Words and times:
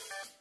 you 0.00 0.39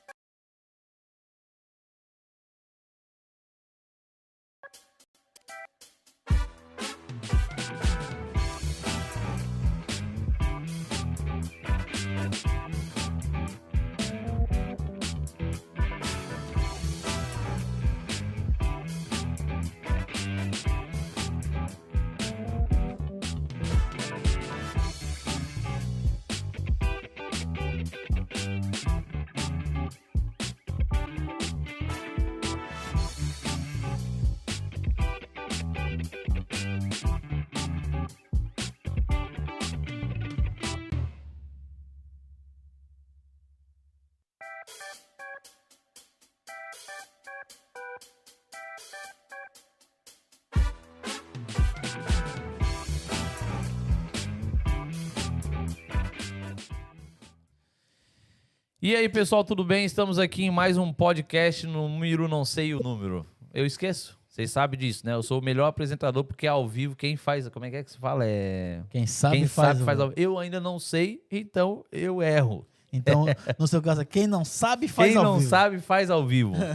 E 58.89 58.95
aí, 58.95 59.07
pessoal, 59.07 59.43
tudo 59.43 59.63
bem? 59.63 59.85
Estamos 59.85 60.17
aqui 60.17 60.45
em 60.45 60.49
mais 60.49 60.75
um 60.75 60.91
podcast 60.91 61.67
no 61.67 61.87
número, 61.87 62.27
não 62.27 62.43
sei 62.43 62.73
o 62.73 62.79
número. 62.79 63.23
Eu 63.53 63.63
esqueço. 63.63 64.17
Vocês 64.27 64.49
sabem 64.49 64.79
disso, 64.79 65.05
né? 65.05 65.13
Eu 65.13 65.21
sou 65.21 65.39
o 65.39 65.43
melhor 65.43 65.67
apresentador 65.67 66.23
porque 66.23 66.47
é 66.47 66.49
ao 66.49 66.67
vivo 66.67 66.95
quem 66.95 67.15
faz. 67.15 67.47
Como 67.49 67.65
é 67.65 67.69
que 67.69 67.75
é 67.75 67.83
que 67.83 67.91
se 67.91 67.99
fala? 67.99 68.23
É. 68.25 68.81
Quem 68.89 69.05
sabe 69.05 69.37
quem 69.37 69.47
faz. 69.47 69.77
sabe 69.77 69.85
faz 69.85 69.99
ao 69.99 70.11
Eu 70.15 70.39
ainda 70.39 70.59
não 70.59 70.79
sei, 70.79 71.23
então 71.29 71.85
eu 71.91 72.19
erro. 72.23 72.65
Então, 72.91 73.25
no 73.59 73.67
seu 73.67 73.79
caso, 73.79 74.03
quem 74.03 74.25
não 74.25 74.43
sabe 74.43 74.87
faz 74.87 75.09
quem 75.09 75.17
ao 75.19 75.23
não 75.23 75.37
vivo. 75.37 75.49
sabe 75.51 75.77
faz 75.77 76.09
ao 76.09 76.25
vivo. 76.25 76.55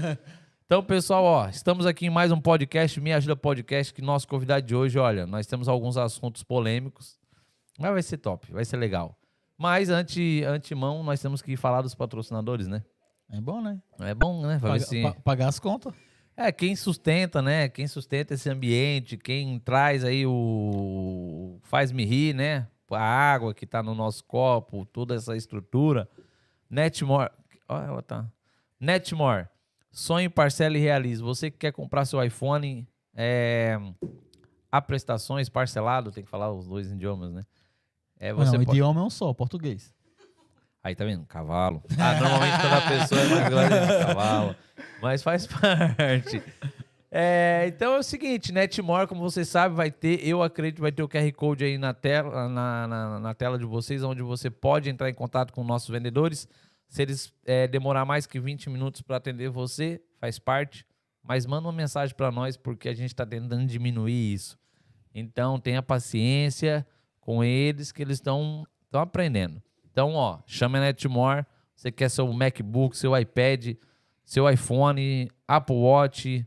Então, 0.66 0.82
pessoal, 0.82 1.24
ó, 1.24 1.48
estamos 1.48 1.84
aqui 1.84 2.06
em 2.06 2.10
mais 2.10 2.32
um 2.32 2.40
podcast, 2.40 2.98
Me 2.98 3.12
Ajuda 3.12 3.36
Podcast, 3.36 3.92
que 3.92 4.00
nosso 4.00 4.26
convidado 4.26 4.64
de 4.64 4.74
hoje, 4.74 4.98
olha, 4.98 5.26
nós 5.26 5.46
temos 5.46 5.68
alguns 5.68 5.98
assuntos 5.98 6.42
polêmicos, 6.42 7.18
mas 7.78 7.92
vai 7.92 8.02
ser 8.02 8.16
top, 8.16 8.50
vai 8.50 8.64
ser 8.64 8.78
legal. 8.78 9.14
Mas, 9.56 9.88
ante, 9.88 10.42
antemão, 10.44 11.02
nós 11.02 11.20
temos 11.20 11.40
que 11.40 11.56
falar 11.56 11.82
dos 11.82 11.94
patrocinadores, 11.94 12.66
né? 12.66 12.84
É 13.30 13.40
bom, 13.40 13.60
né? 13.60 13.80
É 14.00 14.14
bom, 14.14 14.42
né? 14.46 14.58
Paga- 14.60 14.80
se- 14.80 15.02
pa- 15.02 15.12
pagar 15.22 15.48
as 15.48 15.58
contas. 15.58 15.92
É, 16.36 16.50
quem 16.50 16.74
sustenta, 16.74 17.40
né? 17.40 17.68
Quem 17.68 17.86
sustenta 17.86 18.34
esse 18.34 18.50
ambiente, 18.50 19.16
quem 19.16 19.58
traz 19.60 20.04
aí 20.04 20.26
o. 20.26 21.58
faz-me 21.62 22.04
rir, 22.04 22.34
né? 22.34 22.66
A 22.90 23.00
água 23.00 23.54
que 23.54 23.66
tá 23.66 23.82
no 23.82 23.94
nosso 23.94 24.24
copo, 24.24 24.84
toda 24.86 25.14
essa 25.14 25.36
estrutura. 25.36 26.08
Netmore. 26.68 27.30
Olha, 27.68 27.84
ela 27.86 28.02
tá. 28.02 28.26
Netmore. 28.78 29.48
Sonhe, 29.92 30.28
parcela 30.28 30.76
e 30.76 30.80
realize. 30.80 31.22
Você 31.22 31.50
que 31.50 31.58
quer 31.58 31.72
comprar 31.72 32.04
seu 32.04 32.22
iPhone, 32.22 32.86
é, 33.14 33.78
a 34.70 34.82
prestações 34.82 35.48
parcelado, 35.48 36.10
tem 36.10 36.24
que 36.24 36.30
falar 36.30 36.52
os 36.52 36.66
dois 36.66 36.90
idiomas, 36.90 37.32
né? 37.32 37.44
É, 38.24 38.32
Mas 38.32 38.48
você 38.48 38.56
não, 38.56 38.62
o 38.62 38.66
pode- 38.66 38.78
idioma 38.78 39.00
é 39.02 39.04
um 39.04 39.10
só, 39.10 39.34
português. 39.34 39.92
Aí 40.82 40.94
tá 40.94 41.04
vendo? 41.04 41.26
Cavalo. 41.26 41.82
Ah, 41.98 42.18
normalmente 42.18 42.56
quando 42.58 42.72
a 42.72 42.80
pessoa 42.80 43.20
é 43.20 43.28
mais 43.28 43.48
grande, 43.50 43.74
é 43.74 44.04
cavalo. 44.06 44.56
Mas 45.02 45.22
faz 45.22 45.46
parte. 45.48 46.42
É, 47.10 47.66
então 47.68 47.92
é 47.94 47.98
o 47.98 48.02
seguinte, 48.02 48.50
Netmore, 48.50 49.06
como 49.06 49.20
vocês 49.20 49.46
sabem, 49.48 49.76
vai 49.76 49.90
ter, 49.90 50.26
eu 50.26 50.42
acredito, 50.42 50.80
vai 50.80 50.90
ter 50.90 51.02
o 51.02 51.08
QR 51.08 51.30
Code 51.32 51.64
aí 51.64 51.76
na 51.78 51.92
tela, 51.92 52.48
na, 52.48 52.86
na, 52.88 53.20
na 53.20 53.34
tela 53.34 53.58
de 53.58 53.64
vocês, 53.66 54.02
onde 54.02 54.22
você 54.22 54.48
pode 54.50 54.88
entrar 54.88 55.08
em 55.10 55.14
contato 55.14 55.52
com 55.52 55.62
nossos 55.62 55.90
vendedores. 55.90 56.48
Se 56.88 57.02
eles 57.02 57.32
é, 57.44 57.68
demorar 57.68 58.04
mais 58.06 58.26
que 58.26 58.40
20 58.40 58.70
minutos 58.70 59.02
para 59.02 59.16
atender 59.18 59.50
você, 59.50 60.00
faz 60.18 60.38
parte. 60.38 60.86
Mas 61.22 61.44
manda 61.44 61.66
uma 61.68 61.72
mensagem 61.72 62.14
para 62.16 62.30
nós, 62.32 62.56
porque 62.56 62.88
a 62.88 62.94
gente 62.94 63.08
está 63.12 63.24
tentando 63.26 63.66
diminuir 63.66 64.32
isso. 64.34 64.58
Então 65.14 65.60
tenha 65.60 65.82
paciência 65.82 66.86
com 67.24 67.42
eles, 67.42 67.90
que 67.90 68.02
eles 68.02 68.18
estão 68.18 68.66
aprendendo. 68.92 69.62
Então, 69.90 70.14
ó, 70.14 70.38
chama 70.46 70.78
a 70.78 70.82
Netmore. 70.82 71.46
Você 71.74 71.90
quer 71.90 72.08
seu 72.08 72.30
MacBook, 72.32 72.96
seu 72.96 73.16
iPad, 73.18 73.76
seu 74.24 74.48
iPhone, 74.48 75.30
Apple 75.48 75.76
Watch. 75.76 76.46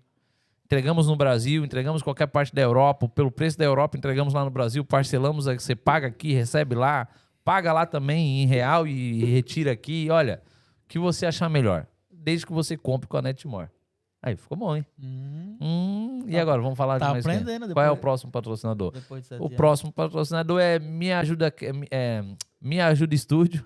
Entregamos 0.65 1.07
no 1.07 1.15
Brasil, 1.15 1.63
entregamos 1.65 2.01
qualquer 2.01 2.27
parte 2.27 2.53
da 2.53 2.61
Europa. 2.61 3.07
Pelo 3.09 3.31
preço 3.31 3.57
da 3.57 3.65
Europa, 3.65 3.97
entregamos 3.97 4.33
lá 4.33 4.43
no 4.43 4.51
Brasil. 4.51 4.85
Parcelamos, 4.85 5.45
você 5.45 5.75
paga 5.75 6.07
aqui, 6.07 6.33
recebe 6.33 6.75
lá. 6.75 7.07
Paga 7.43 7.71
lá 7.73 7.85
também 7.85 8.43
em 8.43 8.45
real 8.45 8.85
e 8.85 9.23
retira 9.25 9.71
aqui. 9.71 10.09
Olha, 10.11 10.41
o 10.83 10.87
que 10.87 10.99
você 10.99 11.25
achar 11.25 11.49
melhor. 11.49 11.87
Desde 12.11 12.45
que 12.45 12.51
você 12.51 12.75
compre 12.75 13.07
com 13.07 13.17
a 13.17 13.21
Netmore. 13.21 13.69
Aí, 14.21 14.35
ficou 14.35 14.57
bom, 14.57 14.75
hein? 14.75 14.85
Hum, 15.01 15.57
Hum, 15.61 15.86
e 16.27 16.37
agora, 16.39 16.61
vamos 16.61 16.77
falar 16.77 16.99
tá 16.99 17.07
de 17.07 17.11
mais 17.13 17.25
quem? 17.25 17.35
aprendendo 17.37 17.73
Qual 17.73 17.85
é 17.85 17.89
o 17.89 17.93
depois- 17.93 18.01
próximo 18.01 18.31
patrocinador? 18.31 18.91
depois 18.91 19.29
O 19.39 19.49
próximo 19.49 19.91
patrocinador 19.91 20.59
é 20.59 20.77
Me 20.79 21.11
Ajuda, 21.11 21.53
é, 21.91 22.23
Me 22.61 22.79
Ajuda 22.81 23.15
Estúdio. 23.15 23.65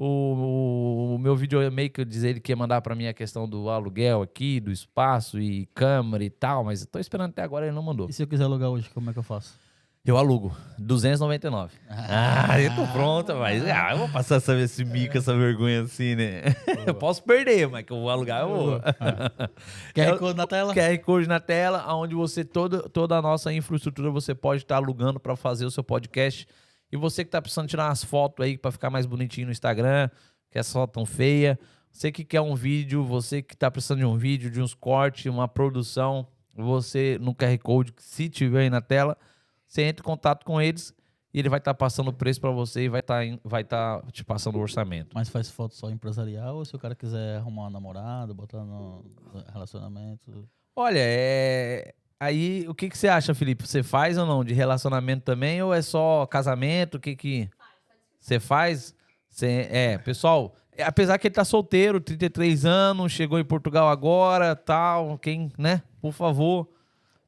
O, 0.00 0.04
o, 0.06 1.14
o 1.16 1.18
meu 1.18 1.34
videomaker 1.34 2.04
diz 2.04 2.22
ele 2.22 2.38
que 2.38 2.52
ia 2.52 2.56
mandar 2.56 2.80
para 2.82 2.94
mim 2.94 3.08
a 3.08 3.12
questão 3.12 3.48
do 3.48 3.68
aluguel 3.68 4.22
aqui, 4.22 4.60
do 4.60 4.70
espaço 4.70 5.40
e 5.40 5.66
câmera 5.74 6.22
e 6.22 6.30
tal, 6.30 6.62
mas 6.62 6.82
eu 6.82 6.86
tô 6.86 7.00
esperando 7.00 7.30
até 7.30 7.42
agora 7.42 7.66
ele 7.66 7.74
não 7.74 7.82
mandou. 7.82 8.08
E 8.08 8.12
se 8.12 8.22
eu 8.22 8.26
quiser 8.28 8.44
alugar 8.44 8.68
hoje, 8.70 8.88
como 8.90 9.10
é 9.10 9.12
que 9.12 9.18
eu 9.18 9.24
faço? 9.24 9.58
Eu 10.08 10.16
alugo, 10.16 10.56
299. 10.78 11.76
Ah, 11.86 12.58
eu 12.58 12.74
tô 12.74 12.86
pronta, 12.94 13.34
mas 13.34 13.62
ah, 13.66 13.90
eu 13.92 13.98
vou 13.98 14.08
passar 14.08 14.36
essa, 14.36 14.58
esse 14.58 14.82
mico, 14.82 15.18
essa 15.18 15.36
vergonha 15.36 15.82
assim, 15.82 16.14
né? 16.14 16.44
Eu 16.86 16.94
posso 16.94 17.22
perder, 17.22 17.68
mas 17.68 17.84
que 17.84 17.92
eu 17.92 18.00
vou 18.00 18.08
alugar, 18.08 18.40
eu 18.40 18.48
vou. 18.48 18.80
QR 19.94 20.08
Eu- 20.08 20.18
Code 20.18 20.38
na 20.38 20.46
tela? 20.46 20.72
QR 20.72 20.98
Code 21.04 21.28
na 21.28 21.38
tela, 21.38 21.94
onde 21.94 22.14
você, 22.14 22.42
toda, 22.42 22.88
toda 22.88 23.18
a 23.18 23.20
nossa 23.20 23.52
infraestrutura, 23.52 24.10
você 24.10 24.34
pode 24.34 24.62
estar 24.62 24.76
alugando 24.76 25.20
para 25.20 25.36
fazer 25.36 25.66
o 25.66 25.70
seu 25.70 25.84
podcast. 25.84 26.46
E 26.90 26.96
você 26.96 27.22
que 27.22 27.30
tá 27.30 27.42
precisando 27.42 27.68
tirar 27.68 27.88
umas 27.90 28.02
fotos 28.02 28.42
aí 28.46 28.56
para 28.56 28.72
ficar 28.72 28.88
mais 28.88 29.04
bonitinho 29.04 29.48
no 29.48 29.52
Instagram, 29.52 30.08
que 30.50 30.58
é 30.58 30.62
só 30.62 30.86
tão 30.86 31.04
feia. 31.04 31.58
Você 31.92 32.10
que 32.10 32.24
quer 32.24 32.40
um 32.40 32.54
vídeo, 32.54 33.04
você 33.04 33.42
que 33.42 33.54
tá 33.54 33.70
precisando 33.70 33.98
de 33.98 34.06
um 34.06 34.16
vídeo, 34.16 34.50
de 34.50 34.62
uns 34.62 34.72
cortes, 34.72 35.26
uma 35.26 35.46
produção, 35.46 36.26
você 36.56 37.18
no 37.20 37.34
QR 37.34 37.58
Code, 37.58 37.92
se 37.98 38.30
tiver 38.30 38.60
aí 38.62 38.70
na 38.70 38.80
tela, 38.80 39.14
você 39.68 39.82
entra 39.82 40.02
em 40.02 40.04
contato 40.06 40.44
com 40.44 40.60
eles 40.60 40.92
e 41.32 41.38
ele 41.38 41.48
vai 41.48 41.58
estar 41.58 41.74
passando 41.74 42.08
o 42.08 42.12
preço 42.12 42.40
para 42.40 42.50
você 42.50 42.84
e 42.84 42.88
vai 42.88 43.00
estar 43.00 43.22
vai 43.44 43.62
tá 43.62 44.02
te 44.10 44.24
passando 44.24 44.56
o 44.56 44.60
orçamento. 44.60 45.10
Mas 45.14 45.28
faz 45.28 45.50
foto 45.50 45.74
só 45.74 45.90
empresarial 45.90 46.56
ou 46.56 46.64
se 46.64 46.74
o 46.74 46.78
cara 46.78 46.94
quiser 46.94 47.36
arrumar 47.36 47.62
uma 47.64 47.70
namorada, 47.70 48.32
botar 48.34 48.64
no 48.64 49.04
relacionamento? 49.52 50.48
Olha, 50.74 51.00
é. 51.00 51.94
Aí, 52.20 52.64
o 52.68 52.74
que, 52.74 52.88
que 52.88 52.98
você 52.98 53.06
acha, 53.06 53.34
Felipe? 53.34 53.66
Você 53.66 53.82
faz 53.82 54.18
ou 54.18 54.26
não? 54.26 54.42
De 54.42 54.52
relacionamento 54.52 55.22
também? 55.24 55.62
Ou 55.62 55.72
é 55.72 55.82
só 55.82 56.26
casamento? 56.26 56.96
O 56.96 57.00
que 57.00 57.14
que. 57.14 57.48
Você 58.18 58.40
faz? 58.40 58.94
Você- 59.28 59.68
É, 59.70 59.98
pessoal, 59.98 60.54
é, 60.72 60.82
apesar 60.82 61.18
que 61.18 61.28
ele 61.28 61.34
tá 61.34 61.44
solteiro, 61.44 62.00
33 62.00 62.64
anos, 62.64 63.12
chegou 63.12 63.38
em 63.38 63.44
Portugal 63.44 63.88
agora, 63.88 64.56
tal, 64.56 65.18
quem, 65.18 65.52
né? 65.58 65.82
Por 66.00 66.12
favor. 66.12 66.68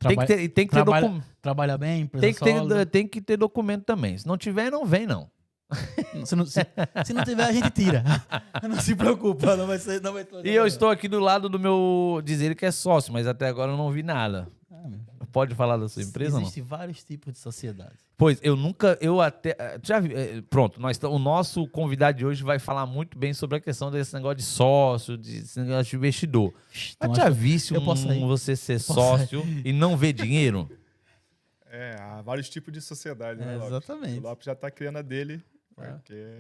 Tem 0.01 0.17
que 0.17 0.27
ter, 0.27 0.37
tem 0.49 0.67
que 0.67 0.71
ter 0.73 0.83
trabalha- 0.83 1.01
documento. 1.07 1.27
Trabalha 1.43 1.79
bem, 1.79 2.07
Tem 2.07 2.35
que, 2.35 2.41
ter, 2.41 2.87
tem 2.87 3.07
que 3.09 3.21
ter 3.21 3.37
documento 3.37 3.85
também. 3.85 4.17
Se 4.17 4.27
não 4.27 4.37
tiver, 4.37 4.71
não 4.71 4.85
vem, 4.85 5.07
não. 5.07 5.31
Se 6.25 6.35
não, 6.35 6.45
se, 6.45 6.61
se 7.05 7.13
não 7.13 7.23
tiver, 7.23 7.45
a 7.45 7.53
gente 7.53 7.71
tira. 7.71 8.03
Não 8.69 8.81
se 8.81 8.97
preocupa, 8.97 9.55
não 9.57 9.69
vai 9.69 9.79
ser. 9.79 10.01
Não 10.03 10.13
vai 10.13 10.27
E 10.45 10.51
eu 10.51 10.67
estou 10.67 10.91
aqui 10.91 11.07
do 11.07 11.21
lado 11.21 11.49
do 11.49 11.61
meu. 11.61 12.21
Dizer 12.25 12.47
ele 12.47 12.55
que 12.57 12.67
é 12.67 12.73
sócio, 12.73 13.13
mas 13.13 13.25
até 13.27 13.47
agora 13.47 13.71
eu 13.71 13.77
não 13.77 13.91
vi 13.93 14.03
nada. 14.03 14.49
Ah, 14.71 14.89
meu. 14.89 14.99
Pode 15.33 15.55
falar 15.55 15.77
da 15.77 15.89
sua 15.89 16.03
empresa 16.03 16.33
ou 16.33 16.41
não? 16.41 16.43
Existem 16.43 16.63
vários 16.63 17.05
tipos 17.05 17.33
de 17.33 17.39
sociedade. 17.39 17.95
Pois, 18.17 18.39
eu 18.43 18.57
nunca, 18.57 18.99
eu 19.01 19.21
até, 19.21 19.57
eh, 19.59 19.79
já 19.83 19.99
vi, 20.01 20.13
eh, 20.15 20.43
pronto, 20.51 20.81
nós, 20.81 20.99
o 21.03 21.19
nosso 21.19 21.67
convidado 21.69 22.19
de 22.19 22.27
hoje 22.27 22.43
vai 22.43 22.59
falar 22.59 22.85
muito 22.87 23.19
bem 23.19 23.33
sobre 23.33 23.57
a 23.57 23.61
questão 23.61 23.91
desse 23.91 24.13
negócio 24.15 24.37
de 24.37 24.43
sócio, 24.43 25.17
de, 25.17 25.41
desse 25.41 25.61
negócio 25.61 25.85
de 25.91 25.97
investidor. 25.97 26.53
Mas 26.69 26.95
Então, 26.97 27.15
já 27.15 27.25
acho- 27.29 27.35
visse 27.35 27.77
um, 27.77 27.97
sair? 27.97 28.21
você 28.27 28.57
ser 28.57 28.79
sócio 28.79 29.43
e 29.65 29.73
não 29.73 29.97
ver 29.97 30.13
dinheiro? 30.13 30.69
É, 31.73 31.95
há 32.01 32.21
vários 32.21 32.49
tipos 32.51 32.73
de 32.73 32.81
sociedade, 32.81 33.39
né, 33.39 33.53
É, 33.55 33.57
Lopes? 33.57 33.69
exatamente. 33.69 34.19
O 34.19 34.23
Lopes 34.23 34.45
já 34.45 34.57
tá 34.57 34.69
criando 34.73 34.97
a 34.99 35.03
dele, 35.03 35.41
É. 35.79 35.87
porque... 35.93 36.37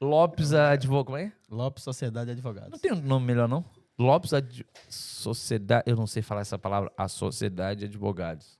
Lopes 0.00 0.54
Advogado, 0.54 1.04
como 1.04 1.18
é? 1.18 1.32
Lopes 1.50 1.84
Sociedade 1.84 2.26
de 2.26 2.32
Advogados. 2.32 2.70
Não 2.70 2.78
tem 2.78 2.92
um 2.92 3.00
nome 3.02 3.26
melhor, 3.26 3.46
não? 3.46 3.62
Lopes 3.98 4.32
Ad... 4.32 4.64
Sociedade, 4.88 5.84
eu 5.86 5.96
não 5.96 6.06
sei 6.06 6.22
falar 6.22 6.42
essa 6.42 6.58
palavra, 6.58 6.92
a 6.96 7.08
Sociedade 7.08 7.80
de 7.80 7.86
Advogados. 7.86 8.58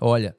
Olha, 0.00 0.36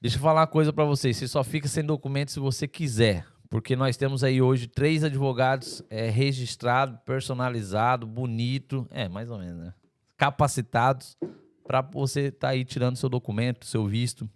deixa 0.00 0.16
eu 0.16 0.20
falar 0.20 0.40
uma 0.40 0.46
coisa 0.46 0.72
pra 0.72 0.84
vocês, 0.84 1.16
você 1.16 1.26
só 1.26 1.42
fica 1.42 1.66
sem 1.66 1.84
documento 1.84 2.30
se 2.30 2.40
você 2.40 2.68
quiser. 2.68 3.26
Porque 3.48 3.74
nós 3.74 3.96
temos 3.96 4.22
aí 4.22 4.40
hoje 4.40 4.68
três 4.68 5.02
advogados 5.02 5.82
é, 5.90 6.08
registrados, 6.08 7.00
personalizados, 7.04 8.08
bonito, 8.08 8.86
é, 8.90 9.08
mais 9.08 9.28
ou 9.28 9.38
menos, 9.38 9.64
né? 9.64 9.74
Capacitados 10.16 11.16
para 11.64 11.80
você 11.80 12.26
estar 12.26 12.48
tá 12.48 12.48
aí 12.48 12.64
tirando 12.64 12.96
seu 12.96 13.08
documento, 13.08 13.66
seu 13.66 13.84
visto. 13.86 14.30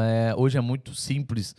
É, 0.00 0.34
hoje 0.34 0.56
é 0.56 0.60
muito 0.62 0.94
simples. 0.94 1.54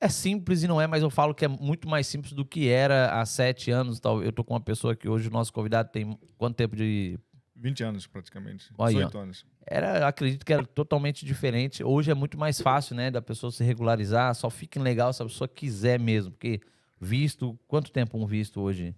É 0.00 0.08
simples 0.08 0.62
e 0.62 0.68
não 0.68 0.80
é, 0.80 0.86
mas 0.86 1.02
eu 1.02 1.10
falo 1.10 1.34
que 1.34 1.44
é 1.44 1.48
muito 1.48 1.88
mais 1.88 2.06
simples 2.06 2.32
do 2.32 2.44
que 2.44 2.68
era 2.68 3.18
há 3.20 3.24
sete 3.24 3.70
anos. 3.70 3.98
Tal. 3.98 4.22
Eu 4.22 4.32
tô 4.32 4.44
com 4.44 4.54
uma 4.54 4.60
pessoa 4.60 4.94
que 4.94 5.08
hoje 5.08 5.28
o 5.28 5.32
nosso 5.32 5.52
convidado 5.52 5.90
tem 5.90 6.18
quanto 6.36 6.56
tempo 6.56 6.76
de 6.76 7.18
20 7.56 7.84
anos, 7.84 8.06
praticamente. 8.06 8.70
Aí, 8.78 8.94
18 8.94 9.18
anos. 9.18 9.46
Era, 9.66 10.06
acredito 10.06 10.44
que 10.44 10.52
era 10.52 10.64
totalmente 10.64 11.24
diferente. 11.24 11.82
Hoje 11.82 12.10
é 12.10 12.14
muito 12.14 12.38
mais 12.38 12.60
fácil, 12.60 12.94
né, 12.94 13.10
da 13.10 13.22
pessoa 13.22 13.50
se 13.50 13.64
regularizar. 13.64 14.34
Só 14.34 14.50
fica 14.50 14.80
legal 14.80 15.12
se 15.12 15.22
a 15.22 15.26
pessoa 15.26 15.48
quiser 15.48 15.98
mesmo. 15.98 16.32
Porque 16.32 16.60
visto, 17.00 17.58
quanto 17.66 17.90
tempo 17.90 18.18
um 18.18 18.26
visto 18.26 18.60
hoje? 18.60 18.94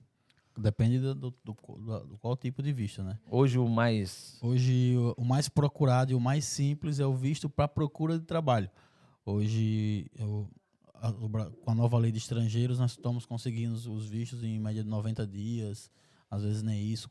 Depende 0.57 0.99
do, 0.99 1.15
do, 1.15 1.35
do, 1.45 1.55
do 1.55 2.19
qual 2.19 2.37
tipo 2.37 2.61
de 2.61 2.73
visto, 2.73 3.01
né? 3.03 3.17
Hoje 3.31 3.59
o 3.59 3.69
mais. 3.69 4.37
Hoje 4.43 4.97
o, 4.97 5.23
o 5.23 5.25
mais 5.25 5.49
procurado 5.49 6.11
e 6.11 6.15
o 6.17 6.21
mais 6.21 6.45
simples 6.45 6.99
é 6.99 7.07
o 7.07 7.15
visto 7.15 7.49
para 7.49 7.69
procura 7.69 8.19
de 8.19 8.25
trabalho. 8.25 8.69
Hoje, 9.25 10.11
eu, 10.19 10.51
com 11.65 11.71
a 11.71 11.75
nova 11.75 11.99
lei 11.99 12.13
de 12.13 12.19
estrangeiros, 12.19 12.79
nós 12.79 12.93
estamos 12.93 13.25
conseguindo 13.25 13.75
os 13.75 14.07
vistos 14.07 14.43
em 14.43 14.59
média 14.59 14.83
de 14.83 14.89
90 14.89 15.27
dias 15.27 15.91
às 16.31 16.43
vezes 16.43 16.63
nem 16.63 16.81
isso, 16.87 17.09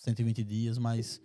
120 0.00 0.44
dias, 0.44 0.78
mas 0.78 1.20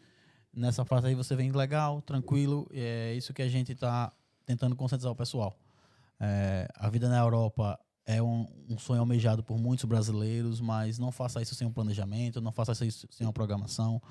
nessa 0.53 0.83
fase 0.83 1.07
aí 1.07 1.15
você 1.15 1.35
vem 1.35 1.51
legal, 1.51 2.01
tranquilo, 2.01 2.67
é 2.71 3.13
isso 3.13 3.33
que 3.33 3.41
a 3.41 3.47
gente 3.47 3.71
está 3.73 4.11
tentando 4.45 4.75
conscientizar 4.75 5.11
o 5.11 5.15
pessoal. 5.15 5.57
É, 6.19 6.67
a 6.75 6.89
vida 6.89 7.07
na 7.09 7.19
Europa 7.19 7.79
é 8.05 8.21
um, 8.21 8.47
um, 8.69 8.77
sonho 8.77 8.99
almejado 8.99 9.43
por 9.43 9.57
muitos 9.57 9.85
brasileiros, 9.85 10.59
mas 10.59 10.97
não 10.97 11.11
faça 11.11 11.41
isso 11.41 11.55
sem 11.55 11.67
um 11.67 11.71
planejamento, 11.71 12.41
não 12.41 12.51
faça 12.51 12.85
isso 12.85 13.07
sem 13.11 13.25
uma 13.25 13.33
programação. 13.33 14.01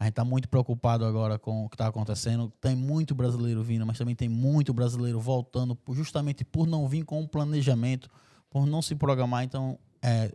A 0.00 0.04
gente 0.04 0.12
está 0.12 0.24
muito 0.24 0.48
preocupado 0.48 1.04
agora 1.04 1.38
com 1.38 1.66
o 1.66 1.68
que 1.68 1.74
está 1.74 1.86
acontecendo. 1.86 2.50
Tem 2.58 2.74
muito 2.74 3.14
brasileiro 3.14 3.62
vindo, 3.62 3.84
mas 3.84 3.98
também 3.98 4.14
tem 4.14 4.30
muito 4.30 4.72
brasileiro 4.72 5.20
voltando 5.20 5.78
justamente 5.90 6.42
por 6.42 6.66
não 6.66 6.88
vir 6.88 7.04
com 7.04 7.20
um 7.20 7.26
planejamento, 7.26 8.08
por 8.48 8.64
não 8.64 8.80
se 8.80 8.94
programar. 8.94 9.44
Então, 9.44 9.78
é, 10.00 10.32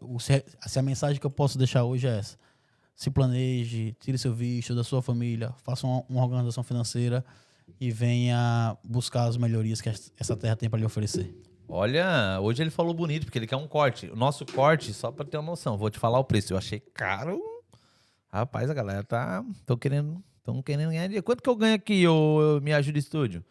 se 0.67 0.77
a 0.77 0.83
mensagem 0.83 1.19
que 1.19 1.25
eu 1.25 1.31
posso 1.31 1.57
deixar 1.57 1.83
hoje 1.83 2.05
é 2.05 2.19
essa. 2.19 2.37
Se 2.95 3.09
planeje, 3.09 3.95
tire 3.99 4.19
seu 4.19 4.35
visto 4.35 4.75
da 4.75 4.83
sua 4.83 5.01
família, 5.01 5.51
faça 5.63 5.87
uma, 5.87 6.03
uma 6.07 6.23
organização 6.23 6.63
financeira 6.63 7.25
e 7.81 7.89
venha 7.89 8.77
buscar 8.83 9.23
as 9.23 9.35
melhorias 9.35 9.81
que 9.81 9.89
essa 9.89 10.37
terra 10.37 10.55
tem 10.55 10.69
para 10.69 10.77
lhe 10.77 10.85
oferecer. 10.85 11.35
Olha, 11.67 12.39
hoje 12.39 12.61
ele 12.61 12.69
falou 12.69 12.93
bonito, 12.93 13.25
porque 13.25 13.39
ele 13.39 13.47
quer 13.47 13.55
um 13.55 13.67
corte. 13.67 14.11
O 14.11 14.15
nosso 14.15 14.45
corte, 14.45 14.93
só 14.93 15.11
para 15.11 15.25
ter 15.25 15.37
uma 15.37 15.49
noção, 15.49 15.75
vou 15.75 15.89
te 15.89 15.97
falar 15.97 16.19
o 16.19 16.23
preço. 16.23 16.53
Eu 16.53 16.57
achei 16.59 16.79
caro. 16.79 17.54
Rapaz, 18.35 18.69
a 18.69 18.73
galera 18.73 19.01
tá. 19.01 19.45
Tô 19.65 19.77
querendo. 19.77 20.21
Estão 20.39 20.61
querendo 20.61 20.89
ganhar 20.89 21.07
dinheiro. 21.07 21.23
Quanto 21.23 21.41
que 21.41 21.49
eu 21.49 21.55
ganho 21.55 21.73
aqui, 21.73 22.05
ô, 22.05 22.59
Me 22.61 22.73
Ajuda 22.73 22.99
Estúdio? 22.99 23.41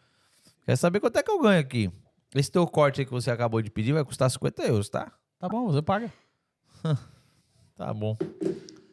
Quer 0.63 0.75
saber 0.75 0.99
quanto 0.99 1.17
é 1.17 1.23
que 1.23 1.31
eu 1.31 1.41
ganho 1.41 1.59
aqui? 1.59 1.91
Esse 2.35 2.51
teu 2.51 2.67
corte 2.67 3.01
aí 3.01 3.05
que 3.05 3.11
você 3.11 3.31
acabou 3.31 3.63
de 3.63 3.71
pedir 3.71 3.93
vai 3.93 4.05
custar 4.05 4.29
50 4.29 4.61
euros, 4.61 4.87
tá? 4.87 5.11
Tá 5.39 5.49
bom, 5.49 5.65
você 5.65 5.81
paga. 5.81 6.13
tá 7.75 7.91
bom. 7.95 8.15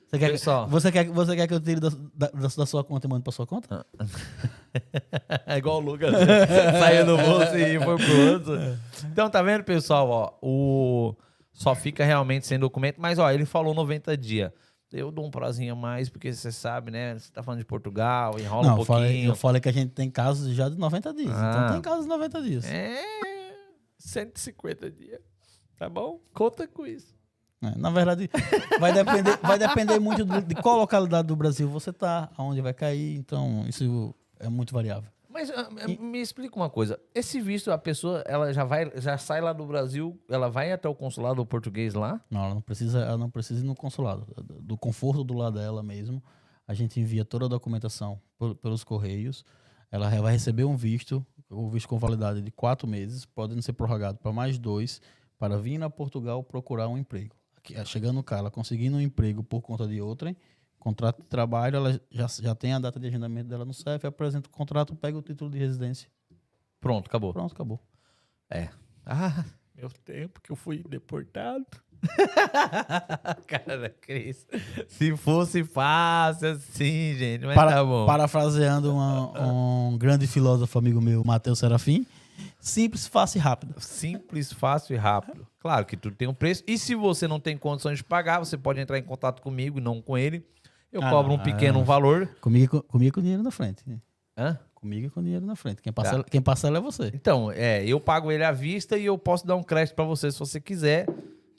Você 0.06 0.18
quer, 0.18 0.30
Pessoal. 0.30 0.66
você, 0.66 0.90
quer, 0.90 1.10
você 1.10 1.36
quer 1.36 1.46
que 1.46 1.52
eu 1.52 1.60
tire 1.60 1.78
da, 1.78 1.90
da, 2.14 2.30
da 2.30 2.66
sua 2.66 2.82
conta 2.82 3.06
e 3.06 3.10
mande 3.10 3.24
pra 3.24 3.32
sua 3.32 3.46
conta? 3.46 3.84
é 5.46 5.58
igual 5.58 5.76
o 5.76 5.80
Lucas. 5.80 6.10
Saiu 6.80 7.04
do 7.04 7.18
bolso 7.18 7.54
e 7.58 7.78
foi 7.78 7.96
pro 7.96 8.32
outro. 8.32 8.78
Então, 9.12 9.28
tá 9.28 9.42
vendo, 9.42 9.62
pessoal? 9.62 10.08
Ó, 10.08 10.32
o... 10.40 11.14
Só 11.52 11.74
fica 11.74 12.02
realmente 12.02 12.46
sem 12.46 12.58
documento. 12.58 12.96
Mas, 12.98 13.18
ó, 13.18 13.30
ele 13.30 13.44
falou 13.44 13.74
90 13.74 14.16
dias. 14.16 14.50
Eu 14.92 15.10
dou 15.10 15.26
um 15.26 15.30
prazinho 15.30 15.72
a 15.72 15.76
mais, 15.76 16.08
porque 16.08 16.32
você 16.32 16.52
sabe, 16.52 16.90
né? 16.90 17.18
Você 17.18 17.32
tá 17.32 17.42
falando 17.42 17.60
de 17.60 17.64
Portugal, 17.64 18.38
enrola 18.38 18.68
Não, 18.68 18.74
um 18.74 18.76
pouquinho. 18.76 18.98
Eu 18.98 19.04
falei, 19.04 19.28
eu 19.30 19.36
falei 19.36 19.60
que 19.60 19.68
a 19.68 19.72
gente 19.72 19.90
tem 19.90 20.10
casos 20.10 20.54
já 20.54 20.68
de 20.68 20.76
90 20.76 21.14
dias. 21.14 21.30
Então, 21.30 21.42
ah. 21.42 21.50
Então 21.50 21.72
tem 21.72 21.80
casos 21.80 22.02
de 22.02 22.08
90 22.08 22.42
dias. 22.42 22.64
É, 22.66 23.02
150 23.98 24.90
dias. 24.90 25.20
Tá 25.76 25.88
bom? 25.88 26.20
Conta 26.32 26.68
com 26.68 26.86
isso. 26.86 27.16
É, 27.62 27.78
na 27.78 27.90
verdade, 27.90 28.28
vai 28.78 28.92
depender, 28.92 29.38
vai 29.40 29.58
depender 29.58 29.98
muito 29.98 30.24
do, 30.24 30.42
de 30.42 30.54
qual 30.56 30.76
localidade 30.76 31.28
do 31.28 31.36
Brasil 31.36 31.68
você 31.68 31.92
tá, 31.92 32.28
aonde 32.36 32.60
vai 32.60 32.74
cair. 32.74 33.16
Então, 33.16 33.64
isso 33.68 34.14
é 34.38 34.48
muito 34.48 34.74
variável. 34.74 35.10
Mas 35.32 35.48
uh, 35.48 35.54
e, 35.88 35.98
me 35.98 36.20
explica 36.20 36.54
uma 36.56 36.68
coisa. 36.68 37.00
Esse 37.14 37.40
visto, 37.40 37.70
a 37.72 37.78
pessoa, 37.78 38.22
ela 38.26 38.52
já 38.52 38.64
vai, 38.64 38.90
já 39.00 39.16
sai 39.16 39.40
lá 39.40 39.52
do 39.52 39.64
Brasil, 39.66 40.20
ela 40.28 40.50
vai 40.50 40.72
até 40.72 40.88
o 40.88 40.94
consulado 40.94 41.44
português 41.46 41.94
lá? 41.94 42.20
Não, 42.30 42.44
ela 42.44 42.54
não 42.54 42.60
precisa, 42.60 43.00
ela 43.00 43.18
não 43.18 43.30
precisa 43.30 43.60
ir 43.60 43.66
no 43.66 43.74
consulado. 43.74 44.26
Do 44.60 44.76
conforto 44.76 45.24
do 45.24 45.34
lado 45.34 45.58
dela 45.58 45.82
mesmo, 45.82 46.22
a 46.66 46.74
gente 46.74 47.00
envia 47.00 47.24
toda 47.24 47.46
a 47.46 47.48
documentação 47.48 48.20
por, 48.38 48.54
pelos 48.56 48.84
correios. 48.84 49.44
Ela 49.90 50.08
vai 50.20 50.32
receber 50.32 50.64
um 50.64 50.76
visto, 50.76 51.24
o 51.50 51.68
visto 51.68 51.88
com 51.88 51.98
validade 51.98 52.40
de 52.40 52.50
quatro 52.50 52.86
meses, 52.86 53.24
podendo 53.24 53.62
ser 53.62 53.72
prorrogado 53.72 54.18
para 54.18 54.32
mais 54.32 54.58
dois 54.58 55.00
para 55.38 55.58
vir 55.58 55.82
a 55.82 55.90
Portugal 55.90 56.42
procurar 56.42 56.88
um 56.88 56.96
emprego. 56.96 57.34
Aqui, 57.56 57.74
chegando 57.84 58.22
cá, 58.22 58.38
ela 58.38 58.50
conseguindo 58.50 58.96
um 58.96 59.00
emprego 59.00 59.42
por 59.42 59.60
conta 59.60 59.86
de 59.86 60.00
outrem, 60.00 60.36
contrato 60.82 61.22
de 61.22 61.28
trabalho, 61.28 61.76
ela 61.76 62.00
já, 62.10 62.26
já 62.26 62.54
tem 62.54 62.72
a 62.72 62.78
data 62.80 62.98
de 62.98 63.06
agendamento 63.06 63.48
dela 63.48 63.64
no 63.64 63.72
CEF, 63.72 64.04
apresenta 64.04 64.48
o 64.48 64.50
contrato, 64.50 64.96
pega 64.96 65.16
o 65.16 65.22
título 65.22 65.48
de 65.48 65.56
residência. 65.56 66.08
Pronto, 66.80 67.06
acabou. 67.06 67.32
Pronto, 67.32 67.52
acabou. 67.52 67.80
É. 68.50 68.68
Ah, 69.06 69.44
meu 69.76 69.88
tempo 70.04 70.40
que 70.40 70.50
eu 70.50 70.56
fui 70.56 70.82
deportado. 70.88 71.64
Cara, 73.46 73.90
Cris, 74.00 74.44
se 74.88 75.16
fosse 75.16 75.62
fácil 75.62 76.50
assim, 76.50 77.14
gente, 77.14 77.46
mas 77.46 77.54
Para, 77.54 77.70
tá 77.74 77.84
bom. 77.84 78.04
Parafraseando 78.04 78.92
uma, 78.92 79.52
um 79.90 79.96
grande 79.96 80.26
filósofo 80.26 80.76
amigo 80.80 81.00
meu, 81.00 81.22
Matheus 81.24 81.60
Serafim, 81.60 82.04
Simples, 82.58 83.06
fácil 83.06 83.38
e 83.38 83.40
rápido. 83.40 83.74
Simples, 83.80 84.52
fácil 84.52 84.94
e 84.94 84.96
rápido. 84.96 85.46
Claro 85.58 85.84
que 85.86 85.96
tudo 85.96 86.16
tem 86.16 86.28
um 86.28 86.34
preço. 86.34 86.62
E 86.66 86.78
se 86.78 86.94
você 86.94 87.28
não 87.28 87.40
tem 87.40 87.56
condições 87.56 87.98
de 87.98 88.04
pagar, 88.04 88.38
você 88.38 88.56
pode 88.56 88.80
entrar 88.80 88.98
em 88.98 89.02
contato 89.02 89.42
comigo, 89.42 89.80
não 89.80 90.00
com 90.00 90.16
ele. 90.16 90.44
Eu 90.92 91.02
ah, 91.02 91.10
cobro 91.10 91.32
um 91.32 91.38
pequeno 91.38 91.80
é... 91.80 91.84
valor. 91.84 92.28
Comigo, 92.40 92.82
comigo 92.82 93.14
com 93.14 93.22
dinheiro 93.22 93.42
na 93.42 93.50
frente. 93.50 93.82
Hã? 94.36 94.58
Comigo 94.74 95.10
com 95.10 95.22
dinheiro 95.22 95.46
na 95.46 95.56
frente. 95.56 95.80
Quem 95.80 95.92
parcela, 95.92 96.22
tá. 96.22 96.30
quem 96.30 96.42
parcela 96.42 96.78
é 96.78 96.80
você. 96.80 97.10
Então, 97.14 97.50
é, 97.50 97.84
eu 97.86 97.98
pago 97.98 98.30
ele 98.30 98.44
à 98.44 98.52
vista 98.52 98.98
e 98.98 99.06
eu 99.06 99.16
posso 99.16 99.46
dar 99.46 99.56
um 99.56 99.62
crédito 99.62 99.94
para 99.94 100.04
você 100.04 100.30
se 100.30 100.38
você 100.38 100.60
quiser. 100.60 101.06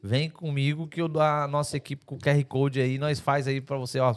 Vem 0.04 0.30
comigo 0.30 0.88
que 0.88 1.02
eu 1.02 1.08
dou 1.08 1.22
a 1.22 1.48
nossa 1.48 1.78
equipe 1.78 2.06
com 2.06 2.16
o 2.16 2.20
QR 2.20 2.44
Code 2.44 2.82
aí, 2.82 2.98
nós 2.98 3.20
faz 3.20 3.48
aí 3.48 3.62
para 3.62 3.78
você, 3.78 4.00
ó. 4.00 4.14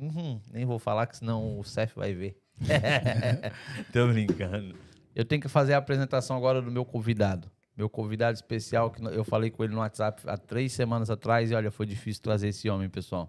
Uhum, 0.00 0.40
nem 0.52 0.64
vou 0.64 0.78
falar 0.78 1.06
que 1.06 1.16
senão 1.16 1.58
o 1.58 1.64
CEF 1.64 1.96
vai 1.96 2.14
ver. 2.14 2.36
Tô 3.92 4.06
brincando. 4.06 4.76
Eu 5.14 5.24
tenho 5.24 5.42
que 5.42 5.48
fazer 5.48 5.74
a 5.74 5.78
apresentação 5.78 6.36
agora 6.36 6.62
do 6.62 6.70
meu 6.70 6.84
convidado. 6.84 7.50
Meu 7.76 7.90
convidado 7.90 8.36
especial, 8.36 8.90
que 8.90 9.04
eu 9.04 9.24
falei 9.24 9.50
com 9.50 9.64
ele 9.64 9.74
no 9.74 9.80
WhatsApp 9.80 10.22
há 10.26 10.36
três 10.38 10.72
semanas 10.72 11.10
atrás, 11.10 11.50
e 11.50 11.54
olha, 11.54 11.70
foi 11.70 11.84
difícil 11.84 12.22
trazer 12.22 12.48
esse 12.48 12.70
homem, 12.70 12.88
pessoal. 12.88 13.28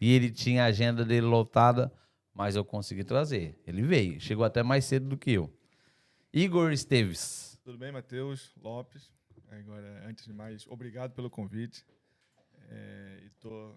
E 0.00 0.12
ele 0.12 0.30
tinha 0.30 0.64
a 0.64 0.66
agenda 0.66 1.04
dele 1.04 1.26
lotada, 1.26 1.92
mas 2.34 2.56
eu 2.56 2.64
consegui 2.64 3.04
trazer. 3.04 3.58
Ele 3.66 3.82
veio, 3.82 4.20
chegou 4.20 4.44
até 4.44 4.62
mais 4.62 4.84
cedo 4.84 5.08
do 5.08 5.16
que 5.16 5.32
eu. 5.32 5.52
Igor 6.32 6.70
Esteves. 6.72 7.58
Tudo 7.64 7.78
bem, 7.78 7.90
Matheus 7.90 8.54
Lopes? 8.62 9.10
Agora, 9.48 10.04
antes 10.06 10.24
de 10.24 10.32
mais, 10.32 10.66
obrigado 10.66 11.12
pelo 11.14 11.30
convite. 11.30 11.84
É, 12.68 13.22
e 13.24 13.30
tô, 13.40 13.74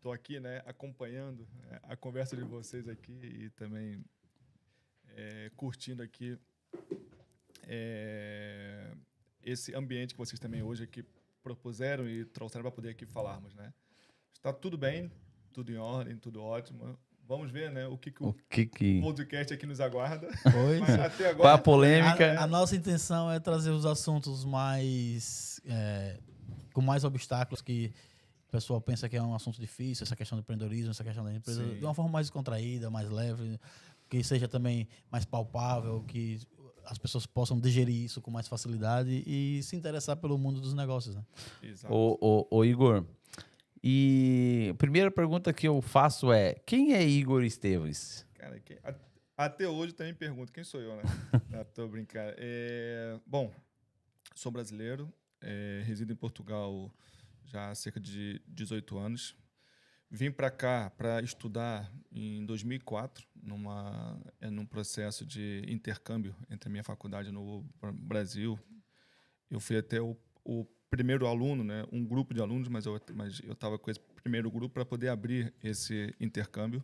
tô 0.00 0.12
aqui, 0.12 0.38
né, 0.38 0.62
acompanhando 0.66 1.48
é, 1.70 1.80
a 1.84 1.96
conversa 1.96 2.36
de 2.36 2.44
vocês 2.44 2.88
aqui 2.88 3.18
e 3.22 3.50
também 3.50 4.04
é, 5.16 5.50
curtindo 5.56 6.02
aqui 6.02 6.38
é, 7.66 8.92
esse 9.42 9.74
ambiente 9.74 10.14
que 10.14 10.18
vocês 10.18 10.38
também 10.38 10.62
hoje 10.62 10.84
aqui 10.84 11.04
propuseram 11.42 12.08
e 12.08 12.24
trouxeram 12.24 12.62
para 12.62 12.72
poder 12.72 12.90
aqui 12.90 13.06
falarmos, 13.06 13.54
né? 13.54 13.72
Está 14.34 14.52
tudo 14.52 14.76
bem, 14.76 15.10
tudo 15.58 15.72
em 15.72 15.76
ordem, 15.76 16.16
tudo 16.16 16.40
ótimo. 16.40 16.96
Vamos 17.26 17.50
ver, 17.50 17.70
né, 17.72 17.86
o 17.88 17.98
que, 17.98 18.12
que 18.12 18.22
o, 18.22 18.28
o 18.28 18.34
que 18.48 18.64
que... 18.64 19.00
podcast 19.00 19.52
aqui 19.52 19.66
nos 19.66 19.80
aguarda. 19.80 20.28
Pois. 20.42 20.80
Mas 20.80 20.90
até 20.90 21.30
agora... 21.30 21.36
Qual 21.36 21.54
a 21.54 21.58
polêmica? 21.58 22.38
A, 22.38 22.44
a, 22.44 22.46
nossa 22.46 22.76
intenção 22.76 23.30
é 23.30 23.40
trazer 23.40 23.70
os 23.70 23.84
assuntos 23.84 24.44
mais... 24.44 25.60
É, 25.66 26.16
com 26.72 26.80
mais 26.80 27.02
obstáculos 27.02 27.60
que 27.60 27.92
o 28.46 28.52
pessoal 28.52 28.80
pensa 28.80 29.08
que 29.08 29.16
é 29.16 29.22
um 29.22 29.34
assunto 29.34 29.60
difícil, 29.60 30.04
essa 30.04 30.14
questão 30.14 30.38
do 30.38 30.42
empreendedorismo, 30.42 30.92
essa 30.92 31.02
questão 31.02 31.24
da 31.24 31.34
empresa, 31.34 31.62
Sim. 31.62 31.74
de 31.74 31.84
uma 31.84 31.92
forma 31.92 32.10
mais 32.10 32.30
contraída, 32.30 32.88
mais 32.88 33.10
leve, 33.10 33.58
que 34.08 34.22
seja 34.22 34.46
também 34.46 34.86
mais 35.10 35.24
palpável, 35.24 36.04
que 36.06 36.40
as 36.86 36.98
pessoas 36.98 37.26
possam 37.26 37.58
digerir 37.58 38.04
isso 38.04 38.20
com 38.20 38.30
mais 38.30 38.46
facilidade 38.46 39.24
e 39.26 39.60
se 39.64 39.74
interessar 39.74 40.16
pelo 40.16 40.38
mundo 40.38 40.60
dos 40.60 40.72
negócios. 40.72 41.16
Né? 41.16 41.22
Exato. 41.64 41.92
O, 41.92 42.16
o, 42.20 42.58
o 42.58 42.64
Igor, 42.64 43.04
e 43.82 44.68
a 44.70 44.74
primeira 44.74 45.10
pergunta 45.10 45.52
que 45.52 45.68
eu 45.68 45.80
faço 45.80 46.32
é: 46.32 46.54
quem 46.66 46.94
é 46.94 47.06
Igor 47.06 47.42
Esteves? 47.44 48.26
Cara, 48.34 48.58
que, 48.60 48.78
até 49.36 49.68
hoje 49.68 49.92
também 49.92 50.14
pergunto: 50.14 50.52
quem 50.52 50.64
sou 50.64 50.80
eu, 50.80 50.96
né? 50.96 51.02
Não, 51.50 51.64
tô 51.64 51.86
brincando. 51.86 52.34
É, 52.38 53.18
bom, 53.26 53.52
sou 54.34 54.50
brasileiro, 54.50 55.12
é, 55.40 55.82
resido 55.84 56.12
em 56.12 56.16
Portugal 56.16 56.92
já 57.44 57.70
há 57.70 57.74
cerca 57.74 58.00
de 58.00 58.42
18 58.48 58.98
anos. 58.98 59.36
Vim 60.10 60.30
para 60.30 60.50
cá 60.50 60.90
para 60.96 61.20
estudar 61.20 61.92
em 62.10 62.44
2004, 62.46 63.26
numa, 63.42 64.18
é, 64.40 64.48
num 64.48 64.64
processo 64.64 65.24
de 65.24 65.62
intercâmbio 65.68 66.34
entre 66.50 66.68
a 66.68 66.72
minha 66.72 66.84
faculdade 66.84 67.30
no 67.30 67.62
Brasil. 67.92 68.58
Eu 69.50 69.60
fui 69.60 69.76
até 69.76 70.00
o, 70.00 70.16
o 70.44 70.66
primeiro 70.90 71.26
aluno, 71.26 71.62
né, 71.62 71.84
um 71.92 72.04
grupo 72.04 72.32
de 72.32 72.40
alunos, 72.40 72.68
mas 72.68 72.86
eu 72.86 73.00
mas 73.14 73.40
eu 73.40 73.52
estava 73.52 73.78
com 73.78 73.90
esse 73.90 74.00
primeiro 74.22 74.50
grupo 74.50 74.74
para 74.74 74.84
poder 74.84 75.08
abrir 75.08 75.52
esse 75.62 76.14
intercâmbio. 76.20 76.82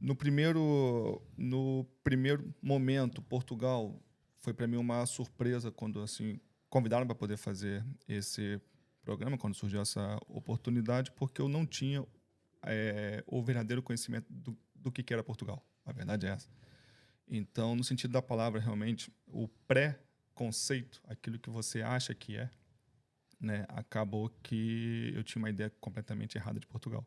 No 0.00 0.14
primeiro 0.14 1.22
no 1.36 1.86
primeiro 2.02 2.54
momento, 2.60 3.22
Portugal 3.22 3.98
foi 4.38 4.52
para 4.52 4.66
mim 4.66 4.76
uma 4.76 5.04
surpresa 5.06 5.70
quando 5.70 6.00
assim 6.00 6.38
convidaram 6.68 7.06
para 7.06 7.14
poder 7.14 7.36
fazer 7.36 7.84
esse 8.08 8.60
programa, 9.02 9.38
quando 9.38 9.54
surgiu 9.54 9.80
essa 9.80 10.18
oportunidade, 10.28 11.12
porque 11.12 11.40
eu 11.40 11.48
não 11.48 11.64
tinha 11.64 12.04
é, 12.64 13.22
o 13.26 13.40
verdadeiro 13.40 13.82
conhecimento 13.82 14.26
do, 14.28 14.56
do 14.74 14.90
que, 14.90 15.12
era 15.12 15.22
Portugal. 15.22 15.64
A 15.84 15.92
verdade 15.92 16.26
é 16.26 16.30
essa. 16.30 16.48
Então, 17.28 17.76
no 17.76 17.84
sentido 17.84 18.12
da 18.12 18.20
palavra, 18.20 18.60
realmente, 18.60 19.12
o 19.28 19.48
pré-conceito, 19.66 21.00
aquilo 21.04 21.38
que 21.38 21.48
você 21.48 21.82
acha 21.82 22.14
que 22.14 22.36
é, 22.36 22.50
né, 23.40 23.64
acabou 23.68 24.30
que 24.42 25.12
eu 25.14 25.22
tinha 25.22 25.40
uma 25.40 25.50
ideia 25.50 25.70
completamente 25.80 26.36
errada 26.36 26.58
de 26.58 26.66
Portugal. 26.66 27.06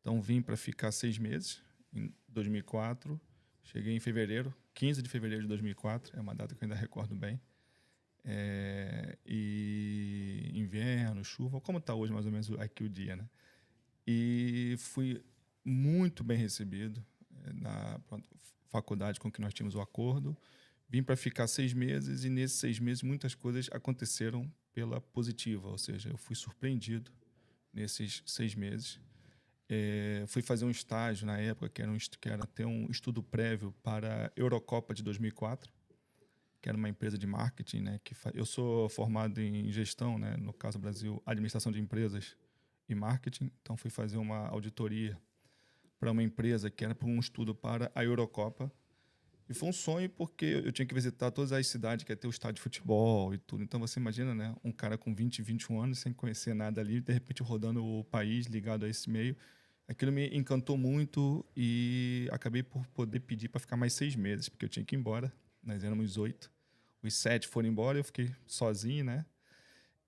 Então, 0.00 0.20
vim 0.20 0.42
para 0.42 0.56
ficar 0.56 0.90
seis 0.92 1.18
meses, 1.18 1.62
em 1.92 2.12
2004. 2.28 3.20
Cheguei 3.64 3.94
em 3.94 4.00
fevereiro, 4.00 4.52
15 4.74 5.02
de 5.02 5.08
fevereiro 5.08 5.42
de 5.42 5.48
2004, 5.48 6.16
é 6.16 6.20
uma 6.20 6.34
data 6.34 6.54
que 6.54 6.64
eu 6.64 6.66
ainda 6.66 6.74
recordo 6.74 7.14
bem. 7.14 7.40
É, 8.24 9.18
e 9.26 10.50
inverno, 10.54 11.24
chuva, 11.24 11.60
como 11.60 11.78
está 11.78 11.94
hoje 11.94 12.12
mais 12.12 12.26
ou 12.26 12.32
menos 12.32 12.50
aqui 12.52 12.84
o 12.84 12.88
dia, 12.88 13.16
né? 13.16 13.28
E 14.06 14.76
fui 14.78 15.22
muito 15.64 16.24
bem 16.24 16.36
recebido 16.36 17.04
é, 17.44 17.52
na 17.52 18.00
faculdade 18.68 19.20
com 19.20 19.30
que 19.30 19.40
nós 19.40 19.54
tínhamos 19.54 19.74
o 19.74 19.80
acordo. 19.80 20.36
Vim 20.88 21.02
para 21.02 21.16
ficar 21.16 21.46
seis 21.46 21.72
meses 21.72 22.24
e 22.24 22.28
nesses 22.28 22.58
seis 22.58 22.78
meses 22.78 23.02
muitas 23.02 23.34
coisas 23.34 23.68
aconteceram 23.72 24.50
pela 24.72 25.00
positiva, 25.00 25.68
ou 25.68 25.78
seja, 25.78 26.10
eu 26.10 26.16
fui 26.16 26.34
surpreendido 26.34 27.10
nesses 27.72 28.22
seis 28.26 28.54
meses. 28.54 29.00
É, 29.68 30.24
fui 30.26 30.42
fazer 30.42 30.64
um 30.64 30.70
estágio 30.70 31.26
na 31.26 31.38
época 31.38 31.68
que 31.68 31.80
era, 31.80 31.90
um, 31.90 31.96
que 31.96 32.28
era 32.28 32.46
ter 32.46 32.66
um 32.66 32.90
estudo 32.90 33.22
prévio 33.22 33.72
para 33.82 34.26
a 34.26 34.32
Eurocopa 34.36 34.92
de 34.92 35.02
2004, 35.02 35.72
que 36.60 36.68
era 36.68 36.76
uma 36.76 36.88
empresa 36.88 37.16
de 37.16 37.26
marketing, 37.26 37.80
né? 37.80 38.00
Que 38.04 38.14
eu 38.34 38.44
sou 38.44 38.88
formado 38.88 39.40
em 39.40 39.70
gestão, 39.72 40.18
né? 40.18 40.36
No 40.36 40.52
caso 40.52 40.78
Brasil, 40.78 41.22
administração 41.24 41.72
de 41.72 41.80
empresas 41.80 42.36
e 42.88 42.94
marketing. 42.94 43.50
Então 43.62 43.76
fui 43.76 43.90
fazer 43.90 44.18
uma 44.18 44.48
auditoria 44.48 45.18
para 45.98 46.10
uma 46.10 46.22
empresa 46.22 46.70
que 46.70 46.84
era 46.84 46.94
para 46.94 47.08
um 47.08 47.18
estudo 47.18 47.54
para 47.54 47.90
a 47.94 48.04
Eurocopa 48.04 48.70
e 49.48 49.54
foi 49.54 49.68
um 49.68 49.72
sonho 49.72 50.08
porque 50.08 50.44
eu 50.44 50.72
tinha 50.72 50.86
que 50.86 50.94
visitar 50.94 51.30
todas 51.30 51.52
as 51.52 51.66
cidades 51.66 52.04
que 52.04 52.12
ia 52.12 52.16
ter 52.16 52.26
o 52.26 52.30
estádio 52.30 52.56
de 52.56 52.60
futebol 52.62 53.34
e 53.34 53.38
tudo. 53.38 53.62
Então 53.62 53.80
você 53.80 53.98
imagina, 53.98 54.34
né? 54.34 54.54
Um 54.64 54.72
cara 54.72 54.96
com 54.96 55.14
20, 55.14 55.42
21 55.42 55.80
anos, 55.80 55.98
sem 55.98 56.12
conhecer 56.12 56.54
nada 56.54 56.80
ali, 56.80 57.00
de 57.00 57.12
repente 57.12 57.42
rodando 57.42 57.84
o 57.84 58.04
país 58.04 58.46
ligado 58.46 58.84
a 58.84 58.88
esse 58.88 59.10
meio. 59.10 59.36
Aquilo 59.88 60.12
me 60.12 60.28
encantou 60.28 60.78
muito 60.78 61.44
e 61.56 62.28
acabei 62.30 62.62
por 62.62 62.86
poder 62.88 63.20
pedir 63.20 63.48
para 63.48 63.60
ficar 63.60 63.76
mais 63.76 63.92
seis 63.92 64.14
meses, 64.14 64.48
porque 64.48 64.64
eu 64.64 64.68
tinha 64.68 64.84
que 64.84 64.94
ir 64.94 64.98
embora. 64.98 65.32
Nós 65.62 65.84
éramos 65.84 66.16
oito. 66.16 66.50
Os 67.02 67.14
sete 67.14 67.48
foram 67.48 67.68
embora, 67.68 67.98
eu 67.98 68.04
fiquei 68.04 68.30
sozinho, 68.46 69.04
né? 69.04 69.26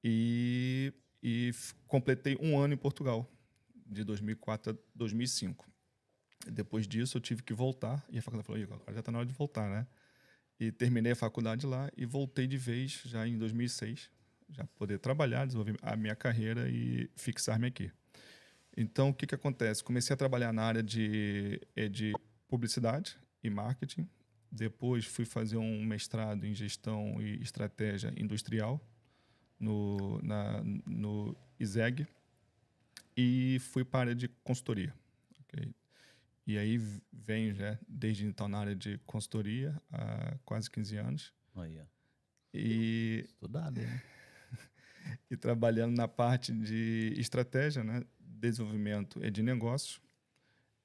E, 0.03 0.93
e 1.23 1.50
completei 1.88 2.37
um 2.41 2.59
ano 2.59 2.75
em 2.75 2.76
Portugal, 2.76 3.29
de 3.85 4.05
2004 4.05 4.73
a 4.73 4.76
2005. 4.95 5.74
Depois 6.51 6.87
disso, 6.87 7.17
eu 7.17 7.21
tive 7.21 7.43
que 7.43 7.53
voltar. 7.53 8.05
E 8.11 8.19
a 8.19 8.23
faculdade 8.23 8.47
falou: 8.47 8.63
agora 8.63 8.93
já 8.93 9.01
está 9.01 9.13
na 9.13 9.19
hora 9.19 9.27
de 9.27 9.35
voltar, 9.35 9.69
né? 9.69 9.87
E 10.59 10.71
terminei 10.71 11.13
a 11.13 11.17
faculdade 11.17 11.67
lá 11.67 11.91
e 11.97 12.07
voltei 12.07 12.47
de 12.47 12.57
vez 12.57 13.03
já 13.05 13.27
em 13.27 13.37
2006, 13.37 14.11
já 14.51 14.65
poder 14.79 14.99
trabalhar, 14.99 15.47
desenvolver 15.47 15.77
a 15.83 15.97
minha 15.97 16.15
carreira 16.15 16.69
e 16.69 17.11
fixar-me 17.17 17.67
aqui. 17.67 17.91
Então, 18.77 19.11
o 19.11 19.15
que, 19.15 19.27
que 19.27 19.35
acontece? 19.35 19.83
Comecei 19.83 20.15
a 20.15 20.17
trabalhar 20.17 20.53
na 20.53 20.63
área 20.63 20.83
de, 20.83 21.61
eh, 21.77 21.89
de 21.89 22.13
publicidade 22.49 23.17
e 23.43 23.51
marketing. 23.51 24.09
Depois, 24.51 25.05
fui 25.05 25.25
fazer 25.25 25.57
um 25.57 25.85
mestrado 25.85 26.45
em 26.45 26.55
gestão 26.55 27.21
e 27.21 27.41
estratégia 27.43 28.13
industrial 28.17 28.81
no, 29.59 30.21
na, 30.23 30.63
no 30.87 31.37
ISEG 31.59 32.07
e 33.17 33.59
fui 33.61 33.85
para 33.85 33.99
a 33.99 34.03
área 34.03 34.15
de 34.15 34.29
consultoria. 34.43 34.95
Okay? 35.43 35.73
E 36.47 36.59
aí 36.59 36.79
venho 37.13 37.55
já 37.55 37.79
desde 37.89 38.27
então 38.27 38.49
na 38.49 38.59
área 38.59 38.77
de 38.77 38.99
consultoria 39.07 39.81
há 39.91 40.37
quase 40.45 40.71
15 40.71 40.97
anos. 40.97 41.33
Aí, 41.57 41.81
E 42.53 43.25
Estudado, 43.27 43.81
né? 43.81 44.03
e 45.31 45.37
trabalhando 45.37 45.97
na 45.97 46.07
parte 46.07 46.53
de 46.53 47.15
estratégia, 47.17 47.83
né? 47.83 48.03
desenvolvimento 48.19 49.19
de 49.31 49.43
negócios, 49.43 50.01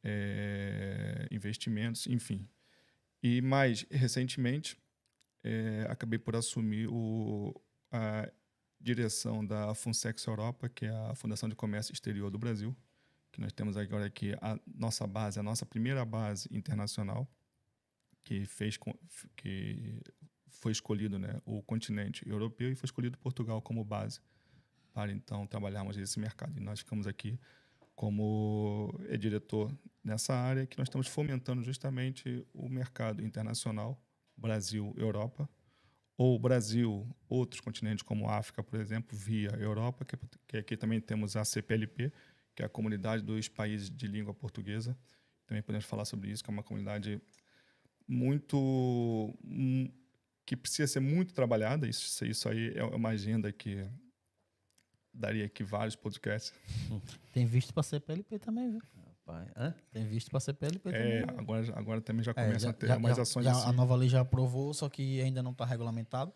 é, 0.03 1.27
investimentos, 1.29 2.07
enfim. 2.07 2.47
E 3.21 3.41
mais 3.41 3.85
recentemente 3.91 4.77
é, 5.43 5.85
acabei 5.89 6.17
por 6.17 6.35
assumir 6.35 6.87
o, 6.89 7.53
a 7.91 8.31
direção 8.79 9.45
da 9.45 9.73
Funsex 9.75 10.25
Europa, 10.25 10.69
que 10.69 10.85
é 10.85 10.89
a 10.89 11.15
Fundação 11.15 11.49
de 11.49 11.55
Comércio 11.55 11.91
Exterior 11.91 12.31
do 12.31 12.37
Brasil, 12.37 12.75
que 13.31 13.39
nós 13.41 13.51
temos 13.53 13.77
agora 13.77 14.05
aqui 14.05 14.33
a 14.41 14.59
nossa 14.67 15.05
base, 15.05 15.39
a 15.39 15.43
nossa 15.43 15.65
primeira 15.65 16.03
base 16.05 16.47
internacional, 16.51 17.27
que 18.23 18.45
fez 18.45 18.77
que 19.35 20.01
foi 20.47 20.71
escolhido 20.71 21.17
né, 21.17 21.41
o 21.45 21.61
continente 21.63 22.27
europeu 22.27 22.71
e 22.71 22.75
foi 22.75 22.85
escolhido 22.85 23.17
Portugal 23.17 23.61
como 23.61 23.83
base 23.83 24.19
para 24.93 25.11
então 25.11 25.47
trabalharmos 25.47 25.97
esse 25.97 26.19
mercado. 26.19 26.57
E 26.57 26.59
nós 26.59 26.79
ficamos 26.79 27.07
aqui 27.07 27.39
como 27.95 28.93
é 29.09 29.17
diretor 29.17 29.73
nessa 30.03 30.33
área 30.33 30.65
que 30.65 30.77
nós 30.77 30.87
estamos 30.87 31.07
fomentando 31.07 31.61
justamente 31.61 32.45
o 32.53 32.69
mercado 32.69 33.23
internacional, 33.23 34.01
Brasil, 34.37 34.93
Europa, 34.97 35.49
ou 36.17 36.37
Brasil, 36.37 37.07
outros 37.29 37.61
continentes 37.61 38.03
como 38.03 38.29
África, 38.29 38.61
por 38.61 38.79
exemplo, 38.79 39.17
via 39.17 39.51
Europa, 39.51 40.03
que, 40.03 40.17
que 40.47 40.57
aqui 40.57 40.75
também 40.77 40.99
temos 40.99 41.35
a 41.35 41.45
CPLP, 41.45 42.11
que 42.59 42.63
é 42.63 42.65
a 42.65 42.69
comunidade 42.69 43.23
dos 43.23 43.47
países 43.47 43.89
de 43.89 44.05
língua 44.05 44.33
portuguesa. 44.33 44.93
Também 45.47 45.63
podemos 45.63 45.85
falar 45.85 46.03
sobre 46.03 46.29
isso, 46.29 46.43
que 46.43 46.49
é 46.49 46.53
uma 46.53 46.61
comunidade 46.61 47.21
muito 48.05 49.33
que 50.45 50.57
precisa 50.57 50.85
ser 50.91 50.99
muito 50.99 51.33
trabalhada. 51.33 51.87
Isso, 51.87 52.25
isso 52.25 52.49
aí 52.49 52.73
é 52.75 52.83
uma 52.83 53.09
agenda 53.09 53.49
que 53.53 53.87
daria 55.13 55.45
aqui 55.45 55.63
vários 55.63 55.95
podcasts. 55.95 56.53
Tem 57.33 57.45
visto 57.45 57.73
para 57.73 57.81
CPLP 57.83 58.39
também, 58.39 58.71
viu? 58.71 58.81
Rapaz, 59.25 59.49
hã? 59.55 59.73
Tem 59.89 60.05
visto 60.05 60.29
para 60.29 60.41
CPLP 60.41 60.89
É, 60.89 61.21
também. 61.21 61.39
agora, 61.39 61.79
agora 61.79 62.01
também 62.01 62.23
já 62.25 62.31
É, 62.31 62.33
começam 62.45 62.59
já- 62.59 62.69
a 62.71 62.73
ter 62.73 62.87
já- 62.87 62.97
umas 62.97 63.15
já- 63.15 63.21
ações 63.21 63.45
já- 63.45 63.51
assim. 63.53 63.69
A 63.69 63.71
nova 63.71 63.95
lei 63.95 64.09
já 64.09 64.19
aprovou, 64.19 64.73
só 64.73 64.89
que 64.89 65.21
ainda 65.21 65.41
não 65.41 65.51
está 65.51 65.63
regulamentado. 65.63 66.33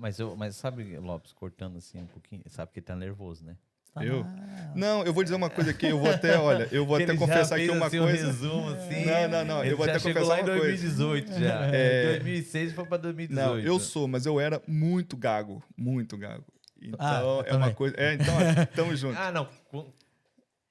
Mas, 0.00 0.18
eu, 0.18 0.34
mas 0.34 0.56
sabe, 0.56 0.96
Lopes, 0.98 1.34
cortando 1.34 1.76
assim 1.76 1.98
um 2.00 2.06
pouquinho, 2.06 2.42
sabe 2.46 2.72
que 2.72 2.80
tá 2.80 2.96
nervoso, 2.96 3.44
né? 3.44 3.58
Eu? 4.04 4.24
na- 4.24 4.38
Não, 4.74 5.02
eu 5.04 5.12
vou 5.12 5.24
dizer 5.24 5.34
uma 5.34 5.50
coisa 5.50 5.70
aqui, 5.70 5.86
eu 5.86 5.98
vou 5.98 6.10
até, 6.10 6.38
olha, 6.38 6.68
eu 6.70 6.84
vou 6.86 6.96
até 7.02 7.14
confessar 7.16 7.56
aqui 7.56 7.70
uma 7.70 7.86
assim, 7.86 7.98
coisa. 7.98 8.24
Um 8.24 8.26
resumo, 8.26 8.68
assim. 8.70 9.04
Não, 9.06 9.28
não, 9.28 9.44
não, 9.44 9.64
eu 9.64 9.76
vou 9.76 9.84
até 9.88 9.98
confessar 9.98 10.22
lá 10.26 10.38
em 10.40 10.42
uma 10.44 10.58
coisa. 10.58 10.66
2018 10.66 11.40
já. 11.40 11.66
É. 11.72 12.06
2006 12.18 12.72
foi 12.74 12.84
pra 12.86 12.96
2018. 12.98 13.48
Não, 13.48 13.58
eu 13.58 13.78
sou, 13.80 14.06
mas 14.06 14.26
eu 14.26 14.38
era 14.38 14.60
muito 14.68 15.16
gago, 15.16 15.62
muito 15.76 16.16
gago. 16.16 16.44
Então 16.80 16.98
Ah, 17.00 17.42
é 17.46 17.54
uma 17.56 17.72
coisa. 17.72 17.94
É, 17.98 18.14
então, 18.14 18.32
ó, 18.36 18.66
tamo 18.76 18.94
junto. 18.94 19.18
Ah, 19.18 19.32
não. 19.32 19.46
Qu- 19.70 19.92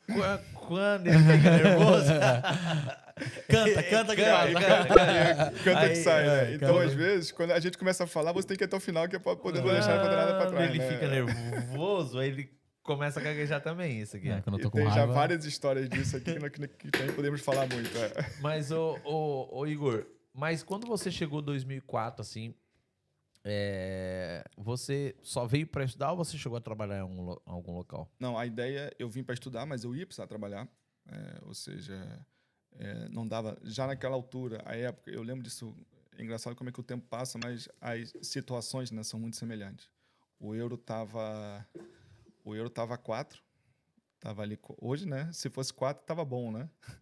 qu- 0.08 0.40
Quando 0.68 1.08
ele 1.08 1.18
fica 1.20 1.58
nervoso. 1.58 2.14
Canta, 3.50 3.82
canta 3.84 4.16
Canta, 4.16 4.16
canta, 4.16 4.96
canta. 4.96 5.54
Canta 5.64 5.90
que 5.90 5.96
sai, 5.96 6.24
né? 6.28 6.52
é, 6.52 6.54
Então, 6.54 6.78
às 6.78 6.94
vezes, 6.94 7.32
quando 7.32 7.50
a 7.52 7.60
gente 7.60 7.76
começa 7.76 8.04
a 8.04 8.08
falar, 8.08 8.32
você 8.32 8.48
tem 8.48 8.56
que 8.56 8.64
ir 8.64 8.66
até 8.66 8.78
o 8.78 8.80
final, 8.80 9.08
que 9.08 9.16
é 9.16 9.20
pra 9.20 9.36
poder 9.36 9.60
não 9.62 9.72
deixar 9.74 9.98
não 9.98 10.06
nada 10.06 10.34
pra 10.36 10.46
Quando 10.46 10.52
trás. 10.56 10.70
ele 10.70 10.78
né? 10.78 10.88
fica 10.88 11.08
nervoso, 11.08 12.20
aí 12.20 12.28
ele 12.30 12.50
começa 12.88 13.20
a 13.20 13.24
gaguejar 13.24 13.62
também, 13.62 14.00
isso 14.02 14.16
aqui. 14.18 14.30
É, 14.30 14.42
quando 14.42 14.58
eu 14.58 14.62
tô 14.64 14.72
com 14.72 14.78
tem 14.80 14.88
já 14.88 14.96
raiva. 14.96 15.14
várias 15.14 15.46
histórias 15.46 15.88
disso 15.90 16.18
aqui 16.18 16.34
que, 16.40 16.50
que, 16.50 16.68
que 16.68 16.92
também 16.92 17.14
podemos 17.14 17.42
falar 17.42 17.68
muito. 17.68 17.96
é. 17.98 18.12
Mas, 18.42 18.72
ô, 18.72 18.98
ô, 19.04 19.60
ô, 19.60 19.68
Igor, 19.68 20.06
mas 20.34 20.64
quando 20.64 20.88
você 20.88 21.12
chegou 21.12 21.42
em 21.42 21.44
2004, 21.44 22.22
assim, 22.22 22.54
é, 23.44 24.44
você 24.58 25.16
só 25.22 25.46
veio 25.46 25.68
para 25.68 25.84
estudar 25.84 26.12
ou 26.12 26.18
você 26.18 26.38
chegou 26.38 26.58
a 26.58 26.62
trabalhar 26.62 26.98
em 26.98 27.02
algum, 27.02 27.22
lo- 27.24 27.42
algum 27.46 27.74
local? 27.74 28.10
Não, 28.20 28.38
a 28.38 28.46
ideia, 28.46 28.92
eu 28.98 29.10
vim 29.10 29.24
para 29.24 29.34
estudar, 29.34 29.66
mas 29.66 29.84
eu 29.84 29.96
ia 29.96 30.06
precisar 30.06 30.28
trabalhar. 30.28 30.68
É, 31.10 31.40
ou 31.44 31.54
seja, 31.54 32.20
é, 32.78 33.08
não 33.10 33.28
dava. 33.28 33.58
Já 33.64 33.88
naquela 33.88 34.16
altura, 34.16 34.62
a 34.66 34.76
época, 34.76 35.10
eu 35.12 35.24
lembro 35.24 35.44
disso. 35.44 35.76
É 36.18 36.24
engraçado 36.24 36.56
como 36.56 36.70
é 36.70 36.74
que 36.74 36.80
o 36.80 36.84
tempo 36.84 37.06
passa, 37.08 37.38
mas 37.44 37.70
as 37.80 38.12
situações 38.24 38.90
né, 38.92 39.04
são 39.04 39.20
muito 39.20 39.38
semelhantes. 39.38 39.88
o 40.40 40.54
euro 40.56 40.76
tava 40.78 41.66
o 42.48 42.56
euro 42.56 42.70
tava 42.70 42.98
4. 42.98 43.44
Tava 44.20 44.42
ali 44.42 44.58
hoje, 44.80 45.06
né? 45.06 45.30
Se 45.34 45.50
fosse 45.50 45.74
4 45.74 46.06
tava 46.06 46.24
bom, 46.24 46.52
né? 46.52 46.70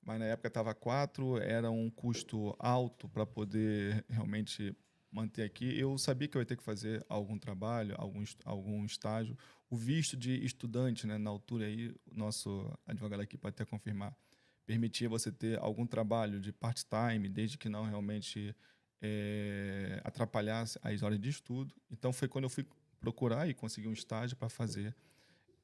Mas 0.00 0.18
na 0.20 0.26
época 0.26 0.48
tava 0.48 0.74
4, 0.74 1.38
era 1.38 1.70
um 1.70 1.90
custo 1.90 2.54
alto 2.58 3.08
para 3.08 3.26
poder 3.26 4.04
realmente 4.08 4.74
manter 5.10 5.42
aqui. 5.42 5.78
Eu 5.78 5.98
sabia 5.98 6.28
que 6.28 6.36
eu 6.36 6.40
ia 6.40 6.46
ter 6.46 6.56
que 6.56 6.62
fazer 6.62 7.04
algum 7.08 7.38
trabalho, 7.38 7.94
algum, 7.98 8.22
algum 8.44 8.84
estágio. 8.84 9.36
O 9.68 9.76
visto 9.76 10.16
de 10.16 10.42
estudante, 10.44 11.06
né, 11.06 11.18
na 11.18 11.28
altura 11.28 11.66
aí, 11.66 11.94
o 12.06 12.14
nosso 12.14 12.72
advogado 12.86 13.20
aqui 13.20 13.36
pode 13.36 13.54
até 13.54 13.64
confirmar, 13.66 14.16
permitia 14.64 15.08
você 15.08 15.30
ter 15.30 15.58
algum 15.58 15.86
trabalho 15.86 16.40
de 16.40 16.52
part-time, 16.52 17.28
desde 17.28 17.58
que 17.58 17.68
não 17.68 17.84
realmente 17.84 18.54
é, 19.02 20.00
atrapalhasse 20.04 20.78
as 20.82 21.02
horas 21.02 21.20
de 21.20 21.28
estudo. 21.28 21.74
Então 21.90 22.12
foi 22.12 22.28
quando 22.28 22.44
eu 22.44 22.50
fui 22.50 22.64
procurar 23.00 23.48
e 23.48 23.54
consegui 23.54 23.88
um 23.88 23.92
estágio 23.92 24.36
para 24.36 24.48
fazer 24.48 24.94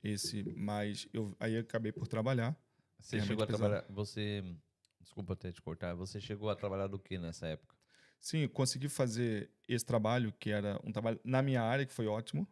esse, 0.02 0.42
mas 0.56 1.08
eu 1.12 1.34
aí 1.40 1.54
eu 1.54 1.60
acabei 1.60 1.92
por 1.92 2.06
trabalhar. 2.06 2.56
Você 3.00 3.20
chegou 3.20 3.44
a 3.44 3.46
trabalhar, 3.46 3.84
você, 3.88 4.44
desculpa 5.00 5.32
até 5.32 5.52
te 5.52 5.60
cortar, 5.60 5.94
você 5.94 6.20
chegou 6.20 6.48
a 6.50 6.56
trabalhar 6.56 6.86
do 6.86 6.98
que 6.98 7.18
nessa 7.18 7.46
época? 7.46 7.74
Sim, 8.20 8.48
consegui 8.48 8.88
fazer 8.88 9.50
esse 9.68 9.84
trabalho, 9.84 10.32
que 10.32 10.50
era 10.50 10.80
um 10.82 10.90
trabalho 10.90 11.20
na 11.22 11.42
minha 11.42 11.62
área, 11.62 11.84
que 11.84 11.92
foi 11.92 12.06
ótimo. 12.06 12.48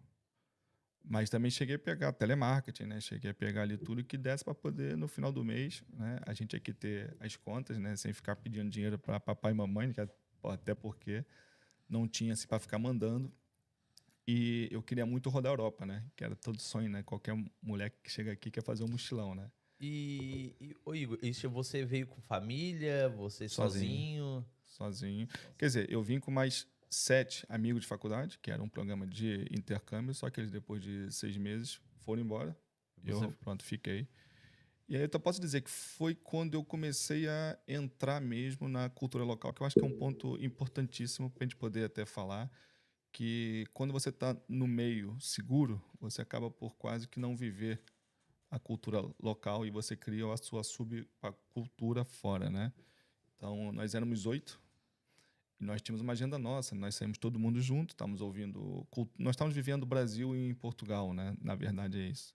Mas 1.04 1.28
também 1.28 1.50
cheguei 1.50 1.76
a 1.76 1.78
pegar 1.78 2.12
telemarketing, 2.12 2.84
né? 2.84 3.00
Cheguei 3.00 3.30
a 3.30 3.34
pegar 3.34 3.62
ali 3.62 3.76
tudo 3.76 4.04
que 4.04 4.16
desse 4.16 4.44
para 4.44 4.54
poder, 4.54 4.96
no 4.96 5.08
final 5.08 5.32
do 5.32 5.42
mês, 5.42 5.82
né? 5.92 6.20
A 6.26 6.32
gente 6.32 6.54
aqui 6.54 6.72
ter 6.72 7.16
as 7.18 7.36
contas, 7.36 7.78
né? 7.78 7.96
Sem 7.96 8.12
ficar 8.12 8.36
pedindo 8.36 8.70
dinheiro 8.70 8.98
para 8.98 9.18
papai 9.18 9.52
e 9.52 9.54
mamãe, 9.54 9.92
é, 9.96 10.08
até 10.44 10.74
porque 10.74 11.24
não 11.88 12.06
tinha 12.06 12.34
assim 12.34 12.46
para 12.46 12.58
ficar 12.58 12.78
mandando. 12.78 13.32
E 14.26 14.68
eu 14.70 14.82
queria 14.82 15.04
muito 15.04 15.28
rodar 15.30 15.50
a 15.50 15.54
Europa, 15.54 15.84
né? 15.84 16.04
Que 16.14 16.24
era 16.24 16.36
todo 16.36 16.60
sonho, 16.60 16.88
né? 16.88 17.02
Qualquer 17.02 17.34
moleque 17.60 17.96
que 18.02 18.10
chega 18.10 18.32
aqui 18.32 18.50
quer 18.50 18.62
fazer 18.62 18.84
um 18.84 18.88
mochilão, 18.88 19.34
né? 19.34 19.50
E, 19.80 20.54
e 20.60 20.76
ô 20.84 20.94
Igor, 20.94 21.18
isso 21.22 21.50
você 21.50 21.84
veio 21.84 22.06
com 22.06 22.20
família, 22.20 23.08
você 23.08 23.48
sozinho? 23.48 24.46
Sozinho. 24.64 25.26
sozinho. 25.26 25.28
Quer 25.58 25.66
dizer, 25.66 25.90
eu 25.90 26.00
vim 26.02 26.20
com 26.20 26.30
mais 26.30 26.68
sete 26.88 27.44
amigos 27.48 27.82
de 27.82 27.88
faculdade, 27.88 28.38
que 28.40 28.50
era 28.50 28.62
um 28.62 28.68
programa 28.68 29.06
de 29.06 29.46
intercâmbio, 29.50 30.14
só 30.14 30.30
que 30.30 30.40
eles 30.40 30.50
depois 30.50 30.80
de 30.82 31.10
seis 31.10 31.36
meses 31.36 31.80
foram 32.04 32.22
embora. 32.22 32.56
E 33.02 33.10
eu, 33.10 33.32
pronto, 33.40 33.64
fiquei. 33.64 34.06
E 34.88 34.96
aí 34.96 35.08
eu 35.10 35.20
posso 35.20 35.40
dizer 35.40 35.62
que 35.62 35.70
foi 35.70 36.14
quando 36.14 36.54
eu 36.54 36.62
comecei 36.62 37.26
a 37.26 37.58
entrar 37.66 38.20
mesmo 38.20 38.68
na 38.68 38.90
cultura 38.90 39.24
local, 39.24 39.52
que 39.52 39.62
eu 39.62 39.66
acho 39.66 39.74
que 39.74 39.84
é 39.84 39.88
um 39.88 39.98
ponto 39.98 40.36
importantíssimo 40.42 41.30
para 41.30 41.44
a 41.44 41.46
gente 41.46 41.56
poder 41.56 41.84
até 41.84 42.04
falar, 42.04 42.50
que 43.12 43.66
quando 43.74 43.92
você 43.92 44.08
está 44.08 44.36
no 44.48 44.66
meio 44.66 45.16
seguro, 45.20 45.82
você 46.00 46.22
acaba 46.22 46.50
por 46.50 46.74
quase 46.76 47.06
que 47.06 47.20
não 47.20 47.36
viver 47.36 47.82
a 48.50 48.58
cultura 48.58 49.02
local 49.22 49.64
e 49.66 49.70
você 49.70 49.94
cria 49.96 50.30
a 50.32 50.36
sua 50.36 50.64
subcultura 50.64 52.04
fora, 52.04 52.50
né? 52.50 52.72
Então, 53.36 53.72
nós 53.72 53.94
éramos 53.94 54.26
oito 54.26 54.60
e 55.60 55.64
nós 55.64 55.80
tínhamos 55.80 56.00
uma 56.00 56.12
agenda 56.12 56.38
nossa, 56.38 56.74
nós 56.74 56.94
saímos 56.94 57.18
todo 57.18 57.38
mundo 57.38 57.60
junto, 57.60 57.90
estávamos 57.90 58.20
ouvindo, 58.20 58.86
nós 59.18 59.34
estávamos 59.34 59.54
vivendo 59.54 59.84
o 59.84 59.86
Brasil 59.86 60.34
em 60.34 60.54
Portugal, 60.54 61.12
né? 61.12 61.36
Na 61.40 61.54
verdade 61.54 62.00
é 62.00 62.08
isso. 62.08 62.34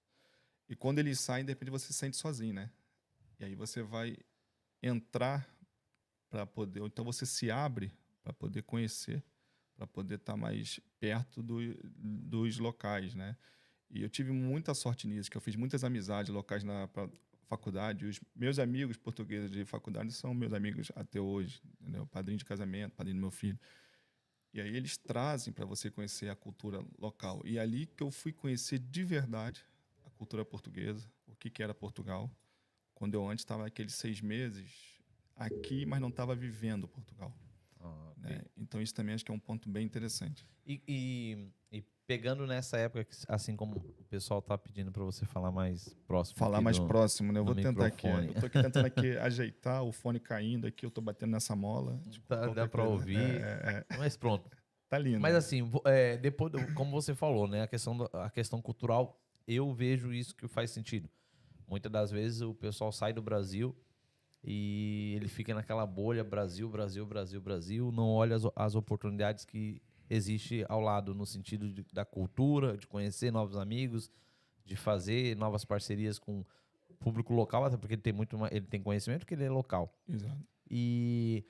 E 0.70 0.76
quando 0.76 1.00
eles 1.00 1.20
saem, 1.20 1.46
de 1.46 1.52
repente 1.52 1.72
você 1.72 1.88
se 1.88 1.94
sente 1.94 2.18
sozinho, 2.18 2.54
né? 2.54 2.72
E 3.40 3.46
aí 3.46 3.56
você 3.56 3.82
vai 3.82 4.18
entrar 4.82 5.48
para 6.30 6.46
poder, 6.46 6.82
então 6.84 7.06
você 7.06 7.26
se 7.26 7.50
abre 7.50 7.92
para 8.24 8.34
poder 8.34 8.64
conhecer, 8.64 9.24
para 9.78 9.86
poder 9.86 10.16
estar 10.16 10.34
tá 10.34 10.38
mais 10.38 10.80
perto 11.00 11.44
do, 11.44 11.60
dos 11.96 12.58
locais, 12.58 13.14
né? 13.14 13.38
E 13.90 14.02
eu 14.02 14.10
tive 14.10 14.32
muita 14.32 14.74
sorte 14.74 15.08
nisso, 15.08 15.32
que 15.32 15.38
eu 15.38 15.42
fiz 15.42 15.56
muitas 15.56 15.84
amizades 15.84 16.34
locais 16.34 16.64
na 16.64 16.90
faculdade. 17.48 18.06
Os 18.06 18.20
meus 18.36 18.60
amigos 18.60 18.98
portugueses 18.98 19.50
de 19.50 19.64
faculdade 19.64 20.12
são 20.12 20.34
meus 20.34 20.52
amigos 20.52 20.92
até 20.96 21.22
hoje, 21.22 21.62
entendeu? 21.80 22.06
Padrinho 22.08 22.40
de 22.40 22.44
casamento, 22.44 22.96
padrinho 22.96 23.18
do 23.18 23.22
meu 23.22 23.32
filho. 23.32 23.58
E 24.54 24.60
aí 24.60 24.76
eles 24.76 24.98
trazem 24.98 25.54
para 25.54 25.66
você 25.66 25.90
conhecer 25.90 26.30
a 26.30 26.36
cultura 26.36 26.84
local. 26.98 27.42
E 27.46 27.58
é 27.58 27.62
ali 27.62 27.86
que 27.86 28.04
eu 28.04 28.12
fui 28.12 28.34
conhecer 28.34 28.80
de 28.80 29.04
verdade 29.04 29.64
a 30.04 30.10
cultura 30.10 30.44
portuguesa, 30.44 31.10
o 31.28 31.36
que, 31.36 31.50
que 31.50 31.62
era 31.62 31.74
Portugal. 31.74 32.30
Quando 32.94 33.14
eu 33.14 33.30
antes 33.30 33.44
estava 33.44 33.66
aqueles 33.66 33.94
seis 33.94 34.20
meses 34.20 35.00
aqui, 35.36 35.86
mas 35.86 36.02
não 36.02 36.10
estava 36.10 36.36
vivendo 36.36 36.88
Portugal. 36.88 37.34
Ah, 37.80 38.14
okay. 38.18 38.36
né? 38.36 38.42
Então 38.58 38.82
isso 38.82 38.94
também 38.94 39.16
acho 39.16 39.24
que 39.24 39.32
é 39.32 39.34
um 39.34 39.40
ponto 39.40 39.70
bem 39.70 39.86
interessante. 39.86 40.46
E, 40.66 40.82
e, 40.88 41.78
e 41.78 41.84
pegando 42.06 42.48
nessa 42.48 42.78
época, 42.78 43.06
assim 43.28 43.56
como 43.56 43.78
o 43.78 44.04
pessoal 44.06 44.42
tá 44.42 44.58
pedindo 44.58 44.92
para 44.92 45.04
você 45.04 45.26
falar 45.26 45.52
mais 45.52 45.94
próximo. 46.08 46.38
Falar 46.38 46.62
mais 46.62 46.80
do, 46.80 46.88
próximo, 46.88 47.32
né? 47.32 47.40
Eu 47.40 47.46
vou 47.46 47.56
tentar 47.56 47.86
aqui. 47.86 48.08
Eu 48.08 48.34
tô 48.34 48.46
aqui 48.46 48.62
tentando 48.62 48.86
aqui 48.86 49.18
ajeitar 49.20 49.84
o 49.84 49.92
fone 49.92 50.20
caindo 50.20 50.68
aqui, 50.68 50.86
eu 50.86 50.92
tô 50.92 51.02
batendo 51.02 51.32
nessa 51.32 51.56
mola. 51.56 52.02
Tá, 52.28 52.48
dá 52.48 52.68
para 52.68 52.84
ouvir. 52.84 53.18
É, 53.18 53.86
é, 53.90 53.94
é. 53.94 53.98
Mas 53.98 54.16
pronto. 54.18 54.50
Tá 54.90 54.98
lindo. 54.98 55.20
Mas 55.20 55.36
assim, 55.36 55.70
é, 55.86 56.18
depois, 56.18 56.52
como 56.74 56.92
você 56.92 57.14
falou, 57.14 57.48
né? 57.48 57.64
A 57.64 57.68
questão, 57.68 57.98
do, 57.98 58.10
a 58.14 58.30
questão 58.30 58.62
cultural, 58.62 59.22
eu 59.46 59.74
vejo 59.74 60.14
isso 60.14 60.34
que 60.36 60.48
faz 60.48 60.72
sentido. 60.72 61.10
Muitas 61.68 61.92
das 61.92 62.10
vezes 62.10 62.42
o 62.42 62.54
pessoal 62.54 62.92
sai 62.94 63.12
do 63.12 63.22
Brasil 63.22 63.76
e 64.50 65.12
ele 65.18 65.28
fica 65.28 65.54
naquela 65.54 65.86
bolha 65.86 66.24
Brasil, 66.24 66.70
Brasil, 66.70 67.06
Brasil, 67.06 67.42
Brasil, 67.42 67.92
não 67.92 68.08
olha 68.08 68.38
as, 68.38 68.44
as 68.56 68.76
oportunidades 68.76 69.44
que 69.44 69.82
existe 70.10 70.66
ao 70.70 70.80
lado 70.80 71.14
no 71.14 71.26
sentido 71.26 71.70
de, 71.70 71.86
da 71.92 72.06
cultura, 72.06 72.78
de 72.78 72.88
conhecer 72.88 73.30
novos 73.30 73.58
amigos, 73.58 74.10
de 74.64 74.78
fazer 74.78 75.36
novas 75.36 75.66
parcerias 75.66 76.18
com 76.18 76.46
o 76.88 76.94
público 76.94 77.34
local, 77.34 77.66
até 77.66 77.76
porque 77.76 77.96
ele 77.96 78.02
tem 78.02 78.14
muito 78.14 78.38
ele 78.50 78.66
tem 78.66 78.82
conhecimento 78.82 79.26
que 79.26 79.34
ele 79.34 79.44
é 79.44 79.50
local. 79.50 79.94
Exato. 80.08 80.38
E 80.72 81.44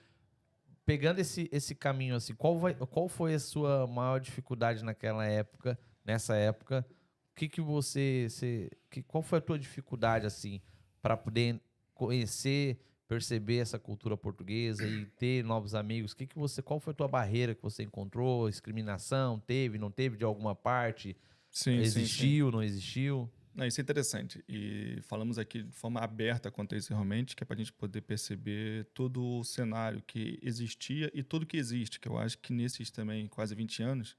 pegando 0.84 1.20
esse, 1.20 1.48
esse 1.52 1.76
caminho 1.76 2.16
assim, 2.16 2.34
qual, 2.34 2.58
vai, 2.58 2.74
qual 2.74 3.08
foi 3.08 3.36
a 3.36 3.40
sua 3.40 3.86
maior 3.86 4.20
dificuldade 4.20 4.84
naquela 4.84 5.24
época, 5.24 5.78
nessa 6.04 6.36
época? 6.36 6.84
O 7.32 7.36
que 7.36 7.48
que 7.48 7.62
você, 7.62 8.26
você 8.28 8.72
que, 8.90 9.04
qual 9.04 9.22
foi 9.22 9.38
a 9.38 9.42
tua 9.42 9.60
dificuldade 9.60 10.26
assim 10.26 10.60
para 11.00 11.16
poder 11.16 11.62
conhecer 11.98 12.80
perceber 13.08 13.58
essa 13.58 13.80
cultura 13.80 14.18
portuguesa 14.18 14.86
e 14.86 15.06
ter 15.18 15.44
novos 15.44 15.74
amigos? 15.74 16.14
Que 16.14 16.28
que 16.28 16.38
você, 16.38 16.62
qual 16.62 16.80
foi 16.80 16.92
a 16.92 16.94
tua 16.94 17.08
barreira 17.08 17.56
que 17.56 17.62
você 17.62 17.84
encontrou? 17.84 18.50
Discriminação 18.50 19.40
teve, 19.40 19.78
não 19.78 19.90
teve 19.90 20.18
de 20.18 20.24
alguma 20.24 20.54
parte? 20.54 21.16
Sim, 21.50 21.78
existiu, 21.78 22.48
sim, 22.48 22.52
sim. 22.52 22.56
não 22.56 22.64
existiu? 22.64 23.32
Não, 23.56 23.66
isso 23.66 23.82
é 23.82 23.84
interessante. 23.84 24.44
E 24.48 25.00
falamos 25.02 25.40
aqui 25.40 25.64
de 25.64 25.72
forma 25.72 26.00
aberta 26.00 26.52
quanto 26.52 26.76
a 26.76 26.78
isso 26.78 26.94
realmente, 26.94 27.36
que 27.36 27.44
é 27.44 27.46
para 27.46 27.56
a 27.56 27.58
gente 27.58 27.74
poder 27.74 28.02
perceber 28.02 28.86
todo 28.94 29.40
o 29.40 29.44
cenário 29.44 30.04
que 30.06 30.38
existia 30.44 31.10
e 31.14 31.24
tudo 31.24 31.46
que 31.46 31.58
existe, 31.58 32.00
que 32.00 32.08
eu 32.08 32.18
acho 32.18 32.38
que 32.38 32.54
nesses 32.54 32.92
também 32.92 33.28
quase 33.28 33.56
20 33.56 33.82
anos 33.82 34.18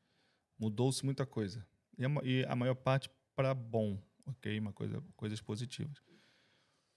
mudou-se 0.59 1.05
muita 1.05 1.25
coisa. 1.25 1.65
E 1.97 2.05
a, 2.05 2.09
e 2.25 2.45
a 2.47 2.57
maior 2.57 2.75
parte 2.75 3.09
para 3.37 3.55
bom, 3.55 4.03
ok? 4.27 4.59
Uma 4.59 4.73
coisa, 4.73 5.01
coisas 5.15 5.41
positivas. 5.41 6.03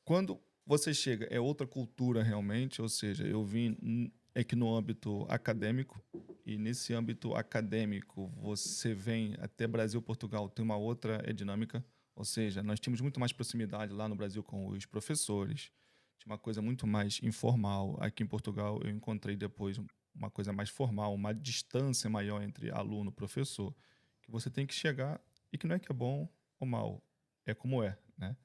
Quando 0.03 0.41
você 0.65 0.93
chega, 0.93 1.25
é 1.25 1.39
outra 1.39 1.67
cultura 1.67 2.23
realmente, 2.23 2.81
ou 2.81 2.89
seja, 2.89 3.25
eu 3.25 3.43
vim 3.43 4.11
é 4.33 4.43
que 4.43 4.55
no 4.55 4.73
âmbito 4.73 5.25
acadêmico, 5.29 6.01
e 6.45 6.57
nesse 6.57 6.93
âmbito 6.93 7.35
acadêmico 7.35 8.31
você 8.37 8.93
vem 8.93 9.35
até 9.39 9.67
Brasil, 9.67 10.01
Portugal, 10.01 10.49
tem 10.49 10.63
uma 10.63 10.77
outra 10.77 11.21
é 11.25 11.33
dinâmica, 11.33 11.85
ou 12.15 12.25
seja, 12.25 12.63
nós 12.63 12.79
tínhamos 12.79 13.01
muito 13.01 13.19
mais 13.19 13.31
proximidade 13.31 13.93
lá 13.93 14.07
no 14.07 14.15
Brasil 14.15 14.43
com 14.43 14.67
os 14.67 14.85
professores, 14.85 15.71
tinha 16.17 16.31
uma 16.31 16.37
coisa 16.37 16.61
muito 16.61 16.85
mais 16.85 17.19
informal. 17.23 17.97
Aqui 17.99 18.21
em 18.21 18.27
Portugal 18.27 18.79
eu 18.83 18.89
encontrei 18.89 19.35
depois 19.35 19.79
uma 20.13 20.29
coisa 20.29 20.53
mais 20.53 20.69
formal, 20.69 21.13
uma 21.15 21.33
distância 21.33 22.09
maior 22.09 22.43
entre 22.43 22.69
aluno 22.69 23.09
e 23.09 23.13
professor, 23.13 23.75
que 24.21 24.29
você 24.29 24.49
tem 24.49 24.67
que 24.67 24.73
chegar 24.73 25.19
e 25.51 25.57
que 25.57 25.65
não 25.65 25.75
é 25.75 25.79
que 25.79 25.91
é 25.91 25.95
bom 25.95 26.29
ou 26.59 26.67
mal, 26.67 27.03
é 27.45 27.53
como 27.53 27.83
é, 27.83 27.97
né? 28.17 28.35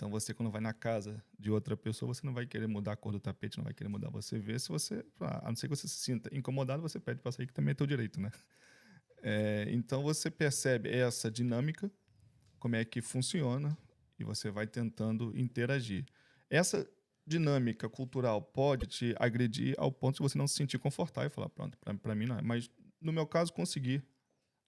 Então 0.00 0.08
você 0.08 0.32
quando 0.32 0.50
vai 0.50 0.62
na 0.62 0.72
casa 0.72 1.22
de 1.38 1.50
outra 1.50 1.76
pessoa, 1.76 2.14
você 2.14 2.24
não 2.24 2.32
vai 2.32 2.46
querer 2.46 2.66
mudar 2.66 2.92
a 2.92 2.96
cor 2.96 3.12
do 3.12 3.20
tapete, 3.20 3.58
não 3.58 3.64
vai 3.64 3.74
querer 3.74 3.90
mudar 3.90 4.08
você 4.08 4.38
vê. 4.38 4.58
Se 4.58 4.70
você, 4.70 5.04
a 5.20 5.48
não 5.48 5.54
ser 5.54 5.68
que 5.68 5.76
você 5.76 5.86
se 5.86 5.96
sinta 5.96 6.34
incomodado, 6.34 6.80
você 6.80 6.98
pede 6.98 7.20
para 7.20 7.30
sair, 7.30 7.46
que 7.46 7.52
também 7.52 7.72
é 7.72 7.74
teu 7.74 7.86
direito, 7.86 8.18
né? 8.18 8.30
É, 9.22 9.66
então 9.68 10.02
você 10.02 10.30
percebe 10.30 10.88
essa 10.88 11.30
dinâmica, 11.30 11.92
como 12.58 12.76
é 12.76 12.82
que 12.82 13.02
funciona, 13.02 13.76
e 14.18 14.24
você 14.24 14.50
vai 14.50 14.66
tentando 14.66 15.38
interagir. 15.38 16.06
Essa 16.48 16.88
dinâmica 17.26 17.86
cultural 17.86 18.40
pode 18.40 18.86
te 18.86 19.14
agredir 19.18 19.74
ao 19.76 19.92
ponto 19.92 20.16
de 20.16 20.22
você 20.22 20.38
não 20.38 20.48
se 20.48 20.54
sentir 20.54 20.78
confortável 20.78 21.28
e 21.28 21.34
falar, 21.34 21.50
pronto, 21.50 21.76
para 22.00 22.14
mim 22.14 22.24
não 22.24 22.38
é. 22.38 22.40
Mas 22.40 22.70
no 22.98 23.12
meu 23.12 23.26
caso, 23.26 23.52
consegui 23.52 24.02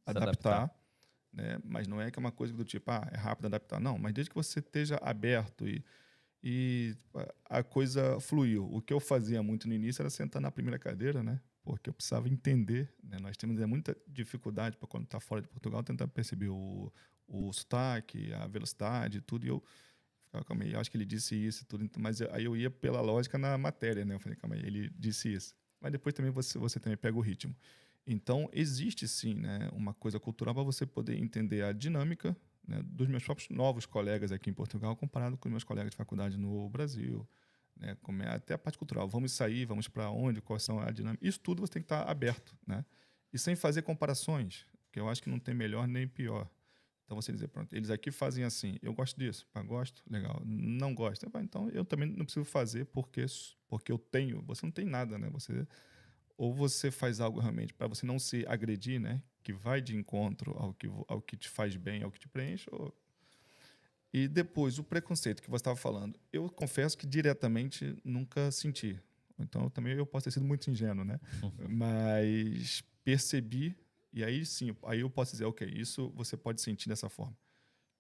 adaptar, 0.04 0.64
adaptar 0.64 0.81
né? 1.32 1.58
Mas 1.64 1.86
não 1.86 2.00
é 2.00 2.10
que 2.10 2.18
é 2.18 2.20
uma 2.20 2.32
coisa 2.32 2.52
do 2.52 2.64
tipo, 2.64 2.90
ah, 2.90 3.08
é 3.12 3.16
rápido 3.16 3.46
adaptar. 3.46 3.80
Não, 3.80 3.98
mas 3.98 4.12
desde 4.12 4.30
que 4.30 4.36
você 4.36 4.60
esteja 4.60 4.96
aberto 5.02 5.66
e, 5.66 5.84
e 6.42 6.94
a 7.48 7.62
coisa 7.62 8.20
fluiu. 8.20 8.68
O 8.72 8.80
que 8.80 8.92
eu 8.92 9.00
fazia 9.00 9.42
muito 9.42 9.68
no 9.68 9.74
início 9.74 10.02
era 10.02 10.10
sentar 10.10 10.42
na 10.42 10.50
primeira 10.50 10.78
cadeira, 10.78 11.22
né? 11.22 11.40
porque 11.64 11.90
eu 11.90 11.94
precisava 11.94 12.28
entender. 12.28 12.92
Né? 13.02 13.18
Nós 13.20 13.36
temos 13.36 13.58
é, 13.60 13.66
muita 13.66 13.96
dificuldade 14.06 14.76
para 14.76 14.88
quando 14.88 15.04
está 15.04 15.20
fora 15.20 15.40
de 15.42 15.48
Portugal 15.48 15.82
tentar 15.82 16.08
perceber 16.08 16.48
o, 16.48 16.92
o 17.26 17.52
sotaque, 17.52 18.32
a 18.34 18.46
velocidade, 18.46 19.20
tudo. 19.20 19.46
E 19.46 19.48
eu 19.48 19.62
ficava, 20.24 20.44
calma 20.44 20.64
aí, 20.64 20.74
acho 20.74 20.90
que 20.90 20.96
ele 20.96 21.04
disse 21.04 21.34
isso 21.34 21.64
tudo. 21.66 21.88
Mas 21.98 22.20
aí 22.20 22.44
eu 22.44 22.56
ia 22.56 22.70
pela 22.70 23.00
lógica 23.00 23.38
na 23.38 23.56
matéria, 23.56 24.04
né? 24.04 24.14
Eu 24.14 24.20
falei, 24.20 24.36
calma 24.36 24.56
aí, 24.56 24.62
ele 24.62 24.90
disse 24.98 25.32
isso. 25.32 25.54
Mas 25.80 25.92
depois 25.92 26.14
também 26.14 26.30
você, 26.30 26.58
você 26.58 26.78
também 26.78 26.96
pega 26.96 27.16
o 27.16 27.20
ritmo. 27.20 27.54
Então, 28.06 28.48
existe 28.52 29.06
sim 29.06 29.34
né, 29.34 29.68
uma 29.72 29.94
coisa 29.94 30.18
cultural 30.18 30.54
para 30.54 30.64
você 30.64 30.84
poder 30.84 31.16
entender 31.18 31.62
a 31.62 31.72
dinâmica 31.72 32.36
né, 32.66 32.82
dos 32.84 33.08
meus 33.08 33.22
próprios 33.22 33.48
novos 33.50 33.86
colegas 33.86 34.32
aqui 34.32 34.50
em 34.50 34.54
Portugal 34.54 34.96
comparado 34.96 35.36
com 35.36 35.48
os 35.48 35.50
meus 35.50 35.64
colegas 35.64 35.90
de 35.90 35.96
faculdade 35.96 36.36
no 36.36 36.68
Brasil. 36.68 37.28
Né, 37.76 37.96
como 38.02 38.22
é, 38.22 38.28
até 38.28 38.54
a 38.54 38.58
parte 38.58 38.76
cultural. 38.76 39.08
Vamos 39.08 39.32
sair, 39.32 39.64
vamos 39.64 39.88
para 39.88 40.10
onde, 40.10 40.40
quais 40.40 40.62
são 40.62 40.78
a 40.80 40.90
dinâmica. 40.90 41.26
Isso 41.26 41.40
tudo 41.40 41.60
você 41.60 41.74
tem 41.74 41.82
que 41.82 41.86
estar 41.86 42.08
aberto. 42.08 42.56
Né? 42.66 42.84
E 43.32 43.38
sem 43.38 43.56
fazer 43.56 43.82
comparações, 43.82 44.66
que 44.90 45.00
eu 45.00 45.08
acho 45.08 45.22
que 45.22 45.30
não 45.30 45.38
tem 45.38 45.54
melhor 45.54 45.88
nem 45.88 46.06
pior. 46.06 46.48
Então 47.04 47.20
você 47.20 47.32
dizer, 47.32 47.48
pronto, 47.48 47.74
eles 47.74 47.90
aqui 47.90 48.10
fazem 48.10 48.44
assim, 48.44 48.78
eu 48.82 48.92
gosto 48.94 49.18
disso, 49.18 49.46
pá, 49.52 49.62
gosto, 49.62 50.02
legal. 50.08 50.40
Não 50.44 50.94
gosto, 50.94 51.26
então 51.42 51.68
eu 51.70 51.84
também 51.84 52.08
não 52.08 52.24
preciso 52.24 52.44
fazer 52.44 52.86
porque, 52.86 53.26
porque 53.68 53.92
eu 53.92 53.98
tenho. 53.98 54.42
Você 54.42 54.64
não 54.64 54.70
tem 54.70 54.86
nada, 54.86 55.18
né? 55.18 55.28
Você 55.30 55.66
ou 56.36 56.52
você 56.52 56.90
faz 56.90 57.20
algo 57.20 57.40
realmente 57.40 57.72
para 57.72 57.86
você 57.86 58.06
não 58.06 58.18
se 58.18 58.44
agredir, 58.46 59.00
né? 59.00 59.22
Que 59.42 59.52
vai 59.52 59.80
de 59.80 59.96
encontro 59.96 60.52
ao 60.58 60.72
que, 60.74 60.86
ao 61.08 61.20
que 61.20 61.36
te 61.36 61.48
faz 61.48 61.76
bem, 61.76 62.02
ao 62.02 62.10
que 62.10 62.18
te 62.18 62.28
preenche. 62.28 62.68
Ou... 62.72 62.94
E 64.12 64.28
depois, 64.28 64.78
o 64.78 64.84
preconceito 64.84 65.42
que 65.42 65.50
você 65.50 65.62
estava 65.62 65.76
falando. 65.76 66.18
Eu 66.32 66.48
confesso 66.48 66.96
que 66.96 67.06
diretamente 67.06 67.96
nunca 68.04 68.50
senti. 68.50 69.00
Então, 69.38 69.68
também 69.70 69.94
eu 69.94 70.06
posso 70.06 70.24
ter 70.24 70.30
sido 70.30 70.44
muito 70.44 70.70
ingênuo, 70.70 71.04
né? 71.04 71.18
Mas 71.68 72.82
percebi, 73.04 73.76
e 74.12 74.22
aí 74.22 74.44
sim, 74.46 74.76
aí 74.84 75.00
eu 75.00 75.10
posso 75.10 75.32
dizer, 75.32 75.44
ok, 75.44 75.66
isso 75.68 76.10
você 76.10 76.36
pode 76.36 76.60
sentir 76.60 76.88
dessa 76.88 77.08
forma. 77.08 77.36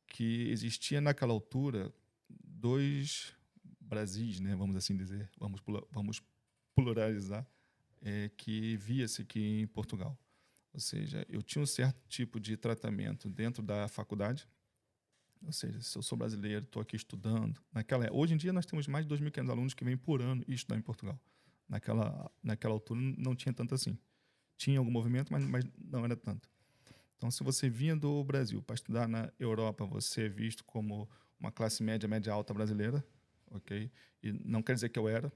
Que 0.06 0.50
existia 0.50 1.00
naquela 1.00 1.32
altura 1.32 1.92
dois 2.28 3.34
Brasis, 3.80 4.40
né? 4.40 4.54
Vamos 4.54 4.76
assim 4.76 4.96
dizer, 4.96 5.30
vamos, 5.38 5.60
vamos 5.90 6.22
pluralizar 6.74 7.46
é, 8.02 8.28
que 8.36 8.76
via-se 8.76 9.22
aqui 9.22 9.60
em 9.60 9.66
Portugal. 9.66 10.18
Ou 10.72 10.80
seja, 10.80 11.24
eu 11.28 11.42
tinha 11.42 11.62
um 11.62 11.66
certo 11.66 12.00
tipo 12.08 12.40
de 12.40 12.56
tratamento 12.56 13.30
dentro 13.30 13.62
da 13.62 13.88
faculdade. 13.88 14.48
Ou 15.44 15.52
seja, 15.52 15.80
se 15.80 15.96
eu 15.96 16.02
sou 16.02 16.16
brasileiro, 16.16 16.64
estou 16.64 16.80
aqui 16.80 16.96
estudando. 16.96 17.60
Naquela, 17.72 18.08
hoje 18.12 18.34
em 18.34 18.36
dia 18.36 18.52
nós 18.52 18.66
temos 18.66 18.86
mais 18.86 19.06
de 19.06 19.14
2.500 19.14 19.50
alunos 19.50 19.74
que 19.74 19.84
vêm 19.84 19.96
por 19.96 20.20
ano 20.20 20.44
estudar 20.48 20.76
em 20.76 20.82
Portugal. 20.82 21.20
Naquela, 21.68 22.30
naquela 22.42 22.74
altura 22.74 23.00
não 23.18 23.34
tinha 23.34 23.52
tanto 23.52 23.74
assim. 23.74 23.98
Tinha 24.56 24.78
algum 24.78 24.90
movimento, 24.90 25.32
mas, 25.32 25.44
mas 25.44 25.64
não 25.78 26.04
era 26.04 26.16
tanto. 26.16 26.48
Então, 27.16 27.30
se 27.30 27.42
você 27.44 27.68
vinha 27.68 27.94
do 27.94 28.22
Brasil 28.24 28.62
para 28.62 28.74
estudar 28.74 29.08
na 29.08 29.32
Europa, 29.38 29.84
você 29.84 30.26
é 30.26 30.28
visto 30.28 30.64
como 30.64 31.08
uma 31.38 31.52
classe 31.52 31.82
média, 31.82 32.08
média 32.08 32.32
alta 32.32 32.52
brasileira, 32.52 33.04
ok? 33.50 33.90
E 34.22 34.32
não 34.32 34.62
quer 34.62 34.74
dizer 34.74 34.88
que 34.88 34.98
eu 34.98 35.08
era, 35.08 35.32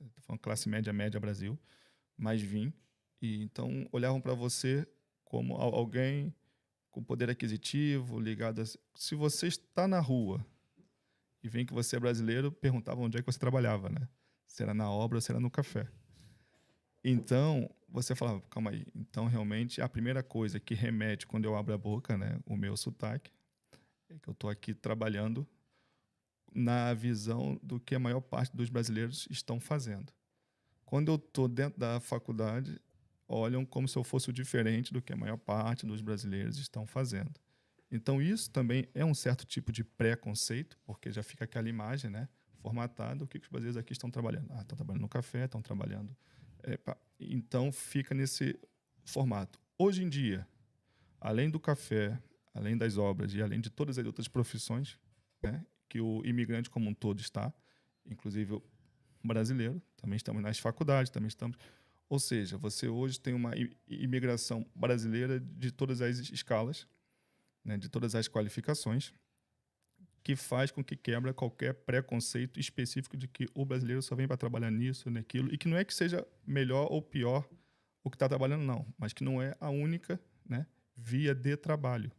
estou 0.00 0.22
falando 0.22 0.40
classe 0.40 0.68
média, 0.68 0.92
média 0.92 1.20
Brasil 1.20 1.58
mas 2.16 2.40
vim. 2.40 2.72
E 3.20 3.42
então 3.42 3.88
olhavam 3.92 4.20
para 4.20 4.34
você 4.34 4.86
como 5.24 5.54
alguém 5.54 6.34
com 6.90 7.02
poder 7.02 7.28
aquisitivo, 7.28 8.18
ligado 8.18 8.62
a... 8.62 8.64
Se 8.94 9.14
você 9.14 9.48
está 9.48 9.86
na 9.86 10.00
rua 10.00 10.44
e 11.42 11.48
vem 11.48 11.66
que 11.66 11.74
você 11.74 11.96
é 11.96 12.00
brasileiro, 12.00 12.50
perguntavam 12.50 13.04
onde 13.04 13.18
é 13.18 13.20
que 13.20 13.30
você 13.30 13.38
trabalhava, 13.38 13.88
né? 13.90 14.08
Se 14.46 14.62
era 14.62 14.72
na 14.72 14.90
obra 14.90 15.18
ou 15.18 15.20
se 15.20 15.30
era 15.30 15.38
no 15.38 15.50
café. 15.50 15.88
Então, 17.04 17.70
você 17.88 18.14
falava, 18.14 18.40
calma 18.50 18.70
aí. 18.70 18.86
Então, 18.94 19.26
realmente, 19.26 19.80
a 19.80 19.88
primeira 19.88 20.22
coisa 20.22 20.58
que 20.58 20.74
remete 20.74 21.26
quando 21.26 21.44
eu 21.44 21.54
abro 21.54 21.72
a 21.74 21.78
boca, 21.78 22.16
né, 22.16 22.40
o 22.44 22.56
meu 22.56 22.76
sotaque, 22.76 23.30
é 24.08 24.18
que 24.18 24.28
eu 24.28 24.32
estou 24.32 24.50
aqui 24.50 24.74
trabalhando 24.74 25.46
na 26.52 26.94
visão 26.94 27.60
do 27.62 27.78
que 27.78 27.94
a 27.94 27.98
maior 27.98 28.20
parte 28.20 28.56
dos 28.56 28.70
brasileiros 28.70 29.28
estão 29.30 29.60
fazendo. 29.60 30.12
Quando 30.86 31.10
eu 31.10 31.16
estou 31.16 31.48
dentro 31.48 31.78
da 31.78 31.98
faculdade, 31.98 32.80
olham 33.28 33.66
como 33.66 33.88
se 33.88 33.98
eu 33.98 34.04
fosse 34.04 34.30
o 34.30 34.32
diferente 34.32 34.92
do 34.92 35.02
que 35.02 35.12
a 35.12 35.16
maior 35.16 35.36
parte 35.36 35.84
dos 35.84 36.00
brasileiros 36.00 36.58
estão 36.58 36.86
fazendo. 36.86 37.32
Então, 37.90 38.22
isso 38.22 38.50
também 38.50 38.88
é 38.94 39.04
um 39.04 39.14
certo 39.14 39.44
tipo 39.44 39.72
de 39.72 39.82
preconceito, 39.82 40.78
porque 40.84 41.10
já 41.10 41.24
fica 41.24 41.44
aquela 41.44 41.68
imagem 41.68 42.08
né, 42.08 42.28
formatada, 42.60 43.24
o 43.24 43.26
que, 43.26 43.36
os 43.38 43.48
brasileiros 43.48 43.76
aqui 43.76 43.92
estão 43.92 44.10
trabalhando. 44.10 44.46
Ah, 44.52 44.62
estão 44.62 44.76
trabalhando 44.76 45.02
no 45.02 45.08
café, 45.08 45.44
estão 45.44 45.60
trabalhando... 45.60 46.16
É, 46.62 46.78
então, 47.18 47.70
fica 47.72 48.14
nesse 48.14 48.58
formato. 49.04 49.58
Hoje 49.78 50.02
em 50.02 50.08
dia, 50.08 50.46
além 51.20 51.50
do 51.50 51.60
café, 51.60 52.18
além 52.54 52.76
das 52.76 52.96
obras 52.96 53.34
e 53.34 53.42
além 53.42 53.60
de 53.60 53.70
todas 53.70 53.98
as 53.98 54.06
outras 54.06 54.26
profissões 54.26 54.98
né, 55.42 55.64
que 55.88 56.00
o 56.00 56.24
imigrante 56.24 56.70
como 56.70 56.90
um 56.90 56.94
todo 56.94 57.20
está, 57.20 57.52
inclusive 58.04 58.60
brasileiro, 59.22 59.80
também 60.06 60.16
estamos 60.16 60.40
nas 60.40 60.58
faculdades, 60.58 61.10
também 61.10 61.26
estamos. 61.26 61.58
Ou 62.08 62.20
seja, 62.20 62.56
você 62.56 62.86
hoje 62.86 63.18
tem 63.18 63.34
uma 63.34 63.52
imigração 63.88 64.64
brasileira 64.72 65.40
de 65.40 65.72
todas 65.72 66.00
as 66.00 66.18
escalas, 66.30 66.86
né, 67.64 67.76
de 67.76 67.88
todas 67.88 68.14
as 68.14 68.28
qualificações, 68.28 69.12
que 70.22 70.36
faz 70.36 70.70
com 70.70 70.82
que 70.84 70.96
quebra 70.96 71.34
qualquer 71.34 71.74
preconceito 71.74 72.60
específico 72.60 73.16
de 73.16 73.26
que 73.26 73.48
o 73.52 73.64
brasileiro 73.64 74.00
só 74.00 74.14
vem 74.14 74.28
para 74.28 74.36
trabalhar 74.36 74.70
nisso, 74.70 75.10
naquilo, 75.10 75.52
e 75.52 75.58
que 75.58 75.66
não 75.66 75.76
é 75.76 75.84
que 75.84 75.92
seja 75.92 76.24
melhor 76.46 76.86
ou 76.90 77.02
pior 77.02 77.48
o 78.04 78.10
que 78.10 78.14
está 78.14 78.28
trabalhando, 78.28 78.62
não, 78.62 78.86
mas 78.96 79.12
que 79.12 79.24
não 79.24 79.42
é 79.42 79.56
a 79.58 79.70
única 79.70 80.20
né, 80.48 80.66
via 80.96 81.34
de 81.34 81.56
trabalho. 81.56 82.12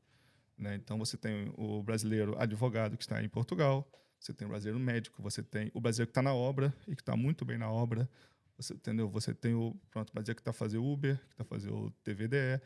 Né? 0.58 0.76
Então, 0.76 0.97
você 0.97 1.15
tem 1.15 1.54
o 1.56 1.82
brasileiro 1.82 2.38
advogado 2.38 2.97
que 2.97 3.04
está 3.04 3.23
em 3.23 3.30
Portugal, 3.30 3.89
você 4.19 4.34
tem 4.34 4.45
o 4.45 4.49
brasileiro 4.49 4.80
médico, 4.80 5.21
você 5.21 5.43
tem 5.43 5.71
o 5.73 5.80
brasileiro 5.82 6.08
que 6.08 6.12
está 6.12 6.21
na 6.21 6.34
obra 6.34 6.73
e 6.88 6.95
que 6.95 7.01
está 7.01 7.15
muito 7.15 7.45
bem 7.45 7.58
na 7.58 7.69
obra, 7.69 8.10
você 8.58 8.73
entendeu? 8.73 9.10
Você 9.10 9.34
tem 9.34 9.53
o 9.53 9.75
pronto 9.91 10.12
brasileiro 10.12 10.36
que 10.36 10.41
está 10.41 10.53
fazendo 10.53 10.84
Uber, 10.84 11.17
que 11.17 11.34
está 11.34 11.43
fazendo 11.43 11.75
o 11.75 11.91
TVDE. 12.03 12.62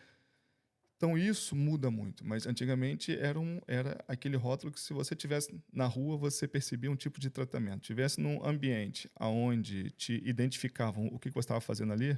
Então 0.96 1.18
isso 1.18 1.56
muda 1.56 1.90
muito, 1.90 2.26
mas 2.26 2.46
antigamente 2.46 3.18
era, 3.18 3.40
um, 3.40 3.60
era 3.68 4.04
aquele 4.08 4.38
rótulo 4.38 4.72
que 4.72 4.80
se 4.80 4.94
você 4.94 5.16
tivesse 5.16 5.52
na 5.74 5.88
rua 5.88 6.16
você 6.16 6.48
percebia 6.48 6.92
um 6.92 6.96
tipo 6.96 7.20
de 7.20 7.30
tratamento. 7.30 7.82
Tivesse 7.82 8.22
num 8.22 8.46
ambiente 8.46 9.10
aonde 9.16 9.90
te 9.92 10.22
identificavam 10.24 11.08
o 11.08 11.18
que 11.18 11.32
você 11.32 11.40
estava 11.40 11.60
fazendo 11.60 11.92
ali, 11.92 12.18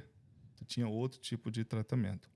tu 0.54 0.64
tinha 0.66 0.86
outro 0.86 1.18
tipo 1.18 1.50
de 1.50 1.64
tratamento. 1.64 2.30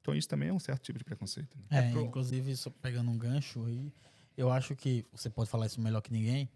Então 0.00 0.14
isso 0.14 0.28
também 0.28 0.48
é 0.48 0.52
um 0.52 0.58
certo 0.58 0.82
tipo 0.82 0.98
de 0.98 1.04
preconceito. 1.04 1.56
Né? 1.56 1.64
É, 1.70 1.78
é 1.78 1.90
pro... 1.92 2.02
inclusive 2.02 2.56
só 2.56 2.70
pegando 2.70 3.10
um 3.10 3.16
gancho 3.16 3.64
aí, 3.64 3.92
eu 4.36 4.50
acho 4.50 4.74
que 4.74 5.04
você 5.12 5.30
pode 5.30 5.48
falar 5.48 5.66
isso 5.66 5.80
melhor 5.80 6.00
que 6.00 6.12
ninguém. 6.12 6.48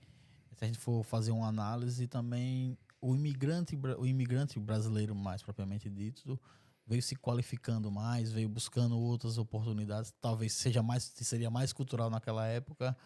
Se 0.56 0.64
a 0.64 0.66
gente 0.66 0.78
for 0.78 1.04
fazer 1.04 1.30
uma 1.30 1.46
análise 1.46 2.06
também 2.06 2.76
o 3.00 3.14
imigrante 3.14 3.78
o 3.96 4.04
imigrante 4.04 4.58
brasileiro 4.58 5.14
mais 5.14 5.40
propriamente 5.40 5.88
dito 5.88 6.38
veio 6.84 7.02
se 7.02 7.14
qualificando 7.14 7.90
mais, 7.90 8.32
veio 8.32 8.48
buscando 8.48 8.98
outras 8.98 9.36
oportunidades, 9.36 10.12
talvez 10.20 10.54
seja 10.54 10.82
mais 10.82 11.04
seria 11.04 11.50
mais 11.50 11.72
cultural 11.72 12.08
naquela 12.08 12.46
época. 12.46 12.96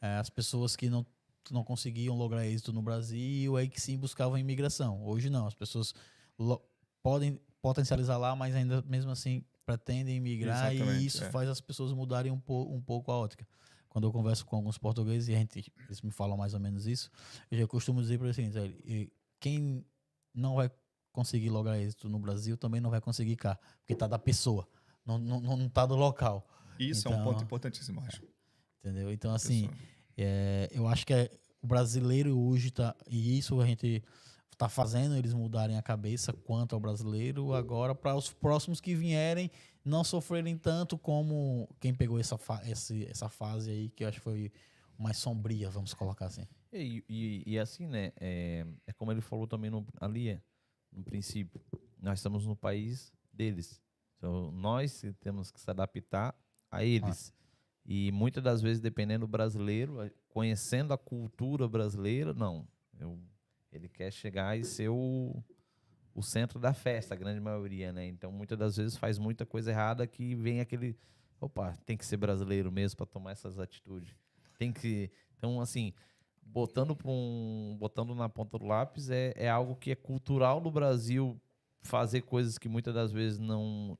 É, 0.00 0.16
as 0.16 0.28
pessoas 0.28 0.76
que 0.76 0.90
não 0.90 1.06
não 1.50 1.64
conseguiam 1.64 2.14
lograr 2.14 2.46
êxito 2.46 2.74
no 2.74 2.82
Brasil, 2.82 3.56
aí 3.56 3.70
que 3.70 3.80
sim 3.80 3.96
buscavam 3.96 4.34
a 4.34 4.40
imigração. 4.40 5.02
Hoje 5.02 5.30
não, 5.30 5.46
as 5.46 5.54
pessoas 5.54 5.94
podem 7.02 7.40
potencializar 7.62 8.18
lá, 8.18 8.36
mas 8.36 8.54
ainda 8.54 8.82
mesmo 8.82 9.10
assim 9.10 9.42
pretendem 9.64 10.20
migrar 10.20 10.72
Exatamente, 10.72 11.02
e 11.02 11.06
isso 11.06 11.24
é. 11.24 11.30
faz 11.30 11.48
as 11.48 11.60
pessoas 11.60 11.92
mudarem 11.92 12.30
um, 12.30 12.38
po 12.38 12.64
um 12.70 12.82
pouco 12.82 13.10
a 13.10 13.16
ótica 13.16 13.46
quando 13.98 14.04
eu 14.04 14.12
converso 14.12 14.46
com 14.46 14.54
alguns 14.54 14.78
portugueses 14.78 15.28
e 15.28 15.34
a 15.34 15.38
gente, 15.38 15.72
eles 15.86 16.00
me 16.02 16.12
falam 16.12 16.36
mais 16.36 16.54
ou 16.54 16.60
menos 16.60 16.86
isso, 16.86 17.10
eu 17.50 17.58
já 17.58 17.66
costumo 17.66 18.00
dizer 18.00 18.16
para 18.16 18.28
eles 18.28 18.38
assim, 18.38 19.10
quem 19.40 19.84
não 20.32 20.54
vai 20.54 20.70
conseguir 21.10 21.50
lograr 21.50 21.80
êxito 21.80 22.08
no 22.08 22.20
Brasil 22.20 22.56
também 22.56 22.80
não 22.80 22.90
vai 22.90 23.00
conseguir 23.00 23.34
cá, 23.34 23.58
porque 23.80 23.96
tá 23.96 24.06
da 24.06 24.18
pessoa, 24.18 24.68
não, 25.04 25.18
não, 25.18 25.40
não 25.40 25.68
tá 25.68 25.84
do 25.84 25.96
local. 25.96 26.46
Isso 26.78 27.08
então, 27.08 27.12
é 27.12 27.16
um 27.16 27.24
ponto 27.24 27.34
então, 27.34 27.46
importantíssimo, 27.46 28.00
acho. 28.02 28.22
É, 28.22 28.88
entendeu? 28.88 29.10
Então, 29.10 29.34
assim, 29.34 29.68
é, 30.16 30.68
eu 30.70 30.86
acho 30.86 31.04
que 31.04 31.12
é, 31.12 31.28
o 31.60 31.66
brasileiro 31.66 32.38
hoje 32.38 32.70
tá, 32.70 32.94
e 33.08 33.36
isso 33.36 33.60
a 33.60 33.66
gente 33.66 34.04
está 34.58 34.68
fazendo 34.68 35.14
eles 35.14 35.32
mudarem 35.32 35.78
a 35.78 35.82
cabeça 35.82 36.32
quanto 36.32 36.74
ao 36.74 36.80
brasileiro 36.80 37.54
agora 37.54 37.94
para 37.94 38.16
os 38.16 38.28
próximos 38.28 38.80
que 38.80 38.92
vierem 38.92 39.48
não 39.84 40.02
sofrerem 40.02 40.58
tanto 40.58 40.98
como 40.98 41.68
quem 41.78 41.94
pegou 41.94 42.18
essa, 42.18 42.36
fa 42.36 42.60
esse, 42.68 43.06
essa 43.06 43.28
fase 43.28 43.70
aí, 43.70 43.88
que 43.90 44.02
eu 44.02 44.08
acho 44.08 44.18
que 44.18 44.24
foi 44.24 44.52
mais 44.98 45.16
sombria, 45.16 45.70
vamos 45.70 45.94
colocar 45.94 46.26
assim. 46.26 46.44
E, 46.72 47.04
e, 47.08 47.42
e 47.46 47.58
assim, 47.58 47.86
né? 47.86 48.12
É, 48.20 48.66
é, 48.84 48.92
como 48.92 49.12
ele 49.12 49.20
falou 49.20 49.46
também 49.46 49.70
no, 49.70 49.86
ali, 50.00 50.30
é, 50.30 50.42
no 50.92 51.04
princípio. 51.04 51.60
Nós 51.96 52.18
estamos 52.18 52.44
no 52.44 52.56
país 52.56 53.12
deles. 53.32 53.80
Então, 54.18 54.50
nós 54.50 55.04
temos 55.20 55.52
que 55.52 55.60
se 55.60 55.70
adaptar 55.70 56.34
a 56.70 56.84
eles. 56.84 57.32
Ah. 57.32 57.38
E 57.86 58.10
muitas 58.12 58.42
das 58.42 58.60
vezes, 58.60 58.82
dependendo 58.82 59.24
do 59.24 59.30
brasileiro, 59.30 60.10
conhecendo 60.28 60.92
a 60.92 60.98
cultura 60.98 61.66
brasileira, 61.68 62.34
não. 62.34 62.66
Eu, 62.98 63.18
ele 63.72 63.88
quer 63.88 64.12
chegar 64.12 64.58
e 64.58 64.64
ser 64.64 64.88
o, 64.88 65.42
o 66.14 66.22
centro 66.22 66.58
da 66.58 66.72
festa, 66.72 67.14
a 67.14 67.16
grande 67.16 67.40
maioria, 67.40 67.92
né? 67.92 68.06
Então, 68.06 68.32
muitas 68.32 68.58
das 68.58 68.76
vezes 68.76 68.96
faz 68.96 69.18
muita 69.18 69.44
coisa 69.46 69.70
errada 69.70 70.06
que 70.06 70.34
vem 70.34 70.60
aquele, 70.60 70.96
opa, 71.40 71.76
tem 71.84 71.96
que 71.96 72.06
ser 72.06 72.16
brasileiro 72.16 72.70
mesmo 72.72 72.96
para 72.96 73.06
tomar 73.06 73.32
essas 73.32 73.58
atitudes. 73.58 74.14
Tem 74.58 74.72
que, 74.72 75.10
então 75.36 75.60
assim, 75.60 75.92
botando 76.42 76.96
um, 77.04 77.76
botando 77.78 78.14
na 78.14 78.28
ponta 78.28 78.58
do 78.58 78.66
lápis 78.66 79.10
é, 79.10 79.32
é 79.36 79.48
algo 79.48 79.76
que 79.76 79.90
é 79.90 79.94
cultural 79.94 80.60
no 80.60 80.70
Brasil 80.70 81.40
fazer 81.80 82.22
coisas 82.22 82.58
que 82.58 82.68
muitas 82.68 82.94
das 82.94 83.12
vezes 83.12 83.38
não 83.38 83.96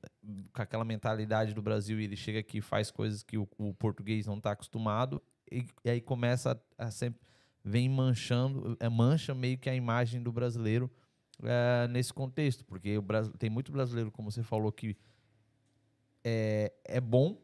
com 0.53 0.61
aquela 0.61 0.83
mentalidade 0.83 1.53
do 1.53 1.61
Brasil 1.61 1.99
ele 1.99 2.15
chega 2.15 2.39
aqui 2.39 2.57
e 2.57 2.61
faz 2.61 2.91
coisas 2.91 3.23
que 3.23 3.37
o, 3.37 3.47
o 3.57 3.73
português 3.73 4.27
não 4.27 4.37
está 4.37 4.51
acostumado 4.51 5.21
e, 5.51 5.65
e, 5.83 5.89
aí 5.89 6.01
começa 6.01 6.61
a, 6.77 6.85
a, 6.85 6.91
sempre 6.91 7.21
vem 7.63 7.89
manchando 7.89 8.77
é, 8.79 8.89
mancha 8.89 9.33
meio 9.33 9.57
que 9.57 9.69
a 9.69 9.75
imagem 9.75 10.21
do 10.21 10.31
brasileiro 10.31 10.89
é, 11.43 11.87
nesse 11.87 12.13
contexto 12.13 12.65
porque 12.65 12.97
o 12.97 13.01
Brasil, 13.01 13.33
tem 13.37 13.49
muito 13.49 13.71
brasileiro 13.71 14.11
como 14.11 14.31
você 14.31 14.43
falou 14.43 14.71
que 14.71 14.97
é, 16.23 16.71
é 16.85 17.01
bom 17.01 17.41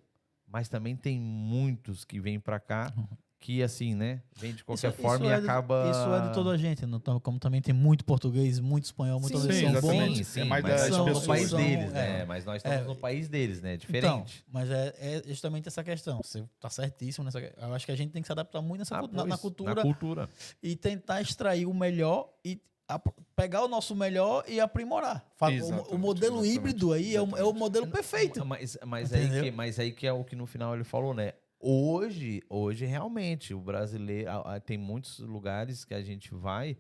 mas 0.47 0.69
também 0.69 0.95
tem 0.95 1.19
muitos 1.19 2.05
que 2.05 2.19
vêm 2.19 2.39
para 2.39 2.59
cá 2.59 2.93
uhum 2.95 3.24
que 3.45 3.61
assim, 3.61 3.93
né, 3.93 4.23
vem 4.35 4.55
de 4.55 4.63
qualquer 4.63 4.89
isso, 4.89 4.99
forma 4.99 5.23
isso 5.23 5.25
e 5.25 5.29
é 5.31 5.35
acaba... 5.35 5.83
De, 5.83 5.91
isso 5.91 6.15
é 6.15 6.27
de 6.27 6.33
toda 6.33 6.49
a 6.49 6.57
gente, 6.57 6.83
não, 6.87 6.99
como 7.19 7.37
também 7.37 7.61
tem 7.61 7.75
muito 7.75 8.03
português, 8.03 8.59
muito 8.59 8.85
espanhol, 8.85 9.19
muito 9.19 9.37
sim, 9.37 9.51
sim, 9.51 9.71
são 9.71 9.81
bons. 9.81 10.17
Sim, 10.17 10.23
sim, 10.23 10.41
é 10.41 10.43
mais 10.45 10.63
mas 10.63 10.81
são 10.81 11.05
no 11.05 11.21
país 11.21 11.49
são, 11.51 11.59
deles, 11.59 11.93
né, 11.93 12.21
é, 12.21 12.25
mas 12.25 12.43
nós 12.43 12.55
estamos 12.55 12.79
é, 12.79 12.83
no 12.85 12.95
país 12.95 13.29
deles, 13.29 13.61
né, 13.61 13.77
diferente. 13.77 14.03
Então, 14.03 14.25
mas 14.51 14.71
é, 14.71 14.95
é, 14.97 15.23
justamente 15.27 15.67
essa 15.67 15.83
questão, 15.83 16.21
você 16.23 16.43
tá 16.59 16.71
certíssimo 16.71 17.23
nessa 17.23 17.39
eu 17.39 17.73
acho 17.75 17.85
que 17.85 17.91
a 17.91 17.95
gente 17.95 18.11
tem 18.11 18.23
que 18.23 18.27
se 18.27 18.31
adaptar 18.31 18.63
muito 18.63 18.79
nessa, 18.79 18.97
ah, 18.97 19.07
na, 19.11 19.25
na, 19.25 19.37
cultura, 19.37 19.75
na 19.75 19.81
cultura 19.83 20.27
e 20.63 20.75
tentar 20.75 21.21
extrair 21.21 21.67
o 21.67 21.73
melhor 21.73 22.27
e 22.43 22.59
a, 22.87 22.99
pegar 23.35 23.63
o 23.63 23.67
nosso 23.67 23.95
melhor 23.95 24.43
e 24.47 24.59
aprimorar. 24.59 25.23
O, 25.39 25.95
o, 25.95 25.97
modelo 25.99 26.43
híbrido 26.43 26.93
aí 26.93 27.15
é 27.15 27.21
o, 27.21 27.37
é 27.37 27.43
o, 27.43 27.53
modelo 27.53 27.85
perfeito. 27.85 28.43
Mas, 28.43 28.75
mas, 28.83 29.13
aí 29.13 29.29
que, 29.29 29.51
mas 29.51 29.79
aí 29.79 29.91
que 29.91 30.07
é 30.07 30.13
o 30.13 30.23
que 30.23 30.35
no 30.35 30.47
final 30.47 30.73
ele 30.73 30.83
falou, 30.83 31.13
né? 31.13 31.33
Hoje, 31.67 32.43
hoje 32.47 32.85
realmente, 32.85 33.51
o 33.51 33.59
brasileiro 33.59 34.29
tem 34.67 34.77
muitos 34.77 35.17
lugares 35.17 35.83
que 35.83 35.95
a 35.95 36.01
gente 36.03 36.31
vai, 36.31 36.77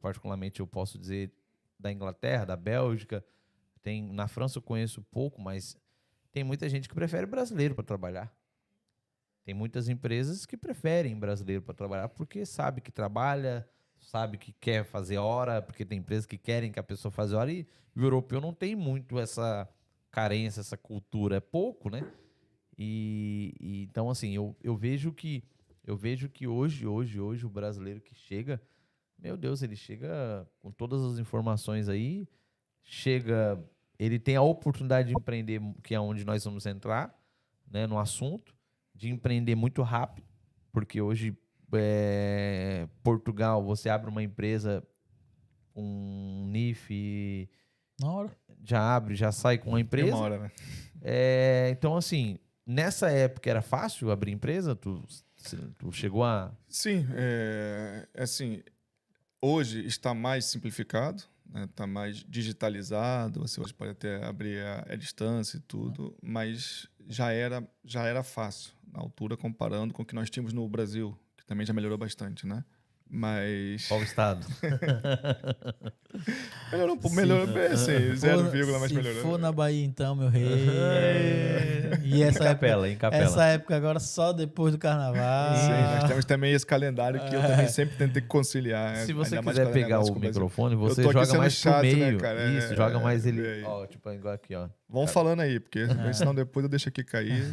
particularmente 0.00 0.60
eu 0.60 0.68
posso 0.68 0.96
dizer 0.96 1.32
da 1.80 1.90
Inglaterra, 1.90 2.44
da 2.44 2.54
Bélgica, 2.54 3.24
tem 3.82 4.00
na 4.00 4.28
França 4.28 4.58
eu 4.58 4.62
conheço 4.62 5.02
pouco, 5.10 5.42
mas 5.42 5.76
tem 6.30 6.44
muita 6.44 6.68
gente 6.68 6.88
que 6.88 6.94
prefere 6.94 7.26
brasileiro 7.26 7.74
para 7.74 7.82
trabalhar. 7.82 8.32
Tem 9.44 9.52
muitas 9.52 9.88
empresas 9.88 10.46
que 10.46 10.56
preferem 10.56 11.18
brasileiro 11.18 11.62
para 11.62 11.74
trabalhar 11.74 12.08
porque 12.08 12.46
sabe 12.46 12.80
que 12.80 12.92
trabalha, 12.92 13.68
sabe 13.98 14.38
que 14.38 14.52
quer 14.52 14.84
fazer 14.84 15.18
hora, 15.18 15.60
porque 15.60 15.84
tem 15.84 15.98
empresas 15.98 16.24
que 16.24 16.38
querem 16.38 16.70
que 16.70 16.78
a 16.78 16.84
pessoa 16.84 17.10
faça 17.10 17.36
hora 17.36 17.50
e 17.50 17.66
o 17.96 18.02
europeu 18.04 18.40
não 18.40 18.54
tem 18.54 18.76
muito 18.76 19.18
essa 19.18 19.68
carência, 20.08 20.60
essa 20.60 20.76
cultura, 20.76 21.38
é 21.38 21.40
pouco, 21.40 21.90
né? 21.90 22.08
E, 22.84 23.54
e, 23.60 23.82
então 23.84 24.10
assim, 24.10 24.34
eu, 24.34 24.56
eu 24.60 24.76
vejo 24.76 25.12
que 25.12 25.44
eu 25.84 25.96
vejo 25.96 26.28
que 26.28 26.46
hoje, 26.48 26.86
hoje, 26.86 27.20
hoje 27.20 27.46
o 27.46 27.48
brasileiro 27.48 28.00
que 28.00 28.14
chega, 28.14 28.60
meu 29.18 29.36
Deus, 29.36 29.62
ele 29.62 29.76
chega 29.76 30.48
com 30.58 30.70
todas 30.70 31.02
as 31.02 31.18
informações 31.18 31.88
aí, 31.88 32.28
chega, 32.82 33.62
ele 33.98 34.18
tem 34.18 34.36
a 34.36 34.42
oportunidade 34.42 35.08
de 35.08 35.14
empreender, 35.14 35.60
que 35.82 35.94
é 35.94 36.00
onde 36.00 36.24
nós 36.24 36.44
vamos 36.44 36.66
entrar, 36.66 37.16
né, 37.68 37.86
no 37.86 37.98
assunto, 37.98 38.54
de 38.94 39.10
empreender 39.10 39.54
muito 39.54 39.82
rápido, 39.82 40.26
porque 40.72 41.00
hoje 41.00 41.36
é, 41.72 42.88
Portugal, 43.02 43.62
você 43.62 43.88
abre 43.88 44.10
uma 44.10 44.22
empresa, 44.22 44.86
um 45.74 46.46
NIF, 46.48 47.48
na 48.00 48.12
hora. 48.12 48.36
já 48.64 48.94
abre, 48.94 49.14
já 49.14 49.32
sai 49.32 49.58
com 49.58 49.70
uma 49.70 49.80
empresa. 49.80 50.14
Uma 50.14 50.24
hora, 50.24 50.38
né? 50.38 50.50
É, 51.00 51.70
então 51.72 51.96
assim, 51.96 52.38
Nessa 52.66 53.10
época 53.10 53.50
era 53.50 53.62
fácil 53.62 54.10
abrir 54.10 54.32
empresa? 54.32 54.74
Tu, 54.76 55.02
tu 55.78 55.92
chegou 55.92 56.24
a. 56.24 56.52
Sim, 56.68 57.06
é, 57.14 58.08
é 58.14 58.22
assim. 58.22 58.62
Hoje 59.40 59.84
está 59.84 60.14
mais 60.14 60.44
simplificado, 60.44 61.22
está 61.46 61.60
né? 61.60 61.68
Tá 61.74 61.86
mais 61.86 62.24
digitalizado. 62.28 63.40
Você 63.40 63.60
hoje 63.60 63.74
pode 63.74 63.90
até 63.90 64.24
abrir 64.24 64.64
a, 64.64 64.86
a 64.90 64.96
distância 64.96 65.56
e 65.56 65.60
tudo, 65.60 66.16
mas 66.22 66.88
já 67.08 67.32
era 67.32 67.66
já 67.84 68.04
era 68.04 68.22
fácil 68.22 68.72
na 68.92 69.00
altura 69.00 69.36
comparando 69.36 69.92
com 69.92 70.02
o 70.02 70.06
que 70.06 70.14
nós 70.14 70.30
tínhamos 70.30 70.52
no 70.52 70.68
Brasil, 70.68 71.18
que 71.36 71.44
também 71.44 71.66
já 71.66 71.72
melhorou 71.72 71.98
bastante, 71.98 72.46
né? 72.46 72.64
Mas. 73.14 73.88
Qual 73.88 74.02
estado? 74.02 74.46
melhorou 76.72 76.94
um 76.94 76.98
pouco, 76.98 77.14
melhorou 77.14 77.46
bem 77.46 77.66
assim, 77.66 78.16
zero 78.16 78.50
vírgula, 78.50 78.78
mas 78.78 78.90
melhorou. 78.90 79.20
Se 79.20 79.28
for 79.28 79.38
na 79.38 79.52
Bahia, 79.52 79.84
então, 79.84 80.16
meu 80.16 80.30
rei. 80.30 80.40
e 82.02 82.22
essa 82.22 82.38
em 82.38 82.46
capela, 82.46 82.86
época, 82.86 82.88
em 82.88 82.96
capela. 82.96 83.24
Essa 83.24 83.44
época 83.44 83.76
agora 83.76 84.00
só 84.00 84.32
depois 84.32 84.72
do 84.72 84.78
carnaval. 84.78 85.56
Sim, 85.56 86.00
nós 86.00 86.08
temos 86.08 86.24
também 86.24 86.54
esse 86.54 86.64
calendário 86.64 87.20
que 87.26 87.36
eu 87.36 87.42
também 87.42 87.68
sempre 87.68 87.96
tentei 87.96 88.22
conciliar. 88.22 88.96
Se 88.96 89.12
você 89.12 89.38
quiser 89.42 89.70
pegar 89.70 90.00
o 90.00 90.18
microfone, 90.18 90.74
você 90.74 91.02
joga 91.02 91.34
mais 91.34 91.52
chato, 91.52 91.80
pro 91.80 91.88
né, 91.88 91.94
meio. 91.94 92.12
Né, 92.12 92.18
cara? 92.18 92.48
Isso, 92.48 92.72
é, 92.72 92.76
joga 92.76 92.98
mais 92.98 93.26
ele. 93.26 93.62
Ó, 93.64 93.86
tipo, 93.86 94.10
igual 94.10 94.32
aqui, 94.32 94.54
ó. 94.54 94.70
Vão 94.88 95.06
falando 95.06 95.40
aí, 95.40 95.60
porque 95.60 95.86
senão 96.14 96.34
depois 96.34 96.64
eu 96.64 96.70
deixo 96.70 96.88
aqui 96.88 97.04
cair. 97.04 97.44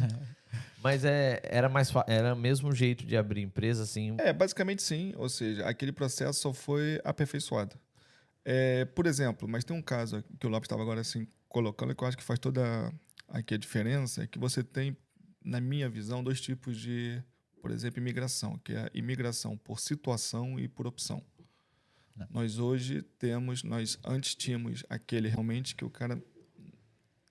Mas 0.82 1.04
é, 1.04 1.40
era 1.44 1.68
mais 1.68 1.92
era 2.06 2.34
o 2.34 2.36
mesmo 2.36 2.74
jeito 2.74 3.04
de 3.04 3.16
abrir 3.16 3.42
empresa, 3.42 3.82
assim? 3.82 4.16
É, 4.18 4.32
basicamente 4.32 4.82
sim. 4.82 5.12
Ou 5.16 5.28
seja, 5.28 5.66
aquele 5.66 5.92
processo 5.92 6.40
só 6.40 6.52
foi 6.52 7.00
aperfeiçoado. 7.04 7.76
É, 8.44 8.86
por 8.86 9.06
exemplo, 9.06 9.46
mas 9.46 9.64
tem 9.64 9.76
um 9.76 9.82
caso 9.82 10.24
que 10.38 10.46
o 10.46 10.50
Lopes 10.50 10.66
estava 10.66 10.82
agora 10.82 11.00
assim 11.00 11.26
colocando 11.50 11.94
que 11.94 12.02
eu 12.02 12.08
acho 12.08 12.16
que 12.16 12.22
faz 12.22 12.38
toda 12.38 12.92
aqui 13.28 13.54
a 13.54 13.58
diferença, 13.58 14.22
é 14.22 14.26
que 14.26 14.38
você 14.38 14.62
tem, 14.62 14.96
na 15.44 15.60
minha 15.60 15.88
visão, 15.88 16.22
dois 16.22 16.40
tipos 16.40 16.76
de, 16.78 17.22
por 17.60 17.70
exemplo, 17.70 18.00
imigração, 18.00 18.58
que 18.58 18.72
é 18.72 18.84
a 18.84 18.90
imigração 18.94 19.56
por 19.58 19.80
situação 19.80 20.58
e 20.58 20.68
por 20.68 20.86
opção. 20.86 21.22
Não. 22.16 22.26
Nós 22.30 22.58
hoje 22.58 23.02
temos, 23.02 23.62
nós 23.62 23.98
antes 24.04 24.34
tínhamos 24.34 24.84
aquele 24.88 25.28
realmente 25.28 25.74
que 25.74 25.84
o 25.84 25.90
cara 25.90 26.22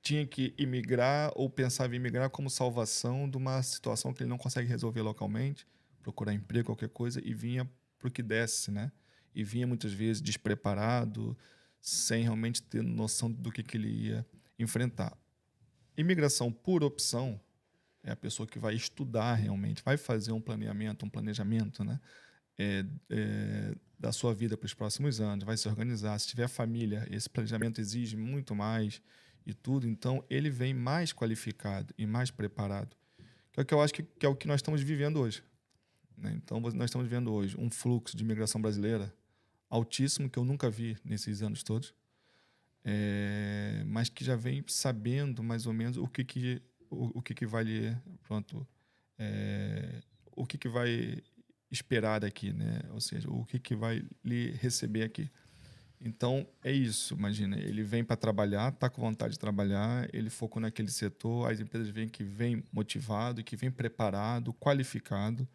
tinha 0.02 0.26
que 0.26 0.54
imigrar 0.58 1.32
ou 1.36 1.50
pensava 1.50 1.94
em 1.94 1.98
imigrar 1.98 2.30
como 2.30 2.50
salvação 2.50 3.30
de 3.30 3.38
uma 3.38 3.62
situação 3.62 4.14
que 4.14 4.24
ele 4.24 4.30
não 4.30 4.38
consegue 4.38 4.68
resolver 4.68 5.02
localmente, 5.02 5.68
procurar 6.02 6.34
emprego, 6.34 6.68
qualquer 6.68 6.90
coisa, 6.90 7.22
e 7.24 7.34
vinha 7.34 7.70
para 7.98 8.08
o 8.08 8.12
que 8.12 8.24
desse, 8.24 8.72
né? 8.72 8.92
E 9.36 9.44
vinha 9.44 9.68
muitas 9.68 9.92
vezes 9.94 10.22
despreparado, 10.22 11.38
sem 11.82 12.24
realmente 12.24 12.62
ter 12.62 12.82
noção 12.82 13.32
do 13.32 13.52
que, 13.52 13.62
que 13.62 13.78
ele 13.78 13.90
ia 13.90 14.26
enfrentar. 14.58 15.16
Imigração 15.98 16.52
por 16.52 16.84
opção 16.84 17.40
é 18.04 18.12
a 18.12 18.16
pessoa 18.16 18.48
que 18.48 18.58
vai 18.58 18.74
estudar 18.74 19.36
realmente, 19.36 19.84
vai 19.84 19.98
fazer 19.98 20.32
um 20.32 20.42
planeamento, 20.42 21.06
um 21.06 21.10
planejamento, 21.10 21.84
né? 21.84 22.00
É, 22.58 22.86
é, 23.10 23.76
da 23.98 24.12
sua 24.12 24.34
vida 24.34 24.58
para 24.58 24.66
os 24.66 24.74
próximos 24.74 25.20
anos, 25.20 25.46
vai 25.46 25.58
se 25.58 25.68
organizar. 25.68 26.18
Se 26.20 26.28
tiver 26.28 26.48
família, 26.48 27.06
esse 27.12 27.30
planejamento 27.30 27.80
exige 27.82 28.16
muito 28.16 28.56
mais 28.56 29.02
e 29.46 29.54
tudo, 29.54 29.88
então 29.88 30.24
ele 30.30 30.50
vem 30.50 30.74
mais 30.74 31.14
qualificado 31.14 31.94
e 31.98 32.06
mais 32.06 32.32
preparado. 32.32 32.96
Que 33.52 33.60
é 33.60 33.64
o 33.64 33.66
que 33.66 33.74
eu 33.74 33.82
acho 33.82 33.94
que, 33.94 34.04
que 34.04 34.26
é 34.26 34.30
o 34.30 34.36
que 34.36 34.48
nós 34.48 34.60
estamos 34.60 34.82
vivendo 34.82 35.20
hoje. 35.20 35.44
Né? 36.18 36.34
Então, 36.36 36.60
nós 36.60 36.86
estamos 36.86 37.08
vivendo 37.08 37.32
hoje 37.32 37.56
um 37.58 37.70
fluxo 37.70 38.16
de 38.16 38.24
imigração 38.24 38.62
brasileira 38.62 39.14
altíssimo, 39.70 40.30
que 40.30 40.38
eu 40.38 40.44
nunca 40.44 40.70
vi 40.70 40.98
nesses 41.04 41.42
anos 41.42 41.64
todos, 41.64 41.94
é, 42.84 43.84
mas 43.86 44.10
que 44.10 44.24
já 44.24 44.36
vem 44.36 44.64
sabendo 44.68 45.44
mais 45.44 45.66
ou 45.66 45.74
menos 45.74 45.98
o 45.98 46.08
que, 46.08 46.24
que, 46.24 46.62
o, 46.90 47.20
o 47.20 47.22
que, 47.22 47.34
que 47.34 47.46
vai 47.46 47.64
lhe, 47.64 47.96
pronto, 48.24 48.68
é, 49.18 50.02
o 50.36 50.46
que, 50.46 50.58
que 50.58 50.68
vai 50.68 51.22
esperar 51.70 52.20
daqui, 52.20 52.52
né? 52.52 52.82
ou 52.92 53.00
seja, 53.00 53.30
o 53.30 53.46
que, 53.46 53.60
que 53.60 53.76
vai 53.76 54.04
lhe 54.24 54.52
receber 54.54 55.04
aqui. 55.04 55.30
Então, 56.02 56.48
é 56.64 56.72
isso, 56.72 57.14
imagina, 57.14 57.60
ele 57.60 57.84
vem 57.84 58.06
para 58.06 58.16
trabalhar, 58.16 58.72
está 58.72 58.90
com 58.90 59.02
vontade 59.02 59.34
de 59.34 59.40
trabalhar, 59.40 60.08
ele 60.14 60.30
focou 60.30 60.62
naquele 60.62 60.90
setor, 60.90 61.52
as 61.52 61.60
empresas 61.60 61.90
veem 61.90 62.08
que 62.08 62.24
vem 62.24 62.64
motivado, 62.72 63.44
que 63.44 63.58
vem 63.58 63.70
preparado, 63.70 64.54
qualificado. 64.54 65.46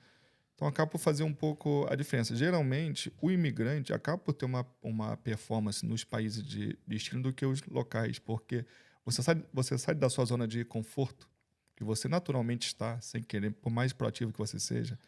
Então, 0.54 0.68
acaba 0.68 0.90
por 0.90 0.98
fazer 0.98 1.22
um 1.22 1.32
pouco 1.32 1.86
a 1.90 1.96
diferença. 1.96 2.36
Geralmente, 2.36 3.10
o 3.22 3.30
imigrante 3.30 3.92
acaba 3.92 4.18
por 4.18 4.34
ter 4.34 4.44
uma, 4.44 4.66
uma 4.82 5.16
performance 5.16 5.84
nos 5.84 6.04
países 6.04 6.42
de 6.42 6.78
destino 6.86 7.22
do 7.22 7.32
que 7.32 7.46
os 7.46 7.62
locais, 7.62 8.18
porque 8.18 8.66
você 9.04 9.22
sai, 9.22 9.42
você 9.52 9.78
sai 9.78 9.94
da 9.94 10.10
sua 10.10 10.26
zona 10.26 10.46
de 10.46 10.62
conforto, 10.62 11.28
que 11.74 11.82
você 11.82 12.06
naturalmente 12.06 12.66
está, 12.66 13.00
sem 13.00 13.22
querer, 13.22 13.50
por 13.52 13.70
mais 13.70 13.94
proativo 13.94 14.30
que 14.30 14.38
você 14.38 14.60
seja, 14.60 14.98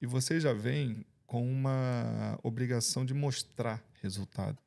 e 0.00 0.06
você 0.06 0.38
já 0.38 0.52
vem 0.52 1.06
com 1.28 1.46
uma 1.46 2.40
obrigação 2.42 3.04
de 3.04 3.12
mostrar 3.12 3.84
resultado. 4.00 4.58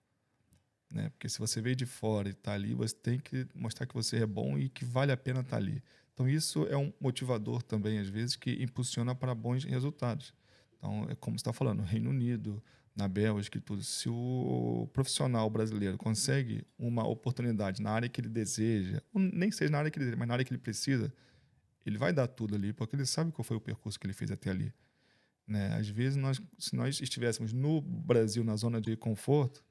Né? 0.91 1.09
Porque 1.09 1.27
se 1.27 1.39
você 1.39 1.59
veio 1.59 1.75
de 1.75 1.87
fora 1.87 2.29
e 2.29 2.33
está 2.33 2.53
ali, 2.53 2.75
você 2.75 2.95
tem 2.95 3.19
que 3.19 3.47
mostrar 3.55 3.87
que 3.87 3.95
você 3.95 4.17
é 4.17 4.27
bom 4.27 4.59
e 4.59 4.69
que 4.69 4.85
vale 4.85 5.11
a 5.11 5.17
pena 5.17 5.39
estar 5.39 5.51
tá 5.51 5.57
ali. 5.57 5.83
Então, 6.13 6.29
isso 6.29 6.67
é 6.67 6.77
um 6.77 6.93
motivador 7.01 7.63
também, 7.63 7.97
às 7.97 8.07
vezes, 8.07 8.35
que 8.35 8.61
impulsiona 8.61 9.15
para 9.15 9.33
bons 9.33 9.63
resultados. 9.63 10.35
Então, 10.77 11.07
é 11.09 11.15
como 11.15 11.35
você 11.35 11.41
está 11.41 11.51
falando, 11.51 11.81
Reino 11.81 12.11
Unido, 12.11 12.61
na 12.95 13.07
Bélgica 13.07 13.57
e 13.57 13.61
tudo, 13.61 13.81
se 13.83 14.07
o 14.07 14.87
profissional 14.93 15.49
brasileiro 15.49 15.97
consegue 15.97 16.63
uma 16.77 17.07
oportunidade 17.07 17.81
na 17.81 17.89
área 17.89 18.07
que 18.07 18.21
ele 18.21 18.29
deseja, 18.29 19.01
nem 19.11 19.49
seja 19.49 19.71
na 19.71 19.79
área 19.79 19.89
que 19.89 19.97
ele 19.97 20.05
deseja, 20.05 20.19
mas 20.19 20.27
na 20.27 20.35
área 20.35 20.45
que 20.45 20.53
ele 20.53 20.61
precisa, 20.61 21.11
ele 21.83 21.97
vai 21.97 22.13
dar 22.13 22.27
tudo 22.27 22.53
ali, 22.53 22.71
porque 22.71 22.95
ele 22.95 23.05
sabe 23.07 23.31
qual 23.31 23.43
foi 23.43 23.57
o 23.57 23.61
percurso 23.61 23.99
que 23.99 24.05
ele 24.05 24.13
fez 24.13 24.29
até 24.29 24.51
ali. 24.51 24.71
Né? 25.51 25.75
Às 25.75 25.89
vezes, 25.89 26.15
nós, 26.15 26.41
se 26.57 26.75
nós 26.75 27.01
estivéssemos 27.01 27.51
no 27.51 27.81
Brasil, 27.81 28.41
na 28.41 28.55
zona 28.55 28.79
de 28.79 28.95
conforto, 28.95 29.61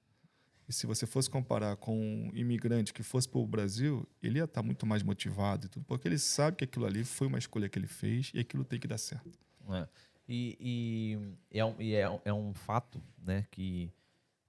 e 0.68 0.72
se 0.72 0.86
você 0.86 1.06
fosse 1.06 1.28
comparar 1.28 1.74
com 1.76 1.98
um 1.98 2.30
imigrante 2.34 2.92
que 2.92 3.02
fosse 3.02 3.26
para 3.26 3.40
o 3.40 3.46
Brasil, 3.46 4.06
ele 4.22 4.38
ia 4.38 4.44
estar 4.44 4.62
muito 4.62 4.84
mais 4.84 5.02
motivado 5.02 5.66
e 5.66 5.68
tudo, 5.70 5.84
porque 5.86 6.06
ele 6.06 6.18
sabe 6.18 6.58
que 6.58 6.64
aquilo 6.64 6.84
ali 6.84 7.02
foi 7.02 7.26
uma 7.26 7.38
escolha 7.38 7.68
que 7.68 7.78
ele 7.78 7.86
fez 7.86 8.30
e 8.34 8.40
aquilo 8.40 8.62
tem 8.62 8.78
que 8.78 8.86
dar 8.86 8.98
certo. 8.98 9.38
É. 9.70 9.88
E, 10.28 10.56
e, 10.60 11.58
é, 11.58 11.64
um, 11.64 11.74
e 11.80 11.94
é, 11.94 12.20
é, 12.26 12.32
um 12.32 12.52
fato, 12.52 13.02
né, 13.18 13.46
que 13.50 13.90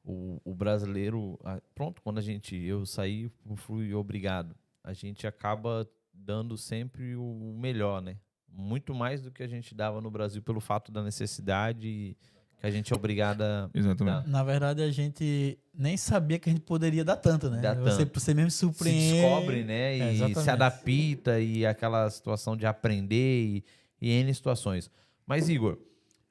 o, 0.03 0.39
o, 0.43 0.53
brasileiro, 0.53 1.39
pronto, 1.73 2.01
quando 2.01 2.17
a 2.17 2.21
gente, 2.21 2.55
eu 2.55 2.85
saí, 2.85 3.31
fui 3.55 3.93
obrigado, 3.93 4.53
a 4.83 4.93
gente 4.93 5.25
acaba 5.25 5.89
dando 6.13 6.57
sempre 6.57 7.15
o 7.15 7.55
melhor, 7.57 8.01
né? 8.01 8.17
Muito 8.53 8.93
mais 8.93 9.21
do 9.21 9.31
que 9.31 9.41
a 9.41 9.47
gente 9.47 9.73
dava 9.73 10.01
no 10.01 10.11
Brasil 10.11 10.41
pelo 10.41 10.59
fato 10.59 10.91
da 10.91 11.01
necessidade 11.01 12.17
que 12.61 12.67
a 12.67 12.69
gente 12.69 12.93
é 12.93 12.95
obrigada. 12.95 13.71
Exatamente. 13.73 14.29
Na 14.29 14.43
verdade, 14.43 14.83
a 14.83 14.91
gente 14.91 15.57
nem 15.73 15.97
sabia 15.97 16.37
que 16.37 16.47
a 16.47 16.53
gente 16.53 16.61
poderia 16.61 17.03
dar 17.03 17.17
tanto, 17.17 17.49
né? 17.49 17.59
Dar 17.59 17.75
você, 17.75 18.05
tanto. 18.05 18.19
você 18.19 18.33
mesmo 18.35 18.51
surpreende. 18.51 19.01
Se 19.01 19.13
descobre, 19.13 19.63
né? 19.63 19.97
E 19.97 20.21
é, 20.21 20.33
se 20.35 20.49
adapta 20.49 21.39
e 21.39 21.65
aquela 21.65 22.07
situação 22.09 22.55
de 22.55 22.67
aprender 22.67 23.43
e, 23.43 23.63
e 23.99 24.11
N 24.11 24.31
situações. 24.33 24.91
Mas, 25.25 25.49
Igor, 25.49 25.79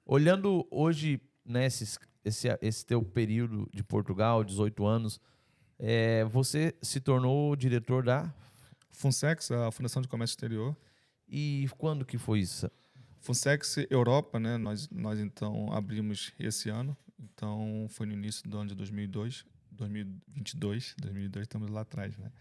olhando 0.06 0.66
hoje, 0.70 1.20
né, 1.44 1.66
esse, 1.66 1.98
esse, 2.24 2.48
esse 2.62 2.86
teu 2.86 3.02
período 3.02 3.68
de 3.74 3.82
Portugal, 3.82 4.44
18 4.44 4.86
anos, 4.86 5.20
é, 5.80 6.24
você 6.26 6.74
se 6.80 7.00
tornou 7.00 7.56
diretor 7.56 8.04
da 8.04 8.32
Funsex, 8.92 9.50
a 9.50 9.72
Fundação 9.72 10.00
de 10.00 10.06
Comércio 10.06 10.34
Exterior. 10.34 10.76
E 11.30 11.68
quando 11.78 12.04
que 12.04 12.18
foi 12.18 12.40
isso? 12.40 12.70
Funsex 13.20 13.76
Europa, 13.88 14.40
né? 14.40 14.56
Nós, 14.56 14.88
nós 14.90 15.20
então 15.20 15.72
abrimos 15.72 16.32
esse 16.38 16.68
ano. 16.68 16.96
Então 17.18 17.86
foi 17.90 18.06
no 18.06 18.14
início 18.14 18.48
do 18.48 18.58
ano 18.58 18.70
de 18.70 18.74
2002, 18.74 19.44
2022, 19.70 20.94
2002 20.98 21.44
estamos 21.44 21.70
lá 21.70 21.82
atrás, 21.82 22.16
né? 22.16 22.32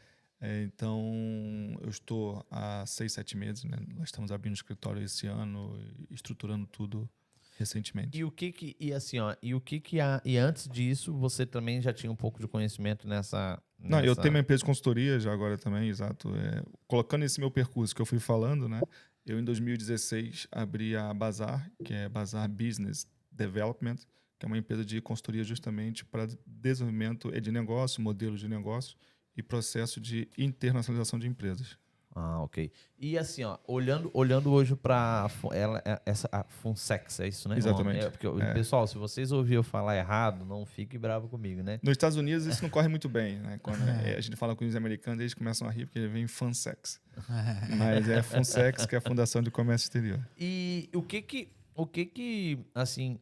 É, 0.41 0.63
então 0.63 1.77
eu 1.81 1.89
estou 1.89 2.45
há 2.49 2.85
seis, 2.85 3.11
sete 3.11 3.35
meses, 3.35 3.65
né? 3.65 3.77
Nós 3.95 4.07
estamos 4.07 4.31
abrindo 4.31 4.53
o 4.53 4.55
escritório 4.55 5.03
esse 5.03 5.27
ano, 5.27 5.77
estruturando 6.09 6.65
tudo 6.65 7.09
recentemente. 7.57 8.17
E 8.17 8.23
o 8.23 8.31
que 8.31 8.53
que 8.53 8.75
e 8.79 8.93
assim 8.93 9.19
ó, 9.19 9.35
e 9.41 9.53
o 9.53 9.59
que 9.59 9.81
que 9.81 9.99
a, 9.99 10.21
e 10.23 10.37
antes 10.37 10.67
disso 10.69 11.13
você 11.13 11.45
também 11.45 11.81
já 11.81 11.91
tinha 11.91 12.09
um 12.09 12.15
pouco 12.15 12.39
de 12.39 12.47
conhecimento 12.47 13.05
nessa, 13.05 13.61
nessa... 13.79 13.89
Não, 13.89 14.03
eu 14.03 14.15
tenho 14.15 14.33
uma 14.33 14.39
empresa 14.39 14.59
de 14.59 14.65
consultoria 14.65 15.19
já 15.19 15.31
agora 15.31 15.57
também, 15.57 15.89
exato. 15.89 16.33
É, 16.35 16.63
colocando 16.87 17.23
esse 17.23 17.39
meu 17.39 17.49
percurso 17.49 17.95
que 17.95 18.01
eu 18.01 18.05
fui 18.05 18.19
falando, 18.19 18.67
né? 18.67 18.81
Eu, 19.25 19.39
em 19.39 19.43
2016, 19.43 20.47
abri 20.51 20.95
a 20.95 21.13
Bazar, 21.13 21.71
que 21.83 21.93
é 21.93 22.09
Bazar 22.09 22.49
Business 22.49 23.07
Development, 23.31 23.97
que 24.39 24.45
é 24.45 24.47
uma 24.47 24.57
empresa 24.57 24.83
de 24.83 25.01
consultoria 25.01 25.43
justamente 25.43 26.03
para 26.05 26.27
desenvolvimento 26.45 27.31
de 27.39 27.51
negócio, 27.51 28.01
modelos 28.01 28.39
de 28.39 28.47
negócio 28.47 28.97
e 29.35 29.43
processo 29.43 29.99
de 29.99 30.27
internacionalização 30.37 31.19
de 31.19 31.27
empresas. 31.27 31.77
Ah, 32.15 32.41
ok. 32.41 32.71
E 32.97 33.17
assim, 33.17 33.43
ó, 33.43 33.57
olhando, 33.67 34.09
olhando 34.13 34.51
hoje 34.51 34.75
para 34.75 35.29
ela, 35.53 35.81
é, 35.85 36.01
essa 36.05 36.27
a 36.31 36.43
Funsex, 36.43 37.19
é 37.19 37.27
isso, 37.27 37.47
né? 37.47 37.57
Exatamente. 37.57 38.05
É, 38.05 38.09
porque, 38.09 38.27
é. 38.27 38.53
Pessoal, 38.53 38.87
se 38.87 38.97
vocês 38.97 39.31
ouviram 39.31 39.63
falar 39.63 39.95
errado, 39.95 40.43
não 40.43 40.65
fique 40.65 40.97
bravo 40.97 41.27
comigo, 41.27 41.61
né? 41.61 41.79
Nos 41.83 41.91
Estados 41.91 42.17
Unidos 42.17 42.45
isso 42.45 42.63
não 42.63 42.69
corre 42.69 42.87
muito 42.87 43.07
bem, 43.07 43.37
né? 43.37 43.59
Quando 43.61 43.79
é. 43.87 44.15
a 44.15 44.21
gente 44.21 44.35
fala 44.35 44.55
com 44.55 44.65
os 44.65 44.75
americanos, 44.75 45.19
eles 45.19 45.33
começam 45.33 45.67
a 45.67 45.71
rir 45.71 45.85
porque 45.85 46.07
vem 46.07 46.27
Funsex. 46.27 46.99
Mas 47.77 48.09
é 48.09 48.21
Funsex, 48.21 48.85
que 48.85 48.95
é 48.95 48.97
a 48.97 49.01
Fundação 49.01 49.41
de 49.41 49.51
Comércio 49.51 49.85
Exterior. 49.85 50.19
E 50.37 50.89
o 50.93 51.01
que 51.01 51.21
que, 51.21 51.51
o 51.75 51.85
que 51.85 52.05
que, 52.05 52.59
assim, 52.73 53.19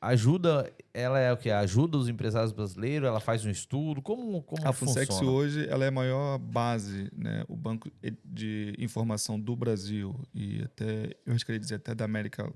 ajuda, 0.00 0.72
ela 0.92 1.18
é 1.18 1.32
o 1.32 1.36
que 1.36 1.50
ajuda 1.50 1.96
os 1.96 2.08
empresários 2.08 2.52
brasileiros, 2.52 3.06
ela 3.08 3.20
faz 3.20 3.44
um 3.44 3.50
estudo, 3.50 4.02
como 4.02 4.42
como 4.42 4.66
a 4.66 4.72
Funsex 4.72 5.20
hoje 5.20 5.66
ela 5.68 5.84
é 5.84 5.88
a 5.88 5.92
maior 5.92 6.38
base, 6.38 7.10
né, 7.16 7.44
o 7.48 7.56
banco 7.56 7.90
de 8.24 8.74
informação 8.78 9.40
do 9.40 9.56
Brasil 9.56 10.18
e 10.34 10.62
até 10.62 11.16
eu 11.24 11.36
queria 11.36 11.58
dizer 11.58 11.76
até 11.76 11.94
da 11.94 12.04
América 12.04 12.52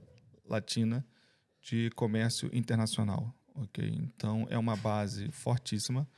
Latina 0.48 1.04
de 1.60 1.90
comércio 1.96 2.50
internacional, 2.52 3.34
ok? 3.54 3.84
Então 3.86 4.46
é 4.50 4.58
uma 4.58 4.76
base 4.76 5.30
fortíssima 5.30 6.08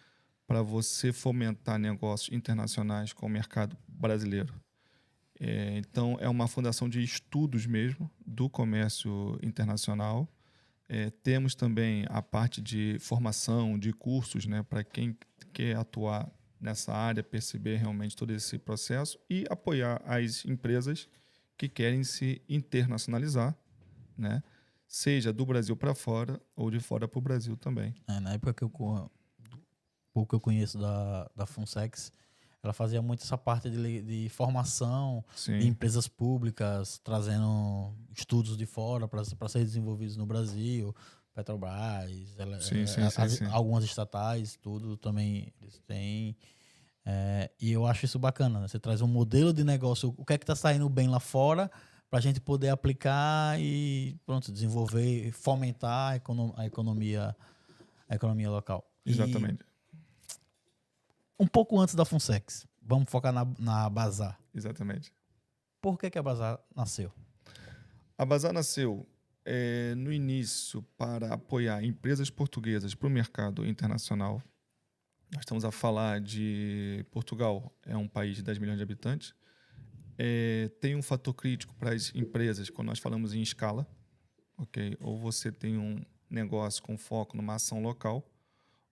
para 0.47 0.63
você 0.63 1.13
fomentar 1.13 1.79
negócios 1.79 2.35
internacionais 2.35 3.13
com 3.13 3.27
o 3.27 3.29
mercado 3.29 3.77
brasileiro. 3.87 4.53
É, 5.39 5.79
então 5.79 6.19
é 6.21 6.29
uma 6.29 6.47
fundação 6.47 6.89
de 6.89 7.03
estudos 7.03 7.67
mesmo 7.67 8.11
do 8.27 8.51
comércio 8.51 9.39
internacional 9.43 10.29
é, 10.93 11.09
temos 11.09 11.55
também 11.55 12.05
a 12.09 12.21
parte 12.21 12.61
de 12.61 12.99
formação, 12.99 13.79
de 13.79 13.93
cursos, 13.93 14.45
né, 14.45 14.65
para 14.65 14.83
quem 14.83 15.17
quer 15.53 15.77
atuar 15.77 16.29
nessa 16.61 16.93
área, 16.93 17.23
perceber 17.23 17.77
realmente 17.77 18.17
todo 18.17 18.33
esse 18.33 18.59
processo 18.59 19.17
e 19.31 19.45
apoiar 19.49 20.03
as 20.05 20.45
empresas 20.45 21.09
que 21.57 21.69
querem 21.69 22.03
se 22.03 22.43
internacionalizar, 22.49 23.57
né, 24.19 24.43
seja 24.89 25.33
do 25.33 25.47
Brasil 25.47 25.77
para 25.77 25.95
fora 25.95 26.43
ou 26.57 26.73
de 26.73 26.81
fora 26.81 27.07
para 27.07 27.19
o 27.19 27.23
Brasil 27.23 27.57
também. 27.57 27.95
É, 28.09 28.19
na 28.19 28.33
época 28.33 28.53
que 28.53 28.65
eu 28.65 29.11
pouco 30.13 30.31
que 30.31 30.35
eu 30.35 30.41
conheço 30.41 30.77
da, 30.77 31.31
da 31.37 31.47
Funsex, 31.47 32.13
ela 32.63 32.73
fazia 32.73 33.01
muito 33.01 33.23
essa 33.23 33.39
parte 33.39 33.71
de, 33.71 34.03
de 34.03 34.29
formação 34.29 35.25
Sim. 35.35 35.59
de 35.59 35.67
empresas 35.67 36.07
públicas, 36.07 37.01
trazendo 37.03 37.95
estudos 38.15 38.57
de 38.57 38.67
fora 38.67 39.09
para 39.09 39.25
serem 39.49 39.67
desenvolvidos 39.67 40.17
no 40.17 40.27
Brasil, 40.27 40.95
Petrobras, 41.35 42.39
ela, 42.39 42.61
sim, 42.61 42.83
é, 42.83 42.87
sim, 42.87 43.01
as, 43.03 43.33
sim, 43.33 43.45
algumas 43.47 43.85
estatais, 43.85 44.59
tudo 44.61 44.97
também 44.97 45.53
eles 45.63 45.79
têm. 45.87 46.37
É, 47.07 47.51
e 47.59 47.73
eu 47.73 47.87
acho 47.87 48.05
isso 48.05 48.19
bacana, 48.19 48.61
né? 48.61 48.69
Você 48.69 48.79
traz 48.79 49.01
um 49.01 49.07
modelo 49.07 49.53
de 49.53 49.65
negócio, 49.65 50.15
o 50.19 50.25
que 50.25 50.35
é 50.35 50.39
que 50.39 50.45
está 50.45 50.55
saindo 50.55 50.89
bem 50.89 51.09
lá 51.09 51.21
fora, 51.21 51.71
para 52.11 52.19
a 52.19 52.23
gente 52.23 52.41
poder 52.41 52.69
aplicar 52.69 53.59
e 53.61 54.17
pronto, 54.27 54.53
desenvolver, 54.53 55.33
fomentar 55.33 56.21
a, 56.21 56.61
a 56.61 56.67
economia, 56.67 57.35
a 58.09 58.15
economia 58.15 58.51
local. 58.51 58.85
Exatamente. 59.07 59.63
E 59.63 59.70
um 61.41 61.47
pouco 61.47 61.81
antes 61.81 61.95
da 61.95 62.05
Funsex. 62.05 62.67
Vamos 62.83 63.11
focar 63.11 63.33
na, 63.33 63.47
na 63.59 63.89
Bazar. 63.89 64.39
Exatamente. 64.55 65.11
Por 65.81 65.99
que, 65.99 66.11
que 66.11 66.19
a 66.19 66.23
Bazar 66.23 66.61
nasceu? 66.77 67.11
A 68.19 68.27
Bazar 68.27 68.53
nasceu 68.53 69.09
é, 69.43 69.95
no 69.95 70.13
início 70.13 70.83
para 70.99 71.33
apoiar 71.33 71.83
empresas 71.83 72.29
portuguesas 72.29 72.95
para 72.95 73.07
o 73.07 73.11
mercado 73.11 73.67
internacional. 73.67 74.43
Nós 75.33 75.41
estamos 75.41 75.65
a 75.65 75.71
falar 75.71 76.21
de 76.21 77.07
Portugal, 77.11 77.75
é 77.87 77.97
um 77.97 78.07
país 78.07 78.37
de 78.37 78.43
10 78.43 78.59
milhões 78.59 78.77
de 78.77 78.83
habitantes. 78.83 79.35
É, 80.19 80.71
tem 80.79 80.95
um 80.95 81.03
fator 81.03 81.33
crítico 81.33 81.75
para 81.77 81.95
as 81.95 82.15
empresas 82.15 82.69
quando 82.69 82.89
nós 82.89 82.99
falamos 82.99 83.33
em 83.33 83.41
escala. 83.41 83.87
ok? 84.59 84.95
Ou 85.01 85.19
você 85.19 85.51
tem 85.51 85.79
um 85.79 86.05
negócio 86.29 86.83
com 86.83 86.99
foco 86.99 87.35
numa 87.35 87.55
ação 87.55 87.83
local, 87.83 88.30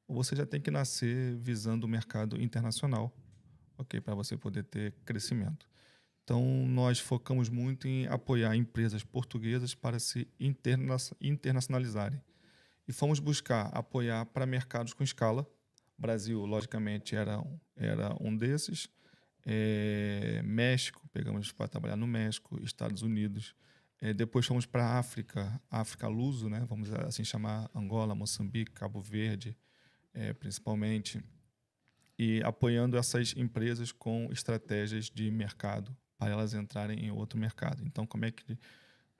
ou 0.09 0.17
você 0.17 0.35
já 0.35 0.47
tem 0.47 0.61
que 0.61 0.71
nascer 0.71 1.37
visando 1.37 1.85
o 1.87 1.89
mercado 1.89 2.41
internacional, 2.41 3.15
ok, 3.77 4.01
para 4.01 4.15
você 4.15 4.37
poder 4.37 4.65
ter 4.65 4.95
crescimento. 5.05 5.69
Então, 6.25 6.43
nós 6.67 6.99
focamos 6.99 7.49
muito 7.49 7.87
em 7.87 8.07
apoiar 8.07 8.57
empresas 8.57 9.05
portuguesas 9.05 9.75
para 9.75 9.99
se 9.99 10.27
interna 10.41 10.97
internacionalizarem. 11.21 12.21
E 12.87 12.93
fomos 12.93 13.21
buscar 13.21 13.67
apoiar 13.67 14.25
para 14.27 14.47
mercados 14.47 14.95
com 14.95 15.05
escala. 15.05 15.47
Brasil, 15.97 16.45
logicamente, 16.45 17.15
era 17.15 17.43
era 17.77 18.17
um 18.21 18.35
desses. 18.37 18.89
É, 19.45 20.43
México, 20.45 21.07
pegamos 21.13 21.53
para 21.53 21.69
trabalhar 21.69 21.97
no 21.97 22.07
México, 22.07 22.59
Estados 22.63 23.03
Unidos. 23.03 23.55
É, 24.01 24.13
depois 24.13 24.47
fomos 24.47 24.65
para 24.67 24.85
a 24.85 24.99
África, 24.99 25.61
África 25.71 26.09
Luso, 26.09 26.49
né? 26.49 26.65
vamos 26.69 26.93
assim 26.93 27.25
chamar 27.25 27.71
Angola, 27.75 28.15
Moçambique, 28.15 28.73
Cabo 28.73 29.01
Verde, 29.01 29.57
é, 30.19 30.33
principalmente, 30.33 31.23
e 32.19 32.43
apoiando 32.43 32.97
essas 32.97 33.35
empresas 33.37 33.93
com 33.93 34.29
estratégias 34.33 35.09
de 35.09 35.31
mercado 35.31 35.97
para 36.19 36.33
elas 36.33 36.53
entrarem 36.53 37.07
em 37.07 37.11
outro 37.11 37.39
mercado. 37.39 37.83
Então, 37.87 38.05
como 38.05 38.25
é 38.25 38.33
que, 38.33 38.59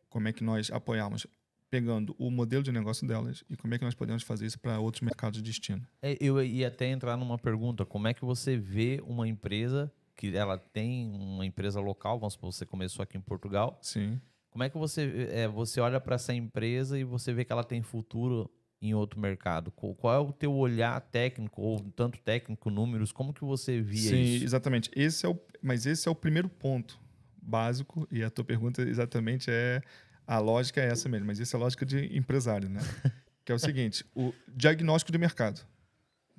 como 0.09 0.27
é 0.27 0.33
que 0.33 0.43
nós 0.43 0.71
apoiamos? 0.71 1.27
Pegando 1.71 2.17
o 2.19 2.31
modelo 2.31 2.63
de 2.63 2.73
negócio 2.73 3.07
delas 3.07 3.45
e 3.49 3.55
como 3.55 3.75
é 3.75 3.79
que 3.79 3.85
nós 3.85 3.95
podemos 3.95 4.23
fazer 4.23 4.47
isso 4.47 4.59
para 4.59 4.81
outros 4.81 5.03
mercados 5.03 5.41
de 5.41 5.43
destino. 5.43 5.87
É, 6.01 6.17
eu 6.19 6.43
ia 6.43 6.69
até 6.69 6.87
entrar 6.87 7.15
numa 7.17 7.39
pergunta: 7.39 7.85
como 7.85 8.09
é 8.09 8.15
que 8.15 8.25
você 8.25 8.57
vê 8.57 9.03
uma 9.07 9.29
empresa 9.29 9.93
que 10.17 10.35
ela 10.35 10.59
tem 10.59 11.07
uma 11.15 11.45
empresa 11.45 11.79
local, 11.79 12.19
vamos 12.19 12.33
supor, 12.33 12.53
você 12.53 12.67
começou 12.67 13.03
aqui 13.03 13.17
em 13.17 13.21
Portugal. 13.21 13.79
Sim. 13.83 14.21
Como 14.51 14.65
é 14.65 14.71
que 14.71 14.77
você, 14.77 15.29
é, 15.31 15.47
você 15.47 15.79
olha 15.79 16.01
para 16.01 16.17
essa 16.17 16.35
empresa 16.35 16.99
e 16.99 17.05
você 17.05 17.33
vê 17.33 17.45
que 17.45 17.53
ela 17.53 17.63
tem 17.63 17.83
futuro 17.83 18.51
em 18.81 18.95
outro 18.95 19.21
mercado? 19.21 19.71
Qual 19.71 20.15
é 20.15 20.19
o 20.19 20.33
teu 20.33 20.55
olhar 20.55 21.01
técnico, 21.01 21.61
ou 21.61 21.81
tanto 21.97 22.19
técnico, 22.21 22.71
números, 22.71 23.13
como 23.13 23.33
que 23.33 23.45
você 23.45 23.81
via 23.81 24.11
Sim, 24.11 24.23
isso? 24.23 24.45
exatamente. 24.45 24.91
Esse 24.95 25.27
é 25.27 25.29
o, 25.29 25.39
mas 25.63 25.87
esse 25.87 26.09
é 26.09 26.11
o 26.11 26.15
primeiro 26.15 26.49
ponto 26.49 26.99
básico, 27.41 28.07
e 28.11 28.23
a 28.23 28.31
tua 28.31 28.45
pergunta 28.45 28.83
exatamente 28.83 29.51
é, 29.51 29.81
a 30.27 30.39
lógica 30.39 30.81
é 30.81 30.87
essa 30.87 31.09
mesmo, 31.09 31.27
mas 31.27 31.41
essa 31.41 31.57
é 31.57 31.59
a 31.59 31.61
lógica 31.61 31.85
de 31.87 32.17
empresário, 32.17 32.69
né? 32.69 32.81
que 33.45 33.51
é 33.51 33.55
o 33.55 33.59
seguinte, 33.59 34.05
o 34.15 34.35
diagnóstico 34.47 35.11
de 35.11 35.19
mercado. 35.19 35.67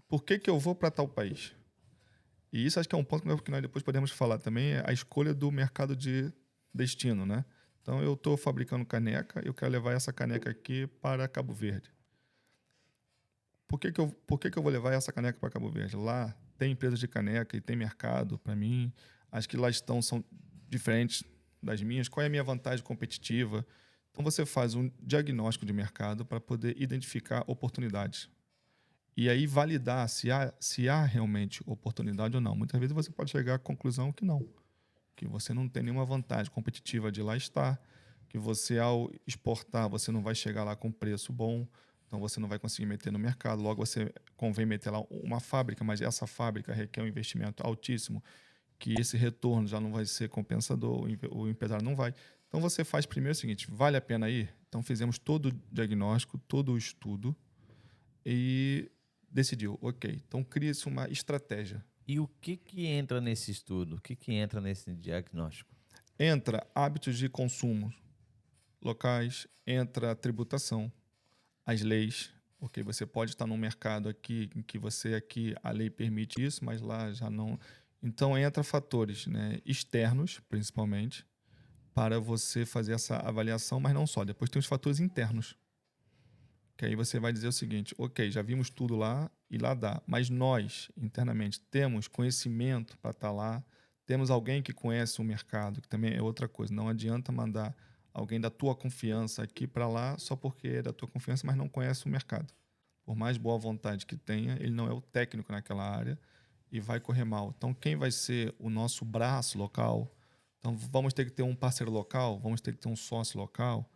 Por 0.07 0.23
que, 0.23 0.37
que 0.37 0.49
eu 0.49 0.59
vou 0.59 0.75
para 0.75 0.91
tal 0.91 1.07
país? 1.07 1.53
E 2.53 2.65
isso 2.65 2.79
acho 2.79 2.87
que 2.87 2.95
é 2.95 2.97
um 2.97 3.03
ponto 3.03 3.23
que 3.43 3.51
nós 3.51 3.61
depois 3.61 3.83
podemos 3.83 4.11
falar 4.11 4.37
também, 4.37 4.73
é 4.73 4.83
a 4.85 4.93
escolha 4.93 5.33
do 5.33 5.51
mercado 5.51 5.95
de 5.95 6.31
destino, 6.73 7.25
né? 7.25 7.43
Então, 7.81 8.01
eu 8.03 8.13
estou 8.13 8.37
fabricando 8.37 8.85
caneca, 8.85 9.41
eu 9.43 9.53
quero 9.53 9.71
levar 9.71 9.93
essa 9.93 10.13
caneca 10.13 10.49
aqui 10.49 10.85
para 11.01 11.27
Cabo 11.27 11.53
Verde. 11.53 11.89
Por 13.69 13.79
que, 13.79 13.91
que, 13.91 14.01
eu, 14.01 14.09
por 14.25 14.39
que, 14.39 14.49
que 14.49 14.57
eu 14.57 14.63
vou 14.63 14.71
levar 14.71 14.93
essa 14.93 15.13
caneca 15.13 15.39
para 15.39 15.51
Cabo 15.51 15.69
Verde? 15.69 15.95
Lá 15.95 16.35
tem 16.57 16.71
empresas 16.71 16.99
de 16.99 17.07
caneca 17.07 17.55
e 17.55 17.61
tem 17.61 17.75
mercado 17.75 18.39
para 18.39 18.55
mim. 18.55 18.91
As 19.31 19.45
que 19.45 19.55
lá 19.55 19.69
estão 19.69 20.01
são 20.01 20.25
diferentes 20.67 21.23
das 21.61 21.79
minhas. 21.83 22.09
Qual 22.09 22.23
é 22.23 22.25
a 22.25 22.29
minha 22.29 22.43
vantagem 22.43 22.83
competitiva? 22.83 23.63
Então, 24.09 24.23
você 24.23 24.43
faz 24.43 24.73
um 24.73 24.89
diagnóstico 24.99 25.67
de 25.67 25.71
mercado 25.71 26.25
para 26.25 26.41
poder 26.41 26.75
identificar 26.81 27.43
oportunidades. 27.45 28.27
E 29.15 29.29
aí 29.29 29.45
validar 29.45 30.09
se 30.09 30.31
há, 30.31 30.51
se 30.59 30.89
há 30.89 31.05
realmente 31.05 31.61
oportunidade 31.67 32.35
ou 32.35 32.41
não. 32.41 32.55
Muitas 32.55 32.79
vezes 32.79 32.95
você 32.95 33.11
pode 33.11 33.29
chegar 33.29 33.53
à 33.53 33.59
conclusão 33.59 34.11
que 34.11 34.25
não 34.25 34.49
que 35.15 35.27
você 35.27 35.53
não 35.53 35.67
tem 35.67 35.83
nenhuma 35.83 36.05
vantagem 36.05 36.49
competitiva 36.49 37.11
de 37.11 37.21
lá 37.21 37.35
estar, 37.35 37.77
que 38.29 38.37
você 38.37 38.79
ao 38.79 39.11
exportar 39.27 39.89
você 39.89 40.13
não 40.13 40.23
vai 40.23 40.33
chegar 40.33 40.63
lá 40.63 40.77
com 40.77 40.89
preço 40.89 41.33
bom, 41.33 41.67
então 42.09 42.19
você 42.19 42.39
não 42.39 42.49
vai 42.49 42.57
conseguir 42.57 42.87
meter 42.87 43.13
no 43.13 43.19
mercado. 43.19 43.61
Logo 43.61 43.85
você 43.85 44.11
convém 44.35 44.65
meter 44.65 44.89
lá 44.89 44.99
uma 45.11 45.39
fábrica, 45.39 45.83
mas 45.83 46.01
essa 46.01 46.25
fábrica 46.25 46.73
requer 46.73 47.03
um 47.03 47.07
investimento 47.07 47.61
altíssimo, 47.65 48.21
que 48.79 48.99
esse 48.99 49.15
retorno 49.15 49.67
já 49.67 49.79
não 49.79 49.91
vai 49.91 50.07
ser 50.07 50.27
compensador, 50.27 51.07
o 51.31 51.47
empresário 51.47 51.85
não 51.85 51.95
vai. 51.95 52.15
Então 52.47 52.59
você 52.59 52.83
faz 52.83 53.05
primeiro 53.05 53.33
o 53.33 53.39
seguinte: 53.39 53.67
vale 53.69 53.95
a 53.95 54.01
pena 54.01 54.27
ir? 54.27 54.49
Então 54.67 54.81
fizemos 54.81 55.19
todo 55.19 55.49
o 55.49 55.51
diagnóstico, 55.71 56.39
todo 56.39 56.73
o 56.73 56.77
estudo 56.79 57.35
e 58.25 58.91
decidiu, 59.29 59.77
ok. 59.79 60.19
Então 60.27 60.43
cria-se 60.43 60.87
uma 60.87 61.07
estratégia 61.09 61.85
e 62.07 62.19
o 62.19 62.27
que, 62.41 62.57
que 62.57 62.87
entra 62.87 63.21
nesse 63.21 63.51
estudo? 63.51 63.97
O 63.97 64.01
que, 64.01 64.15
que 64.15 64.33
entra 64.33 64.59
nesse 64.59 64.95
diagnóstico? 64.95 65.69
Entra 66.17 66.65
hábitos 66.73 67.19
de 67.19 67.29
consumo 67.29 67.93
locais, 68.81 69.45
entra 69.67 70.15
tributação, 70.15 70.91
as 71.69 71.81
leis, 71.81 72.31
porque 72.57 72.81
você 72.81 73.05
pode 73.05 73.31
estar 73.31 73.45
num 73.45 73.57
mercado 73.57 74.09
aqui 74.09 74.49
em 74.55 74.61
que 74.63 74.79
você 74.79 75.13
aqui 75.13 75.55
a 75.61 75.69
lei 75.69 75.87
permite 75.87 76.43
isso, 76.43 76.65
mas 76.65 76.81
lá 76.81 77.11
já 77.11 77.29
não. 77.29 77.59
Então 78.01 78.35
entra 78.35 78.63
fatores 78.63 79.27
né, 79.27 79.59
externos, 79.63 80.39
principalmente, 80.49 81.23
para 81.93 82.19
você 82.19 82.65
fazer 82.65 82.93
essa 82.93 83.17
avaliação, 83.17 83.79
mas 83.79 83.93
não 83.93 84.07
só. 84.07 84.25
Depois 84.25 84.49
tem 84.49 84.59
os 84.59 84.65
fatores 84.65 84.99
internos. 84.99 85.55
Que 86.75 86.85
aí 86.85 86.95
você 86.95 87.19
vai 87.19 87.31
dizer 87.31 87.47
o 87.47 87.51
seguinte: 87.51 87.93
ok, 87.99 88.31
já 88.31 88.41
vimos 88.41 88.71
tudo 88.71 88.95
lá 88.95 89.29
e 89.47 89.59
lá 89.59 89.75
dá, 89.75 90.01
mas 90.07 90.27
nós, 90.27 90.89
internamente, 90.97 91.59
temos 91.59 92.07
conhecimento 92.07 92.97
para 92.97 93.11
estar 93.11 93.31
lá, 93.31 93.63
temos 94.07 94.31
alguém 94.31 94.63
que 94.63 94.73
conhece 94.73 95.21
o 95.21 95.23
mercado, 95.23 95.81
que 95.81 95.87
também 95.87 96.15
é 96.15 96.21
outra 96.21 96.47
coisa. 96.47 96.73
Não 96.73 96.89
adianta 96.89 97.31
mandar 97.31 97.75
alguém 98.13 98.39
da 98.39 98.49
tua 98.49 98.75
confiança 98.75 99.43
aqui 99.43 99.67
para 99.67 99.87
lá 99.87 100.17
só 100.17 100.35
porque 100.35 100.67
é 100.67 100.81
da 100.81 100.93
tua 100.93 101.07
confiança, 101.07 101.45
mas 101.45 101.55
não 101.55 101.69
conhece 101.69 102.05
o 102.05 102.09
mercado. 102.09 102.53
Por 103.03 103.15
mais 103.15 103.37
boa 103.37 103.57
vontade 103.57 104.05
que 104.05 104.15
tenha, 104.15 104.55
ele 104.59 104.71
não 104.71 104.87
é 104.87 104.93
o 104.93 105.01
técnico 105.01 105.51
naquela 105.51 105.83
área 105.83 106.19
e 106.71 106.79
vai 106.79 106.99
correr 106.99 107.23
mal. 107.23 107.53
Então, 107.57 107.73
quem 107.73 107.95
vai 107.95 108.11
ser 108.11 108.53
o 108.59 108.69
nosso 108.69 109.03
braço 109.03 109.57
local? 109.57 110.15
Então, 110.59 110.77
vamos 110.77 111.13
ter 111.13 111.25
que 111.25 111.31
ter 111.31 111.43
um 111.43 111.55
parceiro 111.55 111.91
local, 111.91 112.39
vamos 112.39 112.61
ter 112.61 112.73
que 112.73 112.79
ter 112.79 112.89
um 112.89 112.95
sócio 112.95 113.39
local. 113.39 113.89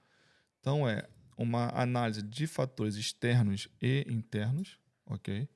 Então, 0.59 0.87
é 0.87 1.07
uma 1.37 1.69
análise 1.69 2.21
de 2.21 2.47
fatores 2.47 2.95
externos 2.95 3.67
e 3.81 4.05
internos, 4.07 4.79
ok? 5.05 5.47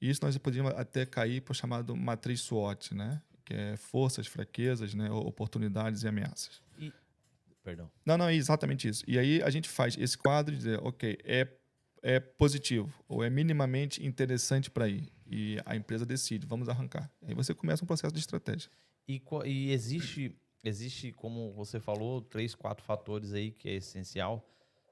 Isso 0.00 0.20
nós 0.22 0.36
podíamos 0.38 0.72
até 0.74 1.04
cair 1.04 1.42
para 1.42 1.52
o 1.52 1.54
chamado 1.54 1.94
matriz 1.94 2.40
SWOT, 2.40 2.94
né? 2.94 3.22
Que 3.44 3.54
é 3.54 3.76
forças, 3.76 4.26
fraquezas, 4.26 4.94
né? 4.94 5.10
oportunidades 5.10 6.02
e 6.02 6.08
ameaças. 6.08 6.62
E... 7.60 7.64
Perdão. 7.64 7.90
Não, 8.04 8.18
não, 8.18 8.28
é 8.28 8.34
exatamente 8.34 8.88
isso. 8.88 9.04
E 9.06 9.18
aí 9.18 9.42
a 9.42 9.50
gente 9.50 9.68
faz 9.68 9.96
esse 9.98 10.16
quadro 10.16 10.52
de 10.52 10.58
dizer, 10.58 10.80
ok, 10.82 11.18
é, 11.24 11.48
é 12.02 12.20
positivo 12.20 12.92
ou 13.08 13.22
é 13.22 13.30
minimamente 13.30 14.04
interessante 14.04 14.70
para 14.70 14.88
ir. 14.88 15.08
E 15.26 15.58
a 15.64 15.76
empresa 15.76 16.04
decide, 16.04 16.46
vamos 16.46 16.68
arrancar. 16.68 17.10
Aí 17.22 17.34
você 17.34 17.54
começa 17.54 17.84
um 17.84 17.86
processo 17.86 18.12
de 18.12 18.20
estratégia. 18.20 18.70
E, 19.06 19.22
e 19.44 19.72
existe, 19.72 20.36
existe, 20.64 21.12
como 21.12 21.52
você 21.52 21.78
falou, 21.78 22.20
três, 22.20 22.54
quatro 22.54 22.84
fatores 22.84 23.32
aí 23.32 23.50
que 23.50 23.68
é 23.68 23.74
essencial 23.74 24.46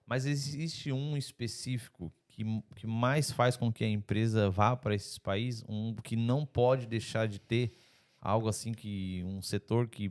mas 0.09 0.25
existe 0.25 0.91
um 0.91 1.19
específico 1.19 2.11
que, 2.29 2.43
que 2.75 2.87
mais 2.87 3.31
faz 3.31 3.59
com 3.59 3.71
que 3.71 3.85
a 3.85 3.89
empresa 3.89 4.49
vá 4.49 4.75
para 4.75 4.95
esses 4.95 5.19
países, 5.19 5.62
um 5.69 5.95
que 5.95 6.16
não 6.16 6.47
pode 6.47 6.87
deixar 6.87 7.29
de 7.29 7.39
ter 7.39 7.73
algo 8.19 8.49
assim 8.49 8.73
que 8.73 9.23
um 9.27 9.43
setor 9.43 9.87
que 9.87 10.11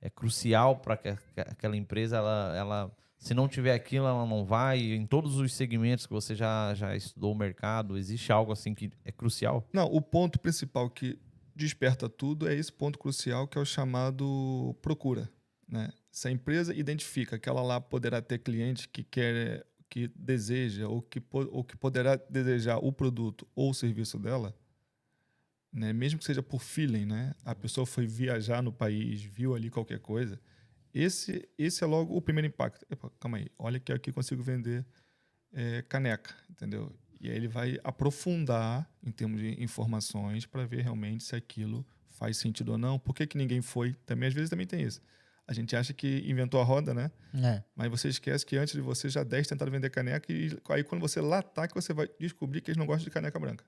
é 0.00 0.08
crucial 0.08 0.76
para 0.76 0.96
que 0.96 1.08
aquela 1.36 1.76
empresa 1.76 2.16
ela, 2.16 2.54
ela 2.56 2.96
se 3.18 3.34
não 3.34 3.46
tiver 3.46 3.74
aquilo 3.74 4.06
ela 4.06 4.26
não 4.26 4.44
vai. 4.44 4.80
Em 4.80 5.06
todos 5.06 5.36
os 5.36 5.52
segmentos 5.52 6.06
que 6.06 6.12
você 6.12 6.34
já 6.34 6.74
já 6.74 6.96
estudou 6.96 7.32
o 7.32 7.36
mercado 7.36 7.96
existe 7.98 8.32
algo 8.32 8.52
assim 8.52 8.74
que 8.74 8.90
é 9.04 9.12
crucial? 9.12 9.66
Não 9.72 9.86
o 9.86 10.00
ponto 10.00 10.38
principal 10.38 10.88
que 10.88 11.18
desperta 11.54 12.08
tudo 12.08 12.48
é 12.48 12.54
esse 12.54 12.72
ponto 12.72 12.98
crucial 12.98 13.46
que 13.46 13.58
é 13.58 13.60
o 13.60 13.64
chamado 13.64 14.74
procura 14.80 15.30
né? 15.70 15.92
Se 16.10 16.28
a 16.28 16.30
empresa 16.30 16.74
identifica 16.74 17.38
que 17.38 17.48
ela 17.48 17.62
lá 17.62 17.80
poderá 17.80 18.20
ter 18.20 18.38
cliente 18.38 18.88
que 18.88 19.04
quer, 19.04 19.64
que 19.88 20.08
deseja 20.16 20.88
ou 20.88 21.00
que, 21.00 21.22
ou 21.32 21.62
que 21.62 21.76
poderá 21.76 22.16
desejar 22.16 22.78
o 22.78 22.92
produto 22.92 23.46
ou 23.54 23.70
o 23.70 23.74
serviço 23.74 24.18
dela, 24.18 24.54
né? 25.72 25.92
mesmo 25.92 26.18
que 26.18 26.24
seja 26.24 26.42
por 26.42 26.62
feeling, 26.62 27.06
né? 27.06 27.34
a 27.44 27.54
pessoa 27.54 27.86
foi 27.86 28.06
viajar 28.06 28.62
no 28.62 28.72
país, 28.72 29.22
viu 29.22 29.54
ali 29.54 29.70
qualquer 29.70 30.00
coisa, 30.00 30.40
esse, 30.92 31.48
esse 31.56 31.84
é 31.84 31.86
logo 31.86 32.16
o 32.16 32.20
primeiro 32.20 32.48
impacto. 32.48 32.84
Epa, 32.90 33.10
calma 33.20 33.38
aí, 33.38 33.48
olha 33.58 33.78
que 33.78 33.92
aqui 33.92 34.12
consigo 34.12 34.42
vender 34.42 34.84
é, 35.52 35.82
caneca, 35.82 36.34
entendeu? 36.48 36.92
E 37.20 37.30
aí 37.30 37.36
ele 37.36 37.48
vai 37.48 37.78
aprofundar 37.84 38.90
em 39.02 39.10
termos 39.10 39.40
de 39.40 39.62
informações 39.62 40.46
para 40.46 40.64
ver 40.64 40.82
realmente 40.82 41.22
se 41.22 41.36
aquilo 41.36 41.86
faz 42.08 42.38
sentido 42.38 42.72
ou 42.72 42.78
não. 42.78 42.98
Por 42.98 43.14
que, 43.14 43.26
que 43.26 43.36
ninguém 43.36 43.60
foi? 43.60 43.94
Também 44.06 44.28
às 44.28 44.34
vezes 44.34 44.50
também 44.50 44.66
tem 44.66 44.82
isso. 44.82 45.00
A 45.46 45.52
gente 45.52 45.74
acha 45.74 45.92
que 45.92 46.22
inventou 46.26 46.60
a 46.60 46.64
roda, 46.64 46.94
né? 46.94 47.10
É. 47.34 47.62
Mas 47.74 47.90
você 47.90 48.08
esquece 48.08 48.46
que 48.46 48.56
antes 48.56 48.74
de 48.74 48.80
você 48.80 49.08
já 49.08 49.22
10 49.22 49.48
tentaram 49.48 49.70
vender 49.70 49.90
caneca 49.90 50.32
e 50.32 50.56
aí 50.70 50.84
quando 50.84 51.00
você 51.00 51.20
lá 51.20 51.42
tá 51.42 51.66
que 51.66 51.74
você 51.74 51.92
vai 51.92 52.08
descobrir 52.18 52.60
que 52.60 52.70
eles 52.70 52.78
não 52.78 52.86
gostam 52.86 53.04
de 53.04 53.10
caneca 53.10 53.38
branca. 53.38 53.64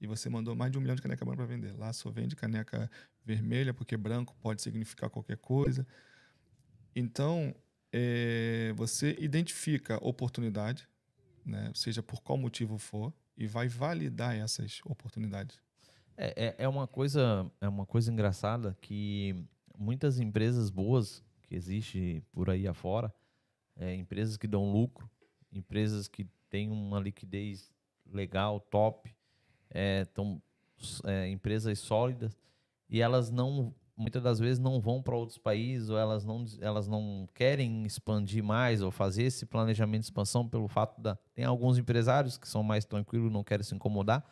E 0.00 0.06
você 0.06 0.28
mandou 0.28 0.54
mais 0.54 0.70
de 0.70 0.78
um 0.78 0.80
milhão 0.80 0.94
de 0.94 1.02
caneca 1.02 1.24
branca 1.24 1.38
para 1.38 1.46
vender. 1.46 1.72
Lá 1.76 1.92
só 1.92 2.10
vende 2.10 2.36
caneca 2.36 2.90
vermelha 3.24 3.72
porque 3.72 3.96
branco 3.96 4.34
pode 4.40 4.60
significar 4.62 5.08
qualquer 5.08 5.38
coisa. 5.38 5.86
Então, 6.94 7.54
é, 7.92 8.72
você 8.76 9.16
identifica 9.18 9.98
oportunidade, 10.02 10.88
né? 11.44 11.72
seja 11.74 12.02
por 12.02 12.22
qual 12.22 12.36
motivo 12.36 12.78
for, 12.78 13.12
e 13.36 13.46
vai 13.46 13.68
validar 13.68 14.34
essas 14.34 14.80
oportunidades. 14.84 15.58
É, 16.16 16.46
é, 16.46 16.64
é, 16.64 16.68
uma 16.68 16.86
coisa 16.86 17.50
é 17.60 17.68
uma 17.68 17.84
coisa 17.84 18.10
engraçada 18.10 18.76
que 18.80 19.44
muitas 19.76 20.18
empresas 20.18 20.70
boas 20.70 21.22
que 21.42 21.54
existem 21.54 22.22
por 22.32 22.48
aí 22.48 22.66
afora, 22.66 23.14
é, 23.76 23.94
empresas 23.94 24.36
que 24.36 24.46
dão 24.46 24.72
lucro, 24.72 25.08
empresas 25.52 26.08
que 26.08 26.26
têm 26.48 26.70
uma 26.70 26.98
liquidez 26.98 27.70
legal, 28.06 28.60
top, 28.60 29.14
é, 29.70 30.04
tão, 30.06 30.40
é, 31.04 31.28
empresas 31.28 31.78
sólidas, 31.78 32.36
e 32.88 33.00
elas 33.00 33.30
não, 33.30 33.74
muitas 33.96 34.22
das 34.22 34.38
vezes, 34.38 34.58
não 34.58 34.80
vão 34.80 35.02
para 35.02 35.16
outros 35.16 35.38
países, 35.38 35.88
ou 35.88 35.98
elas 35.98 36.24
não, 36.24 36.44
elas 36.60 36.86
não 36.86 37.26
querem 37.34 37.84
expandir 37.84 38.42
mais, 38.42 38.82
ou 38.82 38.90
fazer 38.90 39.24
esse 39.24 39.46
planejamento 39.46 40.02
de 40.02 40.06
expansão 40.06 40.48
pelo 40.48 40.68
fato 40.68 41.00
da... 41.00 41.16
Tem 41.34 41.44
alguns 41.44 41.78
empresários 41.78 42.38
que 42.38 42.48
são 42.48 42.62
mais 42.62 42.84
tranquilos, 42.84 43.32
não 43.32 43.42
querem 43.42 43.64
se 43.64 43.74
incomodar, 43.74 44.24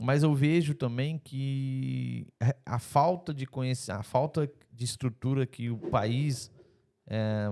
mas 0.00 0.22
eu 0.22 0.34
vejo 0.34 0.74
também 0.74 1.18
que 1.18 2.26
a 2.64 2.78
falta 2.78 3.34
de 3.34 3.46
conhecer, 3.46 3.90
a 3.92 4.02
falta 4.02 4.50
de 4.72 4.84
estrutura 4.84 5.46
que 5.46 5.70
o 5.70 5.78
país. 5.78 6.52
É, 7.06 7.46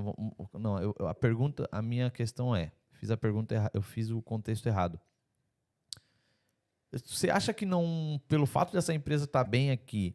não, 0.53 0.79
eu, 0.79 0.95
a 1.09 1.15
pergunta, 1.15 1.69
a 1.73 1.83
minha 1.83 2.11
questão 2.11 2.55
é, 2.55 2.71
fiz 2.93 3.11
a 3.11 3.17
pergunta, 3.17 3.71
eu 3.75 3.83
fiz 3.83 4.11
o 4.11 4.23
contexto 4.23 4.67
errado. 4.67 5.01
Você 7.05 7.31
acha 7.31 7.53
que 7.53 7.67
não, 7.67 8.21
pelo 8.29 8.47
fato 8.47 8.73
dessa 8.73 8.95
empresa 8.95 9.25
estar 9.25 9.45
tá 9.45 9.51
bem 9.51 9.71
aqui, 9.71 10.15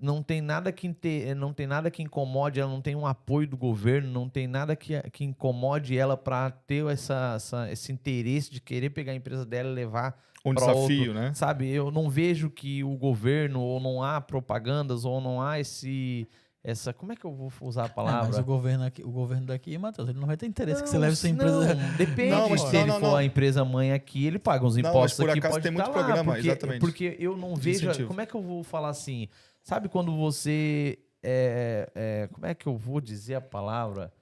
não 0.00 0.22
tem 0.22 0.40
nada 0.40 0.72
que 0.72 0.94
não 1.36 1.52
tem 1.52 1.66
nada 1.66 1.90
que 1.90 2.02
incomode 2.02 2.58
ela, 2.58 2.70
não 2.70 2.80
tem 2.80 2.96
um 2.96 3.06
apoio 3.06 3.46
do 3.46 3.56
governo, 3.56 4.10
não 4.10 4.28
tem 4.28 4.46
nada 4.46 4.74
que, 4.74 4.98
que 5.10 5.24
incomode 5.24 5.96
ela 5.96 6.16
para 6.16 6.50
ter 6.50 6.86
essa, 6.86 7.34
essa- 7.36 7.70
esse 7.70 7.92
interesse 7.92 8.50
de 8.50 8.60
querer 8.60 8.90
pegar 8.90 9.12
a 9.12 9.16
empresa 9.16 9.44
dela 9.44 9.68
e 9.68 9.74
levar 9.74 10.18
Um 10.44 10.54
desafio, 10.54 11.12
né? 11.12 11.34
Sabe, 11.34 11.68
eu 11.68 11.90
não 11.90 12.08
vejo 12.08 12.48
que 12.48 12.82
o 12.82 12.96
governo, 12.96 13.60
ou 13.60 13.78
não 13.78 14.02
há 14.02 14.20
propagandas, 14.20 15.04
ou 15.04 15.20
não 15.20 15.42
há 15.42 15.60
esse. 15.60 16.26
Essa, 16.62 16.92
como 16.92 17.10
é 17.12 17.16
que 17.16 17.24
eu 17.24 17.32
vou 17.32 17.50
usar 17.62 17.82
a 17.82 17.84
É, 17.84 17.88
mas 17.88 17.94
palavra? 17.94 18.40
o 18.40 18.44
governo, 18.44 18.84
aqui, 18.84 19.02
o 19.02 19.10
governo 19.10 19.46
daqui, 19.46 19.78
Matheus, 19.78 20.08
ele 20.10 20.18
não 20.20 20.26
vai 20.26 20.36
ter 20.36 20.44
interesse 20.46 20.82
que 20.82 20.88
você 20.90 20.96
Não, 20.96 21.02
leve 21.02 21.16
sua 21.16 21.30
empresa. 21.30 21.74
não, 21.74 21.96
depende. 21.96 22.30
Não, 22.30 22.50
mas 22.50 22.60
se 22.60 22.72
não, 22.74 22.80
ele 22.82 22.90
não, 22.92 23.00
for 23.00 23.06
não. 23.06 23.16
a 23.16 23.24
empresa 23.24 23.64
mãe 23.64 23.92
aqui, 23.92 24.26
ele 24.26 24.38
paga 24.38 24.66
uns 24.66 24.76
Não, 24.76 24.82
mas 24.82 24.90
impostos 24.90 25.16
por 25.24 25.30
aqui. 25.30 25.38
acaso 25.38 25.54
pode 25.54 25.62
tem 25.62 25.72
muito 25.72 25.84
tá 25.86 25.90
lá, 25.90 26.04
programa, 26.04 26.32
porque, 26.34 26.48
exatamente. 26.48 26.80
Porque 26.80 27.16
eu 27.18 27.34
não 27.36 27.54
De 27.54 27.60
vejo. 27.60 27.84
incentivo. 27.86 28.08
Como 28.08 28.20
é 28.20 28.26
que 28.26 28.34
eu 28.34 28.42
vou 28.42 28.62
falar 28.62 28.90
assim? 28.90 29.28
Sabe 29.62 29.88
quando 29.88 30.14
você. 30.16 30.98
é, 31.22 31.90
é, 31.94 32.28
como 32.30 32.44
é 32.46 32.54
que 32.54 32.66
eu 32.66 32.76
vou 32.76 33.00
dizer 33.00 33.36
a 33.36 33.40
palavra? 33.40 34.12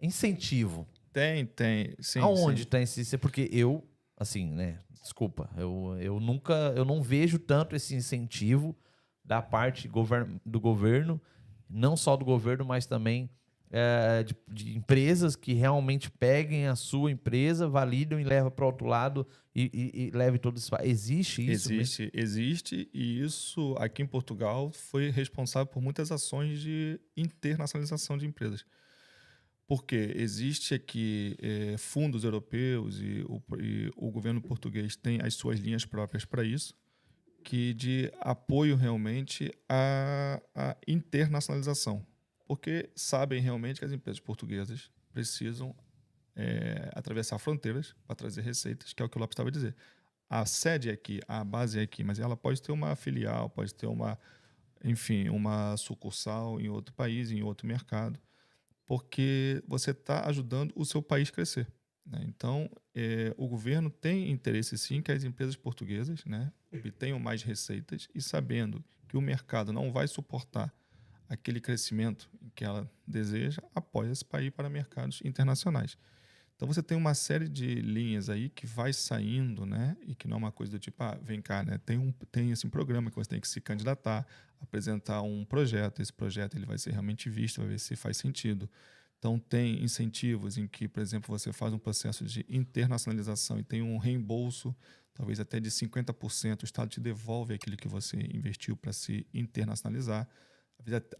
Incentivo. 0.00 0.86
Tem, 1.12 1.46
tem. 1.46 1.94
Sim, 2.00 2.20
Aonde 2.20 2.62
sim. 2.62 2.68
tá 2.68 2.80
esse. 2.80 3.18
Porque 3.18 3.48
eu, 3.52 3.84
assim, 4.16 4.46
né? 4.46 4.78
Desculpa, 5.00 5.48
eu, 5.56 5.96
eu 6.00 6.18
nunca. 6.20 6.54
Eu 6.76 6.84
não 6.84 7.02
vejo 7.02 7.38
tanto 7.38 7.76
esse 7.76 7.94
incentivo 7.94 8.74
da 9.24 9.40
parte 9.42 9.86
govern, 9.88 10.40
do 10.44 10.58
governo, 10.60 11.20
não 11.72 11.96
só 11.96 12.16
do 12.16 12.24
governo, 12.24 12.64
mas 12.64 12.86
também 12.86 13.30
é, 13.74 14.22
de, 14.22 14.36
de 14.46 14.76
empresas 14.76 15.34
que 15.34 15.54
realmente 15.54 16.10
peguem 16.10 16.66
a 16.66 16.76
sua 16.76 17.10
empresa, 17.10 17.66
validam 17.66 18.20
e 18.20 18.24
levam 18.24 18.50
para 18.50 18.66
outro 18.66 18.86
lado 18.86 19.26
e, 19.54 19.70
e, 19.72 20.02
e 20.02 20.10
leve 20.10 20.38
todo 20.38 20.58
isso. 20.58 20.70
Existe 20.82 21.50
isso? 21.50 21.70
mesmo? 21.70 21.80
Existe, 21.80 22.10
existe, 22.12 22.90
e 22.92 23.22
isso 23.22 23.74
aqui 23.78 24.02
em 24.02 24.06
Portugal 24.06 24.70
foi 24.72 25.10
responsável 25.10 25.66
por 25.66 25.82
muitas 25.82 26.12
ações 26.12 26.60
de 26.60 27.00
internacionalização 27.16 28.18
de 28.18 28.26
empresas. 28.26 28.62
Porque 29.66 30.12
existe 30.16 30.74
aqui 30.74 31.34
eh, 31.40 31.76
fundos 31.78 32.24
europeus 32.24 33.00
e 33.00 33.24
o, 33.26 33.40
e 33.58 33.90
o 33.96 34.10
governo 34.10 34.42
português 34.42 34.96
tem 34.96 35.18
as 35.22 35.32
suas 35.32 35.58
linhas 35.58 35.86
próprias 35.86 36.26
para 36.26 36.44
isso, 36.44 36.74
que 37.42 37.74
de 37.74 38.12
apoio 38.20 38.76
realmente 38.76 39.52
à, 39.68 40.40
à 40.54 40.76
internacionalização. 40.86 42.04
Porque 42.46 42.90
sabem 42.94 43.40
realmente 43.40 43.78
que 43.78 43.84
as 43.84 43.92
empresas 43.92 44.20
portuguesas 44.20 44.90
precisam 45.12 45.74
eh, 46.36 46.90
atravessar 46.94 47.38
fronteiras 47.38 47.94
para 48.06 48.16
trazer 48.16 48.42
receitas, 48.42 48.92
que 48.92 49.02
é 49.02 49.06
o 49.06 49.08
que 49.08 49.16
o 49.16 49.20
Lopes 49.20 49.34
estava 49.34 49.48
a 49.48 49.52
dizer 49.52 49.74
a 50.32 50.46
sede 50.46 50.88
é 50.88 50.92
aqui, 50.94 51.20
a 51.28 51.44
base 51.44 51.78
é 51.78 51.82
aqui, 51.82 52.02
mas 52.02 52.18
ela 52.18 52.34
pode 52.34 52.62
ter 52.62 52.72
uma 52.72 52.96
filial, 52.96 53.50
pode 53.50 53.74
ter 53.74 53.86
uma, 53.86 54.18
enfim, 54.82 55.28
uma 55.28 55.76
sucursal 55.76 56.58
em 56.58 56.70
outro 56.70 56.94
país, 56.94 57.30
em 57.30 57.42
outro 57.42 57.66
mercado, 57.66 58.18
porque 58.86 59.62
você 59.68 59.90
está 59.90 60.26
ajudando 60.26 60.72
o 60.74 60.86
seu 60.86 61.02
país 61.02 61.28
a 61.28 61.32
crescer. 61.32 61.70
né? 62.06 62.24
Então, 62.26 62.70
eh, 62.94 63.34
o 63.36 63.46
governo 63.46 63.90
tem 63.90 64.30
interesse 64.30 64.76
sim 64.76 65.00
que 65.00 65.12
as 65.12 65.24
empresas 65.24 65.56
portuguesas 65.56 66.24
né, 66.24 66.52
obtenham 66.72 67.18
mais 67.18 67.42
receitas 67.42 68.08
e 68.14 68.20
sabendo 68.20 68.84
que 69.08 69.16
o 69.16 69.20
mercado 69.20 69.72
não 69.72 69.92
vai 69.92 70.06
suportar 70.06 70.72
aquele 71.28 71.60
crescimento 71.60 72.30
que 72.54 72.64
ela 72.64 72.90
deseja, 73.06 73.62
apoia 73.74 74.10
esse 74.10 74.24
país 74.24 74.50
para 74.50 74.68
mercados 74.68 75.20
internacionais. 75.24 75.96
Então 76.54 76.68
você 76.68 76.82
tem 76.82 76.96
uma 76.96 77.14
série 77.14 77.48
de 77.48 77.74
linhas 77.76 78.28
aí 78.28 78.48
que 78.48 78.66
vai 78.66 78.92
saindo, 78.92 79.66
né? 79.66 79.96
E 80.06 80.14
que 80.14 80.28
não 80.28 80.36
é 80.36 80.38
uma 80.38 80.52
coisa 80.52 80.70
do 80.70 80.78
tipo, 80.78 81.02
ah, 81.02 81.18
vem 81.20 81.42
cá, 81.42 81.64
né? 81.64 81.78
Tem 81.78 81.98
um 81.98 82.12
tem 82.30 82.54
programa 82.70 83.10
que 83.10 83.16
você 83.16 83.30
tem 83.30 83.40
que 83.40 83.48
se 83.48 83.60
candidatar, 83.60 84.26
apresentar 84.60 85.22
um 85.22 85.44
projeto, 85.44 86.00
esse 86.00 86.12
projeto 86.12 86.56
ele 86.56 86.66
vai 86.66 86.78
ser 86.78 86.90
realmente 86.92 87.28
visto, 87.28 87.60
vai 87.60 87.70
ver 87.70 87.80
se 87.80 87.96
faz 87.96 88.16
sentido. 88.16 88.70
Então 89.22 89.38
tem 89.38 89.84
incentivos 89.84 90.58
em 90.58 90.66
que, 90.66 90.88
por 90.88 91.00
exemplo, 91.00 91.30
você 91.30 91.52
faz 91.52 91.72
um 91.72 91.78
processo 91.78 92.24
de 92.24 92.44
internacionalização 92.48 93.56
e 93.56 93.62
tem 93.62 93.80
um 93.80 93.96
reembolso, 93.96 94.74
talvez 95.14 95.38
até 95.38 95.60
de 95.60 95.70
50%, 95.70 96.62
o 96.62 96.64
Estado 96.64 96.88
te 96.88 96.98
devolve 96.98 97.54
aquilo 97.54 97.76
que 97.76 97.86
você 97.86 98.16
investiu 98.34 98.76
para 98.76 98.92
se 98.92 99.24
internacionalizar 99.32 100.28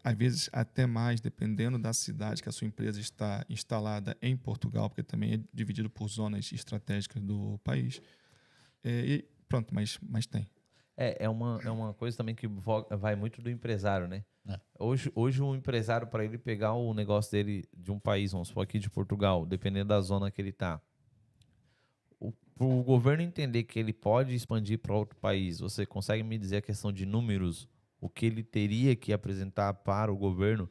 às 0.03 0.17
vezes, 0.17 0.51
até 0.53 0.85
mais, 0.85 1.21
dependendo 1.21 1.79
da 1.79 1.93
cidade 1.93 2.43
que 2.43 2.49
a 2.49 2.53
sua 2.53 2.67
empresa 2.67 2.99
está 2.99 3.47
instalada 3.49 4.17
em 4.21 4.37
Portugal, 4.37 4.91
porque 4.91 5.05
também 5.05 5.35
é 5.35 5.41
dividido 5.55 5.89
por 5.89 6.09
zonas 6.09 6.51
estratégicas 6.51 7.23
do 7.23 7.57
país. 7.63 8.03
É, 8.83 8.91
e 8.91 9.23
pronto, 9.49 9.73
mas, 9.73 10.01
mas 10.03 10.27
tem. 10.27 10.51
É, 10.97 11.27
é 11.27 11.29
uma, 11.29 11.61
é 11.63 11.71
uma 11.71 11.95
coisa 11.95 12.17
também 12.17 12.35
que 12.35 12.49
vai 12.99 13.15
muito 13.15 13.41
do 13.41 13.49
empresário, 13.49 14.09
né? 14.09 14.25
É. 14.49 14.59
Hoje, 14.79 15.11
hoje 15.15 15.43
um 15.43 15.55
empresário, 15.55 16.07
para 16.07 16.25
ele 16.25 16.37
pegar 16.37 16.73
o 16.75 16.93
negócio 16.93 17.31
dele 17.31 17.65
de 17.77 17.93
um 17.93 17.99
país, 17.99 18.33
vamos 18.33 18.49
supor 18.49 18.65
aqui 18.65 18.79
de 18.79 18.91
Portugal, 18.91 19.47
dependendo 19.47 19.89
da 19.89 20.01
zona 20.01 20.31
que 20.31 20.41
ele 20.43 20.53
tá, 20.53 20.81
o, 22.19 22.33
o 22.59 22.83
governo 22.83 23.23
entender 23.23 23.65
que 23.65 23.79
ele 23.79 23.93
pode 23.93 24.35
expandir 24.35 24.79
para 24.79 24.95
outro 24.95 25.17
país, 25.17 25.61
você 25.61 25.87
consegue 25.87 26.23
me 26.23 26.39
dizer 26.39 26.57
a 26.57 26.63
questão 26.63 26.93
de 26.93 27.07
números, 27.07 27.69
o 28.01 28.09
que 28.09 28.27
ele 28.27 28.43
teria 28.43 28.97
que 28.97 29.13
apresentar 29.13 29.73
para 29.75 30.13
o 30.13 30.17
governo? 30.17 30.69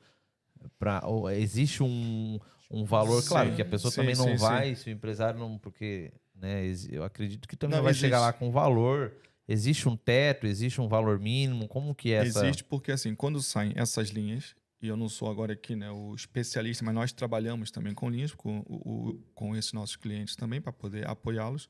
Pra, 0.78 1.02
ou 1.06 1.30
existe 1.30 1.82
um, 1.82 2.40
um 2.70 2.84
valor, 2.84 3.24
claro, 3.26 3.50
Sim, 3.50 3.56
que 3.56 3.62
a 3.62 3.66
pessoa 3.66 3.92
sim, 3.92 4.02
também 4.02 4.16
não 4.16 4.30
sim, 4.30 4.36
vai, 4.36 4.76
se 4.76 4.90
o 4.90 4.92
empresário 4.92 5.40
não, 5.40 5.58
porque 5.58 6.14
né, 6.36 6.64
eu 6.90 7.04
acredito 7.04 7.48
que 7.48 7.56
também 7.56 7.78
Não, 7.78 7.84
vai 7.84 7.92
existe. 7.92 8.06
chegar 8.06 8.20
lá 8.20 8.34
com 8.34 8.52
valor. 8.52 9.14
Existe 9.52 9.90
um 9.90 9.98
teto, 9.98 10.48
existe 10.48 10.80
um 10.80 10.88
valor 10.88 11.20
mínimo? 11.20 11.68
Como 11.68 11.94
que 11.94 12.14
é 12.14 12.26
essa? 12.26 12.46
Existe 12.46 12.64
porque, 12.64 12.92
assim, 12.92 13.14
quando 13.14 13.42
saem 13.42 13.74
essas 13.76 14.10
linhas, 14.10 14.56
e 14.82 14.88
eu 14.88 14.96
não 14.96 15.10
sou 15.10 15.30
agora 15.30 15.54
aqui 15.54 15.76
né, 15.76 15.92
o 15.92 16.16
especialista, 16.16 16.86
mas 16.86 16.96
nós 16.96 17.12
trabalhamos 17.12 17.70
também 17.70 17.94
com 17.94 18.10
linhas, 18.10 18.34
com, 18.34 18.60
o, 18.68 19.22
com 19.36 19.56
esses 19.56 19.74
nossos 19.74 19.96
clientes 19.96 20.36
também, 20.36 20.62
para 20.62 20.72
poder 20.72 21.08
apoiá-los. 21.08 21.70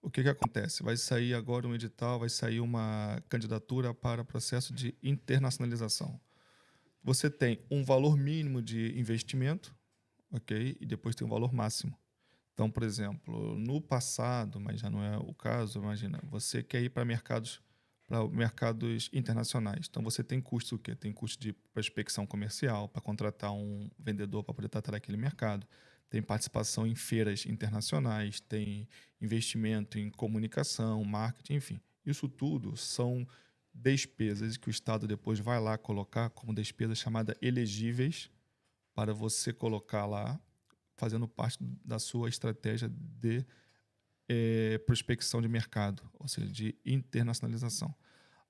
O 0.00 0.10
que, 0.10 0.22
que 0.22 0.28
acontece? 0.28 0.82
Vai 0.82 0.96
sair 0.96 1.34
agora 1.34 1.68
um 1.68 1.74
edital, 1.74 2.18
vai 2.18 2.28
sair 2.28 2.60
uma 2.60 3.22
candidatura 3.28 3.92
para 3.92 4.24
processo 4.24 4.72
de 4.72 4.94
internacionalização. 5.02 6.18
Você 7.02 7.28
tem 7.28 7.60
um 7.70 7.84
valor 7.84 8.16
mínimo 8.16 8.62
de 8.62 8.98
investimento, 8.98 9.74
ok? 10.32 10.76
E 10.80 10.86
depois 10.86 11.14
tem 11.14 11.26
um 11.26 11.30
valor 11.30 11.52
máximo. 11.52 11.96
Então, 12.58 12.68
por 12.68 12.82
exemplo, 12.82 13.56
no 13.56 13.80
passado, 13.80 14.58
mas 14.58 14.80
já 14.80 14.90
não 14.90 15.00
é 15.00 15.16
o 15.16 15.32
caso, 15.32 15.78
imagina, 15.78 16.18
você 16.24 16.60
quer 16.60 16.82
ir 16.82 16.88
para 16.88 17.04
mercados 17.04 17.62
para 18.04 18.26
mercados 18.26 19.08
internacionais. 19.12 19.86
Então 19.88 20.02
você 20.02 20.24
tem 20.24 20.40
custo 20.40 20.74
o 20.74 20.78
quê? 20.78 20.96
Tem 20.96 21.12
custo 21.12 21.40
de 21.40 21.52
prospecção 21.52 22.26
comercial 22.26 22.88
para 22.88 23.00
contratar 23.00 23.52
um 23.52 23.88
vendedor 23.96 24.42
para 24.42 24.54
poder 24.54 24.68
tratar 24.68 24.96
aquele 24.96 25.16
mercado. 25.16 25.64
Tem 26.10 26.20
participação 26.20 26.84
em 26.84 26.96
feiras 26.96 27.46
internacionais, 27.46 28.40
tem 28.40 28.88
investimento 29.20 29.96
em 29.96 30.10
comunicação, 30.10 31.04
marketing, 31.04 31.54
enfim. 31.54 31.80
Isso 32.04 32.28
tudo 32.28 32.76
são 32.76 33.24
despesas 33.72 34.56
que 34.56 34.68
o 34.68 34.70
Estado 34.72 35.06
depois 35.06 35.38
vai 35.38 35.60
lá 35.60 35.78
colocar 35.78 36.28
como 36.30 36.52
despesas 36.52 36.98
chamadas 36.98 37.36
elegíveis 37.40 38.28
para 38.96 39.14
você 39.14 39.52
colocar 39.52 40.06
lá, 40.06 40.40
fazendo 40.98 41.26
parte 41.26 41.58
da 41.84 41.98
sua 41.98 42.28
estratégia 42.28 42.88
de 42.88 43.46
eh, 44.28 44.78
prospecção 44.86 45.40
de 45.40 45.48
mercado, 45.48 46.02
ou 46.18 46.28
seja, 46.28 46.46
de 46.48 46.76
internacionalização. 46.84 47.94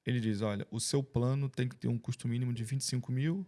Ele 0.04 0.18
diz, 0.18 0.40
olha, 0.40 0.66
o 0.70 0.80
seu 0.80 1.02
plano 1.02 1.48
tem 1.48 1.68
que 1.68 1.76
ter 1.76 1.86
um 1.86 1.98
custo 1.98 2.26
mínimo 2.26 2.52
de 2.52 2.64
25 2.64 3.12
mil 3.12 3.46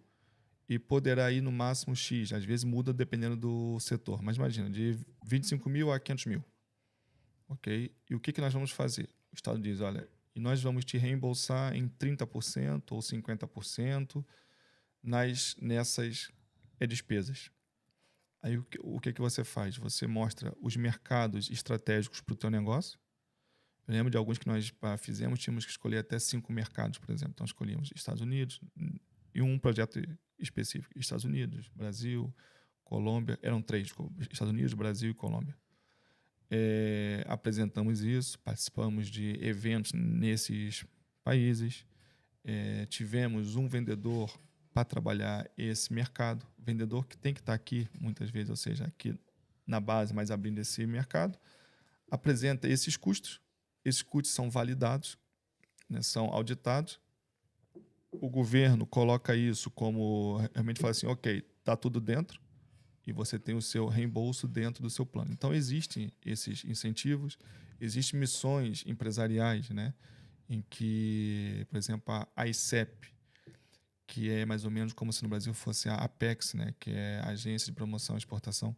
e 0.69 0.79
poderá 0.79 1.33
ir 1.33 1.41
no 1.41 1.51
máximo 1.51 1.97
X. 1.97 2.33
Às 2.33 2.45
vezes 2.45 2.65
muda 2.65 2.93
dependendo 2.93 3.37
do 3.37 3.81
setor, 3.81 4.23
mas 4.23 4.37
imagina, 4.37 4.69
de 4.69 4.97
25 5.27 5.69
mil 5.69 5.91
a 5.91 5.99
500 5.99 6.27
mil. 6.27 6.45
Ok? 7.49 7.93
E 8.09 8.15
o 8.15 8.21
que, 8.21 8.33
que 8.33 8.41
nós 8.41 8.53
vamos 8.53 8.71
fazer? 8.71 9.09
O 9.33 9.35
Estado 9.35 9.59
diz, 9.59 9.81
olha, 9.81 10.07
e 10.35 10.41
nós 10.41 10.63
vamos 10.63 10.85
te 10.85 10.99
reembolsar 10.99 11.75
em 11.75 11.89
30% 11.89 12.93
ou 12.93 13.01
50% 13.01 14.25
nas, 15.03 15.57
nessas 15.61 16.31
eh, 16.79 16.87
despesas. 16.87 17.51
Aí 18.43 18.57
o 18.57 18.65
que, 18.65 18.79
o 18.83 19.01
que, 19.01 19.13
que 19.13 19.21
você 19.21 19.45
faz? 19.45 19.77
Você 19.77 20.07
mostra 20.07 20.55
os 20.61 20.77
mercados 20.77 21.51
estratégicos 21.51 22.21
para 22.21 22.33
o 22.33 22.37
teu 22.37 22.51
negócio. 22.51 22.99
Eu 23.87 23.95
lembro 23.95 24.11
de 24.11 24.17
alguns 24.17 24.39
que 24.39 24.47
nós 24.47 24.73
fizemos, 24.99 25.41
tínhamos 25.41 25.65
que 25.65 25.71
escolher 25.71 25.99
até 25.99 26.19
cinco 26.19 26.53
mercados, 26.53 26.99
por 26.99 27.11
exemplo. 27.11 27.33
Então 27.35 27.45
escolhíamos 27.45 27.91
Estados 27.95 28.23
Unidos 28.23 28.61
hum, 28.77 28.99
e 29.35 29.43
um 29.43 29.59
projeto 29.59 30.01
específico. 30.39 30.99
Estados 30.99 31.25
Unidos, 31.25 31.69
Brasil, 31.75 32.33
Colômbia. 32.85 33.39
Eram 33.43 33.61
três, 33.61 33.85
desculpa, 33.85 34.15
Estados 34.31 34.53
Unidos, 34.53 34.73
Brasil 34.75 35.11
e 35.11 35.15
Colômbia. 35.15 35.57
É, 36.51 37.25
apresentamos 37.29 38.03
isso, 38.03 38.39
participamos 38.41 39.09
de 39.09 39.39
eventos 39.45 39.93
nesses 39.93 40.85
países. 41.23 41.87
É, 42.43 42.87
tivemos 42.87 43.55
um 43.55 43.69
vendedor 43.69 44.33
para 44.73 44.85
trabalhar 44.85 45.51
esse 45.57 45.93
mercado, 45.93 46.47
vendedor 46.59 47.07
que 47.07 47.17
tem 47.17 47.35
que 47.35 47.41
estar 47.41 47.55
aqui 47.55 47.89
muitas 47.99 48.31
vezes, 48.31 48.51
ou 48.51 48.57
seja, 48.57 48.85
aqui 48.85 49.19
na 49.67 49.81
base, 49.81 50.15
mas 50.15 50.31
abrindo 50.31 50.59
esse 50.59 50.87
mercado, 50.87 51.39
apresenta 52.11 52.69
esses 52.69 52.97
custos, 52.97 53.41
esses 53.85 54.03
custos 54.03 54.33
são 54.33 54.51
validados, 54.51 55.17
né, 55.89 56.03
são 56.03 56.27
auditados. 56.27 57.01
O 58.13 58.29
governo 58.29 58.85
coloca 58.87 59.35
isso 59.35 59.71
como 59.71 60.39
realmente 60.55 60.81
fala 60.81 60.91
assim, 60.91 61.07
ok, 61.07 61.43
tá 61.65 61.77
tudo 61.77 62.01
dentro 62.01 62.41
e 63.07 63.13
você 63.13 63.39
tem 63.39 63.55
o 63.55 63.63
seu 63.63 63.87
reembolso 63.87 64.47
dentro 64.47 64.83
do 64.83 64.91
seu 64.91 65.07
plano. 65.07 65.33
Então 65.33 65.55
existem 65.55 66.13
esses 66.25 66.65
incentivos, 66.65 67.39
existem 67.81 68.19
missões 68.19 68.85
empresariais, 68.87 69.71
né, 69.71 69.95
em 70.49 70.63
que, 70.69 71.67
por 71.71 71.77
exemplo, 71.77 72.27
a 72.35 72.47
ICEP, 72.47 73.13
que 74.11 74.29
é 74.29 74.45
mais 74.45 74.65
ou 74.65 74.73
menos 74.73 74.93
como 74.93 75.13
se 75.13 75.23
no 75.23 75.29
Brasil 75.29 75.55
fosse 75.55 75.89
a 75.89 75.95
Apex, 75.95 76.55
né, 76.55 76.75
que 76.81 76.91
é 76.91 77.21
a 77.21 77.29
Agência 77.29 77.67
de 77.67 77.73
Promoção 77.73 78.17
e 78.17 78.19
Exportação, 78.19 78.77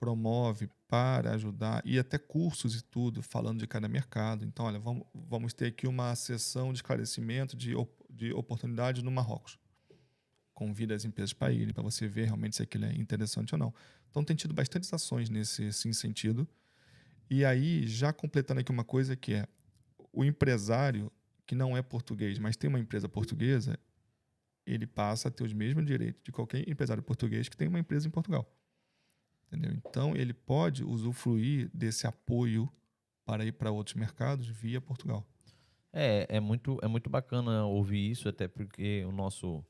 promove 0.00 0.68
para 0.88 1.32
ajudar 1.34 1.80
e 1.84 1.96
até 1.96 2.18
cursos 2.18 2.74
e 2.74 2.82
tudo 2.82 3.22
falando 3.22 3.60
de 3.60 3.68
cada 3.68 3.86
mercado. 3.86 4.44
Então, 4.44 4.66
olha, 4.66 4.80
vamos, 4.80 5.06
vamos 5.14 5.54
ter 5.54 5.66
aqui 5.66 5.86
uma 5.86 6.12
sessão 6.16 6.72
de 6.72 6.78
esclarecimento 6.78 7.56
de, 7.56 7.72
de 8.10 8.32
oportunidades 8.32 9.00
no 9.04 9.12
Marrocos. 9.12 9.56
Convida 10.52 10.92
as 10.92 11.04
empresas 11.04 11.32
para 11.32 11.52
irem, 11.52 11.72
para 11.72 11.82
você 11.82 12.08
ver 12.08 12.24
realmente 12.24 12.56
se 12.56 12.62
aquilo 12.64 12.84
é 12.84 12.92
interessante 12.94 13.54
ou 13.54 13.58
não. 13.58 13.72
Então, 14.10 14.24
tem 14.24 14.34
tido 14.34 14.52
bastantes 14.52 14.92
ações 14.92 15.30
nesse, 15.30 15.62
nesse 15.62 15.94
sentido. 15.94 16.48
E 17.30 17.44
aí, 17.44 17.86
já 17.86 18.12
completando 18.12 18.60
aqui 18.60 18.72
uma 18.72 18.84
coisa 18.84 19.14
que 19.14 19.34
é 19.34 19.46
o 20.12 20.24
empresário 20.24 21.12
que 21.46 21.54
não 21.54 21.76
é 21.76 21.82
português, 21.82 22.40
mas 22.40 22.56
tem 22.56 22.68
uma 22.68 22.80
empresa 22.80 23.08
portuguesa, 23.08 23.78
ele 24.66 24.86
passa 24.86 25.28
a 25.28 25.30
ter 25.30 25.44
os 25.44 25.52
mesmos 25.52 25.84
direitos 25.84 26.22
de 26.22 26.32
qualquer 26.32 26.68
empresário 26.68 27.02
português 27.02 27.48
que 27.48 27.56
tem 27.56 27.68
uma 27.68 27.78
empresa 27.78 28.08
em 28.08 28.10
Portugal. 28.10 28.50
Entendeu? 29.46 29.72
Então, 29.72 30.16
ele 30.16 30.32
pode 30.32 30.82
usufruir 30.82 31.70
desse 31.72 32.06
apoio 32.06 32.68
para 33.24 33.44
ir 33.44 33.52
para 33.52 33.70
outros 33.70 33.94
mercados 33.94 34.48
via 34.48 34.80
Portugal. 34.80 35.26
É, 35.92 36.26
é 36.28 36.40
muito, 36.40 36.78
é 36.82 36.88
muito 36.88 37.08
bacana 37.08 37.64
ouvir 37.66 38.10
isso, 38.10 38.28
até 38.28 38.48
porque 38.48 39.04
o 39.04 39.12
nosso 39.12 39.64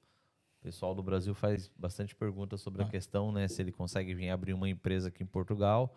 pessoal 0.63 0.95
do 0.95 1.03
Brasil 1.03 1.35
faz 1.35 1.71
bastante 1.77 2.15
perguntas 2.15 2.63
sobre 2.63 2.83
ah. 2.83 2.87
a 2.87 2.89
questão, 2.89 3.31
né? 3.31 3.47
Se 3.47 3.61
ele 3.61 3.71
consegue 3.71 4.15
vir 4.15 4.31
abrir 4.31 4.55
uma 4.55 4.69
empresa 4.69 5.09
aqui 5.09 5.23
em 5.23 5.27
Portugal 5.27 5.95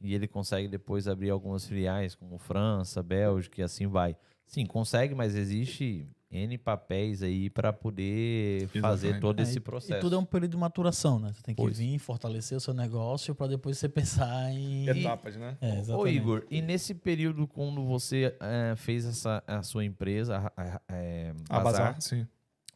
e 0.00 0.14
ele 0.14 0.26
consegue 0.26 0.66
depois 0.66 1.06
abrir 1.06 1.30
algumas 1.30 1.66
filiais, 1.66 2.16
como 2.16 2.36
França, 2.36 3.02
Bélgica 3.02 3.60
e 3.60 3.64
assim 3.64 3.86
vai. 3.86 4.16
Sim, 4.44 4.66
consegue, 4.66 5.14
mas 5.14 5.36
existe 5.36 6.08
N 6.30 6.56
papéis 6.58 7.22
aí 7.22 7.50
para 7.50 7.72
poder 7.72 8.62
Exatamente. 8.62 8.80
fazer 8.82 9.20
todo 9.20 9.40
é, 9.40 9.42
esse 9.42 9.58
processo. 9.58 9.98
E 9.98 10.00
tudo 10.00 10.14
é 10.14 10.18
um 10.18 10.24
período 10.24 10.52
de 10.52 10.56
maturação, 10.56 11.18
né? 11.18 11.32
Você 11.32 11.42
tem 11.42 11.54
que 11.54 11.60
pois. 11.60 11.78
vir, 11.78 11.98
fortalecer 11.98 12.56
o 12.56 12.60
seu 12.60 12.72
negócio 12.72 13.34
para 13.34 13.48
depois 13.48 13.78
você 13.78 13.88
pensar 13.88 14.52
em. 14.52 14.88
Etapas, 14.88 15.36
né? 15.36 15.58
É, 15.60 15.78
exatamente. 15.78 15.92
Ô, 15.92 16.06
Igor, 16.06 16.46
e 16.48 16.62
nesse 16.62 16.94
período, 16.94 17.48
quando 17.48 17.84
você 17.84 18.36
é, 18.40 18.74
fez 18.76 19.04
essa, 19.04 19.42
a 19.44 19.62
sua 19.64 19.84
empresa, 19.84 20.52
a, 20.56 20.80
é, 20.88 21.34
a 21.48 21.58
Bazar, 21.58 22.00
sim. 22.00 22.26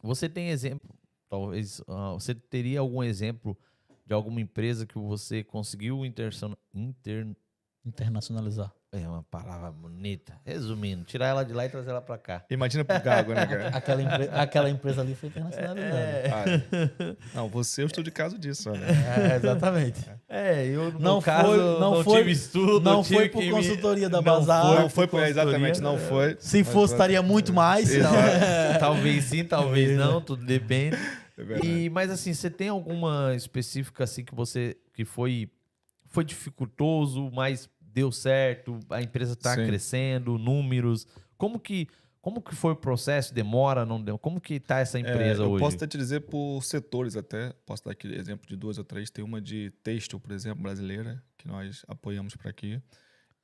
Você 0.03 0.27
tem 0.27 0.49
exemplo, 0.49 0.89
talvez, 1.29 1.79
uh, 1.79 2.13
você 2.13 2.35
teria 2.35 2.79
algum 2.81 3.01
exemplo 3.01 3.57
de 4.05 4.13
alguma 4.13 4.39
empresa 4.39 4.85
que 4.85 4.97
você 4.99 5.43
conseguiu 5.43 6.05
inter, 6.05 6.31
inter, 6.73 7.35
internacionalizar? 7.85 8.71
É 8.91 9.07
uma 9.07 9.23
palavra 9.23 9.71
bonita. 9.71 10.39
Resumindo, 10.45 11.03
tirar 11.03 11.27
ela 11.27 11.43
de 11.43 11.53
lá 11.53 11.65
e 11.65 11.69
trazer 11.69 11.89
ela 11.89 12.01
para 12.01 12.17
cá. 12.17 12.45
Imagina 12.49 12.85
pro 12.85 13.01
Gago, 13.01 13.33
né, 13.33 13.45
cara? 13.45 13.67
aquela, 13.75 14.01
empre... 14.01 14.29
aquela 14.31 14.69
empresa 14.69 15.01
ali 15.01 15.13
foi 15.15 15.29
internacionalizada. 15.29 15.99
É... 15.99 16.29
Ah, 16.31 17.15
não, 17.33 17.49
você 17.49 17.83
eu 17.83 17.87
estou 17.87 18.03
de 18.03 18.09
caso 18.09 18.37
disso, 18.37 18.71
né? 18.71 18.87
É, 19.33 19.35
exatamente. 19.35 19.99
É, 20.29 20.65
eu 20.65 20.93
no 20.93 20.99
não 20.99 21.21
caso 21.21 21.49
foi, 21.49 21.57
não, 21.57 21.79
não 21.79 22.03
foi, 22.03 22.17
tive 22.19 22.31
estudo. 22.31 22.79
Não 22.79 23.03
foi 23.03 23.29
por 23.29 23.49
consultoria 23.49 24.07
me... 24.07 24.11
da 24.11 24.21
Bazar. 24.21 24.65
Não 24.65 24.75
foi, 24.81 24.89
foi 24.89 25.07
por, 25.07 25.23
exatamente, 25.23 25.81
não 25.81 25.97
foi. 25.97 26.37
Se 26.39 26.63
fosse, 26.63 26.93
estaria 26.93 27.21
muito 27.21 27.51
mais. 27.51 27.89
talvez 28.79 29.25
sim, 29.25 29.43
talvez 29.43 29.97
não, 29.97 30.21
tudo 30.21 30.45
depende. 30.45 30.95
É 31.37 31.65
e, 31.65 31.89
mas 31.89 32.09
assim, 32.09 32.33
você 32.33 32.49
tem 32.49 32.69
alguma 32.69 33.33
específica 33.35 34.05
assim 34.05 34.23
que 34.23 34.33
você 34.33 34.77
que 34.93 35.03
foi 35.03 35.49
foi 36.15 36.23
dificultoso, 36.23 37.29
mas 37.33 37.69
deu 37.95 38.11
certo, 38.11 38.77
a 38.89 39.01
empresa 39.01 39.33
está 39.33 39.55
crescendo, 39.55 40.37
números. 40.37 41.07
Como 41.37 41.57
que 41.57 41.87
como 42.19 42.41
que 42.41 42.55
foi 42.55 42.73
o 42.73 42.75
processo? 42.75 43.31
Demora, 43.31 43.85
não 43.85 44.01
deu? 44.01 44.17
Como 44.17 44.41
que 44.41 44.55
está 44.55 44.79
essa 44.79 44.99
empresa 44.99 45.43
é, 45.43 45.45
eu 45.45 45.51
hoje? 45.51 45.63
Eu 45.63 45.65
posso 45.65 45.75
até 45.77 45.85
te 45.85 45.95
dizer 45.95 46.21
por 46.21 46.59
setores 46.63 47.15
até. 47.15 47.53
Posso 47.67 47.85
dar 47.85 47.91
aqui 47.91 48.07
exemplo 48.07 48.47
de 48.47 48.55
duas 48.55 48.79
ou 48.79 48.83
três. 48.83 49.11
Tem 49.11 49.23
uma 49.23 49.39
de 49.39 49.69
têxtil, 49.83 50.19
por 50.19 50.31
exemplo, 50.31 50.63
brasileira, 50.63 51.23
que 51.37 51.47
nós 51.47 51.85
apoiamos 51.87 52.35
para 52.35 52.49
aqui. 52.49 52.81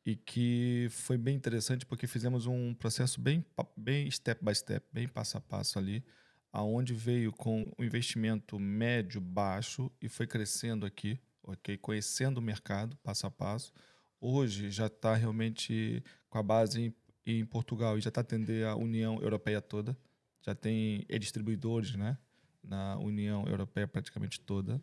E 0.04 0.16
que 0.16 0.88
foi 0.90 1.16
bem 1.16 1.36
interessante 1.36 1.86
porque 1.86 2.08
fizemos 2.08 2.48
um 2.48 2.74
processo 2.74 3.22
bem, 3.22 3.46
bem 3.78 4.10
step 4.10 4.44
by 4.44 4.56
step, 4.56 4.84
bem 4.92 5.08
passo 5.08 5.38
a 5.38 5.42
passo 5.42 5.78
ali, 5.78 6.04
aonde 6.52 6.96
veio 6.96 7.32
com 7.32 7.72
um 7.78 7.84
investimento 7.84 8.60
médio, 8.60 9.22
baixo 9.22 9.92
e 10.02 10.10
foi 10.10 10.26
crescendo 10.26 10.88
aqui, 10.88 11.20
ok? 11.44 11.78
Conhecendo 11.78 12.40
o 12.40 12.42
mercado, 12.42 12.98
passo 13.04 13.28
a 13.28 13.32
passo 13.32 13.72
hoje 14.22 14.70
já 14.70 14.86
está 14.86 15.16
realmente 15.16 16.04
com 16.30 16.38
a 16.38 16.44
base 16.44 16.80
em, 16.80 16.96
em 17.26 17.46
Portugal 17.46 17.98
e 17.98 18.02
já 18.02 18.10
está 18.10 18.22
atendendo 18.22 18.66
a 18.68 18.76
União 18.76 19.20
Europeia 19.22 19.60
toda. 19.60 19.98
Já 20.42 20.56
tem 20.56 21.06
é 21.10 21.18
distribuidores 21.20 21.96
né, 21.96 22.18
na 22.64 22.98
União 22.98 23.46
Europeia 23.48 23.88
praticamente 23.88 24.40
toda. 24.40 24.82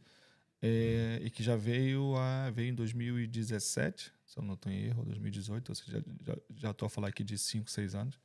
É, 0.60 1.20
e 1.22 1.30
que 1.30 1.42
já 1.42 1.54
veio, 1.54 2.16
a, 2.16 2.50
veio 2.50 2.70
em 2.70 2.74
2017, 2.74 4.12
se 4.26 4.38
eu 4.38 4.42
não 4.42 4.54
estou 4.54 4.72
em 4.72 4.86
erro, 4.86 5.04
2018, 5.04 5.68
ou 5.68 5.74
seja, 5.74 6.04
já 6.56 6.72
estou 6.72 6.86
a 6.86 6.90
falar 6.90 7.08
aqui 7.08 7.22
de 7.22 7.38
5, 7.38 7.70
6 7.70 7.94
anos. 7.94 8.20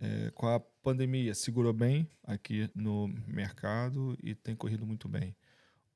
É, 0.00 0.30
com 0.32 0.46
a 0.48 0.60
pandemia, 0.60 1.34
segurou 1.34 1.72
bem 1.72 2.10
aqui 2.24 2.68
no 2.74 3.08
mercado 3.28 4.18
e 4.22 4.34
tem 4.34 4.54
corrido 4.56 4.84
muito 4.84 5.08
bem. 5.08 5.34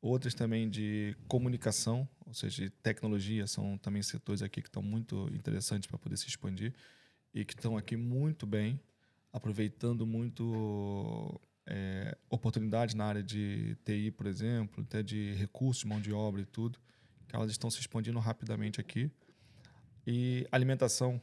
Outras 0.03 0.32
também 0.32 0.68
de 0.68 1.14
comunicação, 1.28 2.09
ou 2.26 2.32
seja, 2.32 2.64
de 2.64 2.70
tecnologia, 2.70 3.46
são 3.46 3.76
também 3.76 4.03
setores 4.03 4.40
aqui 4.40 4.62
que 4.62 4.68
estão 4.68 4.82
muito 4.82 5.28
interessantes 5.34 5.86
para 5.88 5.98
poder 5.98 6.16
se 6.16 6.26
expandir 6.26 6.74
e 7.34 7.44
que 7.44 7.53
estão 7.53 7.76
aqui 7.76 7.96
muito 7.96 8.46
bem, 8.46 8.80
aproveitando 9.30 10.07
muito 10.07 11.38
é, 11.66 12.16
oportunidades 12.30 12.94
na 12.94 13.05
área 13.05 13.22
de 13.22 13.76
TI, 13.84 14.11
por 14.11 14.26
exemplo, 14.26 14.82
até 14.82 15.03
de 15.03 15.34
recursos, 15.34 15.84
mão 15.84 16.01
de 16.01 16.12
obra 16.12 16.40
e 16.40 16.46
tudo, 16.46 16.78
que 17.28 17.36
elas 17.36 17.51
estão 17.51 17.70
se 17.70 17.78
expandindo 17.78 18.18
rapidamente 18.18 18.80
aqui. 18.80 19.11
E 20.07 20.46
alimentação, 20.51 21.20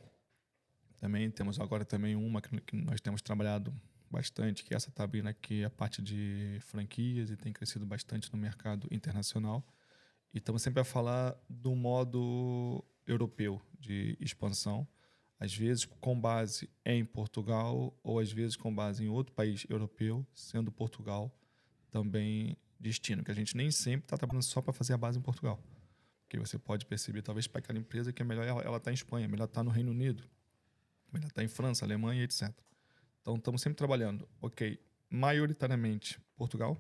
também 0.99 1.30
temos 1.32 1.59
agora 1.59 1.84
também 1.84 2.15
uma 2.15 2.41
que 2.41 2.75
nós 2.75 3.01
temos 3.01 3.21
trabalhado 3.21 3.73
bastante, 4.12 4.64
que 4.64 4.74
essa 4.74 4.89
está 4.89 5.03
abrindo 5.03 5.28
aqui 5.28 5.64
a 5.64 5.70
parte 5.70 6.01
de 6.01 6.58
franquias 6.62 7.30
e 7.30 7.38
tem 7.38 7.51
crescido 7.51 7.86
bastante 7.86 8.32
no 8.32 8.39
mercado 8.39 8.88
internacional. 8.91 9.66
E 10.34 10.38
estamos 10.38 10.62
sempre 10.62 10.82
a 10.82 10.84
falar 10.84 11.36
do 11.49 11.76
modo 11.76 12.84
europeu 13.05 13.62
de 13.80 14.18
expansão, 14.20 14.88
às 15.39 15.53
vezes 15.55 15.86
com 15.86 16.20
base 16.20 16.70
em 16.86 17.05
Portugal 17.05 17.97
ou 18.03 18.20
às 18.20 18.32
vezes 18.32 18.55
com 18.55 18.74
base 18.74 19.03
em 19.03 19.08
outro 19.08 19.34
país 19.34 19.66
europeu, 19.70 20.26
sendo 20.34 20.72
Portugal 20.72 21.32
também 21.89 22.58
destino, 22.80 23.24
que 23.24 23.32
a 23.32 23.36
gente 23.36 23.55
nem 23.55 23.72
sempre 23.72 24.05
está 24.05 24.18
trabalhando 24.18 24.43
só 24.43 24.62
para 24.62 24.74
fazer 24.74 24.93
a 24.93 24.97
base 24.97 25.18
em 25.18 25.22
Portugal. 25.22 25.62
Porque 26.24 26.38
você 26.38 26.60
pode 26.60 26.86
perceber, 26.86 27.22
talvez, 27.22 27.47
para 27.47 27.60
aquela 27.60 27.80
empresa 27.80 28.12
que 28.12 28.22
é 28.22 28.26
melhor 28.26 28.45
ela 28.45 28.60
estar 28.60 28.80
tá 28.80 28.91
em 28.91 28.93
Espanha, 28.93 29.28
melhor 29.28 29.45
estar 29.45 29.62
tá 29.62 29.64
no 29.64 29.70
Reino 29.70 29.91
Unido, 29.91 30.24
melhor 31.12 31.28
estar 31.28 31.41
tá 31.41 31.43
em 31.43 31.47
França, 31.47 31.86
Alemanha, 31.86 32.24
etc. 32.24 32.53
Então, 33.28 33.36
estamos 33.36 33.61
sempre 33.61 33.75
trabalhando, 33.75 34.25
ok, 34.41 34.80
maioritariamente 35.09 36.17
Portugal, 36.38 36.78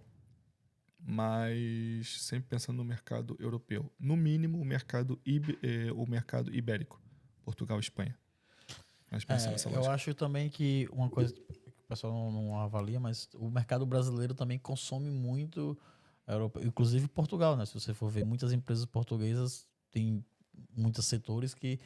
mas 0.97 2.21
sempre 2.21 2.47
pensando 2.47 2.77
no 2.77 2.85
mercado 2.85 3.35
europeu. 3.37 3.91
No 3.99 4.15
mínimo, 4.15 4.57
o 4.57 4.63
mercado, 4.63 5.19
eh, 5.25 5.91
o 5.91 6.09
mercado 6.09 6.55
ibérico, 6.55 7.01
Portugal 7.43 7.75
e 7.75 7.81
Espanha. 7.81 8.17
Mas 9.11 9.25
é, 9.65 9.75
eu 9.75 9.91
acho 9.91 10.13
também 10.13 10.49
que 10.49 10.87
uma 10.89 11.09
coisa 11.09 11.33
que 11.33 11.41
o 11.41 11.87
pessoal 11.89 12.13
não, 12.13 12.31
não, 12.31 12.59
avalia, 12.61 12.97
mas 12.97 13.27
o 13.33 13.49
mercado 13.49 13.85
brasileiro 13.85 14.33
também 14.33 14.57
consome 14.57 15.09
muito, 15.09 15.77
Europa, 16.25 16.61
inclusive 16.63 17.09
Portugal, 17.09 17.57
né? 17.57 17.65
Se 17.65 17.73
você 17.73 17.93
for 17.93 18.09
ver, 18.09 18.23
muitas 18.25 18.53
empresas 18.53 18.85
portuguesas 18.85 19.67
têm 19.91 20.23
muitos 20.73 21.05
setores 21.07 21.53
que 21.53 21.77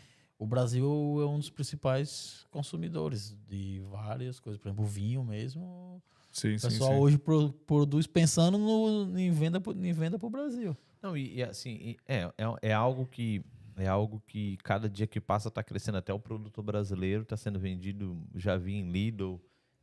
o 0.42 0.48
Brasil 0.48 0.84
é 1.22 1.26
um 1.28 1.38
dos 1.38 1.52
principais 1.52 2.48
consumidores 2.50 3.38
de 3.48 3.80
várias 3.92 4.40
coisas, 4.40 4.60
por 4.60 4.70
exemplo, 4.70 4.84
o 4.84 4.88
vinho 4.88 5.24
mesmo. 5.24 6.02
Sim, 6.32 6.56
o 6.56 6.62
pessoal 6.62 6.94
sim, 6.94 6.98
hoje 6.98 7.18
pro, 7.20 7.54
produz 7.54 8.08
pensando 8.08 8.58
no, 8.58 9.20
em 9.20 9.30
venda 9.30 9.62
em 9.76 9.94
venda 9.94 10.18
para 10.18 10.26
o 10.26 10.32
Brasil. 10.32 10.76
Não, 11.00 11.16
e, 11.16 11.36
e 11.36 11.44
assim, 11.44 11.96
é, 12.08 12.22
é, 12.40 12.70
é, 12.70 12.74
algo 12.74 13.06
que 13.06 13.46
é 13.78 13.88
algo 13.88 14.20
que 14.26 14.58
cada 14.64 14.90
dia 14.90 15.06
que 15.06 15.22
passa 15.22 15.50
está 15.50 15.62
crescendo. 15.62 16.00
Até 16.00 16.12
o 16.12 16.20
produto 16.20 16.64
brasileiro 16.64 17.22
está 17.22 17.38
sendo 17.38 17.60
vendido, 17.60 18.18
já 18.34 18.58
vi 18.58 18.74
em 18.74 18.92
Lidl, 18.92 19.40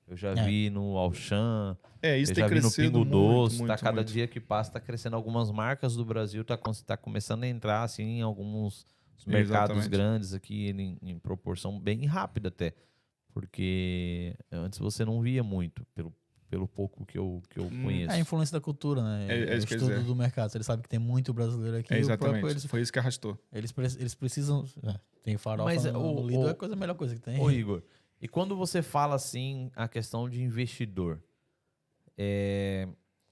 eu 0.08 0.16
já 0.16 0.30
é. 0.30 0.44
vi 0.44 0.70
no 0.70 0.96
Auchan, 0.96 1.78
é, 2.02 2.18
isso 2.18 2.32
eu 2.32 2.36
já 2.36 2.48
vi 2.48 2.60
no 2.60 2.72
Pingo 2.72 2.98
muito, 2.98 3.10
Doce. 3.12 3.58
Muito, 3.58 3.68
tá, 3.68 3.78
cada 3.78 3.98
muito. 3.98 4.12
dia 4.12 4.26
que 4.26 4.40
passa 4.40 4.70
está 4.70 4.80
crescendo. 4.80 5.14
Algumas 5.14 5.52
marcas 5.52 5.94
do 5.94 6.04
Brasil 6.04 6.44
tá, 6.44 6.58
tá 6.84 6.96
começando 6.96 7.44
a 7.44 7.46
entrar 7.46 7.84
assim, 7.84 8.18
em 8.18 8.22
alguns 8.22 8.84
os 9.18 9.26
mercados 9.26 9.76
Exatamente. 9.76 9.88
grandes 9.90 10.32
aqui 10.32 10.70
em, 10.70 10.96
em, 11.02 11.18
proporção 11.18 11.78
bem 11.78 12.06
rápida 12.06 12.48
até. 12.48 12.74
Porque 13.32 14.34
antes 14.50 14.78
você 14.78 15.04
não 15.04 15.20
via 15.20 15.42
muito, 15.42 15.84
pelo 15.94 16.14
pelo 16.50 16.66
pouco 16.66 17.04
que 17.04 17.18
eu, 17.18 17.42
que 17.50 17.58
eu 17.58 17.66
Hum. 17.66 17.82
conheço. 17.82 18.10
É 18.10 18.14
a 18.14 18.18
influência 18.18 18.54
da 18.54 18.60
cultura, 18.60 19.02
né? 19.02 19.26
É- 19.28 19.50
é 19.50 19.54
o 19.54 19.58
isso 19.58 19.66
que 19.66 19.74
eu 19.74 19.80
ia 19.80 19.84
estudo 19.90 20.06
do 20.06 20.16
mercado. 20.16 20.50
Ele 20.56 20.64
sabe 20.64 20.82
que 20.82 20.88
tem 20.88 20.98
muito 20.98 21.30
brasileiro 21.34 21.76
aqui. 21.76 21.92
É 21.92 21.98
e 21.98 22.02
o 22.02 22.06
próprio 22.06 22.28
exatamente. 22.28 22.50
eles, 22.52 22.64
Foi 22.64 22.80
isso 22.80 22.90
que 22.90 22.98
arrastou. 22.98 23.38
eles, 23.52 23.70
eles 23.98 24.14
precisam. 24.14 24.64
é, 24.82 24.98
tem 25.22 25.36
farofa 25.36 25.66
Mas, 25.66 25.84
no, 25.84 26.00
o- 26.00 26.14
no 26.22 26.26
Lido, 26.26 26.40
o- 26.44 26.48
é 26.48 26.52
a, 26.52 26.54
coisa, 26.54 26.72
a 26.72 26.76
melhor 26.78 26.94
coisa 26.94 27.14
que 27.14 27.20
tem. 27.20 27.38
Ô, 27.38 27.50
Igor, 27.50 27.82
e 28.18 28.26
quando 28.26 28.56
você 28.56 28.80
fala 28.80 29.14
assim 29.14 29.70
a 29.76 29.86
questão 29.86 30.26
de 30.26 30.42
investidor, 30.42 31.22
é, 32.16 32.88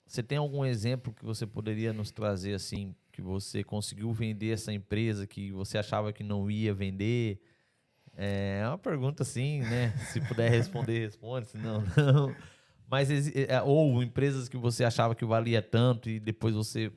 você 0.07 0.23
tem 0.23 0.37
algum 0.37 0.63
exemplo 0.63 1.11
que 1.15 1.25
você 1.25 1.47
poderia 1.47 1.95
nos 1.95 2.11
trazer 2.11 2.53
assim, 2.53 2.95
que 3.17 3.23
você 3.23 3.65
conseguiu 3.65 4.13
vender 4.13 4.51
essa 4.53 4.71
empresa 4.75 5.27
que 5.27 5.51
você 5.51 5.79
achava 5.79 6.13
que 6.13 6.23
não 6.23 6.51
ia 6.51 6.75
vender? 6.75 7.41
É 8.15 8.63
uma 8.67 8.77
pergunta 8.77 9.23
assim, 9.23 9.61
né? 9.63 9.95
Se 10.13 10.21
puder 10.21 10.51
responder, 10.51 10.99
responde, 11.01 11.47
se 11.49 11.57
não, 11.57 11.81
não. 11.97 12.35
Mas 12.91 13.11
exi- 13.11 13.47
é, 13.49 13.63
ou 13.63 14.03
empresas 14.03 14.51
que 14.51 14.57
você 14.59 14.85
achava 14.85 15.15
que 15.15 15.25
valia 15.25 15.63
tanto 15.63 16.11
e 16.11 16.21
depois 16.21 16.55
você 16.55 16.93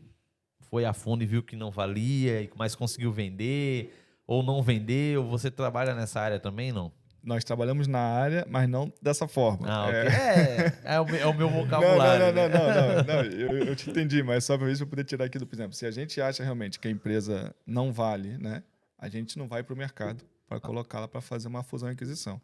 foi 0.70 0.84
a 0.84 0.92
fundo 0.92 1.24
e 1.24 1.26
viu 1.26 1.42
que 1.42 1.56
não 1.56 1.72
valia, 1.72 2.50
mas 2.58 2.76
conseguiu 2.76 3.12
vender, 3.14 3.94
ou 4.28 4.44
não 4.44 4.62
vendeu. 4.62 5.24
Você 5.30 5.50
trabalha 5.50 5.96
nessa 5.96 6.20
área 6.20 6.40
também, 6.40 6.72
não? 6.74 6.92
Nós 7.24 7.44
trabalhamos 7.44 7.88
na 7.88 8.00
área, 8.00 8.46
mas 8.50 8.68
não 8.70 8.92
dessa 9.02 9.28
forma. 9.28 9.68
Ah, 9.70 9.90
É. 9.92 10.02
ok. 10.08 10.16
é, 10.18 10.74
é, 10.96 11.00
o, 11.00 11.06
meu- 11.06 11.16
é 11.20 11.26
o 11.26 11.34
meu 11.34 11.50
Não, 11.52 11.64
vocabulário. 11.66 12.26
não, 12.28 12.34
não, 12.34 12.50
né? 12.50 12.58
não, 12.58 12.96
não, 12.96 13.24
não, 13.24 13.24
eu, 13.32 13.58
eu 13.68 13.76
te 13.76 13.90
entendi, 13.90 14.24
mas 14.24 14.44
só 14.46 14.58
para 14.58 14.72
isso 14.72 14.84
eu 14.84 14.88
poder 14.88 15.04
tirar 15.04 15.26
aqui 15.26 15.38
do, 15.38 15.46
por 15.46 15.56
exemplo, 15.56 15.74
se 15.74 15.86
a 15.86 15.92
gente 15.92 16.20
acha 16.22 16.44
realmente 16.44 16.80
que 16.80 16.88
a 16.88 16.92
empresa 16.92 17.54
não 17.66 17.92
vale, 17.92 18.38
né, 18.38 18.64
a 18.98 19.10
gente 19.10 19.38
não 19.38 19.48
vai 19.48 19.64
para 19.64 19.74
o 19.74 19.78
mercado 19.78 20.24
para 20.48 20.60
colocá-la 20.60 21.08
para 21.08 21.22
fazer 21.22 21.48
uma 21.48 21.62
fusão 21.64 21.90
e 21.90 21.92
aquisição. 21.92 22.42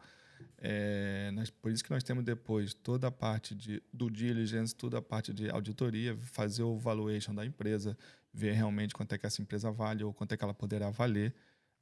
É, 0.58 1.32
nós- 1.34 1.50
por 1.50 1.72
isso 1.72 1.84
que 1.84 1.92
nós 1.92 2.04
temos 2.04 2.24
depois 2.24 2.74
toda 2.74 3.08
a 3.08 3.12
parte 3.12 3.54
de 3.56 3.82
do 3.94 4.10
diligence, 4.10 4.74
toda 4.76 4.98
a 4.98 5.02
parte 5.02 5.34
de 5.34 5.50
auditoria, 5.50 6.16
fazer 6.22 6.64
o 6.64 6.78
valuation 6.78 7.34
da 7.34 7.46
empresa, 7.46 7.98
ver 8.34 8.54
realmente 8.54 8.94
quanto 8.94 9.14
é 9.14 9.18
que 9.18 9.26
essa 9.26 9.42
empresa 9.42 9.72
vale 9.72 10.04
ou 10.04 10.14
quanto 10.14 10.34
é 10.34 10.38
que 10.38 10.44
ela 10.44 10.54
poderá 10.54 10.90
valer, 10.90 11.34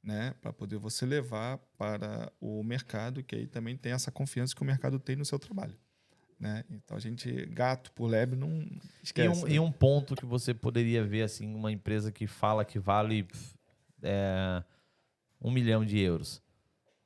né, 0.04 0.34
para 0.42 0.52
poder 0.52 0.76
você 0.76 1.06
levar 1.06 1.56
para 1.78 2.30
o 2.40 2.62
mercado, 2.62 3.22
que 3.24 3.34
aí 3.34 3.46
também 3.46 3.76
tem 3.76 3.92
essa 3.92 4.12
confiança 4.12 4.54
que 4.54 4.60
o 4.62 4.64
mercado 4.64 4.98
tem 4.98 5.16
no 5.16 5.24
seu 5.24 5.38
trabalho. 5.38 5.74
Né? 6.38 6.62
Então 6.70 6.96
a 6.96 7.00
gente, 7.00 7.46
gato 7.46 7.90
por 7.92 8.06
lebre, 8.06 8.38
não 8.38 8.50
E 8.50 8.80
esquece. 9.02 9.28
um, 9.40 9.44
né? 9.46 9.54
e 9.54 9.58
um 9.60 9.72
ponto 9.72 10.14
que 10.14 10.26
você 10.26 10.52
poderia 10.52 11.02
ver, 11.02 11.22
assim, 11.22 11.54
uma 11.54 11.72
empresa 11.72 12.12
que 12.12 12.26
fala 12.26 12.64
que 12.64 12.78
vale 12.78 13.26
é, 14.02 14.62
um 15.40 15.50
milhão 15.50 15.84
de 15.84 15.98
euros. 15.98 16.36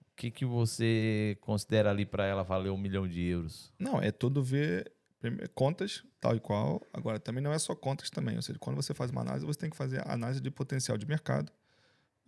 O 0.01 0.17
que, 0.17 0.31
que 0.33 0.45
você 0.45 1.39
considera 1.41 1.91
ali 1.91 2.05
para 2.05 2.27
ela 2.27 2.43
valer 2.43 2.71
um 2.71 2.77
milhão 2.79 3.07
de 3.07 3.23
euros? 3.23 3.73
Não, 3.79 4.03
é 4.03 4.11
tudo 4.11 4.43
ver 4.43 4.91
contas, 5.55 6.03
tal 6.21 6.35
e 6.35 6.41
qual. 6.41 6.83
Agora, 6.93 7.21
também 7.21 7.43
não 7.43 7.53
é 7.53 7.59
só 7.61 7.77
contas 7.77 8.11
também. 8.11 8.35
Ou 8.35 8.43
seja, 8.43 8.59
quando 8.59 8.75
você 8.75 8.93
faz 8.93 9.13
uma 9.13 9.21
análise, 9.21 9.47
você 9.47 9.59
tem 9.61 9.71
que 9.71 9.77
fazer 9.77 10.01
a 10.05 10.15
análise 10.15 10.41
de 10.41 10.51
potencial 10.51 10.99
de 10.99 11.07
mercado, 11.07 11.53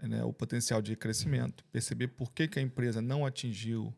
né, 0.03 0.25
o 0.25 0.33
potencial 0.33 0.81
de 0.83 0.97
crescimento, 0.97 1.65
perceber 1.73 2.09
por 2.09 2.33
que, 2.33 2.49
que 2.49 2.59
a 2.59 2.63
empresa 2.63 3.01
não 3.03 3.25
atingiu 3.27 3.95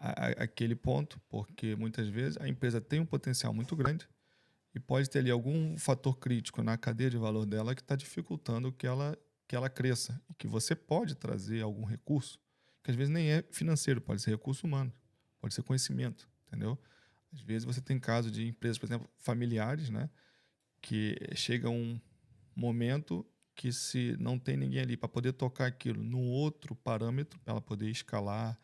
a- 0.00 0.26
a- 0.28 0.44
aquele 0.44 0.74
ponto, 0.74 1.20
porque 1.28 1.74
muitas 1.76 2.08
vezes 2.08 2.38
a 2.40 2.48
empresa 2.48 2.80
tem 2.80 3.00
um 3.00 3.06
potencial 3.06 3.52
muito 3.52 3.74
grande 3.74 4.08
e 4.74 4.78
pode 4.80 5.08
ter 5.08 5.20
ali 5.20 5.30
algum 5.30 5.76
fator 5.78 6.18
crítico 6.18 6.62
na 6.62 6.76
cadeia 6.76 7.10
de 7.10 7.16
valor 7.16 7.46
dela 7.46 7.74
que 7.74 7.80
está 7.80 7.96
dificultando 7.96 8.70
que 8.72 8.86
ela, 8.86 9.16
que 9.48 9.56
ela 9.56 9.70
cresça 9.70 10.20
e 10.28 10.34
que 10.34 10.46
você 10.46 10.74
pode 10.76 11.14
trazer 11.14 11.62
algum 11.62 11.84
recurso, 11.84 12.38
que 12.84 12.90
às 12.90 12.96
vezes 12.96 13.12
nem 13.12 13.30
é 13.30 13.42
financeiro, 13.50 14.00
pode 14.00 14.20
ser 14.22 14.30
recurso 14.32 14.66
humano, 14.66 14.92
pode 15.40 15.54
ser 15.54 15.62
conhecimento, 15.62 16.28
entendeu? 16.46 16.78
Às 17.32 17.40
vezes 17.40 17.64
você 17.64 17.80
tem 17.80 17.98
casos 17.98 18.30
de 18.30 18.46
empresas, 18.46 18.78
por 18.78 18.86
exemplo, 18.86 19.08
familiares, 19.18 19.88
né, 19.90 20.08
que 20.80 21.16
chega 21.34 21.68
um 21.70 21.98
momento 22.54 23.26
que 23.56 23.72
se 23.72 24.14
não 24.20 24.38
tem 24.38 24.56
ninguém 24.56 24.82
ali 24.82 24.96
para 24.96 25.08
poder 25.08 25.32
tocar 25.32 25.66
aquilo 25.66 26.04
num 26.04 26.28
outro 26.28 26.76
parâmetro, 26.76 27.40
para 27.40 27.52
ela 27.52 27.60
poder 27.60 27.88
escalar 27.88 28.56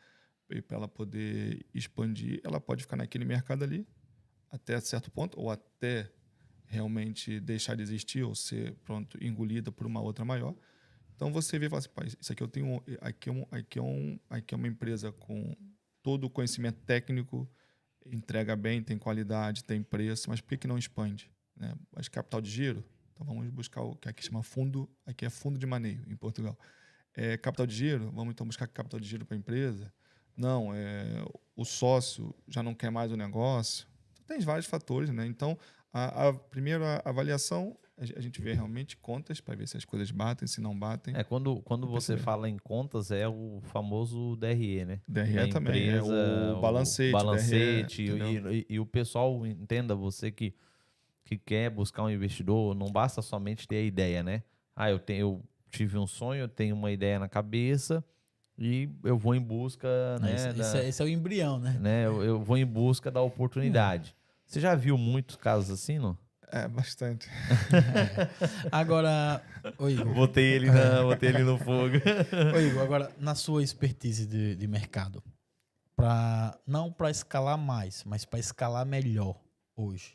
e 0.50 0.60
para 0.60 0.76
ela 0.76 0.86
poder 0.86 1.64
expandir, 1.74 2.40
ela 2.44 2.60
pode 2.60 2.82
ficar 2.82 2.96
naquele 2.96 3.24
mercado 3.24 3.64
ali 3.64 3.88
até 4.50 4.78
certo 4.80 5.10
ponto 5.10 5.40
ou 5.40 5.50
até 5.50 6.12
realmente 6.66 7.40
deixar 7.40 7.74
de 7.74 7.82
existir 7.82 8.22
ou 8.22 8.34
ser 8.34 8.74
pronto 8.84 9.16
engolida 9.24 9.72
por 9.72 9.86
uma 9.86 10.00
outra 10.00 10.26
maior. 10.26 10.54
Então 11.16 11.32
você 11.32 11.58
vê 11.58 11.66
e 11.66 11.68
fala 11.70 11.78
assim, 11.78 11.88
"Pá, 11.88 12.04
isso 12.04 12.32
aqui 12.32 12.42
eu 12.42 12.48
tenho 12.48 12.82
aqui 13.00 13.30
é, 13.30 13.32
um, 13.32 13.46
aqui 13.50 13.78
é 13.78 13.82
um 13.82 14.20
aqui 14.28 14.54
é 14.54 14.56
uma 14.56 14.68
empresa 14.68 15.10
com 15.10 15.56
todo 16.02 16.24
o 16.24 16.30
conhecimento 16.30 16.80
técnico, 16.82 17.50
entrega 18.04 18.54
bem, 18.54 18.82
tem 18.82 18.98
qualidade, 18.98 19.64
tem 19.64 19.82
preço, 19.82 20.28
mas 20.28 20.40
por 20.40 20.50
que, 20.50 20.58
que 20.58 20.66
não 20.66 20.76
expande? 20.76 21.30
Né? 21.56 21.74
Mas 21.94 22.08
capital 22.08 22.40
de 22.40 22.50
giro, 22.50 22.84
então 23.22 23.34
vamos 23.34 23.50
buscar 23.50 23.82
o 23.82 23.94
que 23.96 24.08
aqui 24.08 24.24
chama 24.24 24.42
fundo, 24.42 24.88
aqui 25.06 25.24
é 25.24 25.30
fundo 25.30 25.58
de 25.58 25.66
maneio 25.66 26.02
em 26.08 26.16
Portugal. 26.16 26.58
É, 27.14 27.36
capital 27.36 27.66
de 27.66 27.74
giro, 27.74 28.10
vamos 28.10 28.32
então 28.32 28.46
buscar 28.46 28.66
capital 28.66 28.98
de 28.98 29.06
giro 29.06 29.24
para 29.24 29.36
a 29.36 29.38
empresa. 29.38 29.92
Não, 30.36 30.74
é, 30.74 31.24
o 31.54 31.64
sócio 31.64 32.34
já 32.48 32.62
não 32.62 32.74
quer 32.74 32.90
mais 32.90 33.12
o 33.12 33.16
negócio. 33.16 33.86
Então, 34.14 34.36
tem 34.36 34.44
vários 34.44 34.66
fatores, 34.66 35.10
né? 35.10 35.26
Então, 35.26 35.58
a, 35.92 36.28
a 36.28 36.32
primeira 36.32 37.02
avaliação, 37.04 37.76
a 37.98 38.04
ge- 38.06 38.14
a 38.16 38.20
gente 38.20 38.40
vê 38.40 38.54
realmente 38.54 38.96
contas 38.96 39.40
para 39.42 39.54
ver 39.54 39.68
se 39.68 39.76
as 39.76 39.84
coisas 39.84 40.10
batem, 40.10 40.48
se 40.48 40.60
não 40.62 40.76
batem. 40.78 41.14
É, 41.14 41.22
quando, 41.22 41.60
quando 41.60 41.86
você 41.86 42.16
fala 42.16 42.48
em 42.48 42.56
contas, 42.56 43.10
é 43.10 43.28
o 43.28 43.60
famoso 43.64 44.34
DRE, 44.36 44.86
né? 44.86 45.00
DRE 45.06 45.34
da 45.34 45.48
também, 45.48 45.82
é 45.82 45.96
empresa, 46.02 46.56
o 46.56 46.60
balancete, 46.62 47.12
balancete 47.12 48.10
DRE, 48.12 48.54
e, 48.54 48.58
e- 48.60 48.66
e 48.70 48.80
o 48.80 48.86
pessoal 48.86 49.46
entenda 49.46 49.94
você 49.94 50.30
que, 50.30 50.54
que 51.36 51.44
quer 51.44 51.70
buscar 51.70 52.02
um 52.04 52.10
investidor, 52.10 52.74
não 52.74 52.90
basta 52.90 53.20
somente 53.22 53.66
ter 53.68 53.76
a 53.76 53.82
ideia, 53.82 54.22
né? 54.22 54.42
Ah, 54.74 54.90
eu 54.90 54.98
tenho 54.98 55.20
eu 55.20 55.44
tive 55.70 55.96
um 55.98 56.06
sonho, 56.06 56.42
eu 56.42 56.48
tenho 56.48 56.74
uma 56.74 56.90
ideia 56.92 57.18
na 57.18 57.28
cabeça 57.28 58.04
e 58.58 58.88
eu 59.02 59.16
vou 59.16 59.34
em 59.34 59.40
busca, 59.40 59.88
né? 60.20 60.34
esse, 60.34 60.48
da- 60.48 60.64
esse 60.64 60.76
é, 60.78 60.88
esse 60.88 61.02
é 61.02 61.04
o 61.04 61.08
embrião, 61.08 61.58
né? 61.58 61.76
né? 61.80 62.06
Eu, 62.06 62.22
eu 62.22 62.40
vou 62.42 62.56
em 62.58 62.66
busca 62.66 63.10
da 63.10 63.20
oportunidade. 63.22 64.14
Você 64.46 64.60
já 64.60 64.74
viu 64.74 64.98
muitos 64.98 65.36
casos 65.36 65.70
assim, 65.70 65.98
não? 65.98 66.16
É, 66.50 66.68
bastante. 66.68 67.26
Agora, 68.70 69.42
ô 69.78 69.88
Igor, 69.88 70.12
Botei 70.14 70.44
ele, 70.52 70.70
na, 70.70 71.02
botei 71.02 71.30
ele 71.30 71.42
no 71.42 71.58
fogo. 71.58 71.96
ô 72.54 72.58
Igor, 72.60 72.82
agora, 72.82 73.10
na 73.18 73.34
sua 73.34 73.62
expertise 73.62 74.26
de, 74.26 74.54
de 74.56 74.66
mercado, 74.66 75.22
pra, 75.96 76.58
não 76.66 76.92
para 76.92 77.10
escalar 77.10 77.56
mais, 77.56 78.04
mas 78.04 78.24
para 78.26 78.38
escalar 78.38 78.84
melhor 78.84 79.40
hoje, 79.74 80.14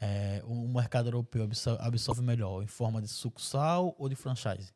é, 0.00 0.42
o 0.44 0.68
mercado 0.68 1.08
europeu 1.08 1.44
absor- 1.44 1.78
absorve 1.80 2.22
melhor 2.22 2.62
em 2.62 2.66
forma 2.66 3.00
de 3.02 3.08
sucursal 3.08 3.94
ou 3.98 4.08
de 4.08 4.14
franchise? 4.14 4.72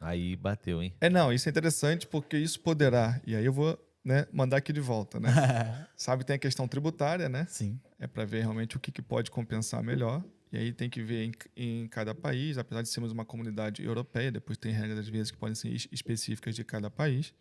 Aí 0.00 0.36
bateu, 0.36 0.82
hein? 0.82 0.94
É, 1.00 1.10
não, 1.10 1.32
isso 1.32 1.48
é 1.48 1.50
interessante 1.50 2.06
porque 2.06 2.36
isso 2.38 2.60
poderá, 2.60 3.20
e 3.26 3.34
aí 3.34 3.44
eu 3.44 3.52
vou 3.52 3.76
né, 4.04 4.26
mandar 4.32 4.58
aqui 4.58 4.72
de 4.72 4.80
volta, 4.80 5.18
né? 5.18 5.28
Sabe, 5.96 6.24
tem 6.24 6.36
a 6.36 6.38
questão 6.38 6.68
tributária, 6.68 7.28
né? 7.28 7.46
Sim. 7.48 7.80
É 7.98 8.06
para 8.06 8.24
ver 8.24 8.40
realmente 8.42 8.76
o 8.76 8.80
que, 8.80 8.92
que 8.92 9.02
pode 9.02 9.30
compensar 9.30 9.82
melhor. 9.82 10.24
E 10.52 10.56
aí 10.56 10.72
tem 10.72 10.88
que 10.88 11.02
ver 11.02 11.24
em, 11.24 11.32
em 11.56 11.88
cada 11.88 12.14
país, 12.14 12.56
apesar 12.56 12.80
de 12.80 12.88
sermos 12.88 13.12
uma 13.12 13.24
comunidade 13.24 13.84
europeia, 13.84 14.30
depois 14.32 14.56
tem 14.56 14.72
regras 14.72 15.00
às 15.00 15.08
vezes 15.08 15.30
que 15.30 15.36
podem 15.36 15.54
ser 15.54 15.68
es- 15.70 15.88
específicas 15.92 16.54
de 16.54 16.64
cada 16.64 16.88
país. 16.88 17.34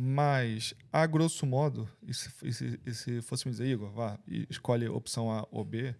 Mas, 0.00 0.74
a 0.92 1.04
grosso 1.08 1.44
modo, 1.44 1.90
e 2.00 2.14
se, 2.14 2.30
e 2.44 2.52
se, 2.52 2.80
e 2.86 2.94
se 2.94 3.20
fôssemos 3.20 3.58
dizer, 3.58 3.68
Igor, 3.68 3.90
vá, 3.90 4.16
e 4.28 4.46
escolhe 4.48 4.86
opção 4.86 5.28
A 5.28 5.44
ou 5.50 5.64
B, 5.64 5.92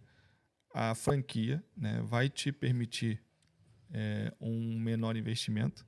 a 0.73 0.95
franquia 0.95 1.65
né, 1.77 2.01
vai 2.03 2.29
te 2.29 2.53
permitir 2.53 3.21
é, 3.91 4.33
um 4.41 4.79
menor 4.79 5.17
investimento 5.17 5.85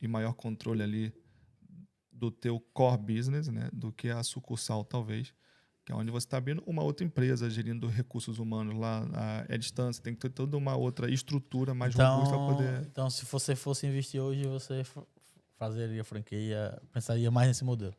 e 0.00 0.08
maior 0.08 0.32
controle 0.32 0.82
ali 0.82 1.14
do 2.10 2.28
teu 2.28 2.58
core 2.58 3.14
business, 3.14 3.46
né, 3.46 3.70
do 3.72 3.92
que 3.92 4.08
a 4.08 4.20
sucursal, 4.24 4.84
talvez 4.84 5.32
que 5.84 5.92
é 5.92 5.94
onde 5.94 6.10
você 6.10 6.26
está 6.26 6.38
abrindo 6.38 6.62
uma 6.66 6.82
outra 6.82 7.04
empresa, 7.04 7.50
gerindo 7.50 7.86
recursos 7.86 8.38
humanos 8.38 8.74
lá 8.74 9.06
à, 9.12 9.54
à 9.54 9.56
distância. 9.56 10.02
Tem 10.02 10.14
que 10.14 10.20
ter 10.20 10.30
toda 10.30 10.56
uma 10.56 10.74
outra 10.74 11.10
estrutura 11.10 11.74
mais 11.74 11.94
robusta 11.94 12.34
para 12.34 12.42
Então, 12.42 12.56
poder. 12.56 12.86
então, 12.90 13.10
se 13.10 13.24
você 13.26 13.54
fosse 13.54 13.86
investir 13.86 14.20
hoje, 14.20 14.46
você 14.46 14.82
f- 15.64 15.74
fazeria 15.74 16.04
franquia, 16.04 16.80
pensaria 16.92 17.30
mais 17.30 17.48
nesse 17.48 17.64
modelo. 17.64 17.94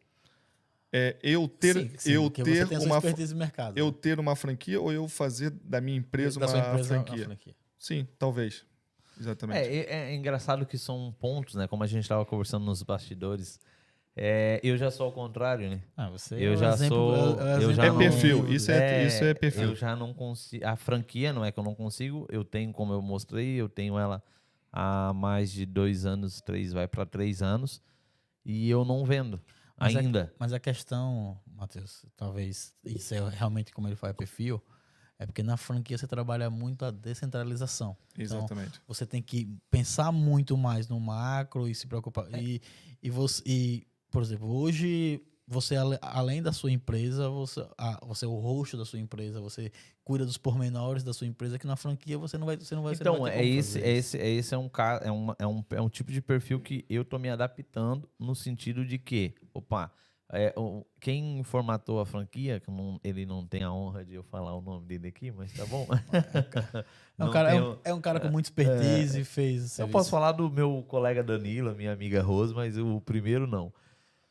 É, 0.93 1.17
eu 1.21 1.47
ter, 1.47 1.73
Sim, 1.75 1.91
sim, 1.97 2.11
eu 2.11 2.29
ter 2.29 2.43
você 2.43 2.65
tem 2.67 2.77
a 2.77 2.79
sua 2.79 2.87
uma, 2.89 3.01
mercado. 3.35 3.77
eu 3.77 3.87
né? 3.87 3.93
ter 4.01 4.19
uma 4.19 4.35
franquia 4.35 4.79
ou 4.79 4.93
eu 4.93 5.07
fazer 5.09 5.49
da 5.49 5.81
minha 5.81 5.97
empresa 5.97 6.39
Da 6.39 6.45
uma 6.47 6.57
empresa, 6.59 6.75
uma 6.95 7.03
franquia? 7.03 7.25
franquia. 7.25 7.55
Sim, 7.77 8.07
talvez. 8.17 8.65
Exatamente. 9.19 9.59
É, 9.59 9.75
é, 9.75 10.11
é 10.11 10.15
engraçado 10.15 10.65
que 10.65 10.77
são 10.77 11.13
pontos, 11.19 11.55
né? 11.55 11.67
Como 11.67 11.83
a 11.83 11.87
gente 11.87 12.03
estava 12.03 12.25
conversando 12.25 12.65
nos 12.65 12.81
bastidores. 12.83 13.59
É, 14.17 14.61
eu 14.63 14.77
já 14.77 14.89
sou 14.89 15.07
ao 15.07 15.11
contrário, 15.11 15.69
né? 15.69 15.81
Ah, 15.97 16.09
você 16.09 16.35
Eu 16.35 16.51
é 16.51 16.53
o 16.53 16.57
já 16.57 16.69
exemplo- 16.73 16.97
sou- 17.15 17.41
é 17.41 17.63
eu 17.63 17.73
já 17.73 17.85
É 17.85 17.89
não- 17.89 17.97
perfil, 17.97 18.47
isso 18.49 18.67
de- 18.67 18.71
é- 18.71 19.05
isso 19.07 19.23
é 19.25 19.33
perfil. 19.33 19.63
Eu 19.69 19.75
já 19.75 19.93
não 19.95 20.13
consigo. 20.13 20.65
A 20.65 20.77
franquia 20.77 21.33
não 21.33 21.43
é 21.43 21.51
que 21.51 21.59
eu 21.59 21.63
não 21.63 21.75
consigo. 21.75 22.25
Eu 22.31 22.45
tenho, 22.45 22.71
como 22.71 22.93
eu 22.93 23.01
mostrei, 23.01 23.55
eu 23.55 23.67
tenho 23.67 23.99
ela 23.99 24.23
há 24.75 25.13
mais 25.13 25.49
de 25.51 25.65
dois 25.65 26.05
anos, 26.05 26.41
três, 26.41 26.73
vai 26.73 26.85
para 26.87 27.05
três 27.05 27.41
anos. 27.41 27.81
E 28.43 28.69
eu 28.69 28.83
não 28.83 29.05
vendo 29.05 29.41
Mas 29.79 29.95
é- 29.95 29.99
ainda. 29.99 30.33
Mas 30.37 30.51
a 30.53 30.59
questão, 30.59 31.39
Matheus, 31.47 32.05
talvez 32.17 32.75
isso 32.83 33.13
é 33.15 33.29
realmente 33.29 33.71
como 33.73 33.87
ele 33.87 33.95
faz 33.95 34.15
perfil, 34.15 34.61
é 35.17 35.25
porque 35.25 35.41
na 35.41 35.55
franquia 35.57 35.97
você 35.97 36.05
trabalha 36.05 36.49
muito 36.49 36.83
a 36.83 36.91
descentralização. 36.91 37.95
Então, 38.13 38.39
Exatamente. 38.39 38.81
você 38.85 39.05
tem 39.05 39.21
que 39.21 39.49
pensar 39.71 40.11
muito 40.11 40.57
mais 40.57 40.87
no 40.89 40.99
macro 40.99 41.67
e 41.67 41.73
se 41.73 41.87
preocupar. 41.87 42.27
E, 42.37 42.61
e 43.01 43.09
você, 43.09 43.41
e, 43.45 43.87
por 44.11 44.21
exemplo, 44.21 44.47
hoje 44.53 45.21
você 45.47 45.75
além 46.01 46.41
da 46.41 46.51
sua 46.51 46.71
empresa, 46.71 47.29
você, 47.29 47.67
ah, 47.77 47.99
você 48.05 48.25
é 48.25 48.27
o 48.27 48.35
rosto 48.35 48.75
da 48.77 48.85
sua 48.85 48.99
empresa, 48.99 49.39
você 49.39 49.71
cuida 50.03 50.25
dos 50.25 50.37
pormenores 50.37 51.03
da 51.03 51.13
sua 51.13 51.27
empresa 51.27 51.59
que 51.59 51.67
na 51.67 51.75
franquia 51.75 52.17
você 52.17 52.37
não 52.37 52.45
vai, 52.47 52.57
você 52.57 52.73
não 52.75 52.83
vai, 52.83 52.95
você 52.95 53.03
não 53.03 53.13
Então, 53.13 53.23
vai 53.23 53.37
é 53.39 53.45
esse, 53.45 53.81
é 53.81 53.89
esse, 53.91 54.17
é 54.17 54.27
esse 54.29 54.53
é 54.55 54.57
um, 54.57 54.69
é, 55.01 55.11
uma- 55.11 55.35
é, 55.39 55.47
um, 55.47 55.63
é 55.71 55.81
um 55.81 55.89
tipo 55.89 56.11
de 56.11 56.21
perfil 56.21 56.59
que 56.59 56.83
eu 56.89 57.05
tô 57.05 57.19
me 57.19 57.29
adaptando 57.29 58.09
no 58.19 58.33
sentido 58.35 58.83
de 58.85 58.97
que, 58.97 59.35
opa, 59.53 59.91
é, 60.31 60.53
quem 60.99 61.43
formatou 61.43 61.99
a 61.99 62.05
franquia, 62.05 62.59
que 62.59 62.71
não- 62.71 62.99
ele 63.03 63.25
não 63.25 63.45
tem 63.45 63.61
a 63.61 63.71
honra 63.71 64.03
de 64.03 64.15
eu 64.15 64.23
falar 64.23 64.55
o 64.55 64.61
nome 64.61 64.87
dele 64.87 65.07
aqui, 65.09 65.31
mas 65.31 65.51
tá 65.53 65.65
bom. 65.65 65.87
É 67.17 67.23
um, 67.23 67.31
cara, 67.31 67.53
é, 67.53 67.61
um, 67.61 67.77
é 67.85 67.93
um 67.93 68.01
cara 68.01 68.19
com 68.19 68.27
muita 68.27 68.47
expertise 68.49 69.21
e 69.21 69.23
fez. 69.23 69.61
Eu 69.61 69.69
serviço. 69.69 69.93
posso 69.93 70.09
falar 70.09 70.33
do 70.33 70.51
meu 70.51 70.83
colega 70.85 71.23
Danilo, 71.23 71.73
minha 71.73 71.93
amiga 71.93 72.21
Rose, 72.21 72.53
mas 72.53 72.77
o 72.77 72.99
primeiro 72.99 73.47
não. 73.47 73.71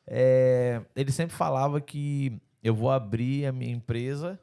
É, 0.07 0.82
ele 0.94 1.11
sempre 1.11 1.34
falava 1.34 1.80
que 1.80 2.40
eu 2.62 2.74
vou 2.74 2.90
abrir 2.90 3.46
a 3.46 3.52
minha 3.52 3.72
empresa, 3.72 4.38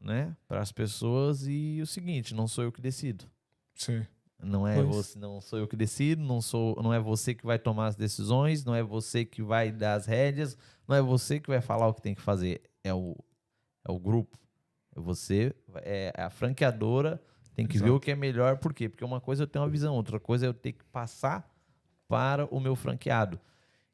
né, 0.00 0.36
para 0.46 0.60
as 0.60 0.72
pessoas 0.72 1.46
e 1.46 1.80
o 1.82 1.86
seguinte, 1.86 2.34
não 2.34 2.46
sou 2.46 2.64
eu 2.64 2.72
que 2.72 2.80
decido. 2.80 3.24
Sim. 3.74 4.06
Não 4.42 4.68
é 4.68 4.74
Pois. 4.74 4.88
você, 4.88 5.18
não 5.18 5.40
sou 5.40 5.58
eu 5.58 5.66
que 5.66 5.76
decido, 5.76 6.22
não 6.22 6.42
sou, 6.42 6.80
não 6.82 6.92
é 6.92 7.00
você 7.00 7.34
que 7.34 7.46
vai 7.46 7.58
tomar 7.58 7.86
as 7.86 7.96
decisões, 7.96 8.64
não 8.64 8.74
é 8.74 8.82
você 8.82 9.24
que 9.24 9.42
vai 9.42 9.72
dar 9.72 9.94
as 9.94 10.06
rédeas, 10.06 10.58
não 10.86 10.94
é 10.94 11.00
você 11.00 11.40
que 11.40 11.48
vai 11.48 11.60
falar 11.60 11.88
o 11.88 11.94
que 11.94 12.02
tem 12.02 12.14
que 12.14 12.20
fazer, 12.20 12.62
é 12.84 12.92
o 12.92 13.16
é 13.88 13.90
o 13.90 13.98
grupo. 13.98 14.36
É 14.94 15.00
você, 15.00 15.54
é 15.82 16.12
a 16.16 16.28
franqueadora 16.28 17.22
tem 17.54 17.66
que 17.66 17.78
ver 17.78 17.84
Exato. 17.84 17.96
o 17.96 18.00
que 18.00 18.10
é 18.10 18.14
melhor, 18.14 18.58
por 18.58 18.74
quê? 18.74 18.86
Porque 18.88 19.04
uma 19.04 19.20
coisa 19.20 19.44
eu 19.44 19.46
tenho 19.46 19.64
uma 19.64 19.70
visão, 19.70 19.94
outra 19.94 20.20
coisa 20.20 20.44
é 20.44 20.48
eu 20.48 20.54
ter 20.54 20.72
que 20.72 20.84
passar 20.84 21.50
para 22.06 22.44
o 22.54 22.60
meu 22.60 22.76
franqueado. 22.76 23.40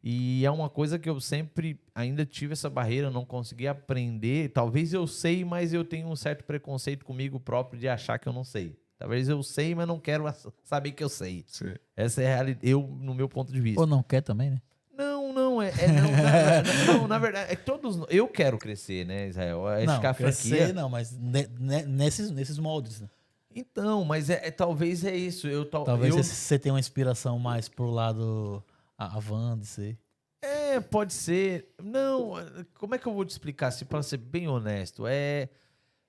E 0.02 0.44
é 0.44 0.50
uma 0.50 0.68
coisa 0.68 0.98
que 0.98 1.08
eu 1.08 1.20
sempre 1.20 1.78
ainda 1.94 2.26
tive 2.26 2.54
essa 2.54 2.68
barreira, 2.68 3.10
não 3.10 3.24
consegui 3.24 3.68
aprender. 3.68 4.48
Talvez 4.50 4.92
eu 4.92 5.06
sei, 5.06 5.44
mas 5.44 5.72
eu 5.72 5.84
tenho 5.84 6.08
um 6.08 6.16
certo 6.16 6.44
preconceito 6.44 7.04
comigo 7.04 7.38
próprio 7.38 7.78
de 7.78 7.88
achar 7.88 8.18
que 8.18 8.28
eu 8.28 8.32
não 8.32 8.42
sei. 8.42 8.76
Talvez 8.98 9.28
eu 9.28 9.42
sei, 9.42 9.74
mas 9.74 9.86
não 9.86 10.00
quero 10.00 10.24
saber 10.64 10.92
que 10.92 11.02
eu 11.04 11.08
sei. 11.08 11.44
Sim. 11.46 11.74
Essa 11.96 12.22
é 12.22 12.32
a 12.32 12.34
realidade, 12.36 12.68
eu, 12.68 12.82
no 12.82 13.14
meu 13.14 13.28
ponto 13.28 13.52
de 13.52 13.60
vista. 13.60 13.80
Ou 13.80 13.86
não 13.86 14.02
quer 14.02 14.22
também, 14.22 14.50
né? 14.50 14.60
Não, 14.96 15.32
não, 15.32 15.62
é, 15.62 15.70
é 15.70 15.88
não, 15.88 16.10
na, 16.12 16.94
não, 16.98 17.08
na 17.08 17.18
verdade, 17.18 17.52
é 17.52 17.56
que 17.56 17.64
todos. 17.64 17.98
Eu 18.10 18.28
quero 18.28 18.58
crescer, 18.58 19.06
né, 19.06 19.28
Israel? 19.28 19.66
Acho 19.66 19.86
não, 19.86 20.14
crescer 20.14 20.48
franquia. 20.56 20.72
não, 20.72 20.88
mas 20.88 21.16
ne- 21.18 21.48
ne- 21.58 21.86
nesses, 21.86 22.30
nesses 22.30 22.58
moldes. 22.58 23.00
Né? 23.00 23.08
Então, 23.54 24.04
mas 24.04 24.30
é, 24.30 24.46
é- 24.46 24.50
talvez 24.50 25.04
é 25.04 25.14
isso. 25.16 25.48
Eu, 25.48 25.64
tal, 25.64 25.84
Talvez 25.84 26.14
eu, 26.14 26.22
você, 26.22 26.34
você 26.34 26.58
tenha 26.58 26.72
uma 26.72 26.80
inspiração 26.80 27.38
mais 27.38 27.68
pro 27.68 27.90
lado 27.90 28.62
a, 29.06 29.18
van 29.18 29.58
de 29.58 29.66
ser. 29.66 29.98
É, 30.40 30.80
pode 30.80 31.12
ser. 31.12 31.68
Não, 31.82 32.34
como 32.74 32.94
é 32.94 32.98
que 32.98 33.06
eu 33.06 33.12
vou 33.12 33.24
te 33.24 33.30
explicar? 33.30 33.70
Se 33.70 33.84
para 33.84 34.02
ser 34.02 34.18
bem 34.18 34.48
honesto, 34.48 35.06
é, 35.06 35.48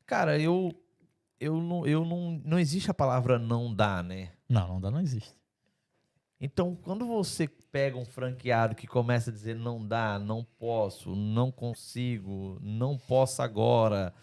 cara, 0.06 0.40
eu, 0.40 0.74
eu 1.40 1.62
não, 1.62 1.86
eu 1.86 2.06
não, 2.06 2.42
não 2.44 2.60
existe 2.60 2.90
a 2.90 2.94
palavra 2.94 3.38
não 3.38 3.74
dá, 3.74 4.02
né? 4.02 4.32
Não, 4.50 4.68
não 4.68 4.82
dá, 4.82 4.92
não 4.92 5.00
existe. 5.00 5.34
Então, 6.40 6.76
quando 6.76 7.06
você 7.06 7.48
pega 7.72 7.98
um 7.98 8.04
franqueado 8.04 8.76
que 8.76 8.86
começa 8.86 9.30
a 9.30 9.34
dizer 9.34 9.56
não 9.56 9.86
dá, 9.86 10.20
não 10.20 10.46
posso, 10.60 11.16
não 11.16 11.50
consigo, 11.50 12.60
não 12.62 12.98
posso 12.98 13.42
agora, 13.42 14.14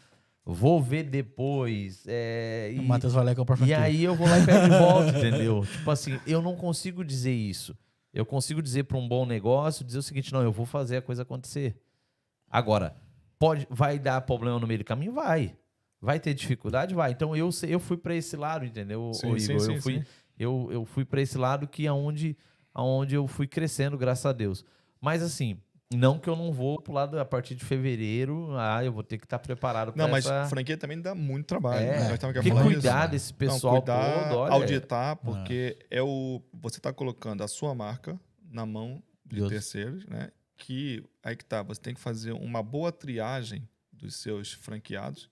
vou 0.44 0.82
ver 0.82 1.04
depois, 1.04 2.04
é, 2.06 2.74
O 2.76 2.82
e, 2.82 2.86
Matheus 2.86 3.14
vai 3.14 3.24
lá 3.24 3.32
e 3.32 3.34
compra 3.34 3.56
e 3.64 3.72
aí 3.72 4.04
eu 4.04 4.14
vou 4.14 4.28
lá 4.28 4.38
e 4.38 4.44
pego 4.44 4.68
de 4.68 4.78
volta, 4.78 5.10
entendeu? 5.18 5.64
Tipo 5.64 5.90
assim, 5.90 6.20
eu 6.26 6.42
não 6.42 6.54
consigo 6.56 7.02
dizer 7.02 7.32
isso. 7.32 7.74
Eu 8.12 8.26
consigo 8.26 8.60
dizer 8.60 8.84
para 8.84 8.96
um 8.96 9.08
bom 9.08 9.24
negócio, 9.24 9.84
dizer 9.84 9.98
o 9.98 10.02
seguinte, 10.02 10.32
não, 10.32 10.42
eu 10.42 10.50
vou 10.52 10.66
fazer 10.66 10.96
a 10.96 11.02
coisa 11.02 11.22
acontecer. 11.22 11.76
Agora, 12.50 12.96
pode, 13.38 13.66
vai 13.70 13.98
dar 13.98 14.20
problema 14.22 14.58
no 14.58 14.66
meio 14.66 14.80
do 14.80 14.84
caminho? 14.84 15.12
Vai. 15.12 15.56
Vai 16.00 16.18
ter 16.18 16.34
dificuldade? 16.34 16.94
Vai. 16.94 17.12
Então 17.12 17.36
eu, 17.36 17.50
eu 17.68 17.78
fui 17.78 17.96
para 17.96 18.14
esse 18.14 18.36
lado, 18.36 18.64
entendeu, 18.64 19.12
Sim, 19.14 19.32
ô 19.32 19.38
sim, 19.38 19.52
Igor? 19.52 19.60
sim, 19.60 19.74
eu 19.74 19.82
fui, 19.82 20.04
eu, 20.38 20.68
eu 20.72 20.84
fui 20.84 21.04
para 21.04 21.20
esse 21.20 21.38
lado 21.38 21.68
que 21.68 21.86
é 21.86 21.92
onde, 21.92 22.36
aonde 22.74 23.14
eu 23.14 23.28
fui 23.28 23.46
crescendo, 23.46 23.96
graças 23.96 24.26
a 24.26 24.32
Deus. 24.32 24.64
Mas 25.00 25.22
assim, 25.22 25.60
não 25.92 26.18
que 26.18 26.28
eu 26.28 26.36
não 26.36 26.52
vou 26.52 26.80
pro 26.80 26.92
lado 26.92 27.18
a 27.18 27.24
partir 27.24 27.54
de 27.54 27.64
fevereiro, 27.64 28.54
ah, 28.56 28.84
eu 28.84 28.92
vou 28.92 29.02
ter 29.02 29.18
que 29.18 29.24
estar 29.24 29.38
preparado 29.40 29.92
para 29.92 30.02
Não, 30.02 30.10
mas 30.10 30.24
essa... 30.24 30.48
franquia 30.48 30.76
também 30.76 31.00
dá 31.00 31.14
muito 31.14 31.46
trabalho. 31.46 31.80
É, 31.84 32.00
né? 32.00 32.08
Nós 32.08 32.44
que 32.44 32.50
cuidar 32.50 33.08
disso. 33.08 33.10
desse 33.10 33.32
Não, 33.32 33.38
pessoal 33.38 33.76
cuidar, 33.76 34.28
todo, 34.28 34.38
olha. 34.38 34.52
auditar, 34.52 35.16
porque 35.16 35.78
é 35.90 36.00
o 36.00 36.40
você 36.52 36.78
está 36.78 36.92
colocando 36.92 37.42
a 37.42 37.48
sua 37.48 37.74
marca 37.74 38.18
na 38.48 38.64
mão 38.64 39.02
de 39.26 39.36
Deus. 39.36 39.48
terceiros, 39.48 40.06
né? 40.06 40.30
Que 40.56 41.04
aí 41.24 41.34
que 41.34 41.44
tá, 41.44 41.62
você 41.62 41.80
tem 41.80 41.94
que 41.94 42.00
fazer 42.00 42.32
uma 42.32 42.62
boa 42.62 42.92
triagem 42.92 43.68
dos 43.92 44.16
seus 44.16 44.52
franqueados 44.52 45.28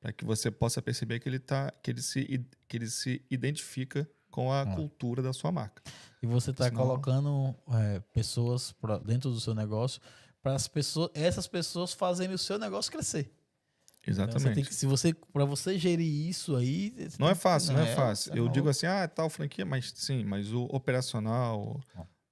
para 0.00 0.12
que 0.12 0.24
você 0.24 0.50
possa 0.50 0.80
perceber 0.80 1.18
que 1.18 1.28
ele 1.28 1.38
tá, 1.38 1.72
que 1.82 1.90
ele 1.90 2.00
se 2.00 2.46
que 2.68 2.76
ele 2.76 2.86
se 2.86 3.22
identifica 3.28 4.08
com 4.30 4.52
a 4.52 4.62
Ah. 4.62 4.66
cultura 4.74 5.22
da 5.22 5.32
sua 5.32 5.50
marca. 5.52 5.82
E 6.22 6.26
você 6.26 6.50
está 6.50 6.64
Senão- 6.64 6.80
colocando 6.82 7.54
é, 7.72 8.00
pessoas 8.12 8.72
pra 8.72 8.98
dentro 8.98 9.30
do 9.30 9.40
seu 9.40 9.54
negócio 9.54 10.00
para 10.42 10.54
as 10.54 10.66
pessoas, 10.68 11.10
essas 11.14 11.46
pessoas 11.46 11.92
fazerem 11.92 12.34
o 12.34 12.38
seu 12.38 12.58
negócio 12.58 12.90
crescer. 12.90 13.30
Então, 14.02 14.14
você 14.14 14.22
Exatamente. 14.22 14.68
que, 14.68 14.74
se 14.74 14.86
você, 14.86 15.12
para 15.12 15.44
você 15.44 15.78
gerir 15.78 16.28
isso 16.28 16.56
aí, 16.56 16.94
Não 17.18 17.28
é 17.28 17.34
fácil, 17.34 17.74
não 17.74 17.80
é 17.82 17.94
fácil. 17.94 18.32
você 18.32 18.38
Eu 18.38 18.48
digo 18.48 18.68
assim, 18.70 18.86
ah, 18.86 19.06
tal 19.06 19.28
franquia, 19.28 19.66
mas 19.66 19.92
sim, 19.94 20.24
mas 20.24 20.52
o 20.54 20.62
operacional, 20.70 21.78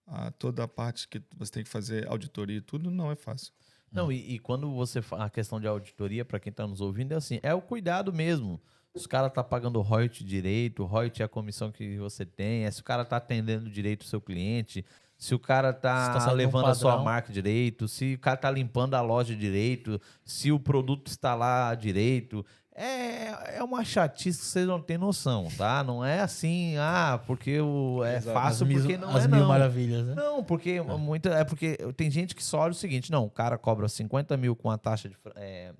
a, 0.06 0.30
toda 0.30 0.64
a 0.64 0.68
parte 0.68 1.06
que 1.06 1.22
você 1.36 1.52
tem 1.52 1.64
que 1.64 1.68
fazer 1.68 2.08
auditoria 2.08 2.56
e 2.56 2.60
tudo, 2.62 2.90
não 2.90 3.10
é 3.10 3.16
fácil. 3.16 3.52
Não, 3.92 4.10
e, 4.10 4.34
e 4.34 4.38
quando 4.38 4.70
você 4.74 5.00
a 5.12 5.28
questão 5.30 5.60
de 5.60 5.66
auditoria, 5.66 6.24
para 6.24 6.38
quem 6.40 6.50
está 6.50 6.66
nos 6.66 6.80
ouvindo, 6.80 7.12
é 7.12 7.16
assim, 7.16 7.38
é 7.42 7.52
o 7.54 7.60
cuidado 7.60 8.12
mesmo. 8.12 8.60
Se 8.98 9.06
o 9.06 9.08
cara 9.08 9.30
tá 9.30 9.42
pagando 9.42 9.78
o 9.78 9.82
royalty 9.82 10.24
direito, 10.24 10.82
o 10.82 10.86
royalty 10.86 11.22
é 11.22 11.24
a 11.24 11.28
comissão 11.28 11.70
que 11.70 11.96
você 11.96 12.26
tem, 12.26 12.64
é 12.64 12.70
se 12.70 12.80
o 12.80 12.84
cara 12.84 13.04
tá 13.04 13.16
atendendo 13.16 13.70
direito 13.70 14.02
o 14.02 14.06
seu 14.06 14.20
cliente, 14.20 14.84
se 15.18 15.34
o 15.34 15.38
cara 15.38 15.72
tá, 15.72 16.18
tá 16.18 16.32
levando 16.32 16.66
a 16.66 16.74
sua 16.74 17.02
marca 17.02 17.32
direito, 17.32 17.88
se 17.88 18.14
o 18.14 18.18
cara 18.18 18.36
tá 18.36 18.50
limpando 18.50 18.94
a 18.94 19.00
loja 19.00 19.34
direito, 19.34 20.00
se 20.24 20.52
o 20.52 20.60
produto 20.60 21.08
está 21.08 21.34
lá 21.34 21.74
direito. 21.74 22.46
É, 22.72 23.56
é 23.56 23.64
uma 23.64 23.84
chatice 23.84 24.38
que 24.38 24.46
vocês 24.46 24.64
não 24.64 24.80
têm 24.80 24.96
noção, 24.96 25.48
tá? 25.58 25.82
Não 25.82 26.04
é 26.04 26.20
assim, 26.20 26.76
ah, 26.76 27.20
porque 27.26 27.60
o, 27.60 28.04
é 28.04 28.18
Exato. 28.18 28.38
fácil, 28.38 28.66
mil, 28.66 28.78
porque 28.78 28.96
não 28.96 29.10
as 29.10 29.24
é 29.24 29.28
mil 29.28 29.40
não. 29.40 29.48
maravilhas, 29.48 30.06
né? 30.06 30.14
Não, 30.14 30.44
porque 30.44 30.80
muita, 30.80 31.30
é 31.30 31.42
porque 31.42 31.76
tem 31.96 32.08
gente 32.08 32.36
que 32.36 32.44
só 32.44 32.60
olha 32.60 32.70
o 32.70 32.74
seguinte: 32.74 33.10
não, 33.10 33.24
o 33.24 33.30
cara 33.30 33.58
cobra 33.58 33.88
50 33.88 34.36
mil 34.36 34.54
com 34.54 34.70
a 34.70 34.78
taxa 34.78 35.08
de, 35.08 35.16
é, 35.34 35.72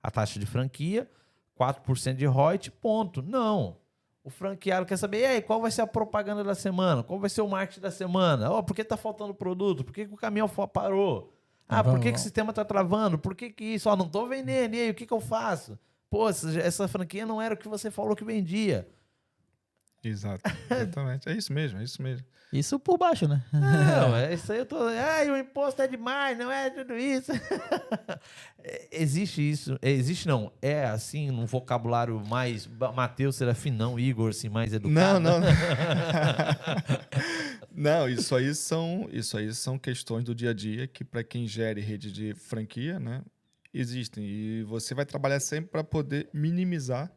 a 0.00 0.12
taxa 0.12 0.38
de 0.38 0.46
franquia, 0.46 1.10
4% 1.58 2.14
de 2.14 2.26
royalty, 2.26 2.70
ponto. 2.70 3.22
Não. 3.22 3.76
O 4.22 4.30
franqueado 4.30 4.84
quer 4.84 4.96
saber, 4.96 5.20
e 5.20 5.26
aí, 5.26 5.42
qual 5.42 5.60
vai 5.60 5.70
ser 5.70 5.80
a 5.80 5.86
propaganda 5.86 6.44
da 6.44 6.54
semana? 6.54 7.02
Qual 7.02 7.18
vai 7.18 7.30
ser 7.30 7.40
o 7.40 7.48
marketing 7.48 7.80
da 7.80 7.90
semana? 7.90 8.50
Ó, 8.50 8.62
por 8.62 8.76
que 8.76 8.84
tá 8.84 8.96
faltando 8.96 9.32
produto? 9.32 9.82
Por 9.82 9.92
que, 9.92 10.06
que 10.06 10.14
o 10.14 10.18
caminhão 10.18 10.48
parou? 10.48 11.32
Ah, 11.68 11.82
por 11.82 11.98
que, 11.98 12.12
que 12.12 12.18
o 12.18 12.22
sistema 12.22 12.52
tá 12.52 12.64
travando? 12.64 13.18
Por 13.18 13.34
que, 13.34 13.50
que 13.50 13.64
isso? 13.64 13.88
Ó, 13.88 13.96
não 13.96 14.08
tô 14.08 14.26
vendendo, 14.26 14.74
e 14.74 14.80
aí, 14.80 14.90
o 14.90 14.94
que, 14.94 15.06
que 15.06 15.12
eu 15.12 15.20
faço? 15.20 15.78
Pô, 16.10 16.28
essa 16.28 16.88
franquia 16.88 17.26
não 17.26 17.40
era 17.40 17.54
o 17.54 17.56
que 17.56 17.68
você 17.68 17.90
falou 17.90 18.16
que 18.16 18.24
vendia. 18.24 18.88
Exato. 20.02 20.42
Exatamente. 20.70 21.28
É 21.28 21.32
isso 21.36 21.52
mesmo, 21.52 21.78
é 21.80 21.84
isso 21.84 22.02
mesmo. 22.02 22.24
Isso 22.52 22.78
por 22.78 22.96
baixo, 22.96 23.28
né? 23.28 23.44
Não, 23.52 24.16
é 24.16 24.32
isso 24.32 24.50
aí 24.50 24.58
eu 24.58 24.66
tô. 24.66 24.78
Ai, 24.86 25.30
o 25.30 25.36
imposto 25.36 25.82
é 25.82 25.88
demais, 25.88 26.38
não 26.38 26.50
é 26.50 26.70
tudo 26.70 26.96
isso. 26.96 27.30
Existe 28.90 29.42
isso. 29.42 29.78
Existe 29.82 30.26
não. 30.26 30.50
É 30.62 30.86
assim, 30.86 31.30
num 31.30 31.44
vocabulário 31.44 32.22
mais. 32.26 32.66
Matheus 32.94 33.36
Serafim, 33.36 33.70
não, 33.70 33.98
Igor, 33.98 34.30
assim, 34.30 34.48
mais 34.48 34.72
educado. 34.72 35.20
Não, 35.20 35.40
não. 35.40 35.48
não, 37.70 38.08
isso 38.08 38.34
aí 38.34 38.54
são, 38.54 39.08
isso 39.12 39.36
aí 39.36 39.52
são 39.52 39.78
questões 39.78 40.24
do 40.24 40.34
dia 40.34 40.50
a 40.50 40.54
dia 40.54 40.86
que 40.86 41.04
para 41.04 41.22
quem 41.22 41.46
gere 41.46 41.82
rede 41.82 42.10
de 42.10 42.34
franquia, 42.34 42.98
né, 42.98 43.22
existem 43.74 44.24
e 44.24 44.62
você 44.64 44.94
vai 44.94 45.04
trabalhar 45.04 45.40
sempre 45.40 45.70
para 45.70 45.84
poder 45.84 46.28
minimizar 46.32 47.12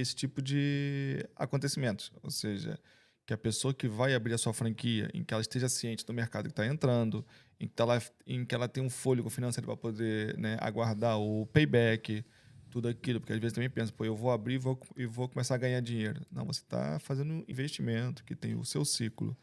esse 0.00 0.14
tipo 0.14 0.40
de 0.40 1.24
acontecimentos, 1.34 2.12
ou 2.22 2.30
seja, 2.30 2.78
que 3.26 3.34
a 3.34 3.38
pessoa 3.38 3.74
que 3.74 3.88
vai 3.88 4.14
abrir 4.14 4.32
a 4.34 4.38
sua 4.38 4.52
franquia, 4.54 5.10
em 5.12 5.22
que 5.24 5.34
ela 5.34 5.40
esteja 5.40 5.68
ciente 5.68 6.04
do 6.06 6.14
mercado 6.14 6.44
que 6.44 6.52
está 6.52 6.66
entrando, 6.66 7.24
em 7.60 7.66
que 7.68 7.82
ela, 7.82 8.00
em 8.26 8.44
que 8.44 8.54
ela 8.54 8.68
tem 8.68 8.82
um 8.82 8.88
fôlego 8.88 9.28
financeiro 9.28 9.66
para 9.66 9.76
poder 9.76 10.38
né, 10.38 10.56
aguardar 10.60 11.18
o 11.18 11.46
payback, 11.46 12.24
tudo 12.70 12.88
aquilo, 12.88 13.18
porque 13.20 13.32
às 13.32 13.38
vezes 13.38 13.54
também 13.54 13.68
pensa, 13.68 13.92
pô, 13.92 14.04
eu 14.04 14.14
vou 14.14 14.30
abrir 14.30 14.54
e 14.54 14.58
vou, 14.58 14.78
e 14.96 15.04
vou 15.06 15.28
começar 15.28 15.54
a 15.56 15.58
ganhar 15.58 15.80
dinheiro. 15.80 16.20
Não, 16.30 16.44
você 16.46 16.60
está 16.60 16.98
fazendo 17.00 17.32
um 17.32 17.44
investimento 17.48 18.22
que 18.24 18.36
tem 18.36 18.54
o 18.54 18.64
seu 18.64 18.84
ciclo, 18.84 19.36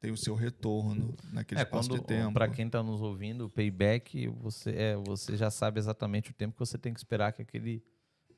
tem 0.00 0.10
o 0.10 0.16
seu 0.16 0.34
retorno 0.34 1.16
naquele 1.32 1.60
É, 1.60 1.64
espaço 1.64 1.88
quando, 1.88 2.00
de 2.00 2.06
tempo. 2.06 2.32
para 2.34 2.48
quem 2.48 2.66
está 2.66 2.82
nos 2.82 3.00
ouvindo, 3.00 3.46
o 3.46 3.50
payback, 3.50 4.26
você, 4.28 4.70
é, 4.70 4.96
você 4.96 5.36
já 5.36 5.50
sabe 5.50 5.78
exatamente 5.78 6.30
o 6.30 6.34
tempo 6.34 6.52
que 6.54 6.58
você 6.60 6.76
tem 6.76 6.92
que 6.92 7.00
esperar 7.00 7.32
que 7.32 7.40
aquele 7.42 7.82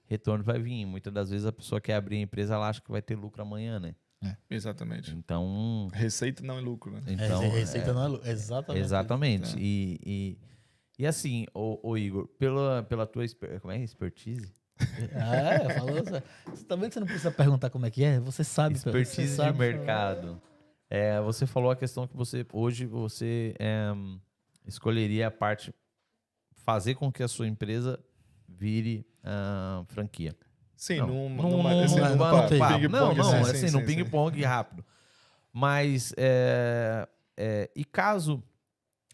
retorno 0.07 0.43
vai 0.45 0.59
vir. 0.59 0.85
Muitas 0.87 1.13
das 1.13 1.31
vezes 1.31 1.47
a 1.47 1.53
pessoa 1.53 1.81
quer 1.81 1.95
abrir 1.95 2.17
a 2.17 2.21
empresa, 2.21 2.55
ela 2.55 2.69
acha 2.69 2.81
que 2.81 2.91
vai 2.91 3.03
ter 3.03 3.15
lucro 3.17 3.43
amanhã, 3.43 3.79
né? 3.79 3.95
Exatamente. 4.51 5.15
Então, 5.15 5.89
Receita 5.93 6.43
não 6.43 6.59
é 6.59 6.61
lucro, 6.61 6.91
né? 6.93 7.01
então 7.07 7.43
é, 7.43 7.49
receita 7.49 7.93
não 7.93 8.03
é 8.05 8.09
lu- 8.09 8.21
Exatamente. 8.25 8.83
exatamente. 8.85 9.57
É. 9.57 9.61
E, 9.61 10.01
e, 10.05 10.39
e 10.99 11.07
assim, 11.07 11.47
o, 11.55 11.97
Igor, 11.97 12.27
pela, 12.39 12.83
pela 12.83 13.07
tua 13.07 13.25
como 13.61 13.73
é? 13.73 13.79
expertise, 13.79 14.53
É, 15.13 15.69
falou. 15.75 15.95
Você 16.03 16.23
você 16.47 16.65
tá 16.65 16.75
vendo 16.77 16.89
que 16.89 16.95
você 16.95 17.01
não 17.01 17.07
precisa 17.07 17.31
perguntar 17.31 17.71
como 17.71 17.87
é 17.87 17.91
que 17.91 18.03
é? 18.03 18.19
Você 18.21 18.43
sabe. 18.43 18.77
você 18.79 18.89
expertise 18.89 19.23
de 19.23 19.29
sabe 19.37 19.59
falar. 19.59 19.71
mercado. 19.71 20.43
É, 20.91 21.21
você 21.21 21.47
falou 21.47 21.71
a 21.71 21.77
questão 21.77 22.07
que 22.07 22.17
você 22.17 22.45
hoje 22.53 22.85
você 22.87 23.55
é, 23.59 23.93
escolheria 24.67 25.29
a 25.29 25.31
parte 25.31 25.75
fazer 26.65 26.95
com 26.95 27.13
que 27.13 27.23
a 27.23 27.29
sua 27.29 27.47
empresa 27.47 27.99
vire 28.49 29.07
ah, 29.25 29.85
franquia. 29.89 30.37
Sim, 30.77 30.99
Não, 30.99 31.07
numa, 31.09 31.43
num- 31.43 31.51
numa, 31.51 31.71
num- 31.75 31.85
assim, 31.85 31.97
num- 31.97 32.03
num 32.03 32.17
num- 32.17 32.19
pa- 32.19 32.43
num- 32.51 32.59
Pá, 32.59 32.69
ping-pong, 32.79 32.89
não, 32.91 33.15
não, 33.15 33.25
sim, 33.45 33.51
assim, 33.51 33.69
sim, 33.69 33.71
no 33.71 33.81
sim, 33.81 33.87
ping-pong 33.87 34.43
rápido. 34.45 34.85
Mas, 35.53 36.13
é, 36.19 37.09
é, 37.37 37.71
e 37.75 37.83
caso 37.85 38.43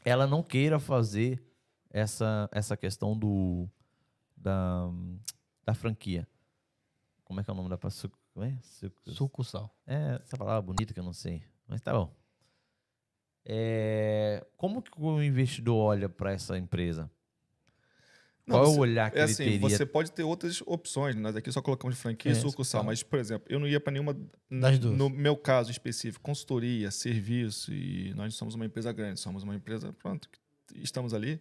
ela 0.05 0.26
não 0.26 0.43
queira 0.43 0.80
fazer 0.80 1.41
essa, 1.89 2.49
essa 2.53 2.76
questão 2.76 3.16
do, 3.16 3.68
da, 4.37 4.91
da 5.64 5.72
franquia? 5.74 6.26
Como 7.24 7.41
é 7.41 7.45
que 7.45 7.51
é 7.51 7.53
o 7.53 7.57
nome 7.57 7.68
da? 7.68 7.78
Como 7.78 8.45
é? 8.45 8.59
Sucu- 8.62 9.11
Sucursal. 9.11 9.72
É, 9.87 10.20
essa 10.22 10.37
palavra 10.37 10.62
bonita 10.62 10.93
que 10.93 10.99
eu 10.99 11.05
não 11.05 11.12
sei. 11.12 11.45
Mas 11.68 11.80
tá 11.80 11.93
bom. 11.93 12.12
É, 13.45 14.45
como 14.57 14.83
que 14.83 14.91
o 15.01 15.22
investidor 15.22 15.76
olha 15.76 16.09
para 16.09 16.33
essa 16.33 16.57
empresa? 16.59 17.11
Não, 18.47 18.57
Qual 18.57 18.64
é 18.64 18.66
você- 18.66 18.76
o 18.78 18.80
olhar 18.80 19.11
que 19.11 19.18
É 19.18 19.22
ele 19.22 19.30
assim, 19.30 19.45
teria? 19.45 19.61
você 19.61 19.86
pode 19.86 20.11
ter 20.11 20.24
outras 20.24 20.61
opções. 20.66 21.14
Nós 21.14 21.36
aqui 21.36 21.51
só 21.53 21.62
colocamos 21.62 21.97
franquia 21.97 22.32
É, 22.32 22.34
e 22.34 22.36
sucursal. 22.40 22.82
Mas, 22.82 23.03
por 23.03 23.18
exemplo, 23.18 23.47
eu 23.49 23.61
não 23.61 23.68
ia 23.68 23.78
para 23.78 23.93
nenhuma. 23.93 24.16
Das 24.51 24.78
duas. 24.80 24.97
No 24.99 25.09
meu 25.09 25.36
caso 25.36 25.70
específico, 25.70 26.22
consultoria, 26.24 26.90
serviço, 26.90 27.72
e 27.72 28.12
nós 28.14 28.34
somos 28.34 28.55
uma 28.57 28.66
empresa 28.66 28.93
grande, 28.93 29.20
somos 29.20 29.45
uma 29.45 29.55
empresa, 29.55 29.93
pronto, 29.93 30.28
estamos 30.74 31.14
ali. 31.14 31.40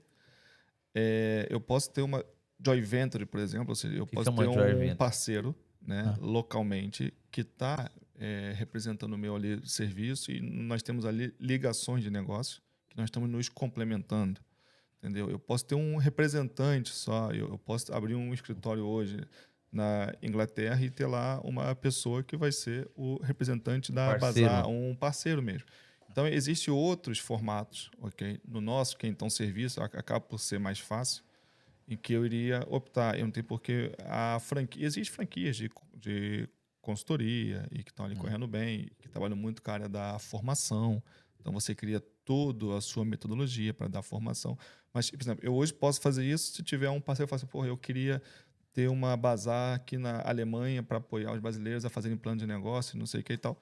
É, 0.94 1.48
eu 1.50 1.60
posso 1.60 1.90
ter 1.92 2.02
uma 2.02 2.24
joint 2.64 2.84
venture, 2.86 3.26
por 3.26 3.40
exemplo, 3.40 3.70
ou 3.70 3.76
seja, 3.76 3.96
eu 3.96 4.06
Que 4.06 4.14
posso 4.14 4.30
é 4.30 4.34
ter 4.34 4.48
um 4.48 4.54
venture? 4.54 4.96
parceiro 4.96 5.56
né, 5.82 6.04
Ah. 6.16 6.18
localmente 6.22 7.12
que 7.32 7.42
está 7.42 7.90
representando 8.56 9.14
o 9.14 9.18
meu 9.18 9.36
ali 9.36 9.60
serviço 9.68 10.32
e 10.32 10.40
nós 10.40 10.84
temos 10.84 11.06
ali 11.06 11.34
ligações 11.40 12.04
de 12.04 12.12
negócio 12.12 12.62
que 12.88 12.96
nós 12.96 13.06
estamos 13.08 13.28
nos 13.28 13.50
complementando. 13.50 14.40
Entendeu? 15.02 15.30
Eu 15.32 15.40
posso 15.40 15.66
ter 15.66 15.74
um 15.76 15.98
representante 15.98 16.90
só, 16.90 17.32
eu, 17.32 17.50
eu 17.50 17.58
posso 17.58 17.92
abrir 17.94 18.14
um 18.14 18.34
escritório 18.34 18.84
hoje 18.86 19.20
na 19.72 20.14
Inglaterra 20.22 20.80
e 20.84 20.92
ter 20.92 21.08
lá 21.08 21.42
uma 21.44 21.74
pessoa 21.74 22.22
que 22.22 22.38
vai 22.38 22.52
ser 22.52 22.88
o 22.96 23.16
representante 23.24 23.92
da 23.92 24.18
Parceiro. 24.20 24.50
Bazar, 24.50 24.68
um 24.68 24.94
parceiro 24.96 25.42
mesmo. 25.42 25.66
Então, 26.12 26.28
existem 26.28 26.72
outros 26.74 27.18
formatos, 27.20 27.90
ok? 28.00 28.40
No 28.48 28.62
nosso, 28.62 28.98
que 28.98 29.08
é 29.08 29.10
então 29.10 29.30
serviço, 29.30 29.82
ac- 29.82 29.98
acaba 29.98 30.20
por 30.20 30.40
ser 30.40 30.60
mais 30.60 30.78
fácil, 30.78 31.24
em 31.88 31.96
que 31.98 32.14
eu 32.14 32.26
iria 32.26 32.64
optar. 32.68 33.18
Eu 33.18 33.24
não 33.26 33.32
tenho 33.32 33.46
porque 33.46 33.92
a 34.06 34.38
franquia. 34.40 34.86
Existem 34.86 35.12
franquias 35.14 35.56
de, 35.56 35.72
de 35.96 36.48
consultoria 36.82 37.66
e 37.72 37.82
que 37.84 37.92
estão 37.92 38.06
ali 38.06 38.16
correndo 38.16 38.46
bem, 38.48 38.92
que 39.00 39.08
trabalham 39.08 39.38
muito 39.38 39.62
com 39.64 39.72
a 39.72 39.74
área 39.74 39.90
da 39.90 40.20
formação. 40.20 41.02
Então, 41.40 41.54
você 41.54 41.74
cria 41.74 42.00
toda 42.26 42.78
a 42.78 42.82
sua 42.82 43.06
metodologia 43.06 43.74
para 43.74 43.88
dar 43.88 44.02
formação. 44.02 44.58
Mas, 44.94 45.10
por 45.10 45.22
exemplo, 45.22 45.46
eu 45.46 45.54
hoje 45.54 45.74
posso 45.74 46.02
fazer 46.02 46.26
isso 46.26 46.54
se 46.54 46.64
tiver 46.64 46.90
um 46.90 47.00
parceiro 47.00 47.28
que 47.28 47.30
fala 47.30 47.38
assim, 47.38 47.48
porra, 47.48 47.68
eu 47.68 47.78
queria 47.78 48.22
ter 48.74 48.90
uma 48.90 49.16
bazar 49.18 49.76
aqui 49.76 49.98
na 49.98 50.22
Alemanha 50.22 50.82
para 50.84 50.98
apoiar 50.98 51.34
os 51.34 51.40
brasileiros 51.40 51.86
a 51.86 51.90
fazerem 51.90 52.18
plano 52.18 52.40
de 52.40 52.48
negócio, 52.48 52.98
não 52.98 53.06
sei 53.06 53.22
o 53.22 53.24
que 53.24 53.34
e 53.34 53.38
tal. 53.38 53.60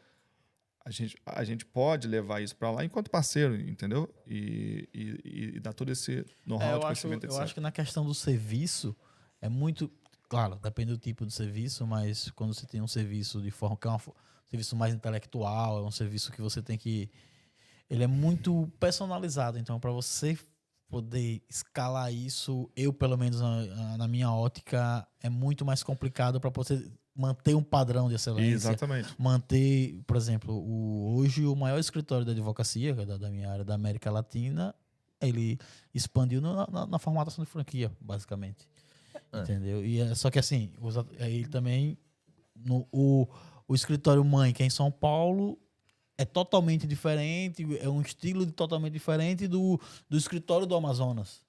A 0.86 0.92
gente, 0.92 1.18
a 1.26 1.44
gente 1.44 1.66
pode 1.66 2.08
levar 2.08 2.42
isso 2.42 2.56
para 2.56 2.72
lá 2.72 2.84
enquanto 2.84 3.12
parceiro, 3.12 3.56
entendeu? 3.56 4.12
E, 4.26 4.90
e, 4.94 5.56
e 5.56 5.60
dar 5.60 5.74
todo 5.74 5.92
esse 5.92 6.26
know-how 6.46 6.68
É, 6.68 6.68
de 6.68 6.72
eu, 6.72 6.78
acho, 6.78 7.02
conhecimento, 7.02 7.26
eu 7.28 7.38
acho 7.38 7.54
que 7.54 7.60
na 7.60 7.72
questão 7.72 8.06
do 8.06 8.14
serviço 8.14 8.96
é 9.42 9.50
muito. 9.50 9.92
Claro, 10.28 10.56
depende 10.62 10.92
do 10.92 10.98
tipo 10.98 11.26
de 11.26 11.34
serviço, 11.34 11.86
mas 11.86 12.32
quando 12.32 12.54
você 12.54 12.66
tem 12.66 12.82
um 12.82 12.88
serviço 12.88 13.42
de 13.42 13.52
forma 13.52 13.76
que 13.76 13.88
é 13.88 13.92
um 13.92 14.00
serviço 14.46 14.76
mais 14.76 14.94
intelectual, 14.94 15.80
é 15.80 15.82
um 15.84 15.92
serviço 15.92 16.32
que 16.32 16.42
você 16.42 16.62
tem 16.62 16.78
que. 16.78 17.10
Ele 17.90 18.04
é 18.04 18.08
muito 18.08 18.72
personalizado. 18.80 19.58
Então, 19.58 19.80
para 19.80 19.92
você 19.92 20.38
poder 20.90 21.42
escalar 21.48 22.12
isso, 22.12 22.70
eu, 22.76 22.92
pelo 22.92 23.16
menos 23.18 23.40
na, 23.40 23.98
na 23.98 24.08
minha 24.08 24.32
ótica, 24.32 25.08
é 25.22 25.30
muito 25.30 25.64
mais 25.64 25.84
complicado 25.84 26.40
para 26.42 26.50
você 26.50 26.92
manter 27.16 27.54
um 27.56 27.62
padrão 27.64 28.08
de 28.10 28.16
excelência 28.16 28.70
Exatamente. 28.70 29.14
manter, 29.18 30.02
por 30.08 30.18
exemplo, 30.18 30.54
o, 30.54 31.16
hoje 31.18 31.46
o 31.46 31.56
maior 31.56 31.78
escritório 31.80 32.26
da 32.26 32.32
advocacia, 32.32 32.92
é 32.98 33.06
da, 33.06 33.18
da 33.18 33.30
minha 33.30 33.50
área 33.52 33.64
da 33.64 33.76
América 33.76 34.10
Latina, 34.10 34.74
ele 35.22 35.60
expandiu 35.94 36.42
na, 36.42 36.66
na- 36.68 36.88
na 36.88 37.00
formatação 37.00 37.44
de 37.44 37.50
franquia, 37.52 37.92
basicamente. 38.02 38.68
É. 39.34 39.42
Entendeu? 39.42 39.86
E 39.86 40.00
é, 40.00 40.16
só 40.16 40.32
que 40.32 40.40
assim, 40.40 40.72
os 40.82 40.98
aí 40.98 41.36
ele 41.36 41.48
também. 41.48 41.98
No, 42.56 42.88
o, 42.92 43.28
o 43.68 43.76
escritório 43.76 44.24
mãe, 44.24 44.52
que 44.54 44.64
é 44.64 44.66
em 44.66 44.70
São 44.70 44.90
Paulo, 44.92 45.58
é 46.20 46.26
totalmente 46.26 46.86
diferente, 46.86 47.66
é 47.80 47.88
um 47.88 48.02
estilo 48.02 48.46
totalmente 48.52 48.92
diferente 48.92 49.48
do, 49.48 49.80
do 50.10 50.18
escritório 50.18 50.68
do 50.68 50.76
Amazonas. 50.76 51.42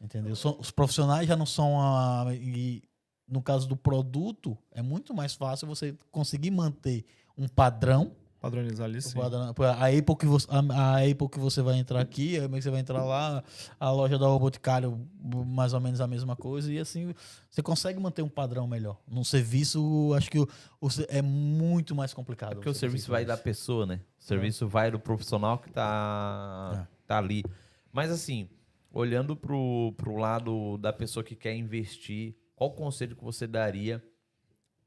Entendeu? 0.00 0.36
São- 0.36 0.56
os 0.60 0.70
profissionais 0.70 1.26
já 1.26 1.34
não 1.34 1.44
são 1.44 1.80
a. 1.80 2.26
E 2.32 2.84
no 3.26 3.42
caso 3.42 3.66
do 3.66 3.74
produto, 3.76 4.56
é 4.70 4.80
muito 4.80 5.12
mais 5.12 5.34
fácil 5.34 5.66
você 5.66 5.92
conseguir 6.12 6.52
manter 6.52 7.04
um 7.36 7.48
padrão. 7.48 8.12
Padronizar 8.40 8.84
ali, 8.84 8.98
o 8.98 9.02
sim. 9.02 9.18
a, 9.18 9.86
Apple 9.86 10.16
que 10.16 10.26
você, 10.26 10.46
a, 10.50 10.58
a 10.58 11.10
Apple 11.10 11.28
que 11.28 11.38
você 11.38 11.62
vai 11.62 11.78
entrar 11.78 12.00
aqui, 12.00 12.38
a 12.38 12.44
Apple 12.44 12.58
que 12.58 12.62
você 12.62 12.70
vai 12.70 12.80
entrar 12.80 13.02
lá, 13.02 13.42
a 13.80 13.90
loja 13.90 14.18
da 14.18 14.26
Boticário, 14.38 15.08
mais 15.46 15.72
ou 15.72 15.80
menos 15.80 16.00
a 16.00 16.06
mesma 16.06 16.36
coisa, 16.36 16.72
e 16.72 16.78
assim 16.78 17.14
você 17.50 17.62
consegue 17.62 17.98
manter 17.98 18.22
um 18.22 18.28
padrão 18.28 18.66
melhor. 18.66 19.00
Num 19.08 19.24
serviço, 19.24 20.12
acho 20.14 20.30
que 20.30 20.38
o, 20.38 20.46
o 20.80 20.88
é 21.08 21.22
muito 21.22 21.94
mais 21.94 22.12
complicado. 22.12 22.52
É 22.52 22.54
porque 22.56 22.68
o 22.68 22.74
serviço 22.74 23.10
vai 23.10 23.24
da 23.24 23.36
pessoa, 23.36 23.86
né? 23.86 24.00
O 24.20 24.22
serviço 24.22 24.68
vai 24.68 24.90
do 24.90 25.00
profissional 25.00 25.58
que 25.58 25.70
tá, 25.70 26.86
tá 27.06 27.18
ali. 27.18 27.42
Mas 27.90 28.10
assim, 28.10 28.50
olhando 28.92 29.34
pro, 29.34 29.94
pro 29.96 30.16
lado 30.16 30.76
da 30.78 30.92
pessoa 30.92 31.24
que 31.24 31.34
quer 31.34 31.54
investir, 31.56 32.36
qual 32.54 32.70
conselho 32.72 33.16
que 33.16 33.24
você 33.24 33.46
daria 33.46 34.02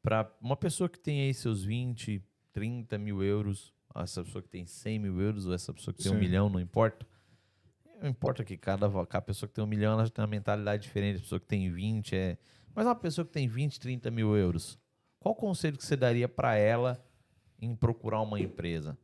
para 0.01 0.31
uma 0.41 0.55
pessoa 0.55 0.89
que 0.89 0.99
tem 0.99 1.21
aí 1.21 1.33
seus 1.33 1.63
20, 1.63 2.23
30 2.59 2.97
mil 2.97 3.23
euros, 3.23 3.73
essa 3.95 4.21
pessoa 4.21 4.41
que 4.41 4.49
tem 4.49 4.65
100 4.65 4.99
mil 4.99 5.21
euros, 5.21 5.45
ou 5.45 5.53
essa 5.53 5.73
pessoa 5.73 5.93
que 5.93 6.03
tem 6.03 6.11
um 6.11 6.15
Sim. 6.15 6.19
milhão, 6.19 6.49
não 6.49 6.59
importa. 6.59 7.07
Não 8.01 8.09
importa 8.09 8.43
que 8.43 8.57
cada, 8.57 8.89
cada 9.05 9.21
pessoa 9.21 9.47
que 9.47 9.55
tem 9.55 9.63
um 9.63 9.67
milhão 9.67 9.93
ela 9.93 10.09
tem 10.09 10.21
uma 10.21 10.27
mentalidade 10.27 10.83
diferente, 10.83 11.19
a 11.19 11.21
pessoa 11.21 11.39
que 11.39 11.47
tem 11.47 11.71
20 11.71 12.15
é. 12.17 12.37
Mas 12.75 12.85
uma 12.85 12.95
pessoa 12.95 13.25
que 13.25 13.31
tem 13.31 13.47
20, 13.47 13.79
30 13.79 14.11
mil 14.11 14.35
euros, 14.35 14.77
qual 15.19 15.33
conselho 15.33 15.77
que 15.77 15.85
você 15.85 15.95
daria 15.95 16.27
para 16.27 16.57
ela 16.57 17.01
em 17.61 17.73
procurar 17.73 18.19
uma 18.19 18.37
empresa? 18.41 18.97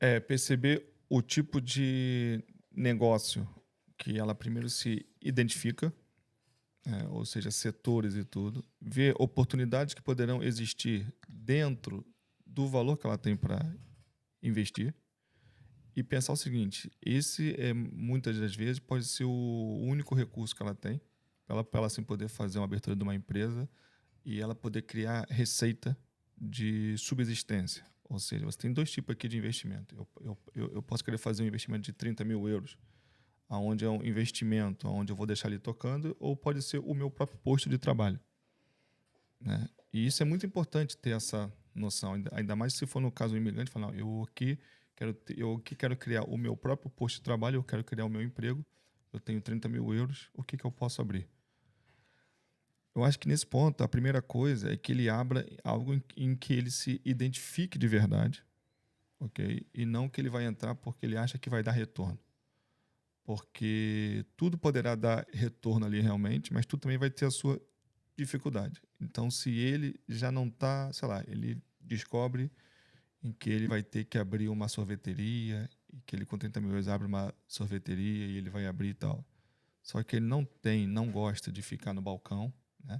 É 0.00 0.18
perceber 0.18 0.90
o 1.10 1.20
tipo 1.20 1.60
de 1.60 2.42
negócio 2.72 3.46
que 3.98 4.18
ela 4.18 4.34
primeiro 4.34 4.70
se 4.70 5.04
identifica, 5.20 5.92
é, 6.88 7.06
ou 7.08 7.24
seja, 7.24 7.50
setores 7.50 8.14
e 8.14 8.24
tudo, 8.24 8.64
ver 8.80 9.14
oportunidades 9.18 9.94
que 9.94 10.00
poderão 10.00 10.42
existir 10.42 11.06
dentro 11.28 12.06
do 12.46 12.66
valor 12.66 12.96
que 12.96 13.06
ela 13.06 13.18
tem 13.18 13.36
para 13.36 13.60
investir 14.42 14.94
e 15.94 16.02
pensar 16.02 16.32
o 16.32 16.36
seguinte: 16.36 16.90
esse 17.04 17.54
é 17.60 17.74
muitas 17.74 18.38
das 18.38 18.54
vezes 18.54 18.78
pode 18.78 19.04
ser 19.04 19.24
o 19.24 19.78
único 19.82 20.14
recurso 20.14 20.56
que 20.56 20.62
ela 20.62 20.74
tem 20.74 21.00
para 21.46 21.56
ela, 21.56 21.68
ela 21.72 21.86
assim 21.86 22.02
poder 22.02 22.28
fazer 22.28 22.58
uma 22.58 22.64
abertura 22.64 22.94
de 22.94 23.02
uma 23.02 23.14
empresa 23.14 23.68
e 24.24 24.40
ela 24.40 24.54
poder 24.54 24.82
criar 24.82 25.26
receita 25.28 25.96
de 26.40 26.96
subsistência. 26.98 27.84
Ou 28.04 28.18
seja, 28.18 28.44
você 28.44 28.58
tem 28.58 28.72
dois 28.72 28.90
tipos 28.90 29.12
aqui 29.12 29.28
de 29.28 29.36
investimento. 29.36 29.94
Eu, 29.94 30.38
eu 30.54 30.72
eu 30.74 30.82
posso 30.82 31.04
querer 31.04 31.18
fazer 31.18 31.42
um 31.42 31.46
investimento 31.46 31.82
de 31.82 31.92
30 31.92 32.24
mil 32.24 32.48
euros, 32.48 32.78
aonde 33.48 33.84
é 33.84 33.88
um 33.88 34.04
investimento, 34.04 34.88
onde 34.88 35.12
eu 35.12 35.16
vou 35.16 35.26
deixar 35.26 35.48
ali 35.48 35.58
tocando, 35.58 36.16
ou 36.20 36.36
pode 36.36 36.62
ser 36.62 36.78
o 36.78 36.94
meu 36.94 37.10
próprio 37.10 37.38
posto 37.38 37.68
de 37.68 37.78
trabalho. 37.78 38.20
Né? 39.40 39.68
E 39.92 40.06
isso 40.06 40.22
é 40.22 40.26
muito 40.26 40.44
importante 40.44 40.96
ter 40.96 41.10
essa 41.10 41.50
noção, 41.74 42.14
ainda, 42.32 42.56
mais 42.56 42.74
se 42.74 42.86
for 42.86 43.00
no 43.00 43.10
caso 43.10 43.32
do 43.32 43.38
imigrante, 43.38 43.70
falar, 43.70 43.94
eu 43.94 44.26
aqui 44.28 44.58
quero 44.94 45.16
eu 45.36 45.54
aqui 45.54 45.76
quero 45.76 45.96
criar 45.96 46.24
o 46.24 46.36
meu 46.36 46.56
próprio 46.56 46.90
posto 46.90 47.16
de 47.16 47.22
trabalho, 47.22 47.56
eu 47.56 47.64
quero 47.64 47.84
criar 47.84 48.04
o 48.04 48.08
meu 48.08 48.20
emprego, 48.20 48.64
eu 49.12 49.20
tenho 49.20 49.40
30 49.40 49.68
mil 49.68 49.94
euros, 49.94 50.28
o 50.34 50.42
que, 50.42 50.56
que 50.56 50.64
eu 50.64 50.72
posso 50.72 51.00
abrir? 51.00 51.28
Eu 52.94 53.04
acho 53.04 53.18
que 53.18 53.28
nesse 53.28 53.46
ponto, 53.46 53.82
a 53.84 53.88
primeira 53.88 54.20
coisa 54.20 54.72
é 54.72 54.76
que 54.76 54.90
ele 54.90 55.08
abra 55.08 55.46
algo 55.62 55.94
em, 55.94 56.02
em 56.16 56.34
que 56.34 56.52
ele 56.52 56.70
se 56.70 57.00
identifique 57.04 57.78
de 57.78 57.86
verdade, 57.86 58.44
ok? 59.20 59.64
E 59.72 59.86
não 59.86 60.08
que 60.08 60.20
ele 60.20 60.28
vai 60.28 60.44
entrar 60.44 60.74
porque 60.74 61.06
ele 61.06 61.16
acha 61.16 61.38
que 61.38 61.48
vai 61.48 61.62
dar 61.62 61.70
retorno. 61.70 62.18
Porque 63.28 64.24
tudo 64.38 64.56
poderá 64.56 64.94
dar 64.94 65.26
retorno 65.30 65.84
ali 65.84 66.00
realmente, 66.00 66.50
mas 66.50 66.64
tudo 66.64 66.80
também 66.80 66.96
vai 66.96 67.10
ter 67.10 67.26
a 67.26 67.30
sua 67.30 67.60
dificuldade. 68.16 68.80
Então, 68.98 69.30
se 69.30 69.50
ele 69.50 70.00
já 70.08 70.32
não 70.32 70.46
está, 70.46 70.90
sei 70.94 71.06
lá, 71.06 71.22
ele 71.28 71.62
descobre 71.78 72.50
em 73.22 73.30
que 73.30 73.50
ele 73.50 73.68
vai 73.68 73.82
ter 73.82 74.06
que 74.06 74.16
abrir 74.16 74.48
uma 74.48 74.66
sorveteria, 74.66 75.68
e 75.92 76.00
que 76.06 76.16
ele 76.16 76.24
com 76.24 76.38
30 76.38 76.58
mil 76.58 76.70
reais 76.70 76.88
abre 76.88 77.06
uma 77.06 77.34
sorveteria 77.46 78.28
e 78.28 78.38
ele 78.38 78.48
vai 78.48 78.66
abrir 78.66 78.88
e 78.88 78.94
tal. 78.94 79.22
Só 79.82 80.02
que 80.02 80.16
ele 80.16 80.24
não 80.24 80.42
tem, 80.42 80.86
não 80.86 81.12
gosta 81.12 81.52
de 81.52 81.60
ficar 81.60 81.92
no 81.92 82.00
balcão, 82.00 82.50
né? 82.82 82.98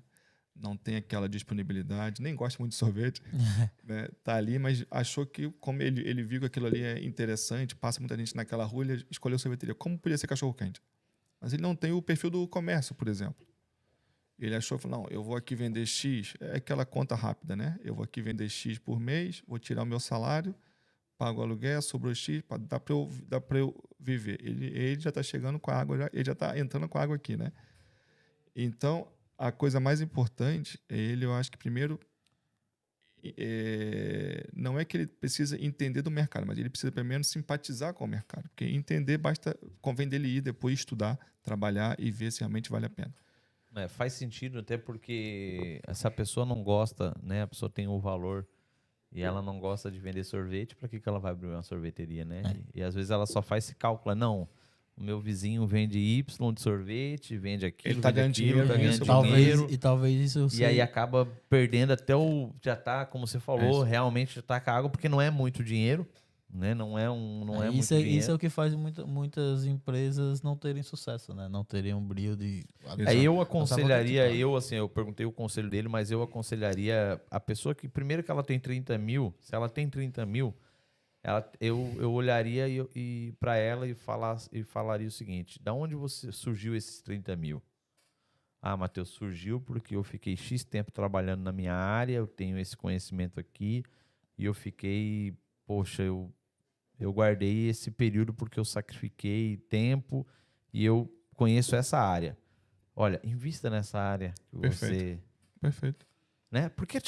Não 0.60 0.76
tem 0.76 0.96
aquela 0.96 1.28
disponibilidade, 1.28 2.22
nem 2.22 2.34
gosta 2.34 2.60
muito 2.60 2.72
de 2.72 2.78
sorvete, 2.78 3.22
né? 3.84 4.08
tá 4.22 4.36
ali, 4.36 4.58
mas 4.58 4.84
achou 4.90 5.24
que, 5.26 5.50
como 5.60 5.82
ele, 5.82 6.06
ele 6.08 6.22
viu 6.22 6.40
que 6.40 6.46
aquilo 6.46 6.66
ali 6.66 6.82
é 6.82 7.04
interessante, 7.04 7.74
passa 7.74 8.00
muita 8.00 8.16
gente 8.16 8.34
naquela 8.34 8.64
rua, 8.64 8.84
ele 8.84 9.06
escolheu 9.10 9.38
sorveteria. 9.38 9.74
Como 9.74 9.98
podia 9.98 10.18
ser 10.18 10.26
cachorro-quente? 10.26 10.82
Mas 11.40 11.52
ele 11.52 11.62
não 11.62 11.74
tem 11.74 11.92
o 11.92 12.02
perfil 12.02 12.30
do 12.30 12.46
comércio, 12.48 12.94
por 12.94 13.08
exemplo. 13.08 13.46
Ele 14.38 14.54
achou, 14.54 14.78
falou, 14.78 15.02
não, 15.02 15.08
eu 15.10 15.22
vou 15.22 15.36
aqui 15.36 15.54
vender 15.56 15.84
X, 15.84 16.34
é 16.40 16.56
aquela 16.56 16.86
conta 16.86 17.14
rápida, 17.14 17.56
né? 17.56 17.78
Eu 17.82 17.94
vou 17.94 18.04
aqui 18.04 18.22
vender 18.22 18.48
X 18.48 18.78
por 18.78 19.00
mês, 19.00 19.42
vou 19.46 19.58
tirar 19.58 19.82
o 19.82 19.86
meu 19.86 19.98
salário, 19.98 20.54
pago 21.16 21.40
o 21.40 21.42
aluguel, 21.42 21.82
sobrou 21.82 22.14
X, 22.14 22.42
dá 22.60 22.78
para 22.78 22.94
eu, 22.94 23.10
dá 23.26 23.42
eu 23.50 23.74
viver. 23.98 24.38
Ele, 24.40 24.66
ele 24.66 25.00
já 25.00 25.08
está 25.08 25.22
chegando 25.22 25.58
com 25.58 25.72
a 25.72 25.74
água, 25.74 25.98
já, 25.98 26.10
ele 26.12 26.24
já 26.24 26.32
está 26.32 26.56
entrando 26.56 26.88
com 26.88 26.98
a 26.98 27.02
água 27.02 27.16
aqui, 27.16 27.36
né? 27.36 27.52
Então, 28.54 29.08
a 29.38 29.52
coisa 29.52 29.78
mais 29.78 30.00
importante 30.00 30.80
é 30.88 30.98
ele, 30.98 31.24
eu 31.24 31.32
acho 31.32 31.50
que 31.50 31.56
primeiro 31.56 31.98
é, 33.36 34.46
não 34.52 34.78
é 34.78 34.84
que 34.84 34.96
ele 34.96 35.06
precisa 35.06 35.62
entender 35.62 36.02
do 36.02 36.10
mercado, 36.10 36.46
mas 36.46 36.58
ele 36.58 36.68
precisa 36.68 36.92
primeiro 36.92 37.24
simpatizar 37.24 37.94
com 37.94 38.04
o 38.04 38.08
mercado. 38.08 38.48
Porque 38.48 38.64
entender 38.64 39.18
basta, 39.18 39.58
convém 39.80 40.08
dele 40.08 40.28
ir 40.28 40.40
depois 40.40 40.78
estudar, 40.78 41.18
trabalhar 41.42 41.96
e 41.98 42.10
ver 42.10 42.30
se 42.30 42.40
realmente 42.40 42.70
vale 42.70 42.86
a 42.86 42.90
pena. 42.90 43.14
É, 43.74 43.86
faz 43.86 44.14
sentido 44.14 44.58
até 44.58 44.76
porque 44.76 45.80
essa 45.86 46.10
pessoa 46.10 46.44
não 46.44 46.62
gosta, 46.62 47.14
né? 47.22 47.42
A 47.42 47.46
pessoa 47.46 47.70
tem 47.70 47.86
o 47.86 47.98
valor 47.98 48.46
e 49.12 49.22
ela 49.22 49.40
não 49.40 49.58
gosta 49.58 49.90
de 49.90 49.98
vender 49.98 50.24
sorvete, 50.24 50.76
para 50.76 50.88
que, 50.88 51.00
que 51.00 51.08
ela 51.08 51.18
vai 51.18 51.32
abrir 51.32 51.48
uma 51.48 51.62
sorveteria, 51.62 52.24
né? 52.24 52.42
É. 52.44 52.50
E, 52.50 52.80
e, 52.80 52.82
às 52.82 52.94
vezes 52.94 53.10
ela 53.10 53.26
só 53.26 53.40
faz 53.40 53.64
esse 53.64 53.74
cálculo, 53.74 54.14
não, 54.14 54.48
o 54.98 55.02
meu 55.02 55.20
vizinho 55.20 55.64
vende 55.66 55.98
Y 55.98 56.52
de 56.52 56.60
sorvete, 56.60 57.36
vende 57.36 57.64
aquilo, 57.66 57.94
ele 57.94 58.00
tá 58.00 58.10
ganhando 58.10 58.32
aquilo, 58.32 58.48
dinheiro, 58.48 58.68
tá 58.68 58.76
ganhando 58.76 59.06
talvez, 59.06 59.34
dinheiro. 59.34 59.66
E 59.70 59.76
talvez 59.76 60.36
isso 60.36 60.60
E 60.60 60.64
aí 60.64 60.80
acaba 60.80 61.28
perdendo 61.48 61.92
até 61.92 62.16
o. 62.16 62.50
Já 62.60 62.74
tá, 62.74 63.06
como 63.06 63.26
você 63.26 63.38
falou, 63.38 63.86
é 63.86 63.88
realmente 63.88 64.34
já 64.34 64.42
tá 64.42 64.60
com 64.60 64.70
a 64.70 64.74
água, 64.74 64.90
porque 64.90 65.08
não 65.08 65.20
é 65.20 65.30
muito 65.30 65.62
dinheiro. 65.62 66.06
Né? 66.50 66.74
Não 66.74 66.98
é 66.98 67.10
um, 67.10 67.44
não 67.44 67.62
é, 67.62 67.68
é 67.68 67.70
isso 67.70 67.92
é, 67.92 68.00
Isso 68.00 68.30
é 68.30 68.34
o 68.34 68.38
que 68.38 68.48
faz 68.48 68.74
muita, 68.74 69.04
muitas 69.04 69.66
empresas 69.66 70.40
não 70.40 70.56
terem 70.56 70.82
sucesso, 70.82 71.34
né? 71.34 71.46
Não 71.46 71.62
terem 71.62 71.92
um 71.92 72.00
brilho 72.00 72.34
de. 72.34 72.64
Aí 73.06 73.22
eu 73.22 73.38
aconselharia, 73.38 74.34
eu 74.34 74.56
assim, 74.56 74.76
eu 74.76 74.88
perguntei 74.88 75.26
o 75.26 75.30
conselho 75.30 75.68
dele, 75.68 75.88
mas 75.88 76.10
eu 76.10 76.22
aconselharia 76.22 77.20
a 77.30 77.38
pessoa 77.38 77.74
que 77.74 77.86
primeiro 77.86 78.22
que 78.22 78.30
ela 78.30 78.42
tem 78.42 78.58
30 78.58 78.96
mil, 78.96 79.34
se 79.40 79.54
ela 79.54 79.68
tem 79.68 79.90
30 79.90 80.24
mil, 80.24 80.54
ela, 81.22 81.50
eu, 81.60 81.96
eu 81.98 82.12
olharia 82.12 82.68
e, 82.68 82.78
e 82.94 83.32
para 83.40 83.56
ela 83.56 83.86
e, 83.86 83.94
falar, 83.94 84.38
e 84.52 84.62
falaria 84.62 85.08
o 85.08 85.10
seguinte: 85.10 85.60
da 85.62 85.72
onde 85.72 85.94
você 85.94 86.30
surgiu 86.32 86.74
esses 86.74 87.02
30 87.02 87.34
mil? 87.36 87.62
Ah, 88.60 88.76
Matheus, 88.76 89.10
surgiu 89.10 89.60
porque 89.60 89.94
eu 89.94 90.02
fiquei 90.02 90.36
X 90.36 90.64
tempo 90.64 90.90
trabalhando 90.90 91.42
na 91.42 91.52
minha 91.52 91.74
área, 91.74 92.14
eu 92.14 92.26
tenho 92.26 92.58
esse 92.58 92.76
conhecimento 92.76 93.38
aqui, 93.38 93.84
e 94.36 94.44
eu 94.44 94.52
fiquei, 94.52 95.36
poxa, 95.64 96.02
eu, 96.02 96.32
eu 96.98 97.12
guardei 97.12 97.68
esse 97.68 97.90
período 97.90 98.34
porque 98.34 98.58
eu 98.58 98.64
sacrifiquei 98.64 99.56
tempo 99.56 100.26
e 100.72 100.84
eu 100.84 101.08
conheço 101.34 101.76
essa 101.76 101.98
área. 101.98 102.36
Olha, 102.96 103.20
invista 103.22 103.70
nessa 103.70 104.00
área 104.00 104.34
que 104.48 104.56
Perfeito. 104.56 104.94
você. 104.94 105.20
Perfeito 105.60 106.07
né? 106.50 106.70
Porque 106.74 106.98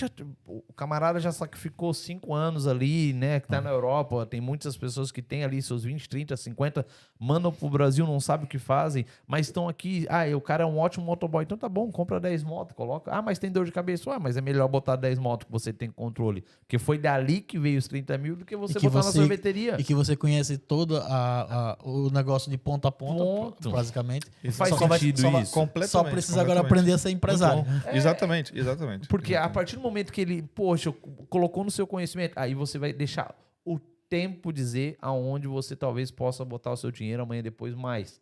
o 0.46 0.72
camarada 0.74 1.18
já 1.18 1.32
sacrificou 1.32 1.94
cinco 1.94 2.34
anos 2.34 2.66
ali, 2.66 3.14
né? 3.14 3.40
Que 3.40 3.48
tá 3.48 3.60
na 3.60 3.70
Europa, 3.70 4.26
tem 4.26 4.40
muitas 4.40 4.76
pessoas 4.76 5.10
que 5.10 5.22
têm 5.22 5.44
ali 5.44 5.62
seus 5.62 5.82
20, 5.82 6.08
30, 6.08 6.36
50, 6.36 6.86
mandam 7.18 7.50
pro 7.50 7.70
Brasil, 7.70 8.06
não 8.06 8.20
sabem 8.20 8.44
o 8.44 8.48
que 8.48 8.58
fazem, 8.58 9.06
mas 9.26 9.46
estão 9.46 9.66
aqui. 9.66 10.06
Ah, 10.10 10.24
o 10.36 10.40
cara 10.42 10.64
é 10.64 10.66
um 10.66 10.78
ótimo 10.78 11.06
motoboy, 11.06 11.42
então 11.44 11.56
tá 11.56 11.68
bom, 11.68 11.90
compra 11.90 12.20
10 12.20 12.42
motos, 12.44 12.74
coloca. 12.76 13.10
Ah, 13.10 13.22
mas 13.22 13.38
tem 13.38 13.50
dor 13.50 13.64
de 13.64 13.72
cabeça. 13.72 14.12
Ah, 14.12 14.18
mas 14.18 14.36
é 14.36 14.42
melhor 14.42 14.68
botar 14.68 14.96
10 14.96 15.18
motos 15.18 15.46
que 15.46 15.52
você 15.52 15.72
tem 15.72 15.90
controle. 15.90 16.44
Porque 16.60 16.78
foi 16.78 16.98
dali 16.98 17.40
que 17.40 17.58
veio 17.58 17.78
os 17.78 17.88
30 17.88 18.18
mil 18.18 18.36
do 18.36 18.44
que 18.44 18.54
você 18.56 18.78
que 18.78 18.88
botar 18.88 19.02
você, 19.02 19.18
na 19.18 19.24
sorveteria. 19.24 19.76
E 19.80 19.84
que 19.84 19.94
você 19.94 20.14
conhece 20.14 20.58
todo 20.58 20.98
a, 20.98 21.02
a, 21.08 21.78
o 21.82 22.10
negócio 22.10 22.50
de 22.50 22.58
ponta 22.58 22.88
a 22.88 22.92
ponta, 22.92 23.24
Ponto. 23.24 23.70
basicamente. 23.70 24.26
Isso 24.44 24.58
faz 24.58 24.70
só 24.70 24.76
sentido 24.76 25.30
vai, 25.30 25.42
isso. 25.42 25.52
Só, 25.52 25.86
só 25.86 26.04
precisa 26.04 26.40
agora 26.42 26.60
aprender 26.60 26.92
a 26.92 26.98
ser 26.98 27.10
empresário. 27.10 27.64
É. 27.86 27.96
Exatamente, 27.96 28.56
exatamente. 28.56 29.08
Porque 29.08 29.29
porque 29.30 29.36
a 29.36 29.48
partir 29.48 29.76
do 29.76 29.82
momento 29.82 30.12
que 30.12 30.20
ele, 30.20 30.42
poxa, 30.42 30.90
colocou 31.28 31.62
no 31.62 31.70
seu 31.70 31.86
conhecimento, 31.86 32.36
aí 32.36 32.52
você 32.52 32.78
vai 32.78 32.92
deixar 32.92 33.32
o 33.64 33.78
tempo 33.78 34.52
dizer 34.52 34.98
aonde 35.00 35.46
você 35.46 35.76
talvez 35.76 36.10
possa 36.10 36.44
botar 36.44 36.72
o 36.72 36.76
seu 36.76 36.90
dinheiro 36.90 37.22
amanhã 37.22 37.40
depois 37.40 37.72
mais. 37.76 38.20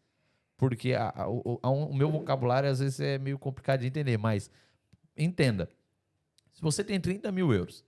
Porque 0.59 0.93
a, 0.93 1.11
a, 1.17 1.29
o, 1.31 1.59
a, 1.63 1.71
o 1.71 1.95
meu 1.95 2.11
vocabulário 2.11 2.69
às 2.69 2.81
vezes 2.81 3.01
é 3.01 3.17
meio 3.17 3.39
complicado 3.39 3.81
de 3.81 3.87
entender, 3.87 4.19
mas 4.19 4.51
entenda. 5.17 5.71
Se 6.53 6.61
você 6.61 6.85
tem 6.85 7.01
30 7.01 7.33
mil 7.33 7.55
euros 7.55 7.83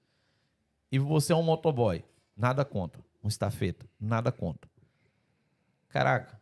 e 0.91 0.99
você 0.99 1.35
é 1.35 1.37
um 1.37 1.43
motoboy, 1.43 2.03
nada 2.35 2.65
conta. 2.65 3.01
Um 3.23 3.29
estafeta, 3.29 3.85
nada 4.01 4.33
conta. 4.33 4.67
Caraca, 5.91 6.41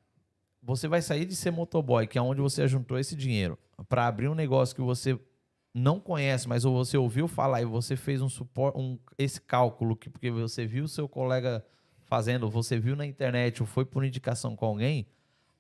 você 0.63 0.87
vai 0.87 1.03
sair 1.03 1.25
de 1.25 1.35
ser 1.35 1.51
motoboy, 1.51 2.07
que 2.07 2.19
é 2.19 2.23
onde 2.23 2.41
você 2.41 2.69
juntou 2.69 3.01
esse 3.01 3.17
dinheiro, 3.17 3.59
para 3.89 4.07
abrir 4.07 4.29
um 4.29 4.35
negócio 4.35 4.77
que 4.77 4.83
você 4.83 5.19
não 5.75 6.01
conhece, 6.01 6.49
mas 6.49 6.65
você 6.65 6.97
ouviu 6.97 7.29
falar 7.29 7.63
e 7.63 7.65
você 7.65 7.97
fez 7.97 8.21
um 8.21 8.29
suporte, 8.29 8.79
um, 8.79 8.99
esse 9.17 9.41
cálculo 9.41 9.97
que 9.97 10.11
porque 10.11 10.31
você 10.31 10.67
viu 10.67 10.85
o 10.85 10.89
seu 10.89 11.09
colega 11.09 11.65
fazendo, 12.05 12.49
você 12.49 12.79
viu 12.79 12.97
na 12.97 13.07
internet 13.07 13.63
ou 13.63 13.67
foi 13.67 13.85
por 13.85 14.05
indicação 14.05 14.57
com 14.57 14.67
alguém, 14.67 15.07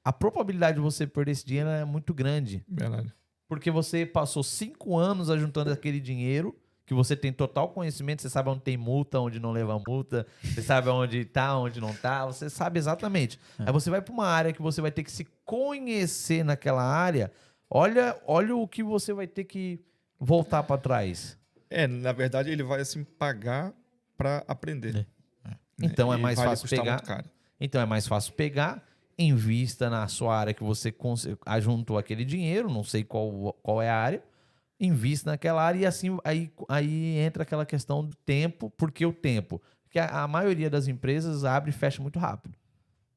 a 0.02 0.12
probabilidade 0.12 0.76
de 0.76 0.80
você 0.80 1.06
perder 1.06 1.32
esse 1.32 1.44
dinheiro 1.44 1.68
é 1.68 1.84
muito 1.84 2.14
grande. 2.14 2.64
Verdade. 2.66 3.12
Porque 3.46 3.70
você 3.70 4.06
passou 4.06 4.42
cinco 4.42 4.96
anos 4.96 5.30
ajuntando 5.30 5.70
aquele 5.70 6.00
dinheiro, 6.00 6.56
que 6.88 6.94
você 6.94 7.14
tem 7.14 7.30
total 7.30 7.68
conhecimento, 7.68 8.22
você 8.22 8.30
sabe 8.30 8.48
onde 8.48 8.62
tem 8.62 8.76
multa, 8.78 9.20
onde 9.20 9.38
não 9.38 9.52
leva 9.52 9.78
multa, 9.86 10.26
você 10.42 10.62
sabe 10.62 10.88
onde 10.88 11.26
tá, 11.26 11.58
onde 11.58 11.82
não 11.82 11.94
tá, 11.94 12.24
você 12.24 12.48
sabe 12.48 12.78
exatamente. 12.78 13.38
É. 13.58 13.64
Aí 13.66 13.72
você 13.72 13.90
vai 13.90 14.00
para 14.00 14.12
uma 14.12 14.26
área 14.26 14.54
que 14.54 14.62
você 14.62 14.80
vai 14.80 14.90
ter 14.90 15.02
que 15.04 15.12
se 15.12 15.26
conhecer 15.44 16.42
naquela 16.42 16.82
área. 16.82 17.30
Olha, 17.68 18.18
olha 18.26 18.56
o 18.56 18.66
que 18.66 18.82
você 18.82 19.12
vai 19.12 19.26
ter 19.26 19.44
que 19.44 19.84
voltar 20.18 20.62
para 20.62 20.80
trás? 20.80 21.38
É, 21.70 21.86
na 21.86 22.12
verdade, 22.12 22.50
ele 22.50 22.62
vai 22.62 22.80
assim 22.80 23.04
pagar 23.04 23.72
para 24.16 24.44
aprender. 24.48 25.06
É. 25.44 25.50
É. 25.50 25.56
Então 25.82 26.12
é 26.12 26.16
mais 26.16 26.38
fácil 26.38 26.68
pegar. 26.68 27.24
Então 27.60 27.80
é 27.80 27.86
mais 27.86 28.06
fácil 28.06 28.32
pegar, 28.34 28.84
invista 29.18 29.90
na 29.90 30.06
sua 30.06 30.36
área 30.36 30.54
que 30.54 30.62
você 30.62 30.94
ajuntou 31.44 31.98
aquele 31.98 32.24
dinheiro, 32.24 32.70
não 32.70 32.84
sei 32.84 33.02
qual, 33.02 33.52
qual 33.62 33.82
é 33.82 33.90
a 33.90 33.96
área, 33.96 34.22
invista 34.78 35.30
naquela 35.30 35.62
área 35.62 35.80
e 35.80 35.86
assim 35.86 36.16
aí, 36.24 36.52
aí 36.68 37.18
entra 37.18 37.42
aquela 37.42 37.66
questão 37.66 38.04
do 38.04 38.14
tempo, 38.16 38.70
porque 38.76 39.04
o 39.04 39.12
tempo, 39.12 39.60
que 39.90 39.98
a, 39.98 40.22
a 40.22 40.28
maioria 40.28 40.70
das 40.70 40.86
empresas 40.86 41.44
abre 41.44 41.70
e 41.70 41.72
fecha 41.72 42.00
muito 42.00 42.18
rápido, 42.18 42.56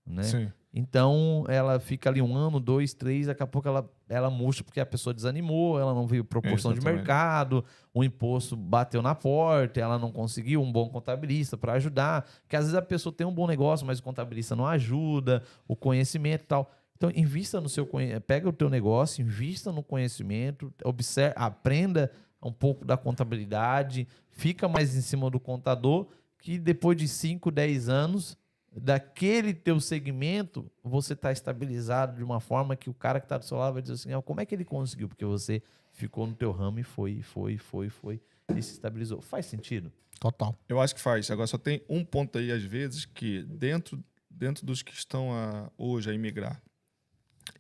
né? 0.06 0.24
Sim. 0.24 0.52
Então 0.74 1.44
ela 1.50 1.80
fica 1.80 2.10
ali 2.10 2.22
um 2.22 2.34
ano, 2.36 2.60
dois, 2.60 2.94
três, 2.94 3.28
daqui 3.28 3.44
a 3.44 3.48
pouco 3.48 3.68
ela, 3.68 3.90
ela 4.08 4.30
murcha 4.30 4.64
porque 4.64 4.80
a 4.80 4.86
pessoa 4.86 5.14
desanimou, 5.14 5.78
ela 5.78 5.94
não 5.94 6.08
viu 6.08 6.24
proporção 6.24 6.74
de 6.74 6.80
mercado, 6.80 7.64
o 7.94 8.04
imposto 8.04 8.56
bateu 8.56 9.02
na 9.02 9.14
porta, 9.14 9.82
ela 9.82 10.00
não 10.00 10.12
conseguiu 10.12 10.62
um 10.62 10.72
bom 10.72 10.88
contabilista 10.88 11.58
para 11.58 11.74
ajudar. 11.74 12.26
Porque 12.44 12.56
às 12.56 12.64
vezes 12.64 12.76
a 12.76 12.82
pessoa 12.82 13.14
tem 13.14 13.28
um 13.28 13.34
bom 13.34 13.48
negócio, 13.48 13.86
mas 13.86 14.00
o 14.00 14.04
contabilista 14.04 14.56
não 14.56 14.66
ajuda, 14.66 15.44
o 15.68 15.76
conhecimento 15.76 16.44
e 16.44 16.48
tal. 16.48 16.72
Então, 16.96 17.12
invista 17.16 17.60
no 17.60 17.68
seu 17.68 17.90
pega 18.28 18.48
o 18.48 18.54
teu 18.54 18.70
negócio, 18.70 19.24
invista 19.24 19.72
no 19.72 19.82
conhecimento, 19.82 20.72
observe, 20.86 21.34
aprenda 21.36 22.12
um 22.42 22.52
pouco 22.52 22.86
da 22.86 22.96
contabilidade, 22.96 24.08
fica 24.30 24.68
mais 24.68 24.96
em 24.96 25.02
cima 25.02 25.30
do 25.30 25.40
contador, 25.40 26.08
que 26.38 26.58
depois 26.58 26.96
de 26.96 27.08
5, 27.08 27.52
10 27.52 27.90
anos 27.90 28.38
daquele 28.72 29.54
teu 29.54 29.80
segmento, 29.80 30.72
você 30.84 31.14
está 31.14 31.32
estabilizado 31.32 32.18
de 32.18 32.24
uma 32.24 32.40
forma 32.40 32.76
que 32.76 32.90
o 32.90 32.94
cara 32.94 33.20
que 33.20 33.26
está 33.26 33.38
do 33.38 33.46
seu 33.46 33.58
lado 33.58 33.74
vai 33.74 33.82
dizer 33.82 33.96
assim, 33.96 34.14
ah, 34.14 34.22
como 34.22 34.40
é 34.40 34.46
que 34.46 34.56
ele 34.56 34.64
conseguiu? 34.64 35.10
Porque 35.10 35.26
você 35.26 35.62
ficou 35.92 36.26
no 36.26 36.34
teu 36.34 36.52
ramo 36.52 36.80
e 36.80 36.84
foi, 36.84 37.22
foi, 37.22 37.58
foi, 37.58 37.90
foi 37.90 38.22
e 38.56 38.62
se 38.62 38.74
estabilizou. 38.74 39.22
Faz 39.22 39.46
sentido? 39.46 39.92
Total. 40.20 40.56
Eu 40.70 40.80
acho 40.80 40.96
que 40.96 41.02
faz. 41.02 41.30
Agora 41.32 41.48
só 41.48 41.58
tem 41.58 41.84
um 41.90 42.06
ponto 42.06 42.38
aí, 42.38 42.52
às 42.52 42.64
vezes, 42.64 43.06
que 43.06 43.44
dentro, 43.44 44.02
dentro 44.30 44.66
dos 44.66 44.82
que 44.82 44.94
estão 44.94 45.34
a, 45.34 45.72
hoje 45.78 46.10
a 46.10 46.14
imigrar 46.14 46.62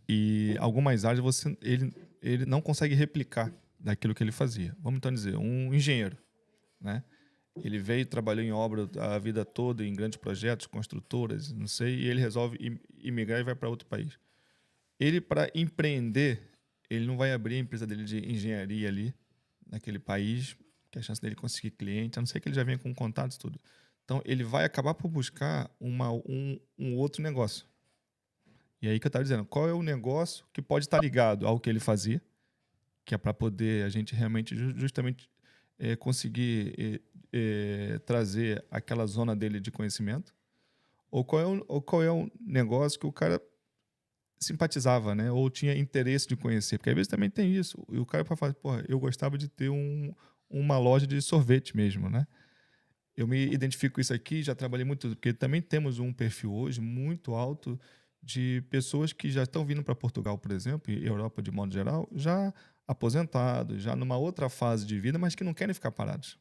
e 0.07 0.55
algumas 0.59 1.03
áreas 1.05 1.19
você, 1.19 1.57
ele, 1.61 1.93
ele 2.21 2.45
não 2.45 2.61
consegue 2.61 2.95
replicar 2.95 3.51
daquilo 3.79 4.13
que 4.13 4.23
ele 4.23 4.31
fazia. 4.31 4.75
Vamos 4.79 4.97
então 4.97 5.11
dizer, 5.11 5.35
um 5.35 5.73
engenheiro, 5.73 6.17
né? 6.79 7.03
Ele 7.57 7.78
veio, 7.80 8.06
trabalhou 8.06 8.44
em 8.44 8.52
obra 8.52 8.90
a 8.99 9.19
vida 9.19 9.44
toda, 9.44 9.86
em 9.86 9.94
grandes 9.94 10.18
projetos, 10.18 10.68
construtoras, 10.68 11.52
não 11.52 11.68
sei, 11.68 11.95
e 11.95 12.07
ele 12.07 12.19
resolve 12.22 12.57
im- 12.60 12.80
imigrar 12.99 13.40
e 13.40 13.44
vai 13.44 13.56
para 13.56 13.69
outro 13.69 13.88
país. 13.88 14.18
Ele, 14.99 15.19
para 15.19 15.52
empreender, 15.53 16.41
ele 16.90 17.06
não 17.06 17.18
vai 17.18 17.34
abrir 17.34 17.56
a 17.56 17.60
empresa 17.60 17.86
dele 17.86 18.03
de 18.06 18.19
engenharia 18.19 18.88
ali, 18.88 19.14
naquele 19.69 19.99
país, 19.99 20.56
que 20.90 20.99
a 20.99 21.02
chance 21.02 21.22
dele 21.22 21.36
conseguir 21.36 21.72
cliente, 21.72 22.18
a 22.18 22.22
não 22.22 22.26
ser 22.28 22.40
que 22.40 22.48
ele 22.48 22.56
já 22.56 22.64
venha 22.64 22.78
com 22.78 22.94
contatos 22.94 23.38
tudo. 23.38 23.60
Então, 24.03 24.22
ele 24.26 24.44
vai 24.44 24.65
acabar 24.65 24.94
por 24.94 25.10
buscar 25.10 25.69
uma, 25.80 26.11
um, 26.11 26.60
um 26.78 26.95
outro 26.95 27.22
negócio. 27.22 27.65
E 28.82 28.88
aí 28.88 28.99
que 28.99 29.06
eu 29.06 29.10
estava 29.10 29.23
dizendo, 29.23 29.45
qual 29.45 29.69
é 29.69 29.73
o 29.73 29.84
negócio 29.84 30.45
que 30.52 30.61
pode 30.61 30.86
estar 30.86 30.99
ligado 31.02 31.45
ao 31.45 31.60
que 31.60 31.69
ele 31.69 31.80
fazia, 31.80 32.22
que 33.06 33.14
é 33.14 33.18
para 33.18 33.34
poder 33.34 33.86
a 33.86 33.90
gente 33.90 34.15
realmente 34.15 34.56
ju- 34.56 34.73
justamente 34.78 35.30
eh, 35.81 35.95
conseguir 35.95 36.75
eh, 36.77 37.01
eh, 37.33 37.99
trazer 38.05 38.63
aquela 38.69 39.07
zona 39.07 39.35
dele 39.35 39.59
de 39.59 39.71
conhecimento, 39.71 40.31
ou 41.09 41.25
qual 41.25 41.41
é 41.41 41.45
o, 41.47 41.65
ou 41.67 41.81
qual 41.81 42.03
é 42.03 42.11
o 42.11 42.29
negócio 42.39 42.99
que 42.99 43.07
o 43.07 43.11
cara 43.11 43.41
simpatizava, 44.39 45.15
né? 45.15 45.31
Ou 45.31 45.49
tinha 45.49 45.75
interesse 45.75 46.27
de 46.27 46.35
conhecer, 46.35 46.77
porque 46.77 46.91
às 46.91 46.95
vezes 46.95 47.07
também 47.07 47.31
tem 47.31 47.55
isso. 47.55 47.83
E 47.91 47.97
o 47.97 48.05
cara 48.05 48.23
para 48.23 48.35
falar, 48.35 48.53
porra, 48.53 48.85
eu 48.87 48.99
gostava 48.99 49.37
de 49.39 49.47
ter 49.47 49.69
um, 49.69 50.13
uma 50.49 50.77
loja 50.77 51.07
de 51.07 51.19
sorvete 51.19 51.75
mesmo, 51.75 52.09
né? 52.09 52.27
Eu 53.17 53.27
me 53.27 53.47
identifico 53.51 53.95
com 53.95 54.01
isso 54.01 54.13
aqui, 54.13 54.43
já 54.43 54.53
trabalhei 54.53 54.85
muito, 54.85 55.09
porque 55.09 55.33
também 55.33 55.61
temos 55.61 55.97
um 55.97 56.13
perfil 56.13 56.53
hoje 56.53 56.79
muito 56.79 57.33
alto 57.33 57.79
de 58.21 58.63
pessoas 58.69 59.11
que 59.11 59.31
já 59.31 59.43
estão 59.43 59.65
vindo 59.65 59.83
para 59.83 59.95
Portugal, 59.95 60.37
por 60.37 60.51
exemplo, 60.51 60.93
e 60.93 61.05
Europa 61.05 61.41
de 61.41 61.49
modo 61.49 61.73
geral, 61.73 62.07
já 62.13 62.53
aposentados, 62.91 63.81
já 63.81 63.95
numa 63.95 64.18
outra 64.18 64.49
fase 64.49 64.85
de 64.85 64.99
vida, 64.99 65.18
mas 65.18 65.34
que 65.34 65.43
não 65.43 65.53
querem 65.53 65.73
ficar 65.73 65.91
parados. 65.91 66.38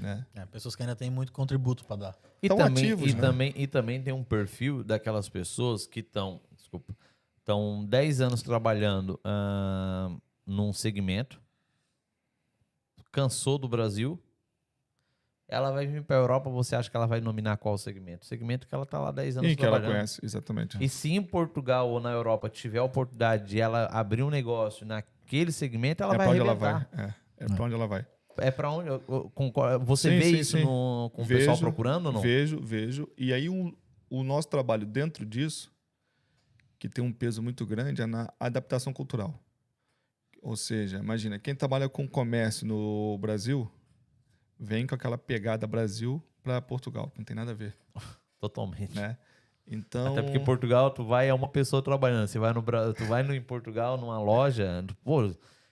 Né? 0.00 0.26
É, 0.34 0.46
pessoas 0.46 0.74
que 0.74 0.82
ainda 0.82 0.96
têm 0.96 1.10
muito 1.10 1.32
contributo 1.32 1.84
para 1.84 1.96
dar. 1.96 2.18
E 2.42 2.48
Tão 2.48 2.56
também, 2.56 2.84
ativos, 2.84 3.10
e, 3.10 3.14
né? 3.14 3.20
também, 3.20 3.52
e 3.56 3.66
também 3.66 4.02
tem 4.02 4.12
um 4.12 4.24
perfil 4.24 4.82
daquelas 4.82 5.28
pessoas 5.28 5.86
que 5.86 6.00
estão, 6.00 6.40
desculpa, 6.56 6.96
estão 7.38 7.84
10 7.84 8.20
anos 8.22 8.42
trabalhando 8.42 9.20
ah, 9.22 10.10
num 10.46 10.72
segmento, 10.72 11.40
cansou 13.12 13.58
do 13.58 13.68
Brasil, 13.68 14.18
ela 15.46 15.70
vai 15.70 15.86
vir 15.86 16.02
para 16.02 16.16
a 16.16 16.20
Europa, 16.20 16.48
você 16.48 16.74
acha 16.74 16.90
que 16.90 16.96
ela 16.96 17.06
vai 17.06 17.20
nominar 17.20 17.58
qual 17.58 17.76
segmento? 17.76 18.22
O 18.24 18.26
segmento 18.26 18.66
que 18.66 18.74
ela 18.74 18.84
está 18.84 18.98
lá 18.98 19.10
10 19.12 19.36
anos 19.36 19.52
E 19.52 19.54
que 19.54 19.62
ela 19.62 19.72
trabalhando. 19.72 19.96
conhece, 19.96 20.24
exatamente. 20.24 20.82
E 20.82 20.88
se 20.88 21.12
em 21.12 21.22
Portugal 21.22 21.90
ou 21.90 22.00
na 22.00 22.10
Europa 22.10 22.48
tiver 22.48 22.78
a 22.78 22.84
oportunidade 22.84 23.46
de 23.50 23.60
ela 23.60 23.84
abrir 23.92 24.22
um 24.22 24.30
negócio 24.30 24.86
naquele 25.32 25.50
segmento, 25.52 26.02
ela 26.02 26.14
é 26.14 26.18
vai 26.18 26.28
onde 26.28 26.40
ela 26.40 26.50
arrebentar. 26.52 26.88
vai. 26.92 27.06
É, 27.38 27.44
é 27.44 27.46
para 27.46 27.64
onde 27.64 27.74
ela 27.74 27.86
vai. 27.86 28.06
É 28.38 28.50
para 28.50 28.70
onde? 28.70 28.88
Você 29.84 30.10
Sim, 30.10 30.18
vê 30.18 30.24
sim, 30.24 30.38
isso 30.38 30.56
sim. 30.58 30.64
no- 30.64 31.10
com 31.14 31.22
o 31.22 31.26
pessoal 31.26 31.56
Vejo, 31.56 31.60
procurando 31.60 32.06
ou 32.06 32.12
não? 32.12 32.20
Vejo, 32.20 32.60
vejo. 32.60 33.08
E 33.16 33.32
aí 33.32 33.48
um, 33.48 33.74
o 34.10 34.22
nosso 34.22 34.48
trabalho 34.48 34.86
dentro 34.86 35.24
disso, 35.24 35.70
que 36.78 36.88
tem 36.88 37.02
um 37.04 37.12
peso 37.12 37.42
muito 37.42 37.64
grande, 37.66 38.02
é 38.02 38.06
na 38.06 38.32
adaptação 38.38 38.92
cultural. 38.92 39.38
Ou 40.42 40.56
seja, 40.56 40.98
imagina, 40.98 41.38
quem 41.38 41.54
trabalha 41.54 41.88
com 41.88 42.06
comércio 42.08 42.66
no 42.66 43.16
Brasil, 43.18 43.70
vem 44.58 44.86
com 44.86 44.94
aquela 44.94 45.16
pegada 45.16 45.66
Brasil 45.66 46.22
para 46.42 46.60
Portugal, 46.60 47.10
que 47.10 47.18
não 47.18 47.24
tem 47.24 47.36
nada 47.36 47.52
a 47.52 47.54
ver, 47.54 47.76
Totalmente. 48.40 48.94
né? 48.96 49.16
Então, 49.66 50.12
Até 50.12 50.22
porque 50.22 50.40
Portugal, 50.40 50.90
tu 50.90 51.04
vai, 51.04 51.28
é 51.28 51.34
uma 51.34 51.48
pessoa 51.48 51.80
trabalhando. 51.82 52.26
Você 52.26 52.38
vai 52.38 52.52
no, 52.52 52.62
tu 52.62 53.04
vai 53.06 53.22
no, 53.22 53.34
em 53.34 53.40
Portugal, 53.40 53.96
numa 53.96 54.20
loja. 54.20 54.84
Pô, 55.04 55.24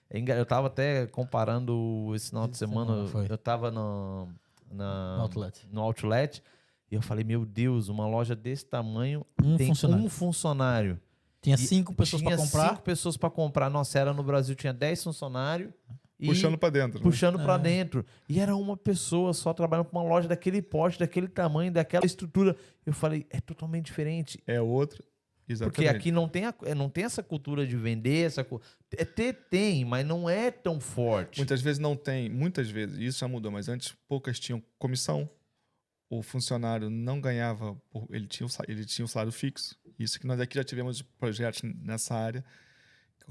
é 0.09 0.19
eu 0.39 0.45
tava 0.45 0.67
até 0.67 1.07
comparando 1.07 2.11
esse 2.15 2.29
final 2.29 2.47
de 2.47 2.57
semana. 2.57 3.07
semana. 3.07 3.27
Eu 3.29 3.37
tava 3.37 3.69
no, 3.69 4.27
na, 4.71 5.17
No 5.17 5.21
outlet. 5.23 5.67
no 5.71 5.81
outlet 5.81 6.43
e 6.89 6.95
eu 6.95 7.01
falei, 7.01 7.23
meu 7.23 7.45
Deus, 7.45 7.87
uma 7.89 8.07
loja 8.07 8.35
desse 8.35 8.65
tamanho 8.65 9.25
Um 9.41 9.55
tem 9.55 9.67
funcionário. 9.67 10.05
um 10.05 10.09
funcionário. 10.09 10.99
Tinha 11.41 11.55
E 11.55 11.59
cinco 11.59 11.93
pessoas 11.93 12.21
tinha 12.21 12.35
para 12.35 12.45
comprar. 12.45 12.69
cinco 12.69 12.81
pessoas 12.81 13.17
para 13.17 13.29
comprar. 13.29 13.69
Nossa, 13.69 13.97
era 13.97 14.13
no 14.13 14.21
Brasil, 14.21 14.53
tinha 14.55 14.73
10 14.73 15.03
funcionários. 15.03 15.71
Puxando 16.27 16.57
para 16.57 16.69
dentro. 16.69 16.99
né? 16.99 17.03
puxando 17.03 17.39
pra 17.43 17.55
É. 17.55 17.59
dentro. 17.59 18.05
E 18.29 18.39
era 18.39 18.55
uma 18.55 18.75
pessoa 18.77 19.33
só 19.33 19.53
trabalhando 19.53 19.85
com 19.85 19.97
uma 19.97 20.07
loja 20.07 20.27
daquele 20.27 20.61
porte, 20.61 20.99
daquele 20.99 21.27
tamanho, 21.27 21.71
daquela 21.71 22.05
estrutura. 22.05 22.55
Eu 22.85 22.93
falei, 22.93 23.25
é 23.29 23.39
totalmente 23.41 23.85
diferente. 23.85 24.41
É 24.45 24.61
outro, 24.61 25.03
exatamente. 25.47 25.75
Porque 25.75 25.87
aqui 25.87 26.11
não 26.11 26.27
tem, 26.27 26.45
a- 26.45 26.53
é, 26.63 26.73
não 26.75 26.89
tem 26.89 27.03
essa 27.03 27.21
cultura 27.23 27.65
de 27.65 27.75
vender, 27.75 28.25
essa 28.25 28.45
é, 28.97 29.03
ter 29.05 29.33
tem, 29.49 29.83
mas 29.85 30.05
não 30.05 30.29
é 30.29 30.51
tão 30.51 30.79
forte. 30.79 31.37
Muitas 31.39 31.61
vezes 31.61 31.79
não 31.79 31.95
tem, 31.95 32.29
muitas 32.29 32.69
vezes, 32.69 32.97
isso 32.99 33.19
já 33.19 33.27
mudou, 33.27 33.51
mas 33.51 33.67
antes 33.69 33.93
poucas 34.07 34.39
tinham 34.39 34.61
comissão. 34.77 35.29
O 36.09 36.21
funcionário 36.21 36.89
não 36.89 37.21
ganhava, 37.21 37.81
ele 38.09 38.27
tinha, 38.27 38.47
ele 38.67 38.83
tinha 38.83 39.05
um 39.05 39.07
salário 39.07 39.31
fixo. 39.31 39.77
Isso 39.97 40.19
que 40.19 40.27
nós 40.27 40.41
aqui 40.41 40.55
já 40.57 40.63
tivemos 40.63 41.01
projetos 41.01 41.61
nessa 41.63 42.13
área. 42.13 42.43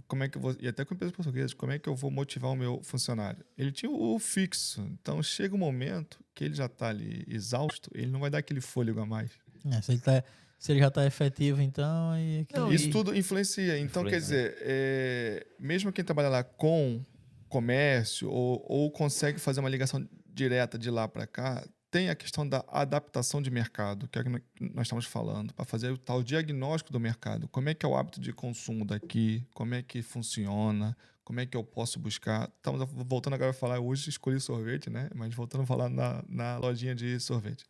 Como 0.07 0.23
é 0.25 0.29
que 0.29 0.37
eu 0.39 0.43
vou, 0.43 0.57
e 0.61 0.69
até 0.69 0.85
com 0.85 0.95
empresas 0.95 1.15
portuguesas, 1.15 1.55
como 1.55 1.73
é 1.73 1.79
que 1.79 1.89
eu 1.89 1.95
vou 1.95 2.11
motivar 2.11 2.51
o 2.51 2.57
meu 2.57 2.81
funcionário? 2.83 3.45
Ele 3.57 3.73
tinha 3.73 3.91
o 3.91 4.19
fixo, 4.19 4.81
então 5.01 5.23
chega 5.23 5.55
um 5.55 5.59
momento 5.59 6.19
que 6.35 6.45
ele 6.45 6.55
já 6.55 6.67
está 6.67 6.89
ali 6.89 7.25
exausto, 7.29 7.91
ele 7.95 8.11
não 8.11 8.21
vai 8.21 8.31
dar 8.31 8.39
aquele 8.39 8.61
fôlego 8.61 9.01
a 9.01 9.07
mais. 9.07 9.31
É, 9.73 9.81
se, 9.83 9.93
ele 9.93 10.01
tá- 10.01 10.25
se 10.59 10.73
ele 10.73 10.81
já 10.81 10.89
está 10.89 11.07
efetivo, 11.07 11.61
então. 11.61 12.11
Aí, 12.13 12.47
Não, 12.55 12.73
Isso 12.73 12.89
e- 12.89 12.91
tudo 12.91 13.15
influencia. 13.17 13.79
Então, 13.79 14.05
quer 14.05 14.19
dizer, 14.19 14.57
é, 14.61 15.47
mesmo 15.59 15.93
quem 15.93 16.05
trabalha 16.05 16.29
lá 16.29 16.43
com 16.45 17.05
comércio 17.49 18.31
ou, 18.31 18.65
ou 18.69 18.91
consegue 18.91 19.39
fazer 19.39 19.61
uma 19.61 19.69
ligação 19.69 20.07
direta 20.33 20.79
de 20.79 20.91
lá 20.91 21.09
para 21.09 21.27
cá, 21.27 21.67
tem 21.91 22.09
a 22.09 22.15
questão 22.15 22.49
da 22.49 22.65
adaptação 22.69 23.43
de 23.43 23.51
mercado, 23.51 24.09
que 24.09 24.19
é 24.19 24.23
que 24.23 24.31
nós 24.61 24.87
estamos 24.87 25.07
falando, 25.07 25.53
para 25.53 25.65
fazer 25.65 25.91
o 25.91 25.99
tal 25.99 26.23
diagnóstico 26.23 26.93
do 26.93 27.01
mercado. 27.01 27.49
Como 27.49 27.69
é 27.69 27.75
que 27.75 27.85
é 27.85 27.89
o 27.89 27.97
hábito 27.97 28.21
de 28.21 28.33
consumo 28.33 28.85
daqui? 28.85 29.45
Como 29.53 29.75
é 29.75 29.83
que 29.83 30.01
funciona? 30.01 30.97
Como 31.25 31.41
é 31.41 31.47
que 31.47 31.57
eu 31.57 31.65
posso 31.65 31.99
buscar? 31.99 32.51
Estamos 32.57 32.89
voltando 33.07 33.35
agora 33.35 33.51
a 33.51 33.55
falar, 33.55 33.81
hoje 33.81 34.09
escolhi 34.09 34.41
sorvete, 34.41 34.89
né? 34.89 35.11
Mas 35.15 35.35
voltando 35.35 35.63
a 35.63 35.67
falar 35.67 35.89
na, 35.89 36.25
na 36.29 36.59
lojinha 36.59 36.95
de 36.95 37.19
sorvete. 37.19 37.65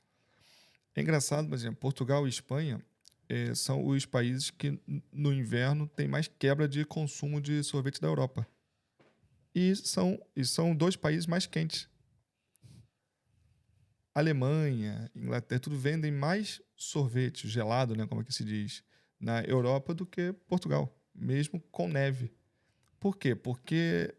É 0.94 1.00
engraçado, 1.00 1.48
por 1.48 1.54
exemplo, 1.54 1.76
Portugal 1.76 2.26
e 2.26 2.30
Espanha 2.30 2.80
eh, 3.28 3.54
são 3.54 3.86
os 3.86 4.04
países 4.04 4.50
que 4.50 4.78
no 5.12 5.32
inverno 5.32 5.86
tem 5.86 6.08
mais 6.08 6.28
quebra 6.28 6.68
de 6.68 6.84
consumo 6.84 7.40
de 7.40 7.62
sorvete 7.62 8.00
da 8.00 8.08
Europa. 8.08 8.46
E 9.54 9.74
são, 9.76 10.20
e 10.36 10.44
são 10.44 10.74
dois 10.74 10.94
países 10.94 11.26
mais 11.26 11.46
quentes. 11.46 11.89
Alemanha, 14.20 15.10
Inglaterra, 15.14 15.60
tudo 15.60 15.76
vendem 15.78 16.12
mais 16.12 16.60
sorvete 16.76 17.48
gelado, 17.48 17.94
né, 17.96 18.06
como 18.06 18.20
é 18.20 18.24
que 18.24 18.32
se 18.32 18.44
diz, 18.44 18.82
na 19.18 19.42
Europa 19.42 19.92
do 19.92 20.06
que 20.06 20.32
Portugal, 20.46 20.94
mesmo 21.14 21.60
com 21.72 21.88
neve. 21.88 22.32
Por 22.98 23.16
quê? 23.16 23.34
Porque 23.34 24.14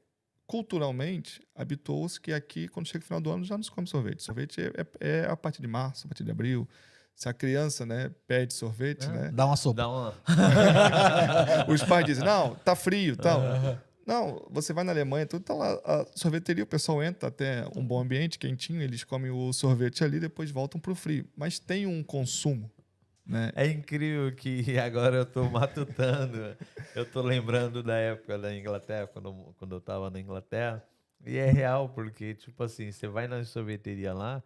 culturalmente 0.45 1.41
habituou-se 1.55 2.19
que 2.19 2.33
aqui, 2.33 2.67
quando 2.67 2.87
chega 2.87 3.03
o 3.03 3.07
final 3.07 3.21
do 3.21 3.31
ano, 3.31 3.43
já 3.45 3.55
não 3.55 3.63
se 3.63 3.71
come 3.71 3.87
sorvete. 3.87 4.21
Sorvete 4.21 4.59
é, 4.61 4.65
é- 4.99 5.21
é 5.21 5.25
a 5.29 5.37
partir 5.37 5.61
de 5.61 5.67
março, 5.67 6.05
a 6.05 6.09
partir 6.09 6.23
de 6.23 6.31
abril. 6.31 6.67
Se 7.15 7.29
a 7.29 7.33
criança 7.33 7.85
né, 7.85 8.09
pede 8.27 8.53
sorvete, 8.53 9.05
É. 9.05 9.09
né? 9.09 9.31
Dá 9.33 9.45
uma 9.45 9.55
sopa. 9.55 9.77
Dá 9.77 9.87
uma... 9.89 10.13
Os 11.71 11.83
pais 11.83 12.05
dizem, 12.05 12.25
não, 12.25 12.55
tá 12.55 12.75
frio 12.75 13.15
tal. 13.15 13.41
Não, 14.11 14.45
você 14.49 14.73
vai 14.73 14.83
na 14.83 14.91
Alemanha, 14.91 15.25
tudo 15.25 15.41
tá 15.41 15.53
lá. 15.53 15.71
A 15.85 16.05
sorveteria, 16.13 16.65
o 16.65 16.67
pessoal 16.67 17.01
entra 17.01 17.29
até 17.29 17.65
um 17.73 17.81
bom 17.81 18.01
ambiente, 18.01 18.37
quentinho, 18.37 18.81
eles 18.81 19.05
comem 19.05 19.31
o 19.31 19.53
sorvete 19.53 20.03
ali, 20.03 20.19
depois 20.19 20.51
voltam 20.51 20.81
pro 20.81 20.93
frio. 20.93 21.25
Mas 21.33 21.59
tem 21.59 21.87
um 21.87 22.03
consumo, 22.03 22.69
né? 23.25 23.53
É 23.55 23.65
incrível 23.67 24.29
que 24.35 24.75
agora 24.77 25.15
eu 25.15 25.25
tô 25.25 25.49
matutando. 25.49 26.57
Eu 26.93 27.05
tô 27.05 27.21
lembrando 27.21 27.81
da 27.81 27.95
época 27.95 28.37
da 28.37 28.53
Inglaterra, 28.53 29.07
quando, 29.07 29.55
quando 29.57 29.75
eu 29.75 29.79
tava 29.79 30.09
na 30.09 30.19
Inglaterra. 30.19 30.85
E 31.25 31.37
é 31.37 31.49
real, 31.49 31.87
porque, 31.87 32.33
tipo 32.33 32.61
assim, 32.63 32.91
você 32.91 33.07
vai 33.07 33.29
na 33.29 33.41
sorveteria 33.45 34.13
lá, 34.13 34.43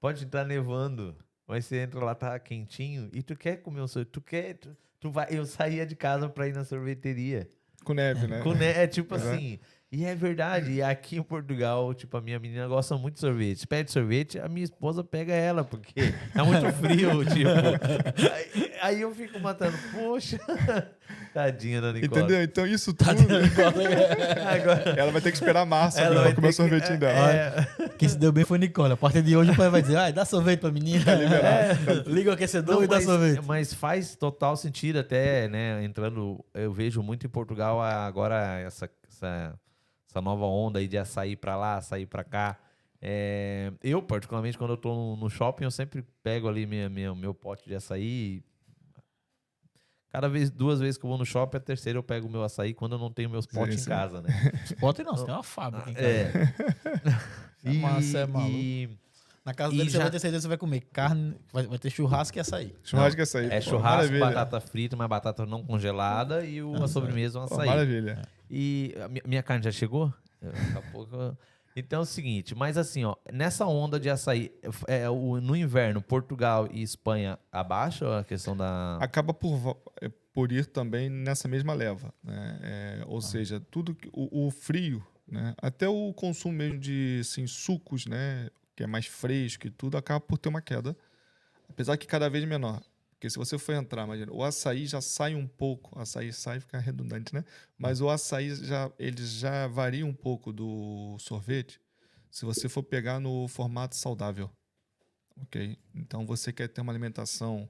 pode 0.00 0.24
estar 0.24 0.44
nevando, 0.44 1.14
mas 1.46 1.66
você 1.66 1.76
entra 1.76 2.04
lá, 2.04 2.16
tá 2.16 2.36
quentinho, 2.40 3.08
e 3.12 3.22
tu 3.22 3.36
quer 3.36 3.58
comer 3.58 3.80
um 3.80 3.86
sorvete, 3.86 4.10
tu 4.10 4.20
quer... 4.20 4.54
Tu, 4.54 4.76
tu 4.98 5.12
vai, 5.12 5.28
eu 5.30 5.46
saía 5.46 5.86
de 5.86 5.94
casa 5.94 6.28
pra 6.28 6.48
ir 6.48 6.52
na 6.52 6.64
sorveteria. 6.64 7.48
Com 7.84 7.94
neve, 7.94 8.26
né? 8.26 8.40
Com 8.40 8.52
ne- 8.54 8.64
É 8.72 8.86
tipo 8.86 9.14
Uhum. 9.14 9.20
assim. 9.20 9.58
E 9.96 10.04
é 10.04 10.14
verdade. 10.14 10.72
E 10.72 10.82
aqui 10.82 11.16
em 11.18 11.22
Portugal, 11.22 11.94
tipo, 11.94 12.16
a 12.16 12.20
minha 12.20 12.38
menina 12.40 12.66
gosta 12.66 12.96
muito 12.96 13.14
de 13.14 13.20
sorvete. 13.20 13.64
Pede 13.66 13.92
sorvete, 13.92 14.38
a 14.40 14.48
minha 14.48 14.64
esposa 14.64 15.04
pega 15.04 15.32
ela, 15.32 15.62
porque 15.62 16.12
é 16.34 16.42
muito 16.42 16.72
frio, 16.72 17.24
tipo. 17.32 17.48
Aí, 18.34 18.72
aí 18.82 19.00
eu 19.02 19.14
fico 19.14 19.38
matando, 19.38 19.76
poxa. 19.92 20.38
Tadinha 21.32 21.80
da 21.80 21.92
Nicole. 21.92 22.06
Entendeu? 22.22 22.42
Então 22.42 22.66
isso 22.66 22.92
tudo. 22.94 23.10
Agora, 24.48 24.90
ela 24.98 25.10
vai 25.12 25.20
ter 25.20 25.30
que 25.30 25.36
esperar 25.36 25.64
março 25.66 25.98
ela 25.98 26.14
pra 26.14 26.22
vai 26.24 26.34
comer 26.34 26.48
o 26.48 26.50
ter 26.50 26.56
que- 26.56 26.62
sorvetinho 26.70 26.98
dela. 26.98 27.32
é, 27.32 27.66
Quem 27.98 28.08
se 28.08 28.16
deu 28.18 28.32
bem 28.32 28.44
foi 28.44 28.58
Nicole. 28.58 28.92
A 28.92 28.96
partir 28.96 29.22
de 29.22 29.36
hoje 29.36 29.50
o 29.50 29.56
pai 29.56 29.68
vai 29.68 29.82
dizer, 29.82 29.96
ah, 29.96 30.10
dá 30.10 30.24
sorvete 30.24 30.60
pra 30.60 30.70
menina. 30.70 31.04
Liga 32.06 32.30
o 32.30 32.34
aquecedor 32.34 32.76
Não, 32.76 32.84
e 32.84 32.86
dá 32.86 32.96
mas, 32.96 33.04
sorvete. 33.04 33.40
mas 33.46 33.74
faz 33.74 34.14
total 34.16 34.56
sentido 34.56 34.98
até, 35.00 35.48
né? 35.48 35.84
Entrando, 35.84 36.44
eu 36.54 36.72
vejo 36.72 37.02
muito 37.02 37.26
em 37.26 37.30
Portugal 37.30 37.80
agora 37.82 38.60
essa, 38.60 38.88
essa, 39.08 39.54
essa 40.14 40.20
nova 40.20 40.44
onda 40.46 40.78
aí 40.78 40.86
de 40.86 40.96
açaí 40.96 41.34
pra 41.34 41.56
lá, 41.56 41.76
açaí 41.76 42.06
pra 42.06 42.22
cá. 42.22 42.56
É, 43.02 43.72
eu, 43.82 44.00
particularmente, 44.00 44.56
quando 44.56 44.70
eu 44.70 44.76
tô 44.76 45.16
no, 45.16 45.28
shopping, 45.28 45.64
eu 45.64 45.70
sempre 45.72 46.04
pego 46.22 46.48
ali 46.48 46.64
minha, 46.66 46.88
minha, 46.88 47.12
meu 47.14 47.34
pote 47.34 47.68
de 47.68 47.74
açaí. 47.74 48.40
Cada 50.12 50.28
vez, 50.28 50.48
duas 50.48 50.78
vezes 50.78 50.96
que 50.96 51.04
eu 51.04 51.08
vou 51.08 51.18
no 51.18 51.26
shopping, 51.26 51.56
a 51.56 51.60
terceira 51.60 51.98
eu 51.98 52.02
pego 52.02 52.28
o 52.28 52.30
meu 52.30 52.44
açaí 52.44 52.72
quando 52.72 52.92
eu 52.92 52.98
não 53.00 53.10
tenho 53.10 53.28
meus 53.28 53.44
potes 53.44 53.80
sim. 53.80 53.86
em 53.90 53.92
casa, 53.92 54.22
né? 54.22 54.28
Pode 54.78 55.02
não, 55.02 55.16
você 55.16 55.24
tem 55.24 55.34
uma 55.34 55.42
fábrica 55.42 55.90
em 55.90 55.94
casa. 55.94 56.54
É. 57.64 57.70
É 57.70 57.72
massa, 57.78 58.18
é 58.18 58.26
maluco. 58.26 58.50
e 58.52 58.90
Na 59.42 59.54
casa 59.54 59.72
E 59.72 59.78
dele 59.78 59.88
você 59.90 59.96
já- 59.96 60.02
vai 60.04 60.10
ter 60.12 60.18
certeza 60.18 60.40
que 60.40 60.42
você 60.42 60.48
vai 60.48 60.58
comer 60.58 60.80
carne, 60.92 61.34
vai, 61.50 61.66
vai 61.66 61.78
ter 61.78 61.88
churrasco 61.88 62.36
e 62.36 62.40
açaí. 62.40 62.74
Churrasco 62.84 63.18
é 63.20 63.22
açaí. 63.22 63.46
é 63.46 63.58
pô, 63.60 63.70
churrasco, 63.70 63.82
maravilha. 64.12 64.20
batata 64.26 64.60
frita, 64.60 64.94
mas 64.96 65.08
batata 65.08 65.46
não 65.46 65.64
congelada 65.64 66.44
e 66.44 66.62
o, 66.62 66.74
a 66.82 66.86
sobremesa 66.86 67.40
um 67.40 67.46
Pô, 67.48 67.54
açaí. 67.54 67.66
maravilha. 67.66 68.20
E 68.56 68.94
minha 69.26 69.42
carne 69.42 69.64
já 69.64 69.72
chegou? 69.72 70.14
Daqui 70.40 70.78
a 70.78 70.82
pouco. 70.92 71.36
Então 71.74 71.98
é 71.98 72.02
o 72.02 72.06
seguinte, 72.06 72.54
mas 72.54 72.78
assim, 72.78 73.04
ó, 73.04 73.16
nessa 73.32 73.66
onda 73.66 73.98
de 73.98 74.08
açaí, 74.08 74.52
é, 74.86 75.10
o, 75.10 75.40
no 75.40 75.56
inverno, 75.56 76.00
Portugal 76.00 76.68
e 76.70 76.80
Espanha 76.80 77.36
abaixa 77.50 78.20
a 78.20 78.22
questão 78.22 78.56
da. 78.56 78.96
acaba 79.00 79.34
por, 79.34 79.76
é, 80.00 80.08
por 80.32 80.52
ir 80.52 80.66
também 80.66 81.10
nessa 81.10 81.48
mesma 81.48 81.74
leva. 81.74 82.14
Né? 82.22 82.60
É, 82.62 83.04
ou 83.08 83.20
seja, 83.20 83.58
tudo 83.58 83.96
o, 84.12 84.46
o 84.46 84.50
frio, 84.52 85.04
né? 85.26 85.52
até 85.60 85.88
o 85.88 86.12
consumo 86.12 86.54
mesmo 86.54 86.78
de 86.78 87.18
assim, 87.22 87.48
sucos, 87.48 88.06
né? 88.06 88.48
que 88.76 88.84
é 88.84 88.86
mais 88.86 89.06
fresco 89.06 89.66
e 89.66 89.70
tudo, 89.70 89.96
acaba 89.96 90.20
por 90.20 90.38
ter 90.38 90.48
uma 90.48 90.62
queda. 90.62 90.96
Apesar 91.68 91.96
que 91.96 92.06
cada 92.06 92.30
vez 92.30 92.44
menor. 92.44 92.80
Porque 93.24 93.30
se 93.30 93.38
você 93.38 93.56
for 93.58 93.72
entrar, 93.72 94.04
imagina, 94.04 94.30
o 94.30 94.44
açaí 94.44 94.84
já 94.86 95.00
sai 95.00 95.34
um 95.34 95.46
pouco, 95.46 95.98
açaí 95.98 96.30
sai 96.30 96.60
fica 96.60 96.78
redundante, 96.78 97.32
né? 97.32 97.42
Mas 97.78 98.02
o 98.02 98.10
açaí 98.10 98.54
já, 98.54 98.92
ele 98.98 99.24
já 99.24 99.66
varia 99.66 100.04
um 100.04 100.12
pouco 100.12 100.52
do 100.52 101.16
sorvete 101.18 101.80
se 102.30 102.44
você 102.44 102.68
for 102.68 102.82
pegar 102.82 103.18
no 103.20 103.48
formato 103.48 103.96
saudável. 103.96 104.50
Ok? 105.40 105.78
Então 105.94 106.26
você 106.26 106.52
quer 106.52 106.68
ter 106.68 106.82
uma 106.82 106.92
alimentação 106.92 107.66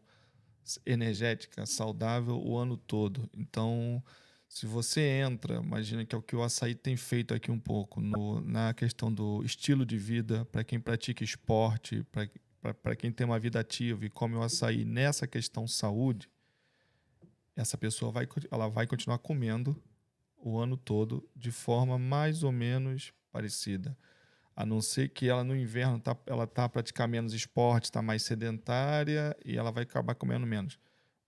energética, 0.85 1.65
saudável 1.67 2.37
o 2.45 2.59
ano 2.59 2.77
todo. 2.77 3.31
Então, 3.33 4.03
se 4.49 4.67
você 4.67 5.03
entra, 5.03 5.57
imagina 5.63 6.05
que 6.05 6.17
é 6.17 6.19
o 6.19 6.23
que 6.23 6.35
o 6.35 6.43
açaí 6.43 6.75
tem 6.75 6.97
feito 6.97 7.33
aqui 7.33 7.53
um 7.53 7.61
pouco, 7.61 8.01
no- 8.01 8.41
na 8.41 8.75
questão 8.75 9.13
do 9.13 9.41
estilo 9.45 9.87
de 9.87 9.99
vida, 9.99 10.45
para 10.47 10.65
quem 10.65 10.81
pratica 10.81 11.23
esporte, 11.23 12.03
para 12.73 12.97
quem 12.97 13.13
tem 13.13 13.27
uma 13.27 13.39
vida 13.39 13.61
ativa 13.61 14.05
e 14.07 14.11
come 14.11 14.37
o 14.37 14.43
açaí 14.43 14.85
nessa 14.85 15.27
questão 15.27 15.67
saúde, 15.67 16.31
essa 17.55 17.77
pessoa 17.77 18.11
vai, 18.11 18.27
ela 18.51 18.69
vai 18.69 18.87
continuar 18.87 19.19
comendo 19.19 19.81
o 20.37 20.59
ano 20.59 20.77
todo 20.77 21.29
de 21.35 21.51
forma 21.51 21.99
mais 21.99 22.43
ou 22.43 22.53
menos 22.53 23.13
parecida. 23.31 23.97
A 24.57 24.65
não 24.65 24.81
ser 24.81 25.09
que 25.09 25.29
ela 25.29 25.43
no 25.43 25.57
inverno 25.57 25.99
tá, 25.99 26.17
ela 26.27 26.47
tá 26.47 26.69
praticando 26.69 27.11
menos 27.11 27.33
esporte, 27.33 27.85
está 27.85 28.01
mais 28.01 28.23
sedentária 28.23 29.37
e 29.45 29.57
ela 29.57 29.73
vai 29.73 29.83
acabar 29.83 30.15
comendo 30.15 30.47
menos. 30.47 30.79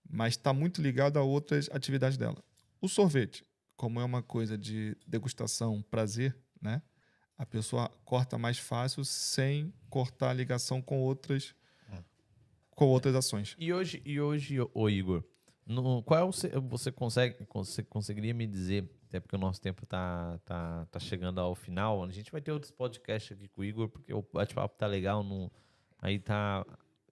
Mas 0.09 0.35
está 0.35 0.53
muito 0.53 0.81
ligado 0.81 1.19
a 1.19 1.23
outras 1.23 1.69
atividades 1.73 2.17
dela. 2.17 2.43
O 2.81 2.89
sorvete, 2.89 3.45
como 3.77 4.01
é 4.01 4.05
uma 4.05 4.23
coisa 4.23 4.57
de 4.57 4.97
degustação, 5.07 5.83
prazer, 5.91 6.37
né? 6.61 6.81
A 7.39 7.45
pessoa 7.45 7.91
corta 8.05 8.39
mais 8.39 8.59
fácil 8.59 9.05
sem 9.05 9.73
cortar 9.91 10.31
a 10.31 10.33
ligação 10.33 10.81
com 10.81 10.99
outras 11.01 11.55
com 12.71 12.87
outras 12.87 13.15
ações. 13.15 13.55
E 13.59 13.73
hoje, 13.73 14.03
e 14.05 14.21
hoje 14.21 14.57
ô 14.75 14.89
Igor, 14.89 15.25
no, 15.67 16.03
qual 16.03 16.31
é 16.31 16.61
Você 16.61 16.93
consegue. 16.93 17.37
Você 17.55 17.83
conseguiria 17.83 18.35
me 18.35 18.47
dizer, 18.47 18.89
até 19.09 19.19
porque 19.19 19.35
o 19.35 19.39
nosso 19.39 19.61
tempo 19.61 19.85
tá, 19.87 20.39
tá, 20.45 20.87
tá 20.91 20.99
chegando 21.01 21.41
ao 21.41 21.55
final. 21.55 22.05
A 22.05 22.11
gente 22.11 22.31
vai 22.31 22.41
ter 22.41 22.53
outros 22.53 22.71
podcasts 22.71 23.33
aqui 23.33 23.49
com 23.49 23.63
o 23.63 23.65
Igor, 23.65 23.89
porque 23.89 24.13
o 24.13 24.23
bate-papo 24.33 24.77
tá 24.77 24.87
legal. 24.87 25.25
No, 25.25 25.51
aí 25.99 26.19
tá. 26.19 26.65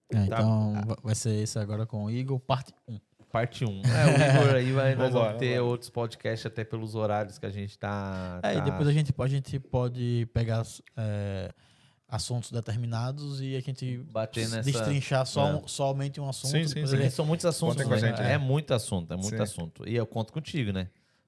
É, 0.09 0.27
tá- 0.27 0.39
então 0.39 0.73
va- 0.87 0.97
vai 1.03 1.15
ser 1.15 1.31
esse 1.41 1.57
agora 1.57 1.85
com 1.87 2.05
o 2.05 2.11
Igor, 2.11 2.39
parte 2.39 2.71
1. 2.87 2.99
Parte 3.35 3.65
1. 3.65 3.67
É, 3.67 3.73
o 3.75 4.41
Igor 4.43 4.55
aí 4.55 4.71
vai, 4.71 4.95
nós 4.95 5.11
vamos 5.11 5.37
ter 5.37 5.55
vambora. 5.55 5.63
outros 5.65 5.89
podcasts 5.89 6.45
até 6.45 6.63
pelos 6.63 6.95
horários 6.95 7.37
que 7.37 7.45
a 7.45 7.49
gente 7.49 7.77
tá. 7.77 8.39
É, 8.41 8.53
e 8.53 8.57
tá- 8.59 8.63
depois 8.63 8.87
a 8.87 8.93
gente, 8.93 9.13
a 9.17 9.27
gente 9.27 9.59
pode 9.59 10.25
pegar 10.33 10.63
é, 10.95 11.51
assuntos 12.07 12.49
determinados 12.49 13.41
e 13.41 13.57
a 13.57 13.59
gente 13.59 13.97
Bater 14.09 14.47
nessa- 14.47 14.61
destrinchar 14.71 15.25
só, 15.25 15.49
É. 15.49 15.53
um- 15.55 15.67
somente 15.67 16.21
um 16.21 16.29
assunto. 16.29 16.51
Sim, 16.51 16.65
sim, 16.65 16.87
sim. 16.87 16.95
gente- 16.97 17.11
são 17.13 17.25
muitos 17.25 17.45
assuntos. 17.45 17.75
Contem 17.75 17.87
com 17.89 17.93
a 17.93 17.99
né? 17.99 18.07
gente, 18.15 18.21
é 18.25 18.31
é. 18.35 18.37
muito 18.37 18.73
assunto, 18.73 19.11
é 19.13 19.17
muito 19.17 19.35
Sim. 19.35 19.43
assunto. 19.43 19.83
E 19.85 19.93
eu 19.93 20.07
conto 20.07 20.31
contigo, 20.31 20.71
né? 20.71 20.87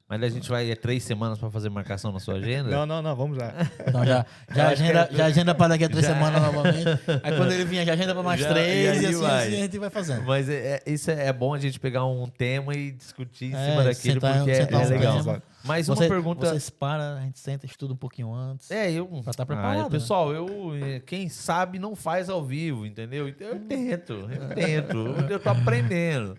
Mas 0.09 0.23
a 0.23 0.29
gente 0.29 0.47
vai 0.47 0.71
é 0.71 0.75
três 0.75 1.03
semanas 1.03 1.37
para 1.37 1.51
fazer 1.51 1.69
marcação 1.69 2.13
na 2.13 2.19
sua 2.21 2.35
agenda. 2.35 2.69
Não, 2.69 2.85
não, 2.85 3.01
não, 3.01 3.13
vamos 3.13 3.37
lá. 3.37 3.53
Então 3.85 4.05
já, 4.05 4.25
já, 4.55 4.67
acho 4.69 4.75
que 4.77 4.83
agenda, 4.83 5.09
é- 5.11 5.15
já 5.17 5.25
agenda 5.25 5.53
para 5.55 5.67
daqui 5.67 5.83
a 5.83 5.89
três 5.89 6.05
Já. 6.05 6.13
semanas 6.13 6.41
novamente. 6.41 6.85
Aí 7.23 7.35
quando 7.35 7.51
ele 7.51 7.65
vier, 7.65 7.85
já 7.85 7.91
agenda 7.91 8.13
para 8.13 8.23
mais 8.23 8.39
Já- 8.39 8.47
três 8.49 8.69
e 8.69 8.83
e, 8.83 8.87
aí 8.87 9.05
assim, 9.07 9.21
vai. 9.21 9.47
assim 9.47 9.55
a 9.57 9.59
gente 9.65 9.77
vai 9.79 9.89
fazendo. 9.89 10.23
Mas 10.23 10.47
é, 10.47 10.81
é- 10.85 10.89
isso 10.91 11.11
é, 11.11 11.25
é 11.27 11.33
bom 11.33 11.53
a 11.53 11.59
gente 11.59 11.77
pegar 11.77 12.05
um 12.05 12.25
tema 12.29 12.73
e 12.73 12.91
discutir 12.91 13.51
em 13.51 13.55
É, 13.55 13.69
cima 13.69 13.83
daquilo, 13.83 14.13
sentar- 14.13 14.35
porque 14.37 14.51
é, 14.51 14.55
sentar 14.55 14.81
é 14.81 14.85
um 14.85 14.89
legal. 14.89 15.17
tema. 15.23 15.43
Mas 15.65 15.87
Você, 15.87 16.03
uma 16.03 16.09
pergunta. 16.09 16.47
Vocês 16.51 16.69
param, 16.69 17.17
a 17.17 17.21
gente 17.23 17.39
senta, 17.39 17.65
estuda 17.65 17.93
um 17.93 17.97
pouquinho 17.97 18.33
antes. 18.33 18.71
É, 18.71 18.89
eu. 18.89 19.05
Pra 19.07 19.33
tá 19.33 19.43
Ah, 19.43 19.45
preparado, 19.45 19.83
né? 19.83 19.89
pessoal, 19.89 20.33
eu. 20.33 20.71
eh, 20.81 21.01
Quem 21.05 21.27
sabe 21.27 21.79
não 21.79 21.93
faz 21.97 22.29
ao 22.29 22.41
vivo, 22.41 22.85
entendeu? 22.85 23.27
Então 23.27 23.45
eu 23.49 23.59
tento, 23.59 24.13
eu 24.13 24.55
tento. 24.55 24.97
eu- 24.97 25.29
eu 25.31 25.39
tô 25.39 25.49
aprendendo. 25.49 26.37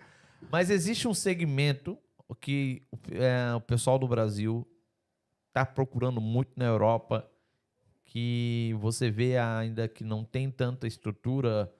Mas 0.51 0.71
existe 0.71 1.07
um 1.07 1.13
segmento 1.13 1.95
que 2.35 2.81
é, 3.11 3.53
o 3.55 3.61
pessoal 3.61 3.97
do 3.97 4.07
Brasil 4.07 4.67
tá 5.51 5.65
procurando 5.65 6.21
muito 6.21 6.51
na 6.55 6.65
Europa, 6.65 7.29
que 8.05 8.75
você 8.79 9.09
vê 9.09 9.37
ainda 9.37 9.87
que 9.87 10.03
não 10.03 10.23
tem 10.23 10.49
tanta 10.49 10.87
estrutura 10.87 11.71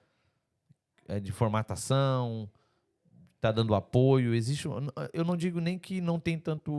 eh, 1.08 1.18
de 1.18 1.32
formatação, 1.32 2.48
tá 3.40 3.50
dando 3.50 3.74
apoio. 3.74 4.34
Existe. 4.34 4.68
Eu 5.12 5.24
não 5.24 5.36
digo 5.36 5.60
nem 5.60 5.78
que 5.78 6.00
não 6.00 6.20
tem 6.20 6.38
tanto. 6.38 6.70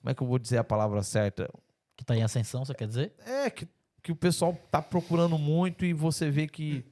Como 0.00 0.10
é 0.10 0.14
que 0.14 0.22
eu 0.22 0.26
vou 0.26 0.38
dizer 0.38 0.58
a 0.58 0.64
palavra 0.64 1.02
certa? 1.02 1.48
Que 1.96 2.04
tá 2.04 2.16
em 2.16 2.22
ascensão, 2.22 2.64
você 2.64 2.74
quer 2.74 2.88
dizer? 2.88 3.12
É, 3.24 3.48
que, 3.50 3.68
que 4.02 4.10
o 4.10 4.16
pessoal 4.16 4.58
tá 4.70 4.82
procurando 4.82 5.38
muito 5.38 5.84
e 5.84 5.92
você 5.92 6.30
vê 6.30 6.48
que. 6.48 6.84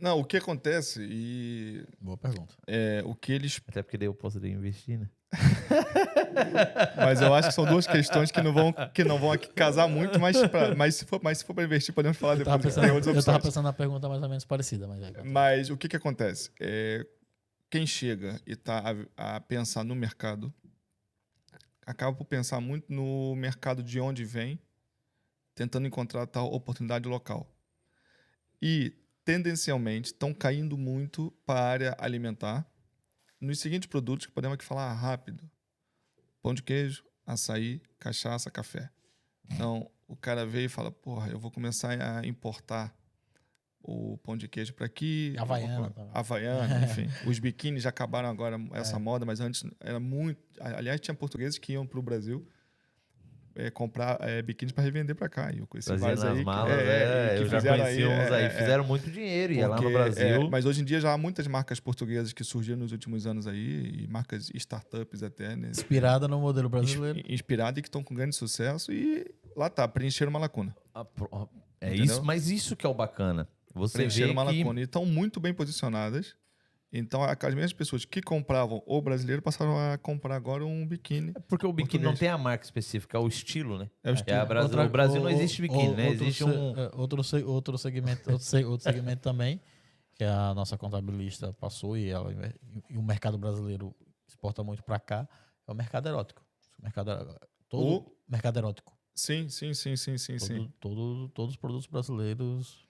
Não, 0.00 0.18
o 0.20 0.24
que 0.24 0.36
acontece 0.38 1.00
e 1.10 1.84
Boa 2.00 2.16
pergunta. 2.16 2.54
é, 2.66 3.02
o 3.04 3.14
que 3.14 3.32
eles 3.32 3.60
Até 3.68 3.82
porque 3.82 3.98
daí 3.98 4.06
eu 4.06 4.14
posso 4.14 4.44
investir, 4.46 4.98
né? 4.98 5.08
Mas 6.96 7.20
eu 7.20 7.32
acho 7.34 7.48
que 7.48 7.54
são 7.54 7.64
duas 7.64 7.86
questões 7.86 8.30
que 8.30 8.40
não 8.42 8.52
vão, 8.52 8.72
que 8.92 9.04
não 9.04 9.18
vão 9.18 9.30
aqui 9.32 9.48
casar 9.52 9.88
muito, 9.88 10.18
mas, 10.18 10.36
pra- 10.48 10.74
mas 10.74 10.96
se 10.96 11.04
for, 11.04 11.20
mas 11.22 11.38
se 11.38 11.44
for 11.44 11.54
para 11.54 11.64
investir, 11.64 11.94
podemos 11.94 12.16
falar 12.18 12.32
Eu 12.34 12.38
depois. 12.38 12.62
pensando, 12.62 12.84
Tem 12.84 12.92
outras 12.92 13.16
eu 13.16 13.22
tava 13.22 13.36
opções. 13.38 13.52
pensando 13.54 13.64
na 13.64 13.72
pergunta 13.72 14.08
mais 14.08 14.22
ou 14.22 14.28
menos 14.28 14.44
parecida, 14.44 14.86
mas 14.88 15.02
é. 15.02 15.22
Mas 15.22 15.70
o 15.70 15.76
que, 15.76 15.88
que 15.88 15.96
acontece? 15.96 16.50
É, 16.60 17.06
quem 17.70 17.86
chega 17.86 18.40
e 18.46 18.52
está 18.52 18.82
a, 19.16 19.36
a 19.36 19.40
pensar 19.40 19.84
no 19.84 19.94
mercado 19.94 20.52
acaba 21.86 22.16
por 22.16 22.24
pensar 22.24 22.60
muito 22.60 22.92
no 22.92 23.34
mercado 23.36 23.82
de 23.82 23.98
onde 24.00 24.24
vem, 24.24 24.58
tentando 25.54 25.86
encontrar 25.86 26.26
tal 26.26 26.52
oportunidade 26.52 27.08
local. 27.08 27.48
E, 28.62 28.92
tendencialmente, 29.24 30.06
estão 30.12 30.32
caindo 30.34 30.76
muito 30.76 31.30
para 31.46 31.60
a 31.60 31.68
área 31.68 31.96
alimentar 31.98 32.66
nos 33.40 33.58
seguintes 33.58 33.88
produtos 33.88 34.26
que 34.26 34.32
podemos 34.32 34.54
aqui 34.54 34.64
falar 34.64 34.92
rápido: 34.94 35.48
pão 36.42 36.54
de 36.54 36.62
queijo, 36.62 37.04
açaí, 37.26 37.80
cachaça, 37.98 38.50
café. 38.50 38.90
Então, 39.50 39.90
o 40.06 40.16
cara 40.16 40.46
veio 40.46 40.66
e 40.66 40.68
fala: 40.68 40.90
Porra, 40.90 41.28
eu 41.30 41.38
vou 41.38 41.50
começar 41.50 42.00
a 42.00 42.26
importar 42.26 42.94
o 43.82 44.18
pão 44.18 44.36
de 44.36 44.46
queijo 44.46 44.74
para 44.74 44.86
aqui. 44.86 45.32
vou 45.34 45.42
Havaiana 45.44 45.90
também. 45.90 46.10
Havaiana, 46.14 46.84
enfim. 46.84 47.08
Os 47.28 47.38
biquínis 47.38 47.82
já 47.82 47.88
acabaram 47.88 48.28
agora 48.28 48.56
essa 48.72 48.96
É. 48.96 48.98
moda, 48.98 49.24
mas 49.24 49.40
antes 49.40 49.64
era 49.80 49.98
muito. 49.98 50.40
Aliás, 50.60 51.00
tinha 51.00 51.14
portugueses 51.14 51.58
que 51.58 51.72
iam 51.72 51.86
para 51.86 51.98
o 51.98 52.02
Brasil 52.02 52.46
é, 53.66 53.70
comprar 53.70 54.16
é, 54.20 54.40
biquínis 54.42 54.72
para 54.72 54.82
revender 54.84 55.14
para 55.16 55.28
cá. 55.28 55.52
E 55.52 55.58
eu 55.58 55.66
conheci 55.66 55.94
vários 55.96 56.22
aí. 56.24 56.38
que- 56.38 56.44
malas, 56.44 56.72
é, 56.72 56.82
é, 56.82 57.34
e 57.34 57.36
que 57.38 57.42
eu 57.44 57.48
já 57.48 57.56
fizeram 57.58 57.78
conheci 57.84 58.04
uns 58.04 58.32
aí. 58.32 58.42
é, 58.42 58.46
é, 58.46 58.50
Fizeram 58.50 58.84
muito 58.84 59.10
dinheiro, 59.10 59.52
ia 59.52 59.68
lá 59.68 59.76
no 59.76 59.82
porque, 59.82 59.96
Brasil. 59.96 60.26
é, 60.26 60.48
mas 60.50 60.64
hoje 60.66 60.80
em 60.80 60.84
dia 60.84 61.00
já 61.00 61.12
há 61.12 61.18
muitas 61.18 61.46
marcas 61.46 61.78
portuguesas 61.80 62.32
que 62.32 62.42
surgiram 62.44 62.78
nos 62.78 62.92
últimos 62.92 63.26
anos 63.26 63.46
aí, 63.46 64.04
e 64.04 64.08
marcas 64.08 64.50
startups 64.54 65.22
até, 65.22 65.54
né? 65.56 65.70
Inspirada 65.70 66.26
no 66.26 66.40
modelo 66.40 66.68
brasileiro. 66.68 67.20
Inspiradas 67.28 67.78
e 67.78 67.82
que 67.82 67.88
estão 67.88 68.02
com 68.02 68.14
grande 68.14 68.34
sucesso 68.36 68.92
e 68.92 69.26
lá 69.56 69.68
tá, 69.68 69.86
preencheram 69.88 70.30
uma 70.30 70.38
lacuna. 70.40 70.74
Ah, 70.94 71.04
pro- 71.04 71.28
É 71.80 71.88
Entendeu? 71.88 72.04
isso, 72.04 72.22
mas 72.24 72.50
isso 72.50 72.76
que 72.76 72.84
é 72.84 72.88
o 72.88 72.94
bacana. 72.94 73.48
Você 73.74 73.98
vê 73.98 74.04
preencheram 74.04 74.32
uma 74.32 74.46
que 74.52 74.58
lacuna 74.58 74.80
e 74.80 74.84
estão 74.84 75.06
muito 75.06 75.38
bem 75.40 75.54
posicionadas. 75.54 76.34
Então, 76.92 77.22
as 77.22 77.54
mesmas 77.54 77.72
pessoas 77.72 78.04
que 78.04 78.20
compravam 78.20 78.82
o 78.84 79.00
brasileiro 79.00 79.40
passaram 79.40 79.78
a 79.78 79.96
comprar 79.96 80.34
agora 80.34 80.64
um 80.66 80.84
biquíni. 80.86 81.32
porque 81.46 81.64
o 81.64 81.72
biquíni 81.72 82.02
não 82.04 82.14
tem 82.14 82.28
a 82.28 82.36
marca 82.36 82.64
específica, 82.64 83.16
é 83.16 83.20
o 83.20 83.28
estilo, 83.28 83.78
né? 83.78 83.88
É 84.02 84.10
o 84.10 84.12
É 84.12 84.14
estilo. 84.14 84.36
a 84.40 84.44
Brasil, 84.44 84.68
Outra- 84.70 84.86
o 84.86 84.90
Brasil 84.90 85.20
não 85.22 85.28
o- 85.28 85.32
existe 85.32 85.62
biquíni, 85.62 85.88
o- 85.88 85.96
né? 85.96 86.08
outro 86.08 86.24
Existe 86.24 86.42
se- 86.44 86.50
um 86.50 86.76
é, 86.76 86.90
outro, 86.94 87.22
outro 87.46 87.78
segmento, 87.78 88.30
outro, 88.32 88.68
outro 88.70 88.84
segmento 88.92 89.22
também, 89.22 89.60
que 90.16 90.24
a 90.24 90.52
nossa 90.52 90.76
contabilista 90.76 91.52
passou 91.52 91.96
e, 91.96 92.08
ela, 92.08 92.32
e 92.90 92.96
o 92.98 93.02
mercado 93.02 93.38
brasileiro 93.38 93.94
exporta 94.26 94.64
muito 94.64 94.82
para 94.82 94.98
cá, 94.98 95.28
é 95.68 95.70
o 95.70 95.74
mercado 95.74 96.08
erótico. 96.08 96.42
O 96.76 96.82
mercado, 96.82 97.38
todo 97.68 97.82
O- 97.86 98.16
mercado 98.28 98.58
erótico. 98.58 98.98
Sim, 99.14 99.48
sim, 99.48 99.74
sim, 99.74 99.94
sim, 99.96 100.18
sim, 100.18 100.38
sim. 100.40 100.54
Todo, 100.56 100.72
todo- 100.80 101.28
todos 101.28 101.50
os 101.54 101.56
produtos 101.56 101.86
brasileiros. 101.86 102.84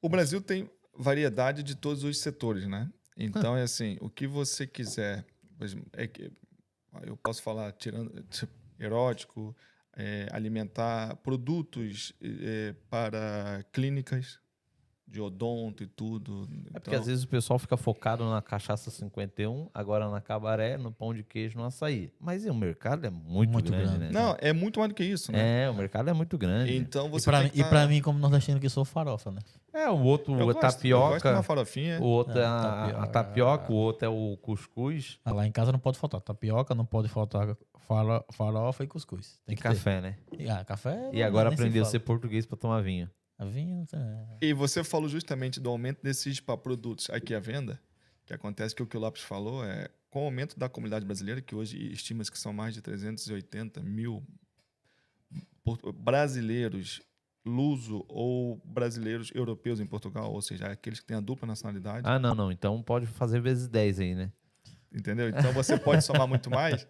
O 0.00 0.08
Brasil 0.08 0.40
tem 0.40 0.70
variedade 0.96 1.62
de 1.62 1.74
todos 1.74 2.04
os 2.04 2.16
setores, 2.18 2.66
né? 2.66 2.90
Então, 3.16 3.56
é 3.56 3.62
assim, 3.62 3.96
o 4.00 4.10
que 4.10 4.26
você 4.26 4.66
quiser, 4.66 5.24
é 5.92 6.06
que 6.06 6.32
eu 7.02 7.16
posso 7.16 7.42
falar 7.42 7.72
tirando 7.72 8.22
tipo, 8.24 8.52
erótico, 8.78 9.54
é, 9.96 10.28
alimentar, 10.32 11.16
produtos 11.16 12.12
é, 12.20 12.74
para 12.90 13.64
clínicas 13.72 14.40
de 15.14 15.20
odonto 15.20 15.82
e 15.82 15.86
tudo. 15.86 16.48
É 16.74 16.80
porque 16.80 16.90
Então, 16.90 17.00
às 17.00 17.06
vezes 17.06 17.22
o 17.24 17.28
pessoal 17.28 17.58
fica 17.58 17.76
focado 17.76 18.28
na 18.28 18.42
cachaça 18.42 18.90
51, 18.90 19.68
agora 19.72 20.10
na 20.10 20.20
cabaré, 20.20 20.76
no 20.76 20.90
pão 20.92 21.14
de 21.14 21.22
queijo, 21.22 21.56
no 21.56 21.64
açaí. 21.64 22.12
Mas 22.20 22.44
o 22.44 22.52
mercado 22.54 23.06
é 23.06 23.10
muito, 23.10 23.52
Muito 23.52 23.70
grande, 23.72 23.96
grande. 23.96 24.04
né? 24.06 24.10
Não, 24.12 24.36
é 24.40 24.52
muito 24.52 24.80
mais 24.80 24.88
do 24.90 24.94
que 24.94 25.04
isso, 25.04 25.30
né? 25.30 25.64
É, 25.64 25.70
o 25.70 25.74
mercado 25.74 26.10
é 26.10 26.12
muito 26.12 26.36
grande. 26.36 26.76
Então 26.76 27.06
E 27.06 27.10
você 27.10 27.24
pra, 27.30 27.38
tem 27.38 27.44
mim- 27.46 27.52
que 27.52 27.60
e 27.60 27.62
tá- 27.62 27.68
pra 27.68 27.86
mim, 27.86 28.02
como 28.02 28.18
nordestino 28.18 28.58
que 28.58 28.68
sou, 28.68 28.84
farofa, 28.84 29.30
né? 29.30 29.40
É, 29.72 29.88
o 29.88 30.00
outro 30.02 30.34
eu 30.34 30.40
é 30.40 30.44
gosto, 30.44 30.56
eu 30.56 30.62
gosto 30.62 30.76
de 30.76 30.82
tapioca, 30.82 31.32
uma 31.32 31.42
farofinha. 31.42 32.00
o 32.00 32.04
outro 32.04 32.38
é, 32.38 32.42
É, 32.42 32.44
a, 32.44 32.48
a 32.50 32.86
tapioca. 32.88 33.06
tapioca, 33.08 33.72
o 33.72 33.76
outro 33.76 34.06
é 34.06 34.08
o 34.08 34.36
cuscuz 34.42 35.18
Ah, 35.24 35.32
Lá 35.32 35.46
em 35.46 35.52
casa 35.52 35.72
não 35.72 35.78
pode 35.78 35.98
faltar 35.98 36.20
tapioca, 36.20 36.74
não 36.74 36.84
pode 36.84 37.08
faltar 37.08 37.56
faro- 37.86 38.24
farofa 38.32 38.84
e 38.84 38.86
cuscuz. 38.86 39.38
e 39.44 39.46
Tem 39.46 39.56
que 39.56 39.62
café, 39.62 40.00
né? 40.00 40.16
ter. 40.30 40.42
E, 40.42 40.48
ah, 40.50 40.64
café. 40.64 41.10
E 41.12 41.22
agora 41.22 41.48
aprendeu 41.52 41.82
a 41.82 41.86
ser 41.86 42.00
português 42.00 42.46
pra 42.46 42.56
tomar 42.56 42.80
vinho. 42.82 43.08
A 43.38 43.44
é. 43.46 44.38
E 44.40 44.52
você 44.52 44.84
falou 44.84 45.08
justamente 45.08 45.58
do 45.58 45.68
aumento 45.68 46.02
desses 46.02 46.40
pá, 46.40 46.56
produtos 46.56 47.10
aqui 47.10 47.34
à 47.34 47.40
venda, 47.40 47.80
que 48.24 48.32
acontece 48.32 48.74
que 48.74 48.82
o 48.82 48.86
que 48.86 48.96
o 48.96 49.00
Lopes 49.00 49.22
falou 49.22 49.64
é 49.64 49.88
com 50.08 50.22
o 50.22 50.24
aumento 50.26 50.58
da 50.58 50.68
comunidade 50.68 51.04
brasileira, 51.04 51.42
que 51.42 51.54
hoje 51.54 51.92
estima-se 51.92 52.30
que 52.30 52.38
são 52.38 52.52
mais 52.52 52.74
de 52.74 52.80
380 52.80 53.80
mil 53.82 54.24
brasileiros 55.96 57.02
luso 57.44 58.04
ou 58.08 58.62
brasileiros 58.64 59.30
europeus 59.34 59.80
em 59.80 59.86
Portugal, 59.86 60.32
ou 60.32 60.40
seja, 60.40 60.68
aqueles 60.68 61.00
que 61.00 61.06
têm 61.06 61.16
a 61.16 61.20
dupla 61.20 61.46
nacionalidade, 61.46 62.06
Ah, 62.08 62.18
não, 62.18 62.34
não. 62.34 62.52
Então 62.52 62.82
pode 62.82 63.06
fazer 63.06 63.40
vezes 63.40 63.68
10 63.68 64.00
aí, 64.00 64.14
né? 64.14 64.32
entendeu? 64.94 65.28
Então 65.28 65.52
você 65.52 65.76
pode 65.76 66.04
somar 66.04 66.26
muito 66.26 66.48
mais, 66.48 66.86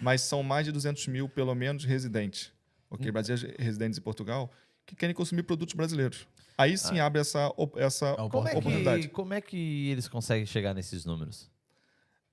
mas 0.00 0.20
são 0.22 0.42
mais 0.42 0.64
de 0.64 0.72
200 0.72 1.08
mil, 1.08 1.28
pelo 1.28 1.54
menos, 1.54 1.84
residentes, 1.84 2.52
ok? 2.88 3.10
Brasileiros 3.10 3.56
residentes 3.58 3.98
em 3.98 4.02
Portugal, 4.02 4.50
que 4.88 4.96
querem 4.96 5.14
consumir 5.14 5.42
produtos 5.42 5.74
brasileiros. 5.74 6.26
Aí 6.56 6.76
sim 6.76 6.98
abre 6.98 7.20
essa, 7.20 7.52
essa 7.76 8.14
Como 8.16 8.30
Como 8.30 8.48
é, 8.48 8.50
oportunidade. 8.52 9.02
que, 9.02 9.08
como 9.08 9.34
é 9.34 9.40
que 9.40 9.90
eles 9.90 10.08
conseguem 10.08 10.44
chegar 10.46 10.74
nesses 10.74 11.04
números? 11.04 11.48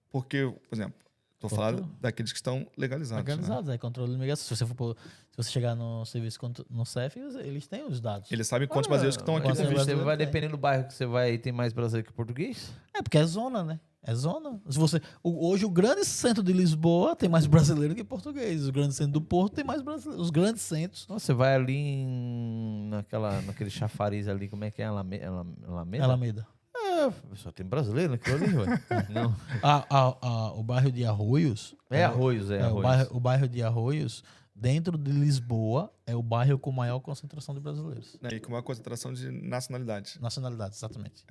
Porque, 0.10 0.52
por 0.69 0.76
exemplo, 0.76 0.95
estou 1.36 1.49
falando 1.49 1.84
daqueles 1.99 2.32
que 2.32 2.38
estão 2.38 2.65
legalizados. 2.77 3.23
né? 3.26 3.32
Legalizados, 3.34 3.69
é 3.69 3.77
controle 3.77 4.10
de 4.11 4.15
imigração. 4.15 4.45
Se 4.48 4.56
você, 4.56 4.73
for, 4.73 4.95
se 5.32 5.38
você 5.38 5.52
chegar 5.52 5.76
no 5.76 6.06
serviço 6.06 6.40
no 6.69 6.86
CEF, 6.86 7.19
eles- 7.19 7.68
têm 7.68 7.86
os 7.86 7.99
dados. 7.99 8.32
Eles 8.32 8.48
sabem 8.48 8.68
quantos 8.68 8.88
brasileiros 8.88 9.18
que 9.18 9.22
estão 9.22 9.36
aqui. 9.36 9.48
Você 9.49 9.94
vai 9.95 10.15
dependendo 10.18 10.52
do 10.53 10.57
bairro 10.60 10.88
que 10.88 10.94
você 10.94 11.06
vai 11.06 11.38
tem 11.38 11.52
mais 11.52 11.73
brasileiro 11.73 12.07
que 12.07 12.14
português? 12.14 12.72
É 12.95 13.02
porque 13.03 13.18
é 13.18 13.26
zona, 13.26 13.64
né? 13.64 13.80
É 14.07 14.14
zona. 14.14 14.60
Se 14.69 14.77
você, 14.77 15.02
o- 15.23 15.49
hoje 15.49 15.65
o 15.65 15.69
grande 15.69 16.06
centro 16.06 16.44
de 16.44 16.53
Lisboa 16.53 17.15
tem 17.15 17.27
mais 17.27 17.48
brasileiro 17.48 17.95
que 17.95 18.03
português. 18.03 18.68
O 18.68 18.72
grande 18.72 18.94
centro 18.94 19.14
do 19.14 19.22
Porto 19.22 19.53
tem 19.56 19.64
mais 19.65 19.82
brasileiro. 19.82 20.22
Os 20.22 20.30
grandes 20.30 20.61
centros. 20.61 21.07
Nossa, 21.07 21.26
você 21.26 21.34
vai 21.34 21.56
ali 21.56 21.76
em, 21.76 22.88
naquela, 22.90 23.41
naquele 23.41 23.69
chafariz 23.69 24.27
ali, 24.27 24.48
como 24.48 24.64
é 24.64 24.69
que 24.72 24.82
é? 24.82 24.86
Alame- 24.86 25.23
Alame- 25.23 25.56
Alameda? 25.68 26.03
Alameda. 26.03 26.48
É, 26.77 27.11
só 27.36 27.52
tem 27.52 27.65
brasileiro 27.65 28.11
naquilo 28.11 28.36
ali, 28.36 28.56
ué. 28.56 28.65
Não. 29.10 29.36
A- 29.64 29.86
a- 29.90 30.18
a- 30.22 30.52
o 30.53 30.61
bairro 30.64 30.91
de 30.91 31.03
Arroios. 31.03 31.76
É 31.90 32.03
arroios, 32.03 32.52
é, 32.52 32.57
é, 32.60 32.61
o, 32.61 32.65
arroios. 32.65 32.84
bairro, 32.84 33.10
o 33.15 33.19
bairro 33.19 33.48
de 33.49 33.64
Arroios, 33.64 34.23
dentro 34.56 34.98
de 34.98 35.11
Lisboa, 35.11 35.91
é 36.06 36.15
o 36.15 36.22
bairro 36.22 36.60
com 36.60 36.72
maior 36.72 36.99
concentração 36.99 37.56
de 37.56 37.61
brasileiros. 37.61 38.18
né? 38.22 38.30
E 38.34 38.40
com 38.40 38.53
uma 38.53 38.61
concentração 38.61 39.11
de 39.14 39.30
nacionalidade. 39.32 40.18
Nacionalidades, 40.22 40.77
exatamente. 40.77 41.23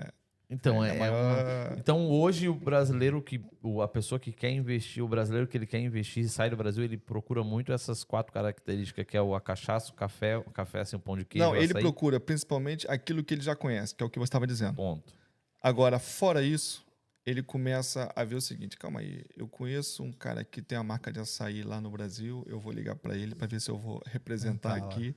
Então, 0.55 0.85
É 0.85 0.97
é, 0.97 0.99
é 1.07 1.11
uma- 1.11 1.77
então 1.79 2.09
hoje 2.09 2.49
o 2.49 2.55
brasileiro 2.55 3.21
que 3.21 3.45
o- 3.63 3.83
a 3.83 3.89
pessoa 3.89 4.19
que 4.21 4.33
quer 4.33 4.51
investir, 4.51 5.03
o 5.03 5.09
brasileiro 5.09 5.49
que 5.49 5.57
ele 5.59 5.67
quer 5.67 5.81
investir 5.81 6.25
e 6.25 6.29
sai 6.29 6.49
do 6.49 6.57
Brasil, 6.57 6.85
ele 6.85 6.97
procura 6.97 7.43
muito 7.43 7.73
essas 7.73 8.05
quatro 8.05 8.33
características 8.33 9.05
que 9.05 9.17
é 9.17 9.21
o 9.23 9.35
a 9.35 9.41
cachaça, 9.41 9.91
o 9.91 9.95
café, 9.95 10.37
o 10.39 10.45
café 10.45 10.81
assim, 10.81 10.97
o 10.97 11.01
pão 11.01 11.17
de 11.17 11.25
queijo, 11.25 11.45
Não, 11.47 11.57
ele 11.57 11.73
açaí. 11.73 11.83
procura 11.83 12.21
principalmente 12.21 12.87
aquilo 12.89 13.25
que 13.25 13.35
ele 13.35 13.43
já 13.43 13.57
conhece, 13.57 13.95
que 13.95 14.03
é 14.03 14.07
o 14.07 14.11
que 14.11 14.19
você 14.19 14.25
estava 14.29 14.47
dizendo. 14.47 14.75
Ponto. 14.77 15.13
Agora, 15.61 15.99
fora 15.99 16.43
isso, 16.43 16.85
ele 17.27 17.43
começa 17.43 18.13
a 18.15 18.23
ver 18.23 18.37
o 18.37 18.41
seguinte: 18.41 18.77
calma 18.77 19.01
aí, 19.01 19.25
eu 19.37 19.49
conheço 19.49 20.03
um 20.05 20.13
cara 20.13 20.45
que 20.45 20.63
tem 20.63 20.79
a 20.79 20.83
marca 20.85 21.11
de 21.13 21.19
açaí 21.19 21.63
lá 21.63 21.81
no 21.81 21.91
Brasil, 21.91 22.45
eu 22.47 22.61
vou 22.61 22.71
ligar 22.73 22.95
para 22.97 23.17
ele 23.17 23.35
para 23.35 23.47
ver 23.47 23.61
se 23.61 23.71
eu 23.71 23.79
vou 23.79 24.01
representar 24.07 24.79
Tá 24.79 24.87
aqui. 24.87 25.17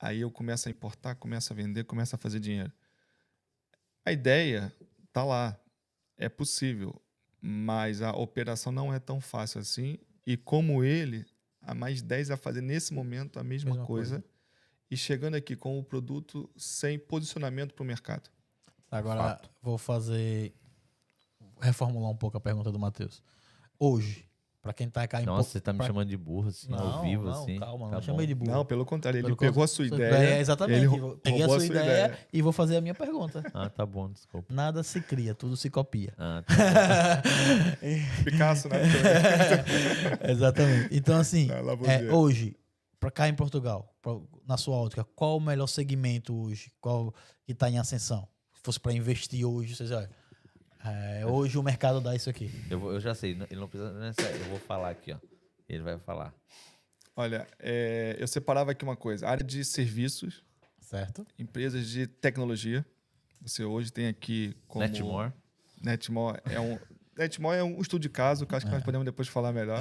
Aí 0.00 0.20
eu 0.20 0.30
começo 0.30 0.68
a 0.68 0.70
importar, 0.70 1.16
começo 1.16 1.52
a 1.52 1.56
vender, 1.56 1.82
começo 1.84 2.14
a 2.14 2.18
fazer 2.18 2.38
dinheiro. 2.38 2.70
A 4.08 4.12
ideia 4.12 4.72
tá 5.12 5.22
lá, 5.22 5.60
é 6.16 6.28
possível, 6.30 6.98
mas 7.42 8.00
a 8.00 8.10
operação 8.12 8.72
não 8.72 8.92
é 8.92 8.98
tão 8.98 9.20
fácil 9.20 9.60
assim. 9.60 9.98
E 10.26 10.34
como 10.34 10.82
ele, 10.82 11.26
há 11.60 11.74
mais 11.74 12.00
10 12.00 12.30
a 12.30 12.36
fazer 12.38 12.62
nesse 12.62 12.94
momento 12.94 13.38
a 13.38 13.44
mesma, 13.44 13.70
Mesma 13.72 13.86
coisa, 13.86 14.16
coisa. 14.20 14.30
e 14.90 14.96
chegando 14.96 15.34
aqui 15.34 15.54
com 15.54 15.78
o 15.78 15.84
produto 15.84 16.48
sem 16.56 16.98
posicionamento 16.98 17.74
para 17.74 17.82
o 17.82 17.86
mercado. 17.86 18.30
Agora, 18.90 19.20
Fato. 19.22 19.50
vou 19.60 19.76
fazer. 19.76 20.54
reformular 21.60 22.10
um 22.10 22.16
pouco 22.16 22.36
a 22.36 22.40
pergunta 22.40 22.72
do 22.72 22.78
Matheus. 22.78 23.22
Hoje, 23.78 24.27
pra 24.62 24.72
quem 24.72 24.88
tá 24.90 25.06
cá 25.06 25.22
em 25.22 25.26
Nossa, 25.26 25.50
você 25.50 25.60
tá 25.60 25.72
me 25.72 25.78
pra- 25.78 25.86
chamando 25.86 26.08
de 26.08 26.16
burro 26.16 26.48
assim, 26.48 26.72
ao 26.72 26.78
Não, 26.78 27.02
vivo 27.02 27.24
não, 27.24 27.42
assim. 27.42 27.58
Calma, 27.58 27.88
Tá 27.88 27.94
não 27.96 28.02
chamei 28.02 28.26
de 28.26 28.34
burro. 28.34 28.50
Não, 28.50 28.64
pelo 28.64 28.84
contrário, 28.84 29.18
ele 29.18 29.24
Pelo 29.24 29.36
pegou 29.36 29.62
a 29.62 29.66
sua 29.66 29.86
sua 29.88 29.96
ideia. 29.96 30.14
É, 30.36 30.40
exatamente. 30.40 30.84
ele 30.84 31.16
Peguei 31.22 31.42
a 31.42 31.48
sua, 31.48 31.64
ideia, 31.64 32.18
e 32.32 32.42
vou 32.42 32.52
fazer 32.52 32.76
a 32.76 32.80
minha 32.80 32.94
pergunta. 32.94 33.42
Ah, 33.54 33.68
tá 33.70 33.86
bom, 33.86 34.10
desculpa. 34.10 34.52
Nada 34.52 34.82
se 34.82 35.00
cria, 35.00 35.34
tudo 35.34 35.56
se 35.56 35.70
copia. 35.70 36.12
Ah, 36.18 36.42
tá. 36.46 37.22
Picasso, 38.24 38.68
né? 38.68 38.78
Exatamente. 40.28 40.88
Então, 40.96 41.18
assim, 41.18 41.48
é, 41.86 42.12
hoje, 42.12 42.56
pra 43.00 43.10
cá 43.10 43.28
em 43.28 43.34
Portugal, 43.34 43.94
pra- 44.02 44.18
na 44.46 44.56
sua 44.56 44.76
ótica, 44.76 45.04
qual 45.14 45.36
o 45.36 45.40
melhor 45.40 45.66
segmento 45.66 46.34
hoje? 46.34 46.72
Qual 46.80 47.12
que 47.44 47.52
está 47.52 47.70
em 47.70 47.78
ascensão? 47.78 48.26
Se 48.54 48.60
fosse 48.62 48.80
para 48.80 48.92
investir 48.92 49.44
hoje, 49.46 49.74
vocês 49.74 49.90
olha, 49.90 50.10
é, 50.92 51.26
hoje 51.26 51.56
o 51.58 51.62
mercado 51.62 52.00
dá 52.00 52.14
isso 52.14 52.28
aqui. 52.30 52.50
eu, 52.70 52.78
vou- 52.78 52.92
eu 52.92 53.00
já 53.00 53.14
sei, 53.14 53.32
ele 53.50 53.60
não 53.60 53.68
precisa 53.68 53.92
nessa, 53.92 54.22
eu 54.22 54.44
vou 54.50 54.58
falar 54.60 54.90
aqui, 54.90 55.12
ó. 55.12 55.18
Ele 55.68 55.82
vai 55.82 55.98
falar. 55.98 56.32
Olha, 57.16 57.46
é, 57.58 58.16
eu 58.18 58.26
separava 58.28 58.70
aqui 58.70 58.84
uma 58.84 58.96
coisa: 58.96 59.26
área 59.28 59.44
de 59.44 59.64
serviços, 59.64 60.42
Certo? 60.80 61.26
empresas 61.38 61.86
de 61.88 62.06
tecnologia. 62.06 62.84
Você 63.42 63.62
hoje 63.64 63.92
tem 63.92 64.06
aqui 64.08 64.56
como. 64.66 64.84
Netmore. 64.84 65.32
Netmore 65.82 66.40
é 66.50 66.58
um. 66.60 66.78
Netmore 67.16 67.58
é 67.58 67.62
um 67.64 67.80
estudo 67.80 68.02
de 68.02 68.08
caso, 68.08 68.46
que 68.46 68.54
eu 68.54 68.56
acho 68.56 68.66
que 68.66 68.72
nós 68.72 68.82
podemos 68.84 69.04
depois 69.04 69.26
falar 69.28 69.52
melhor. 69.52 69.80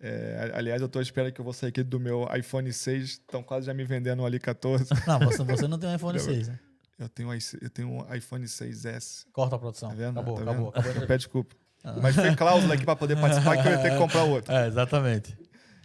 É, 0.00 0.50
aliás, 0.54 0.80
eu 0.80 0.86
estou 0.86 1.00
à 1.00 1.02
espera 1.02 1.30
que 1.30 1.40
eu 1.40 1.44
vou 1.44 1.52
sair 1.52 1.68
aqui 1.68 1.82
do 1.82 2.00
meu 2.00 2.26
iPhone 2.36 2.72
6. 2.72 3.04
Estão 3.04 3.42
quase 3.42 3.66
já 3.66 3.74
me 3.74 3.84
vendendo 3.84 4.22
um 4.22 4.26
ali 4.26 4.38
14. 4.40 4.86
Não, 5.06 5.18
você, 5.20 5.42
você 5.44 5.68
não 5.68 5.78
tem 5.78 5.88
um 5.90 5.94
iPhone 5.94 6.16
Não. 6.18 6.24
6, 6.24 6.48
né? 6.48 6.58
Eu 7.00 7.08
tenho, 7.08 7.30
um 7.30 7.38
eu 7.62 7.70
tenho 7.70 7.88
um 7.88 8.14
iPhone 8.14 8.44
6S. 8.46 9.24
Corta 9.32 9.56
a 9.56 9.58
produção. 9.58 9.88
Tá 9.88 9.94
vendo? 9.94 10.10
Acabou, 10.20 10.36
Tá 10.36 10.42
acabou. 10.42 10.70
vendo? 10.70 10.78
acabou. 10.80 11.06
Peço 11.06 11.18
desculpa. 11.18 11.56
Mas 12.02 12.14
foi 12.14 12.36
cláusula 12.36 12.74
aqui 12.74 12.84
para 12.84 12.94
poder 12.94 13.18
participar 13.18 13.56
que 13.62 13.66
eu 13.66 13.72
ia 13.72 13.78
ter 13.78 13.90
que 13.92 13.96
comprar 13.98 14.24
outro. 14.24 14.52
É, 14.52 14.66
exatamente. 14.68 15.34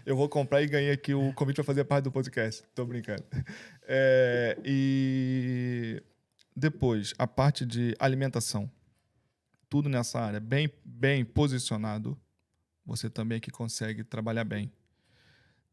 Eu 0.06 0.16
vou 0.18 0.28
comprar 0.28 0.62
e 0.62 0.68
ganhei 0.68 0.92
aqui 0.92 1.14
o 1.14 1.34
convite 1.34 1.56
para 1.56 1.64
fazer 1.64 1.86
parte 1.86 2.04
do 2.04 2.12
podcast. 2.12 2.64
Tô 2.76 2.86
brincando. 2.86 3.24
É, 3.88 4.58
e 4.64 6.04
depois, 6.56 7.14
a 7.18 7.26
parte 7.26 7.66
de 7.66 7.96
alimentação. 7.98 8.70
Tudo 9.70 9.88
nessa 9.90 10.20
área 10.20 10.40
bem, 10.40 10.70
bem 10.84 11.24
posicionado. 11.24 12.18
Você 12.86 13.10
também 13.10 13.40
que 13.40 13.50
consegue 13.50 14.04
trabalhar 14.04 14.44
bem. 14.44 14.72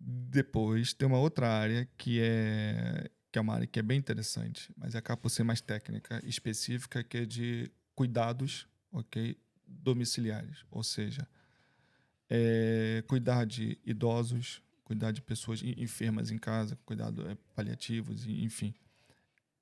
Depois, 0.00 0.92
tem 0.94 1.06
uma 1.06 1.18
outra 1.18 1.48
área 1.48 1.86
que 1.98 2.20
é, 2.22 3.10
que 3.32 3.38
é 3.38 3.42
uma 3.42 3.54
área 3.54 3.66
que 3.66 3.78
é 3.78 3.82
bem 3.82 3.98
interessante, 3.98 4.70
mas 4.76 4.94
acaba 4.94 5.16
por 5.16 5.30
ser 5.30 5.42
mais 5.42 5.60
técnica, 5.60 6.20
específica, 6.24 7.02
que 7.02 7.16
é 7.18 7.24
de 7.24 7.70
cuidados 7.94 8.68
ok, 8.92 9.36
domiciliares. 9.66 10.64
Ou 10.70 10.84
seja, 10.84 11.26
é, 12.28 13.02
cuidar 13.06 13.46
de 13.46 13.78
idosos, 13.84 14.62
cuidar 14.84 15.12
de 15.12 15.22
pessoas 15.22 15.62
en- 15.62 15.74
enfermas 15.78 16.30
em 16.30 16.38
casa, 16.38 16.78
cuidado 16.84 17.26
é, 17.28 17.34
paliativos, 17.54 18.26
enfim. 18.26 18.74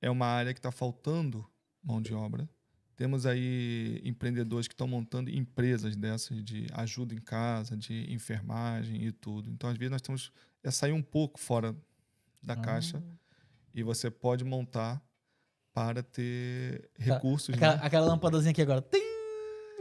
É 0.00 0.10
uma 0.10 0.26
área 0.26 0.52
que 0.52 0.58
está 0.58 0.72
faltando 0.72 1.46
mão 1.82 2.02
de 2.02 2.12
obra. 2.12 2.48
Temos 2.96 3.24
aí 3.24 4.00
empreendedores 4.04 4.66
que 4.68 4.74
estão 4.74 4.86
montando 4.88 5.30
empresas 5.30 5.96
dessas 5.96 6.44
de 6.44 6.66
ajuda 6.72 7.14
em 7.14 7.20
casa, 7.20 7.76
de 7.76 8.12
enfermagem 8.12 9.04
e 9.06 9.12
tudo. 9.12 9.48
Então, 9.50 9.70
às 9.70 9.78
vezes, 9.78 9.90
nós 9.92 10.02
temos 10.02 10.32
é 10.62 10.70
sair 10.70 10.92
um 10.92 11.02
pouco 11.02 11.38
fora 11.40 11.74
da 12.42 12.54
caixa 12.56 13.02
e 13.74 13.82
você 13.82 14.10
pode 14.10 14.44
montar 14.44 15.02
para 15.72 16.02
ter 16.02 16.90
recursos. 16.98 17.54
Aquela, 17.54 17.74
né? 17.76 17.80
aquela 17.82 18.06
lâmpadazinha 18.06 18.50
aqui 18.50 18.62
agora. 18.62 18.82
Tim! 18.82 18.98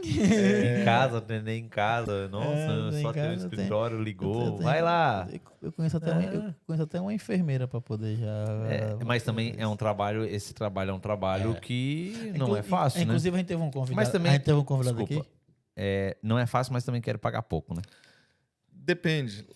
Em 0.02 0.82
casa, 0.84 1.22
neném 1.28 1.64
em 1.64 1.68
casa. 1.68 2.26
Nossa, 2.28 2.48
É, 2.96 3.02
só 3.02 3.12
tem 3.12 3.22
um 3.22 3.26
casa 3.26 3.28
tem- 3.28 3.34
escritório, 3.58 4.02
ligou. 4.02 4.44
Eu 4.46 4.50
tenho- 4.52 4.62
Vai 4.62 4.80
lá. 4.80 5.28
Eu 5.60 5.70
conheço 5.72 5.98
até, 5.98 6.10
uma, 6.12 6.22
eu 6.22 6.54
conheço 6.66 6.82
até 6.84 7.00
uma 7.00 7.12
enfermeira 7.12 7.68
para 7.68 7.82
poder 7.82 8.16
já. 8.16 8.44
É, 8.70 9.04
mas 9.04 9.22
também 9.22 9.54
é 9.58 9.66
um 9.66 9.76
trabalho, 9.76 10.24
esse 10.24 10.54
trabalho 10.54 10.90
é 10.92 10.94
um 10.94 11.00
trabalho 11.00 11.54
que 11.60 12.32
não 12.34 12.56
é 12.56 12.60
Inclu- 12.60 12.62
fácil, 12.70 12.98
né? 13.00 13.04
Inclusive, 13.04 13.34
a 13.36 13.38
gente 13.40 13.48
teve 13.48 13.60
um 13.62 13.70
convidado. 13.70 13.96
Mas 13.96 14.08
também- 14.08 14.30
a 14.30 14.34
gente 14.36 14.44
teve 14.44 14.58
um 14.58 14.64
convidado 14.64 14.96
Desculpa. 14.96 15.22
aqui. 15.28 15.30
É, 15.76 16.16
não 16.22 16.38
é 16.38 16.46
fácil, 16.46 16.72
mas 16.72 16.82
também 16.82 17.02
quero 17.02 17.18
pagar 17.18 17.42
pouco, 17.42 17.74
né? 17.74 17.82
Depende. 18.72 19.46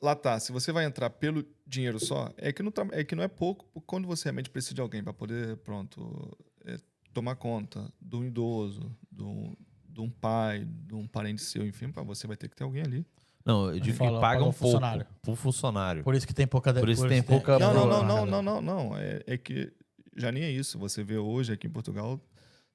Lá 0.00 0.14
tá, 0.14 0.38
se 0.38 0.52
você 0.52 0.70
vai 0.70 0.84
entrar 0.84 1.10
pelo 1.10 1.44
dinheiro 1.66 1.98
só, 1.98 2.32
é 2.36 2.52
que 2.52 2.62
não, 2.62 2.70
tá- 2.70 2.86
é, 2.92 3.02
que 3.02 3.16
não 3.16 3.22
é 3.22 3.28
pouco 3.28 3.66
quando 3.84 4.06
você 4.06 4.24
realmente 4.24 4.48
precisa 4.50 4.74
de 4.74 4.80
alguém 4.80 5.02
para 5.02 5.12
poder, 5.12 5.56
pronto, 5.58 6.36
é, 6.64 6.78
tomar 7.12 7.34
conta 7.34 7.92
de 8.00 8.14
um 8.16 8.24
idoso, 8.24 8.94
de 9.10 9.22
um, 9.24 9.56
de 9.88 10.00
um 10.00 10.08
pai, 10.08 10.64
de 10.64 10.94
um 10.94 11.06
parente 11.06 11.42
seu, 11.42 11.66
enfim, 11.66 11.90
pra 11.90 12.04
você 12.04 12.26
vai 12.28 12.36
ter 12.36 12.48
que 12.48 12.54
ter 12.54 12.62
alguém 12.62 12.82
ali. 12.82 13.04
Não, 13.44 13.70
eu 13.72 13.80
digo 13.80 13.96
que 13.98 14.04
paga 14.04 14.20
pagam 14.20 14.42
o 14.42 14.52
pouco 14.52 14.58
funcionário. 14.58 15.06
pro 15.22 15.34
funcionário. 15.34 16.04
Por 16.04 16.14
isso 16.14 16.26
que 16.26 16.34
tem 16.34 16.46
pouca. 16.46 16.72
Por 16.74 16.88
isso 16.88 17.08
tem 17.08 17.22
pouca- 17.22 17.58
Não, 17.58 17.74
não, 17.74 17.86
não, 17.88 18.04
não, 18.04 18.26
não, 18.26 18.42
não, 18.42 18.60
não. 18.60 18.96
É, 18.96 19.22
é 19.26 19.36
que 19.38 19.72
já 20.16 20.30
nem 20.30 20.42
é 20.44 20.50
isso. 20.50 20.78
Você 20.78 21.02
vê 21.02 21.16
hoje 21.16 21.52
aqui 21.52 21.66
em 21.66 21.70
Portugal, 21.70 22.20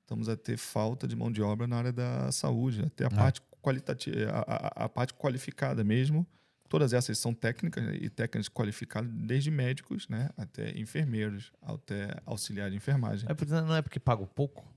estamos 0.01 0.27
a 0.27 0.35
ter 0.35 0.57
falta 0.57 1.07
de 1.07 1.15
mão 1.15 1.31
de 1.31 1.41
obra 1.43 1.67
na 1.67 1.77
área 1.77 1.93
da 1.93 2.31
saúde, 2.31 2.81
até 2.81 3.05
a 3.05 3.07
Ah. 3.07 3.11
parte 3.11 3.41
qualitativa, 3.61 4.31
a, 4.31 4.39
a- 4.81 4.85
a 4.85 4.89
parte 4.89 5.13
qualificada 5.13 5.83
mesmo. 5.83 6.25
Todas 6.73 6.91
essas 6.91 7.19
são 7.19 7.35
técnicas 7.35 7.83
né, 7.83 7.95
e 8.01 8.09
técnicas 8.09 8.49
qualificadas, 8.49 9.07
desde 9.13 9.51
médicos, 9.51 10.09
né, 10.09 10.31
até 10.35 10.71
enfermeiros, 10.75 11.51
até 11.61 12.19
auxiliar 12.25 12.71
de 12.71 12.75
enfermagem. 12.75 13.29
É 13.29 13.33
porque, 13.35 13.53
não 13.53 13.75
é 13.75 13.81
porque 13.83 13.99
pago 13.99 14.25
pouco? 14.25 14.67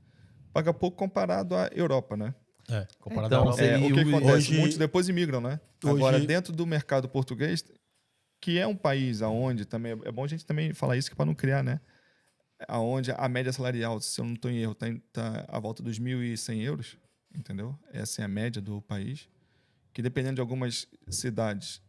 Paga 0.52 0.74
pouco 0.74 0.94
comparado 0.98 1.54
à 1.56 1.70
Europa, 1.72 2.14
né? 2.14 2.34
É, 2.68 2.86
comparado 3.00 3.34
Então, 3.34 3.44
à 3.44 3.46
Europa. 3.46 3.62
É, 3.64 3.78
o 3.78 3.86
que 3.86 3.92
Hoje- 3.94 4.14
acontece? 4.14 4.52
Muitos 4.58 4.76
depois 4.76 5.08
imigram, 5.08 5.40
né? 5.40 5.58
Hoje- 5.82 5.94
Agora, 5.94 6.20
dentro 6.20 6.52
do 6.52 6.66
mercado 6.66 7.08
português, 7.08 7.64
que 8.42 8.58
é 8.58 8.66
um 8.66 8.76
país 8.76 9.22
aonde 9.22 9.64
também 9.64 9.92
é 9.92 10.12
bom 10.12 10.22
a 10.22 10.28
gente 10.28 10.44
também 10.44 10.74
falar 10.74 10.98
isso 10.98 11.16
para 11.16 11.24
não 11.24 11.34
criar, 11.34 11.62
né? 11.64 11.80
Aonde 12.68 13.10
a 13.10 13.26
média 13.26 13.54
salarial, 13.54 14.02
se 14.02 14.20
eu 14.20 14.24
não 14.26 14.34
estou 14.34 14.50
em 14.50 14.58
erro, 14.58 14.72
está 14.72 14.86
tá 15.14 15.46
à 15.48 15.58
volta 15.58 15.82
dos 15.82 15.98
1.100 15.98 16.60
euros, 16.62 16.98
entendeu? 17.34 17.74
Essa 17.90 18.20
é 18.20 18.24
a 18.26 18.28
média 18.28 18.60
do 18.60 18.82
país. 18.82 19.30
Que 19.94 20.02
dependendo 20.02 20.34
de 20.34 20.40
algumas 20.42 20.86
cidades 21.08 21.80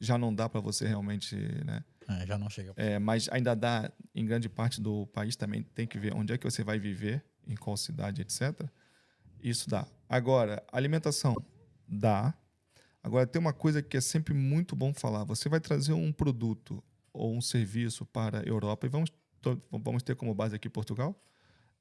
já 0.00 0.16
não 0.16 0.34
dá 0.34 0.48
para 0.48 0.60
você 0.60 0.86
realmente, 0.86 1.36
né? 1.64 1.84
É, 2.08 2.26
já 2.26 2.38
não 2.38 2.48
chega. 2.48 2.72
É, 2.76 2.98
mas 2.98 3.28
ainda 3.30 3.54
dá 3.54 3.92
em 4.14 4.24
grande 4.24 4.48
parte 4.48 4.80
do 4.80 5.06
país 5.08 5.36
também 5.36 5.62
tem 5.62 5.86
que 5.86 5.98
ver 5.98 6.14
onde 6.14 6.32
é 6.32 6.38
que 6.38 6.44
você 6.44 6.64
vai 6.64 6.78
viver, 6.78 7.24
em 7.46 7.54
qual 7.54 7.76
cidade, 7.76 8.22
etc. 8.22 8.68
Isso 9.40 9.68
dá. 9.68 9.86
Agora, 10.08 10.64
alimentação 10.72 11.36
dá. 11.86 12.34
Agora 13.02 13.26
tem 13.26 13.40
uma 13.40 13.52
coisa 13.52 13.82
que 13.82 13.96
é 13.96 14.00
sempre 14.00 14.34
muito 14.34 14.74
bom 14.74 14.92
falar. 14.92 15.24
Você 15.24 15.48
vai 15.48 15.60
trazer 15.60 15.92
um 15.92 16.12
produto 16.12 16.82
ou 17.12 17.34
um 17.34 17.40
serviço 17.40 18.04
para 18.04 18.40
a 18.40 18.42
Europa 18.42 18.86
e 18.86 18.88
vamos 18.88 19.10
vamos 19.70 20.02
ter 20.02 20.14
como 20.16 20.34
base 20.34 20.54
aqui 20.54 20.68
Portugal. 20.68 21.18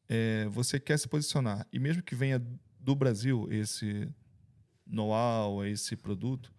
É, 0.08 0.48
você 0.48 0.80
quer 0.80 0.98
se 0.98 1.08
posicionar 1.08 1.68
e 1.72 1.80
mesmo 1.80 2.02
que 2.02 2.16
venha 2.16 2.42
do 2.80 2.96
Brasil 2.96 3.48
esse 3.52 4.10
know-how, 4.88 5.66
esse 5.66 5.96
produto, 5.96 6.52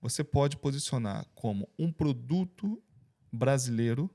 você 0.00 0.22
pode 0.22 0.56
posicionar 0.56 1.26
como 1.34 1.68
um 1.78 1.90
produto 1.90 2.82
brasileiro 3.32 4.10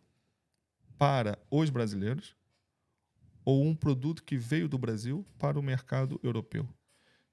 para 0.98 1.38
os 1.49 1.70
brasileiros 1.70 2.36
ou 3.44 3.66
um 3.66 3.76
produto 3.76 4.24
que 4.24 4.38
veio 4.38 4.70
do 4.70 4.78
Brasil 4.78 5.26
para 5.38 5.60
o 5.60 5.64
mercado 5.64 6.20
europeu. 6.24 6.68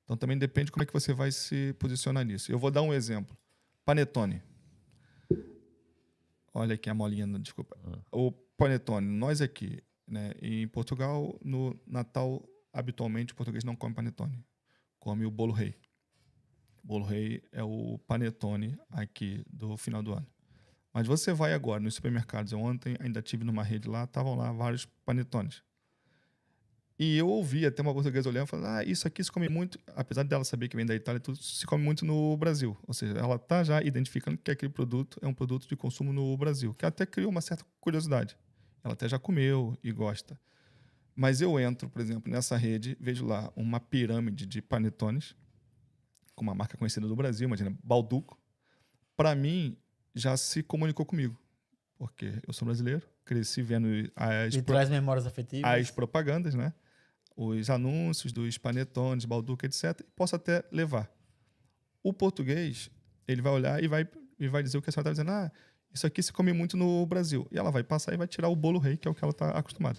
Então 0.04 0.16
também 0.16 0.38
depende 0.38 0.72
como 0.72 0.82
é 0.82 0.86
que 0.86 0.92
você 0.92 1.12
vai 1.12 1.30
se 1.30 1.74
posicionar 1.74 2.24
nisso. 2.24 2.50
Eu 2.50 2.58
vou 2.58 2.70
dar 2.70 2.82
um 2.82 2.94
exemplo. 2.94 3.36
Panetone. 3.84 4.42
Olha 6.52 6.74
aqui 6.74 6.88
a 6.88 6.94
molinha, 6.94 7.26
desculpa. 7.38 7.76
O 8.10 8.32
panetone, 8.32 9.06
nós 9.06 9.40
aqui, 9.40 9.82
né, 10.06 10.32
em 10.40 10.66
Portugal, 10.66 11.38
no 11.44 11.78
Natal, 11.86 12.42
habitualmente 12.72 13.32
o 13.32 13.36
português 13.36 13.64
não 13.64 13.76
come 13.76 13.94
panetone. 13.94 14.42
Come 14.98 15.26
o 15.26 15.30
bolo 15.30 15.52
rei. 15.52 15.74
Bolo 16.88 17.04
rei 17.04 17.42
é 17.52 17.62
o 17.62 18.00
panetone 18.06 18.74
aqui 18.88 19.44
do 19.52 19.76
final 19.76 20.02
do 20.02 20.14
ano. 20.14 20.26
Mas 20.90 21.06
você 21.06 21.34
vai 21.34 21.52
agora 21.52 21.78
nos 21.78 21.96
supermercados. 21.96 22.50
Eu 22.50 22.60
ontem 22.60 22.96
ainda 22.98 23.20
tive 23.20 23.44
numa 23.44 23.62
rede 23.62 23.86
lá, 23.86 24.04
estavam 24.04 24.34
lá 24.34 24.50
vários 24.52 24.86
panetones. 25.04 25.62
E 26.98 27.18
eu 27.18 27.28
ouvi 27.28 27.66
até 27.66 27.82
uma 27.82 27.92
portuguesa 27.92 28.30
olhando 28.30 28.46
e 28.46 28.48
falando: 28.48 28.68
Ah, 28.68 28.82
isso 28.82 29.06
aqui 29.06 29.22
se 29.22 29.30
come 29.30 29.50
muito, 29.50 29.78
apesar 29.94 30.22
dela 30.22 30.44
saber 30.44 30.66
que 30.66 30.76
vem 30.76 30.86
da 30.86 30.94
Itália, 30.94 31.20
tudo 31.20 31.36
se 31.36 31.66
come 31.66 31.84
muito 31.84 32.06
no 32.06 32.34
Brasil. 32.38 32.74
Ou 32.86 32.94
seja, 32.94 33.18
ela 33.18 33.36
está 33.36 33.62
já 33.62 33.82
identificando 33.82 34.38
que 34.38 34.50
aquele 34.50 34.72
produto 34.72 35.18
é 35.20 35.28
um 35.28 35.34
produto 35.34 35.68
de 35.68 35.76
consumo 35.76 36.10
no 36.10 36.34
Brasil, 36.38 36.72
que 36.72 36.86
até 36.86 37.04
criou 37.04 37.30
uma 37.30 37.42
certa 37.42 37.66
curiosidade. 37.82 38.34
Ela 38.82 38.94
até 38.94 39.06
já 39.06 39.18
comeu 39.18 39.76
e 39.84 39.92
gosta. 39.92 40.40
Mas 41.14 41.42
eu 41.42 41.60
entro, 41.60 41.90
por 41.90 42.00
exemplo, 42.00 42.32
nessa 42.32 42.56
rede, 42.56 42.96
vejo 42.98 43.26
lá 43.26 43.52
uma 43.54 43.78
pirâmide 43.78 44.46
de 44.46 44.62
panetones, 44.62 45.36
com 46.38 46.42
uma 46.44 46.54
marca 46.54 46.76
conhecida 46.76 47.06
do 47.08 47.16
Brasil, 47.16 47.46
imagina, 47.48 47.76
Balduco. 47.82 48.38
Para 49.16 49.34
mim, 49.34 49.76
já 50.14 50.36
se 50.36 50.62
comunicou 50.62 51.04
comigo, 51.04 51.36
porque 51.98 52.32
eu 52.46 52.52
sou 52.52 52.64
brasileiro, 52.66 53.02
cresci 53.24 53.60
vendo 53.60 53.88
as, 54.14 54.54
E 54.54 54.62
traz 54.62 54.88
memórias 54.88 55.26
afetivas. 55.26 55.68
as 55.70 55.90
propagandas, 55.90 56.54
né? 56.54 56.72
Os 57.36 57.68
anúncios 57.70 58.32
dos 58.32 58.56
panetones, 58.58 59.24
Balduco, 59.24 59.66
etc. 59.66 60.00
E 60.00 60.04
posso 60.14 60.34
até 60.36 60.64
levar. 60.72 61.10
O 62.02 62.12
português, 62.12 62.88
ele 63.26 63.42
vai 63.42 63.52
olhar 63.52 63.82
e 63.82 63.88
vai, 63.88 64.08
e 64.38 64.48
vai 64.48 64.62
dizer 64.62 64.78
o 64.78 64.82
que 64.82 64.88
a 64.90 64.92
senhora 64.92 65.10
está 65.10 65.22
dizendo. 65.22 65.30
Ah, 65.32 65.50
isso 65.92 66.06
aqui 66.06 66.22
se 66.22 66.32
come 66.32 66.52
muito 66.52 66.76
no 66.76 67.04
Brasil. 67.06 67.46
E 67.50 67.58
ela 67.58 67.70
vai 67.70 67.82
passar 67.82 68.12
e 68.14 68.16
vai 68.16 68.26
tirar 68.28 68.48
o 68.48 68.56
bolo 68.56 68.78
rei, 68.78 68.96
que 68.96 69.06
é 69.06 69.10
o 69.10 69.14
que 69.14 69.22
ela 69.24 69.32
está 69.32 69.50
acostumada. 69.50 69.98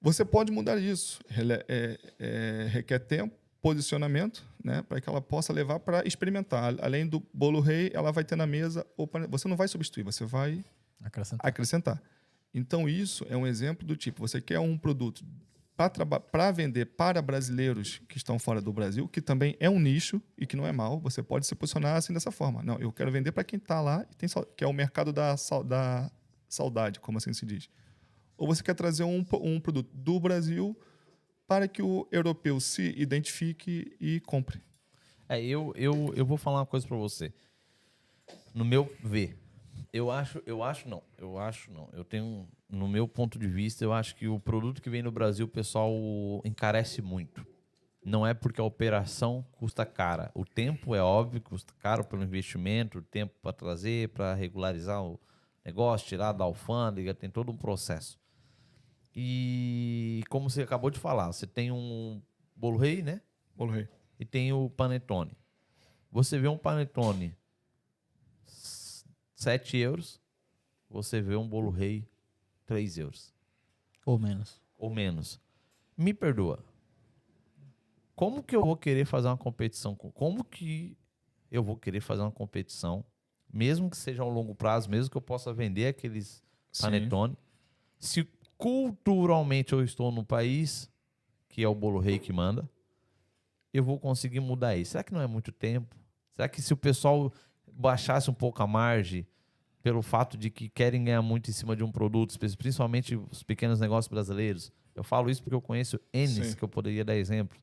Você 0.00 0.24
pode 0.24 0.50
mudar 0.50 0.78
isso. 0.78 1.20
É- 1.68 1.98
é- 2.18 2.66
requer 2.68 2.98
tempo, 2.98 3.34
posicionamento, 3.62 4.44
né, 4.62 4.82
para 4.82 5.00
que 5.00 5.08
ela 5.08 5.20
possa 5.22 5.52
levar 5.52 5.78
para 5.80 6.06
experimentar. 6.06 6.74
Além 6.82 7.06
do 7.06 7.22
bolo 7.32 7.60
rei, 7.60 7.90
ela 7.94 8.10
vai 8.12 8.24
ter 8.24 8.36
na 8.36 8.46
mesa. 8.46 8.84
o 8.96 9.06
pane- 9.06 9.28
Você 9.28 9.46
não 9.48 9.56
vai 9.56 9.68
substituir, 9.68 10.02
você 10.02 10.24
vai 10.24 10.64
Acrescentar. 11.00 11.48
acrescentar. 11.48 12.02
Então, 12.52 12.88
isso 12.88 13.24
é 13.30 13.36
um 13.36 13.46
exemplo 13.46 13.86
do 13.86 13.96
tipo: 13.96 14.20
você 14.20 14.40
quer 14.40 14.58
um 14.58 14.76
produto 14.76 15.24
para 16.30 16.50
vender 16.50 16.84
para 16.86 17.22
brasileiros 17.22 18.00
que 18.08 18.16
estão 18.16 18.38
fora 18.38 18.60
do 18.60 18.72
Brasil, 18.72 19.08
que 19.08 19.20
também 19.22 19.56
é 19.58 19.70
um 19.70 19.80
nicho 19.80 20.20
e 20.36 20.46
que 20.46 20.54
não 20.56 20.66
é 20.66 20.70
mal, 20.72 21.00
você 21.00 21.22
pode 21.22 21.46
se 21.46 21.54
posicionar 21.54 21.96
assim 21.96 22.12
dessa 22.12 22.30
forma. 22.30 22.62
Não, 22.62 22.78
eu 22.78 22.92
quero 22.92 23.10
vender 23.10 23.32
para 23.32 23.42
quem 23.42 23.56
está 23.56 23.80
lá, 23.80 24.04
e 24.10 24.14
tem, 24.14 24.28
que 24.56 24.62
é 24.62 24.66
o 24.66 24.72
mercado 24.72 25.12
da, 25.12 25.34
da 25.64 26.10
saudade, 26.48 27.00
como 27.00 27.18
assim 27.18 27.32
se 27.32 27.46
diz. 27.46 27.68
Ou 28.36 28.46
você 28.46 28.62
quer 28.62 28.74
trazer 28.74 29.02
um, 29.04 29.24
um 29.40 29.58
produto 29.58 29.90
do 29.94 30.20
Brasil 30.20 30.76
para 31.52 31.68
que 31.68 31.82
o 31.82 32.08
europeu 32.10 32.58
se 32.58 32.94
identifique 32.96 33.94
e 34.00 34.20
compre. 34.20 34.62
É, 35.28 35.38
eu, 35.38 35.70
eu, 35.76 36.10
eu 36.16 36.24
vou 36.24 36.38
falar 36.38 36.60
uma 36.60 36.66
coisa 36.66 36.88
pra 36.88 36.96
você. 36.96 37.30
No 38.54 38.64
meu 38.64 38.90
ver, 39.04 39.36
eu 39.92 40.10
acho, 40.10 40.42
eu 40.46 40.62
acho 40.62 40.88
não, 40.88 41.02
eu 41.18 41.36
acho 41.36 41.70
não. 41.70 41.90
Eu 41.92 42.04
tenho, 42.04 42.48
no 42.70 42.88
meu 42.88 43.06
ponto 43.06 43.38
de 43.38 43.46
vista, 43.46 43.84
eu 43.84 43.92
acho 43.92 44.16
que 44.16 44.26
o 44.26 44.40
produto 44.40 44.80
que 44.80 44.88
vem 44.88 45.02
no 45.02 45.12
Brasil, 45.12 45.44
o 45.44 45.48
pessoal 45.48 45.92
encarece 46.42 47.02
muito. 47.02 47.46
Não 48.02 48.26
é 48.26 48.32
porque 48.32 48.58
a 48.58 48.64
operação 48.64 49.44
custa 49.52 49.84
cara. 49.84 50.30
O 50.34 50.46
tempo 50.46 50.94
é 50.94 51.02
óbvio 51.02 51.38
custa 51.42 51.74
caro 51.80 52.02
pelo 52.02 52.22
investimento, 52.22 53.00
o 53.00 53.02
tempo 53.02 53.34
para 53.42 53.52
trazer, 53.52 54.08
para 54.08 54.32
regularizar 54.32 55.04
o 55.04 55.20
negócio, 55.62 56.08
tirar 56.08 56.32
da 56.32 56.44
alfândega, 56.44 57.12
tem 57.12 57.28
todo 57.28 57.52
um 57.52 57.58
processo. 57.58 58.21
E 59.14 60.22
como 60.28 60.48
você 60.48 60.62
acabou 60.62 60.90
de 60.90 60.98
falar, 60.98 61.30
você 61.32 61.46
tem 61.46 61.70
um 61.70 62.20
bolo 62.56 62.78
rei, 62.78 63.02
né? 63.02 63.20
Bolo 63.54 63.72
rei. 63.72 63.88
e 64.18 64.24
tem 64.24 64.52
o 64.52 64.70
panetone. 64.70 65.36
Você 66.10 66.38
vê 66.38 66.48
um 66.48 66.56
panetone 66.58 67.34
7 69.34 69.76
euros, 69.78 70.20
você 70.88 71.20
vê 71.20 71.36
um 71.36 71.48
bolo 71.48 71.70
rei 71.70 72.06
3 72.66 72.98
euros 72.98 73.34
Ou 74.06 74.18
menos. 74.18 74.60
ou 74.78 74.90
menos. 74.90 75.40
Me 75.96 76.14
perdoa. 76.14 76.64
Como 78.14 78.42
que 78.42 78.54
eu 78.54 78.60
vou 78.62 78.76
querer 78.76 79.04
fazer 79.04 79.28
uma 79.28 79.36
competição? 79.36 79.94
com- 79.94 80.10
Como 80.12 80.44
que 80.44 80.96
eu 81.50 81.62
vou 81.62 81.76
querer 81.76 82.00
fazer 82.00 82.22
uma 82.22 82.30
competição, 82.30 83.04
mesmo 83.52 83.90
que 83.90 83.96
seja 83.96 84.22
a 84.22 84.26
um 84.26 84.30
longo 84.30 84.54
prazo, 84.54 84.88
mesmo 84.88 85.10
que 85.10 85.16
eu 85.16 85.20
possa 85.22 85.52
vender 85.52 85.86
aqueles 85.86 86.42
Sim. 86.70 86.82
panetone, 86.82 87.36
se 87.98 88.26
culturalmente 88.62 89.72
eu 89.72 89.82
estou 89.82 90.12
no 90.12 90.24
país 90.24 90.88
que 91.48 91.64
é 91.64 91.68
o 91.68 91.74
bolo 91.74 91.98
rei 91.98 92.18
que 92.18 92.32
manda, 92.32 92.66
eu 93.74 93.82
vou 93.82 93.98
conseguir 93.98 94.38
mudar 94.38 94.76
isso. 94.76 94.92
Será 94.92 95.02
que 95.02 95.12
não 95.12 95.20
é 95.20 95.26
muito 95.26 95.50
tempo? 95.50 95.96
Será 96.30 96.48
que 96.48 96.62
se 96.62 96.72
o 96.72 96.76
pessoal 96.76 97.30
baixasse 97.70 98.30
um 98.30 98.34
pouco 98.34 98.62
a 98.62 98.66
margem 98.66 99.26
pelo 99.82 100.00
fato 100.00 100.38
de 100.38 100.48
que 100.48 100.68
querem 100.68 101.04
ganhar 101.04 101.20
muito 101.22 101.50
em 101.50 101.52
cima 101.52 101.74
de 101.74 101.82
um 101.82 101.90
produto, 101.90 102.38
principalmente 102.56 103.16
os 103.16 103.42
pequenos 103.42 103.80
negócios 103.80 104.08
brasileiros? 104.08 104.70
Eu 104.94 105.02
falo 105.02 105.28
isso 105.28 105.42
porque 105.42 105.56
eu 105.56 105.60
conheço 105.60 105.98
Sim. 106.14 106.56
que 106.56 106.62
eu 106.62 106.68
poderia 106.68 107.04
dar 107.04 107.16
exemplo. 107.16 107.58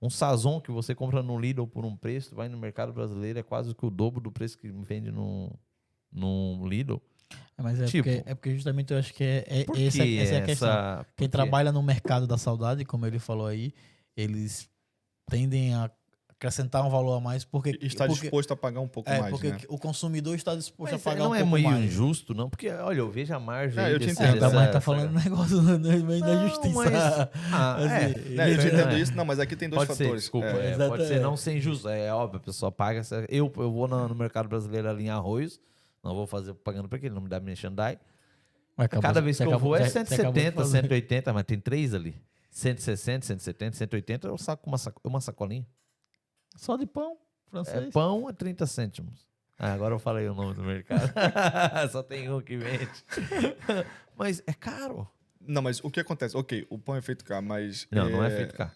Um 0.00 0.08
Sazon 0.08 0.60
que 0.60 0.72
você 0.72 0.94
compra 0.94 1.22
no 1.22 1.38
Lidl 1.38 1.66
por 1.66 1.84
um 1.84 1.94
preço, 1.94 2.34
vai 2.34 2.48
no 2.48 2.58
mercado 2.58 2.92
brasileiro, 2.92 3.38
é 3.38 3.42
quase 3.42 3.74
que 3.74 3.84
o 3.84 3.90
dobro 3.90 4.20
do 4.20 4.32
preço 4.32 4.56
que 4.56 4.68
vende 4.68 5.12
no, 5.12 5.52
no 6.10 6.66
Lidl. 6.66 7.00
É, 7.58 7.62
Mas 7.62 7.80
é, 7.80 7.84
Tipo- 7.86 8.08
porque, 8.08 8.22
é 8.30 8.34
porque 8.34 8.54
justamente 8.54 8.92
eu 8.92 8.98
acho 8.98 9.12
que 9.14 9.22
é, 9.24 9.44
é 9.48 9.60
essa, 9.86 10.04
essa 10.06 10.34
é 10.34 10.38
a 10.38 10.42
questão. 10.42 10.68
essa- 10.68 11.06
Quem 11.16 11.28
trabalha 11.28 11.70
no 11.72 11.82
mercado 11.82 12.26
da 12.26 12.38
saudade, 12.38 12.84
como 12.84 13.06
ele 13.06 13.18
falou 13.18 13.46
aí, 13.46 13.72
eles 14.16 14.68
tendem 15.30 15.74
a 15.74 15.90
acrescentar 16.28 16.84
um 16.84 16.90
valor 16.90 17.16
a 17.18 17.20
mais 17.20 17.44
porque, 17.44 17.78
está 17.80 18.04
porque, 18.04 18.22
disposto 18.22 18.50
a 18.52 18.56
pagar 18.56 18.80
um 18.80 18.88
pouco 18.88 19.08
é, 19.08 19.20
mais, 19.20 19.30
porque 19.30 19.50
né? 19.52 19.58
o 19.68 19.78
consumidor 19.78 20.34
está 20.34 20.56
disposto 20.56 20.90
Mas 20.92 21.00
a 21.00 21.04
pagar 21.10 21.22
não 21.22 21.30
um 21.30 21.34
é 21.36 21.38
pouco 21.38 21.54
meio 21.54 21.70
mais. 21.70 21.84
injusto, 21.84 22.34
não? 22.34 22.50
Porque, 22.50 22.68
olha, 22.68 22.98
eu 22.98 23.08
vejo 23.08 23.32
a 23.32 23.38
margem. 23.38 23.80
É, 23.82 23.92
eu 23.94 24.00
te 24.00 24.10
entendo. 24.10 24.24
É, 24.24 24.40
tá, 24.40 24.46
dessa- 24.46 24.54
mas 24.56 24.64
tá 24.64 24.68
essa- 24.70 24.80
falando 24.80 25.10
um 25.10 25.22
negócio 25.22 25.62
meio 25.62 25.78
meio 26.04 26.20
da 26.20 26.34
Não, 26.34 26.48
justiça. 26.48 26.74
mas- 26.74 26.92
Ah, 27.52 27.74
Assim, 27.76 27.86
é. 27.86 28.28
Né, 28.30 28.52
eu 28.54 28.58
te 28.58 28.66
É. 28.66 28.72
entendo 28.74 28.98
isso, 28.98 29.14
não, 29.14 29.24
mas 29.24 29.38
aqui 29.38 29.54
tem 29.54 29.68
dois 29.68 29.84
Pode 29.86 29.96
ser, 29.96 30.04
fatores. 30.04 30.22
desculpa. 30.24 30.48
É, 30.48 30.72
é, 30.72 30.88
pode 30.88 31.06
ser 31.06 31.14
é. 31.14 31.20
não 31.20 31.36
ser 31.36 31.56
injusto. 31.56 31.88
É 31.88 32.12
óbvio, 32.12 32.38
a 32.38 32.42
pessoa 32.42 32.72
paga. 32.72 33.02
Eu, 33.28 33.52
eu 33.56 33.70
vou 33.72 33.86
no, 33.86 34.08
no 34.08 34.14
mercado 34.16 34.48
brasileiro 34.48 34.90
ali 34.90 35.04
em 35.04 35.10
arroz. 35.10 35.60
Não 36.02 36.14
vou 36.14 36.26
fazer 36.26 36.52
propaganda 36.54 36.88
para 36.88 36.98
ele, 36.98 37.10
não 37.10 37.22
me 37.22 37.28
dá 37.28 37.38
merchandise. 37.40 37.98
Acabou- 38.76 39.02
Cada 39.02 39.20
vez 39.20 39.36
que 39.36 39.42
você 39.44 39.46
eu 39.48 39.50
acabou- 39.50 39.68
vou 39.70 39.76
é 39.76 39.88
você- 39.88 40.04
você 40.04 40.14
acabou 40.14 40.32
de 40.32 40.40
170, 40.40 40.56
fazer. 40.56 40.80
180, 40.82 41.32
mas 41.32 41.44
tem 41.44 41.60
três 41.60 41.94
ali. 41.94 42.20
160, 42.50 43.24
170, 43.26 43.76
180, 43.76 44.28
eu 44.28 44.36
saco 44.38 44.68
uma, 44.68 44.78
saco, 44.78 45.00
uma 45.04 45.20
sacolinha. 45.20 45.66
Só 46.56 46.76
de 46.76 46.86
pão 46.86 47.12
É, 47.46 47.50
francês. 47.50 47.90
pão 47.92 48.28
é 48.28 48.32
30 48.32 48.66
cêntimos. 48.66 49.26
Ah, 49.58 49.72
agora 49.74 49.94
eu 49.94 49.98
falei 49.98 50.28
o 50.28 50.34
nome 50.34 50.54
do 50.54 50.62
mercado. 50.62 51.12
Só 51.92 52.02
tem 52.02 52.28
um 52.30 52.40
que 52.40 52.56
vende. 52.56 52.90
mas 54.16 54.42
é 54.46 54.52
caro. 54.52 55.08
Não, 55.40 55.62
mas 55.62 55.82
o 55.84 55.90
que 55.90 56.00
acontece? 56.00 56.36
Ok, 56.36 56.66
o 56.70 56.78
pão 56.78 56.96
é 56.96 57.02
feito 57.02 57.24
cá, 57.24 57.40
mas. 57.40 57.86
Não, 57.90 58.08
não 58.08 58.24
é 58.24 58.30
feito 58.30 58.54
cá. 58.54 58.72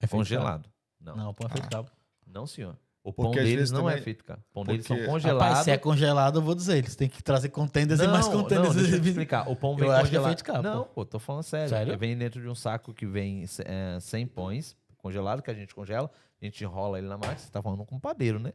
É 0.00 0.06
Congelado. 0.06 0.68
Não. 1.00 1.16
Não, 1.16 1.30
o 1.30 1.34
pão 1.34 1.46
é 1.48 1.50
feito 1.52 1.68
cá. 1.68 1.84
Não, 2.26 2.46
senhor. 2.46 2.76
O 3.04 3.12
Porque 3.12 3.36
pão 3.38 3.44
deles 3.44 3.70
não 3.72 3.88
é 3.88 3.92
também- 3.92 4.04
feito 4.04 4.24
cá. 4.24 4.38
O 4.50 4.54
pão 4.54 4.64
deles 4.64 4.86
são 4.86 4.96
porque- 4.96 5.10
congelados. 5.10 5.42
Rapaz, 5.48 5.64
se 5.64 5.70
é 5.72 5.76
congelado, 5.78 6.38
eu 6.38 6.42
vou 6.42 6.54
dizer, 6.54 6.76
eles 6.78 6.94
têm 6.94 7.08
que 7.08 7.20
trazer 7.22 7.48
contenders 7.48 7.98
e 8.00 8.04
não, 8.04 8.12
mais 8.12 8.28
contenders. 8.28 8.68
não, 8.68 8.74
deixa 8.76 8.96
eu 8.96 9.00
te 9.02 9.08
explicar. 9.10 9.48
O 9.50 9.56
pão 9.56 9.74
vem 9.74 9.88
Eu 9.88 9.92
acho 9.92 10.02
que 10.10 10.16
é 10.16 10.18
congelado. 10.20 10.28
feito 10.28 10.44
cá, 10.44 10.54
pô. 10.54 10.62
Não, 10.62 10.84
pô, 10.84 11.04
tô 11.04 11.18
falando 11.18 11.42
sério. 11.42 11.68
Sério? 11.68 11.98
Vem 11.98 12.16
dentro 12.16 12.40
de 12.40 12.48
um 12.48 12.54
saco 12.54 12.94
que 12.94 13.04
vem 13.04 13.44
é, 13.64 13.98
100 14.00 14.26
pães 14.28 14.76
congelado, 14.98 15.42
que 15.42 15.50
a 15.50 15.54
gente 15.54 15.74
congela. 15.74 16.08
A 16.40 16.44
gente 16.44 16.62
enrola 16.62 16.98
ele 16.98 17.08
na 17.08 17.16
máquina. 17.16 17.38
Você 17.38 17.50
tá 17.50 17.60
falando 17.60 17.84
com 17.84 17.98
padeiro, 17.98 18.38
né? 18.38 18.52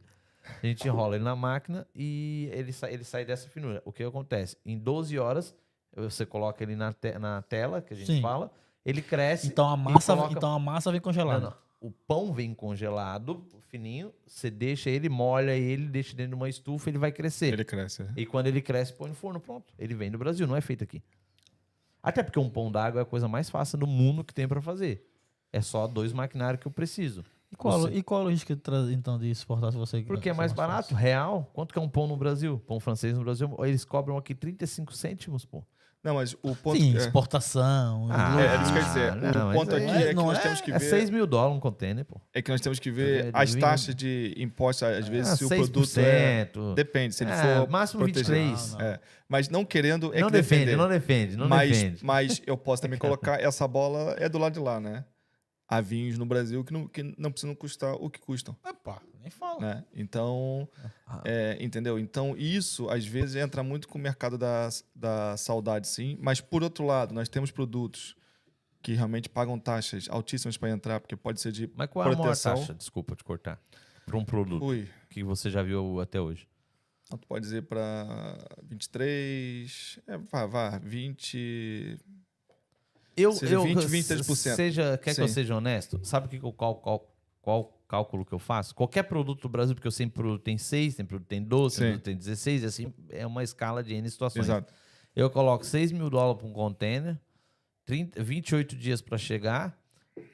A 0.62 0.66
gente 0.66 0.86
enrola 0.88 1.16
ele 1.16 1.24
na 1.24 1.36
máquina 1.36 1.86
e 1.94 2.48
ele 2.54 2.72
sai, 2.72 2.94
ele 2.94 3.04
sai 3.04 3.26
dessa 3.26 3.50
finura. 3.50 3.82
O 3.84 3.92
que 3.92 4.02
acontece? 4.02 4.56
Em 4.64 4.78
12 4.78 5.18
horas, 5.18 5.54
você 5.94 6.24
coloca 6.24 6.62
ele 6.62 6.74
na, 6.74 6.90
te- 6.94 7.18
na 7.18 7.42
tela, 7.42 7.82
que 7.82 7.92
a 7.92 7.96
gente 7.96 8.06
Sim. 8.14 8.22
fala, 8.22 8.50
ele 8.84 9.02
cresce. 9.02 9.46
Então 9.48 9.68
a 9.68 9.76
massa, 9.76 10.14
coloca- 10.16 10.32
então 10.34 10.50
a 10.54 10.58
massa 10.58 10.90
vem 10.90 11.00
Não, 11.00 11.04
congelada. 11.04 11.40
não. 11.50 11.54
O 11.80 11.90
pão 11.90 12.32
vem 12.32 12.54
congelado, 12.54 13.44
fininho. 13.68 14.12
Você 14.26 14.50
deixa 14.50 14.90
ele, 14.90 15.08
molha 15.08 15.52
ele, 15.54 15.86
deixa 15.88 16.14
dentro 16.16 16.30
de 16.30 16.34
uma 16.36 16.48
estufa, 16.48 16.88
ele 16.90 16.98
vai 16.98 17.12
crescer. 17.12 17.52
Ele 17.52 17.64
cresce. 17.64 18.02
é. 18.02 18.08
E 18.16 18.26
quando 18.26 18.46
ele 18.46 18.60
cresce, 18.60 18.92
põe 18.92 19.08
no 19.10 19.14
forno, 19.14 19.38
pronto. 19.40 19.72
Ele 19.78 19.94
vem 19.94 20.10
do 20.10 20.18
Brasil, 20.18 20.46
não 20.46 20.56
é 20.56 20.60
feito 20.60 20.82
aqui. 20.84 21.02
Até 22.02 22.22
porque 22.22 22.38
um 22.38 22.48
pão 22.48 22.70
d'água 22.70 23.00
é 23.00 23.02
a 23.02 23.06
coisa 23.06 23.28
mais 23.28 23.50
fácil 23.50 23.78
do 23.78 23.86
mundo 23.86 24.24
que 24.24 24.32
tem 24.32 24.46
pra 24.48 24.60
fazer. 24.62 25.04
É 25.52 25.60
só 25.60 25.86
dois 25.86 26.12
maquinários 26.12 26.60
que 26.60 26.66
eu 26.66 26.72
preciso. 26.72 27.24
E 27.50 27.56
qual, 27.56 27.80
Você- 27.80 27.94
e 27.94 28.02
qual 28.02 28.20
a 28.20 28.24
logística 28.24 28.54
de 28.54 28.92
então 28.92 29.18
de 29.18 29.30
exportar 29.30 29.72
se 29.72 29.78
você 29.78 30.02
Porque 30.02 30.28
é 30.28 30.32
mais 30.34 30.52
fácil? 30.52 30.68
barato, 30.68 30.94
real. 30.94 31.50
Quanto 31.54 31.72
que 31.72 31.78
é 31.78 31.82
um 31.82 31.88
pão 31.88 32.06
no 32.06 32.16
Brasil? 32.16 32.58
Pão 32.66 32.78
francês 32.78 33.16
no 33.16 33.24
Brasil, 33.24 33.54
eles 33.64 33.84
cobram 33.84 34.16
aqui 34.18 34.34
35 34.34 34.92
cêntimos, 34.94 35.44
pô. 35.46 35.64
Não, 36.02 36.14
mas 36.14 36.34
o 36.42 36.54
ponto. 36.54 36.78
Sim, 36.80 36.94
é, 36.94 36.98
exportação. 36.98 38.08
Ah, 38.10 38.40
é, 38.40 38.46
é 38.56 38.62
isso 38.62 38.72
que 38.72 38.78
eu 38.78 38.82
ia 38.82 38.88
dizer. 38.88 39.34
não, 39.34 39.50
o 39.50 39.52
ponto 39.52 39.72
mas 39.72 39.82
aqui 39.82 39.90
aí 39.90 40.02
é 40.04 40.08
que 40.10 40.14
nós 40.14 40.38
é- 40.38 40.40
temos 40.42 40.60
que 40.60 40.70
É 40.70 40.78
ver. 40.78 40.90
6 40.90 41.10
mil 41.10 41.26
dólares 41.26 41.56
um 41.56 41.60
container, 41.60 42.04
pô. 42.04 42.20
É 42.32 42.40
que 42.40 42.50
nós 42.50 42.60
temos 42.60 42.78
que 42.78 42.88
É, 42.88 42.92
ver 42.92 43.30
as 43.32 43.54
taxas 43.56 43.94
de 43.94 44.32
impostos, 44.38 44.84
às 44.84 45.08
vezes, 45.08 45.32
Ah, 45.32 45.36
se 45.36 45.44
o 45.44 45.48
produto 45.48 45.98
é. 46.00 46.44
6%. 46.54 46.74
Depende, 46.74 47.14
se 47.14 47.24
ele 47.24 47.32
É, 47.32 47.56
for. 47.58 47.68
máximo 47.68 48.04
protegido. 48.04 48.32
23. 48.32 48.72
Não, 48.74 48.80
É, 48.80 49.00
mas 49.28 49.48
não 49.48 49.64
querendo. 49.64 50.14
É 50.14 50.20
não 50.20 50.28
que 50.28 50.32
defende, 50.34 50.64
defender. 50.66 50.76
não 50.76 50.88
defende, 50.88 51.36
não 51.36 51.48
mas, 51.48 51.70
defende. 51.70 52.04
mas 52.04 52.42
eu 52.46 52.56
posso 52.56 52.80
também 52.82 52.98
colocar 52.98 53.40
essa 53.40 53.66
bola 53.66 54.14
é 54.18 54.28
do 54.28 54.38
lado 54.38 54.52
de 54.54 54.60
lá, 54.60 54.78
né? 54.80 55.04
Há 55.68 55.80
vinhos 55.82 56.16
no 56.16 56.24
Brasil 56.24 56.64
que 56.64 56.72
não, 56.72 56.88
que 56.88 57.02
não 57.18 57.30
precisam 57.30 57.54
custar 57.54 57.94
o 57.94 58.08
que 58.08 58.18
custam, 58.18 58.56
nem 59.20 59.30
fala. 59.30 59.60
né? 59.60 59.84
Então, 59.92 60.66
Ah. 61.06 61.20
é, 61.26 61.58
entendeu? 61.62 61.98
Então, 61.98 62.34
isso 62.38 62.88
às 62.88 63.04
vezes 63.04 63.36
entra 63.36 63.62
muito 63.62 63.86
com 63.86 63.98
o 63.98 64.00
mercado 64.00 64.38
da, 64.38 64.70
da 64.94 65.36
saudade, 65.36 65.86
sim. 65.86 66.16
Mas, 66.22 66.40
por 66.40 66.62
outro 66.62 66.86
lado, 66.86 67.12
nós 67.12 67.28
temos 67.28 67.50
produtos 67.50 68.16
que 68.80 68.94
realmente 68.94 69.28
pagam 69.28 69.58
taxas 69.58 70.08
altíssimas 70.08 70.56
para 70.56 70.70
entrar, 70.70 71.00
porque 71.00 71.14
pode 71.16 71.38
ser 71.40 71.52
de 71.52 71.70
Mas 71.76 71.88
qual 71.90 72.04
é 72.04 72.06
a 72.06 72.10
maior 72.12 72.22
proteção. 72.22 72.54
taxa, 72.54 72.72
desculpa 72.72 73.14
te 73.14 73.22
cortar, 73.22 73.60
para 74.06 74.16
um 74.16 74.24
produto 74.24 74.64
Ui, 74.64 74.88
que 75.10 75.22
você 75.22 75.50
já 75.50 75.62
viu 75.62 76.00
até 76.00 76.18
hoje? 76.18 76.48
então 77.04 77.18
tu 77.18 77.26
pode 77.26 77.44
dizer 77.44 77.62
para 77.62 78.38
23, 78.62 79.98
é, 80.06 80.16
vá, 80.18 80.46
vá, 80.46 80.78
20, 80.78 81.98
Eu, 83.20 83.32
Seja 83.32 83.54
eu 83.54 83.62
20, 83.64 83.78
23%. 83.78 84.54
Seja, 84.54 84.98
quer 84.98 85.14
que 85.14 85.20
eu 85.20 85.28
Sim. 85.28 85.34
seja 85.34 85.56
honesto? 85.56 86.00
Sabe 86.02 86.26
o 86.26 86.28
que 86.30 86.44
eu, 86.44 86.52
qual, 86.52 86.76
qual, 86.76 87.14
qual 87.40 87.78
cálculo 87.88 88.24
que 88.24 88.32
eu 88.32 88.38
faço? 88.38 88.74
Qualquer 88.74 89.04
produto 89.04 89.42
do 89.42 89.48
Brasil, 89.48 89.74
porque 89.74 89.88
eu 89.88 89.92
sempre 89.92 90.14
produto 90.14 90.42
tem 90.42 90.58
6, 90.58 90.94
tem 90.96 91.06
produto 91.06 91.26
tem 91.26 91.42
12, 91.42 91.76
tem 91.76 91.84
Sim. 91.84 91.90
produto 91.92 92.04
tem 92.04 92.16
16, 92.16 92.62
e 92.62 92.66
assim 92.66 92.94
é 93.08 93.26
uma 93.26 93.42
escala 93.42 93.82
de 93.82 93.94
N 93.94 94.08
situações. 94.08 94.44
exato. 94.46 94.72
Eu 95.16 95.30
coloco 95.30 95.64
6 95.64 95.90
mil 95.90 96.08
dólares 96.08 96.38
para 96.38 96.46
um 96.48 96.52
container, 96.52 97.18
30, 97.86 98.22
28 98.22 98.76
dias 98.76 99.00
para 99.00 99.18
chegar, 99.18 99.76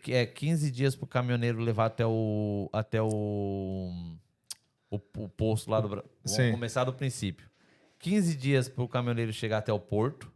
que 0.02 0.12
é 0.12 0.26
15 0.26 0.70
dias 0.70 0.94
para 0.94 1.04
o 1.04 1.06
caminhoneiro 1.06 1.60
levar 1.60 1.86
até 1.86 2.04
o 2.04 2.68
até 2.72 3.00
o, 3.00 3.90
o, 4.90 5.00
o 5.16 5.28
posto 5.28 5.70
lá 5.70 5.80
do 5.80 5.88
Brasil. 5.88 6.10
Vamos 6.24 6.36
Sim. 6.36 6.50
começar 6.50 6.84
do 6.84 6.92
princípio. 6.92 7.48
15 8.00 8.36
dias 8.36 8.68
para 8.68 8.84
o 8.84 8.88
caminhoneiro 8.88 9.32
chegar 9.32 9.58
até 9.58 9.72
o 9.72 9.78
porto, 9.78 10.30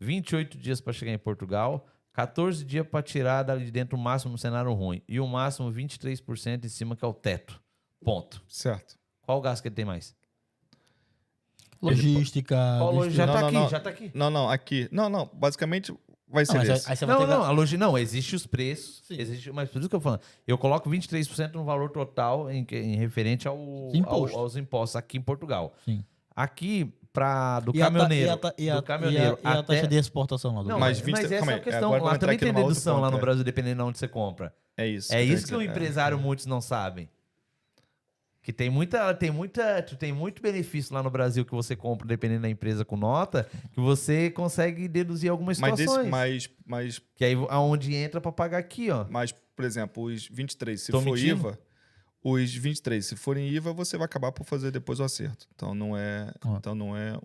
28 0.00 0.56
dias 0.58 0.80
para 0.80 0.92
chegar 0.92 1.12
em 1.12 1.18
Portugal, 1.18 1.86
14 2.12 2.64
dias 2.64 2.86
para 2.86 3.02
tirar 3.02 3.42
dali 3.42 3.64
de 3.64 3.70
dentro 3.70 3.96
o 3.96 4.00
máximo 4.00 4.32
no 4.32 4.38
cenário 4.38 4.72
ruim 4.72 5.02
e 5.08 5.20
o 5.20 5.26
máximo 5.26 5.72
23% 5.72 6.64
em 6.64 6.68
cima 6.68 6.96
que 6.96 7.04
é 7.04 7.08
o 7.08 7.14
teto. 7.14 7.60
Ponto. 8.04 8.42
Certo. 8.48 8.96
Qual 9.22 9.38
o 9.38 9.40
gasto 9.40 9.62
que 9.62 9.68
ele 9.68 9.74
tem 9.74 9.84
mais? 9.84 10.16
Logística. 11.80 12.56
Qual 12.78 13.08
já 13.10 13.26
Não, 13.26 13.34
tá 13.34 13.40
não, 13.40 13.46
aqui, 13.48 13.56
não. 13.56 13.68
já 13.68 13.80
tá 13.80 13.90
aqui. 13.90 14.10
Não, 14.14 14.30
não, 14.30 14.50
aqui. 14.50 14.88
Não, 14.90 15.08
não, 15.08 15.30
basicamente 15.32 15.92
vai 16.26 16.42
Não, 16.44 16.52
ser 16.52 16.58
mas 16.58 16.70
aí, 16.86 16.92
esse. 16.92 17.06
Não, 17.06 17.26
não, 17.26 17.42
a 17.44 17.50
loja, 17.50 17.76
não, 17.78 17.96
existe 17.96 18.34
os 18.34 18.46
preços, 18.46 19.02
Sim. 19.06 19.16
existe, 19.18 19.52
mas 19.52 19.68
por 19.70 19.78
isso 19.78 19.88
que 19.88 19.94
eu 19.94 20.00
falando. 20.00 20.20
Eu 20.46 20.58
coloco 20.58 20.90
23% 20.90 21.52
no 21.54 21.64
valor 21.64 21.90
total 21.90 22.50
em, 22.50 22.66
em 22.72 22.96
referente 22.96 23.46
ao, 23.46 23.56
ao- 24.06 24.38
aos 24.38 24.56
impostos 24.56 24.96
aqui 24.96 25.18
em 25.18 25.22
Portugal. 25.22 25.72
Sim. 25.84 26.04
Aqui, 26.34 26.92
pra, 27.12 27.60
do 27.60 27.72
E 27.74 27.78
caminhoneiro, 27.78 28.26
e 28.26 28.30
a 28.30 28.36
ta- 28.36 28.54
e 28.58 28.70
a- 28.70 28.76
do 28.76 28.82
caminhoneiro 28.82 29.38
e 29.42 29.46
a, 29.46 29.50
e 29.50 29.56
a 29.56 29.58
até... 29.60 29.74
taxa 29.74 29.86
de 29.88 29.96
exportação 29.96 30.54
lá 30.54 30.62
do 30.62 30.68
Não, 30.68 30.78
Mas 30.78 30.98
mas, 30.98 31.06
20 31.06 31.12
mas 31.16 31.32
essa 31.32 31.50
é 31.50 31.54
a 31.54 31.60
questão. 31.60 31.88
agora 31.88 32.02
Lá 32.02 32.14
entrar 32.14 32.18
também 32.20 32.38
tem 32.38 32.52
dedução 32.52 33.00
lá 33.00 33.10
no 33.10 33.16
é. 33.16 33.20
Brasil, 33.20 33.42
dependendo 33.44 33.82
de 33.82 33.88
onde 33.88 33.98
você 33.98 34.08
compra. 34.08 34.54
É 34.76 34.86
isso. 34.86 35.12
É 35.12 35.22
isso 35.22 35.46
que 35.46 35.54
o 35.54 35.58
dizer, 35.58 35.70
empresário 35.70 36.18
muitos 36.18 36.46
não 36.46 36.60
sabem. 36.60 37.08
Que 38.40 38.52
tem 38.52 38.70
muita, 38.70 39.12
tem 39.12 39.30
muita, 39.30 39.82
tu 39.82 39.94
tem 39.96 40.10
muito 40.12 40.40
benefício 40.40 40.94
lá 40.94 41.02
no 41.02 41.10
Brasil 41.10 41.44
que 41.44 41.52
você 41.52 41.76
compra 41.76 42.06
dependendo 42.06 42.42
da 42.42 42.48
empresa 42.48 42.82
com 42.84 42.96
nota, 42.96 43.46
que 43.72 43.80
você 43.80 44.30
consegue 44.30 44.88
deduzir 44.88 45.30
algumas 45.30 45.58
Mas, 45.58 45.78
situações. 45.78 46.04
desse, 46.06 46.10
mas, 46.10 46.50
mas, 46.64 47.02
Que 47.14 47.24
aí 47.26 47.34
aonde 47.50 47.94
entra 47.94 48.20
pra 48.22 48.32
pagar 48.32 48.56
aqui, 48.58 48.90
ó. 48.90 49.04
mas, 49.10 49.32
por 49.54 49.64
exemplo, 49.66 50.04
os 50.04 50.26
23, 50.28 50.80
se 50.80 50.90
Tô 50.92 51.00
for 51.00 51.10
mentindo? 51.14 51.32
IVA, 51.48 51.58
os 52.22 52.52
23, 52.54 53.04
se 53.04 53.16
forem 53.16 53.48
IVA, 53.48 53.72
você 53.72 53.96
vai 53.96 54.04
acabar 54.06 54.32
por 54.32 54.44
fazer 54.44 54.70
depois 54.70 55.00
o 55.00 55.04
acerto. 55.04 55.46
Então 55.54 55.74
não 55.74 55.96
é, 55.96 56.32
Ah. 56.44 56.56
então 56.58 56.74
não 56.74 56.96
é, 56.96 57.18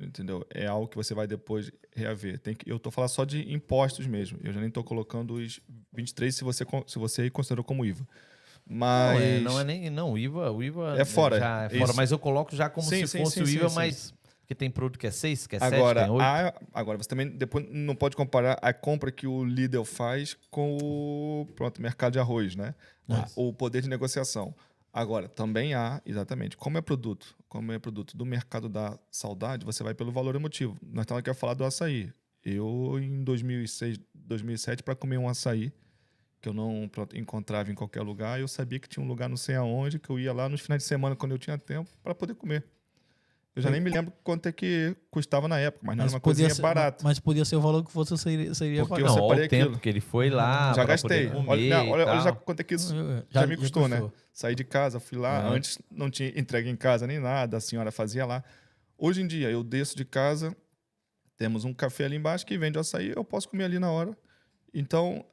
entendeu? 0.00 0.46
É 0.52 0.66
algo 0.66 0.86
que 0.88 0.96
você 0.96 1.14
vai 1.14 1.26
depois 1.26 1.70
reaver. 1.94 2.38
Tem 2.38 2.54
que, 2.54 2.70
eu 2.70 2.78
tô 2.78 2.90
falando 2.90 3.10
só 3.10 3.24
de 3.24 3.52
impostos 3.52 4.06
mesmo. 4.06 4.38
Eu 4.42 4.52
já 4.52 4.60
nem 4.60 4.70
tô 4.70 4.84
colocando 4.84 5.34
os 5.34 5.60
23 5.92 6.34
se 6.34 6.44
você 6.44 6.64
se 6.86 6.98
você 6.98 7.30
considerou 7.30 7.64
como 7.64 7.84
IVA. 7.84 8.06
Mas 8.68 9.14
Não, 9.20 9.20
é, 9.20 9.40
não 9.40 9.60
é 9.60 9.64
nem. 9.64 9.90
Não, 9.90 10.12
o 10.12 10.18
IVA, 10.18 10.50
o 10.50 10.60
IVA 10.62 10.96
É 11.00 11.04
fora, 11.04 11.38
já 11.38 11.62
é 11.64 11.68
fora, 11.68 11.84
isso. 11.84 11.96
mas 11.96 12.10
eu 12.10 12.18
coloco 12.18 12.54
já 12.56 12.68
como 12.68 12.88
Sim, 12.88 13.06
se 13.06 13.06
sim, 13.06 13.18
fosse 13.18 13.34
sim, 13.34 13.42
o 13.44 13.48
IVA, 13.48 13.70
mas. 13.70 14.12
Porque 14.46 14.54
tem 14.54 14.70
produto 14.70 14.96
que 14.96 15.08
é 15.08 15.10
6, 15.10 15.48
que 15.48 15.56
é 15.56 15.58
7, 15.58 15.74
agora, 15.74 16.02
tem 16.02 16.10
8. 16.12 16.22
a, 16.22 16.54
agora 16.72 16.96
você 16.96 17.08
também 17.08 17.28
depois 17.28 17.66
não 17.68 17.96
pode 17.96 18.14
comparar 18.14 18.56
a 18.62 18.72
compra 18.72 19.10
que 19.10 19.26
o 19.26 19.44
Lidl 19.44 19.84
faz 19.84 20.36
com 20.52 20.78
o 20.80 21.46
pronto, 21.56 21.82
mercado 21.82 22.12
de 22.12 22.20
arroz, 22.20 22.54
né? 22.54 22.72
O 23.34 23.52
poder 23.52 23.82
de 23.82 23.88
negociação. 23.88 24.54
Agora, 24.92 25.28
também 25.28 25.74
há, 25.74 26.00
exatamente, 26.06 26.56
como 26.56 26.78
é 26.78 26.80
produto, 26.80 27.36
como 27.48 27.72
é 27.72 27.78
produto 27.80 28.16
do 28.16 28.24
mercado 28.24 28.68
da 28.68 28.96
saudade, 29.10 29.66
você 29.66 29.82
vai 29.82 29.94
pelo 29.94 30.12
valor 30.12 30.36
emotivo. 30.36 30.78
Nós 30.80 31.02
estamos 31.02 31.18
aqui 31.18 31.28
a 31.28 31.34
falar 31.34 31.54
do 31.54 31.64
açaí. 31.64 32.12
Eu, 32.44 33.00
em 33.00 33.24
2006, 33.24 33.98
2007, 34.14 34.84
para 34.84 34.94
comer 34.94 35.18
um 35.18 35.28
açaí, 35.28 35.72
que 36.40 36.48
eu 36.48 36.52
não 36.54 36.88
encontrava 37.14 37.72
em 37.72 37.74
qualquer 37.74 38.02
lugar, 38.02 38.38
eu 38.38 38.46
sabia 38.46 38.78
que 38.78 38.88
tinha 38.88 39.04
um 39.04 39.08
lugar 39.08 39.28
não 39.28 39.36
sei 39.36 39.56
aonde, 39.56 39.98
que 39.98 40.08
eu 40.08 40.20
ia 40.20 40.32
lá 40.32 40.48
nos 40.48 40.60
finais 40.60 40.84
de 40.84 40.88
semana, 40.88 41.16
quando 41.16 41.32
eu 41.32 41.38
tinha 41.38 41.58
tempo, 41.58 41.90
para 42.00 42.14
poder 42.14 42.36
comer. 42.36 42.64
Eu 43.56 43.62
já 43.62 43.70
nem 43.70 43.80
me 43.80 43.88
lembro 43.88 44.12
quanto 44.22 44.46
é 44.46 44.52
que 44.52 44.94
custava 45.10 45.48
na 45.48 45.58
época, 45.58 45.80
mas 45.86 45.96
não 45.96 46.04
Mas 46.04 46.12
era 46.12 46.16
uma 46.16 46.20
coisinha 46.20 46.50
ser, 46.50 46.60
barata. 46.60 47.02
mas 47.02 47.18
podia 47.18 47.42
ser 47.42 47.56
o 47.56 47.60
valor 47.62 47.82
que 47.82 47.90
você 47.94 48.14
seria, 48.18 48.52
seria 48.54 48.82
Porque 48.82 49.00
pagar. 49.02 49.08
eu 49.10 49.16
não, 49.16 49.22
separei 49.22 49.46
o 49.46 49.48
tempo 49.48 49.64
aquilo. 49.64 49.80
que 49.80 49.88
ele 49.88 50.00
foi 50.02 50.28
lá. 50.28 50.74
já 50.74 50.84
gastei. 50.84 51.28
poder 51.28 51.34
comer 51.34 51.48
Olha, 51.50 51.68
não, 51.84 51.88
olha, 51.90 52.06
olha 52.06 52.20
já 52.20 52.32
quanto 52.32 52.60
é 52.60 52.64
que 52.64 52.74
isso 52.74 52.94
Já- 52.94 53.40
já 53.40 53.46
me 53.46 53.56
custou, 53.56 53.88
né? 53.88 53.98
custou. 54.00 54.12
Saí 54.30 54.54
de 54.54 54.62
casa, 54.62 55.00
fui 55.00 55.16
lá. 55.16 55.46
Uhum. 55.48 55.54
Antes 55.54 55.78
não 55.90 56.10
tinha 56.10 56.28
entrega 56.38 56.68
em 56.68 56.76
casa 56.76 57.06
nem 57.06 57.18
nada, 57.18 57.56
a 57.56 57.60
senhora 57.60 57.90
fazia 57.90 58.26
lá. 58.26 58.44
Hoje 58.98 59.22
em 59.22 59.26
dia, 59.26 59.50
eu 59.50 59.64
desço 59.64 59.96
de 59.96 60.04
casa, 60.04 60.54
temos 61.38 61.64
um 61.64 61.72
café 61.72 62.04
ali 62.04 62.16
embaixo 62.16 62.44
que 62.44 62.58
vende 62.58 62.78
açaí, 62.78 63.12
eu 63.16 63.24
posso 63.24 63.48
comer 63.48 63.64
ali 63.64 63.78
na 63.78 63.90
hora. 63.90 64.14
Então, 64.74 65.24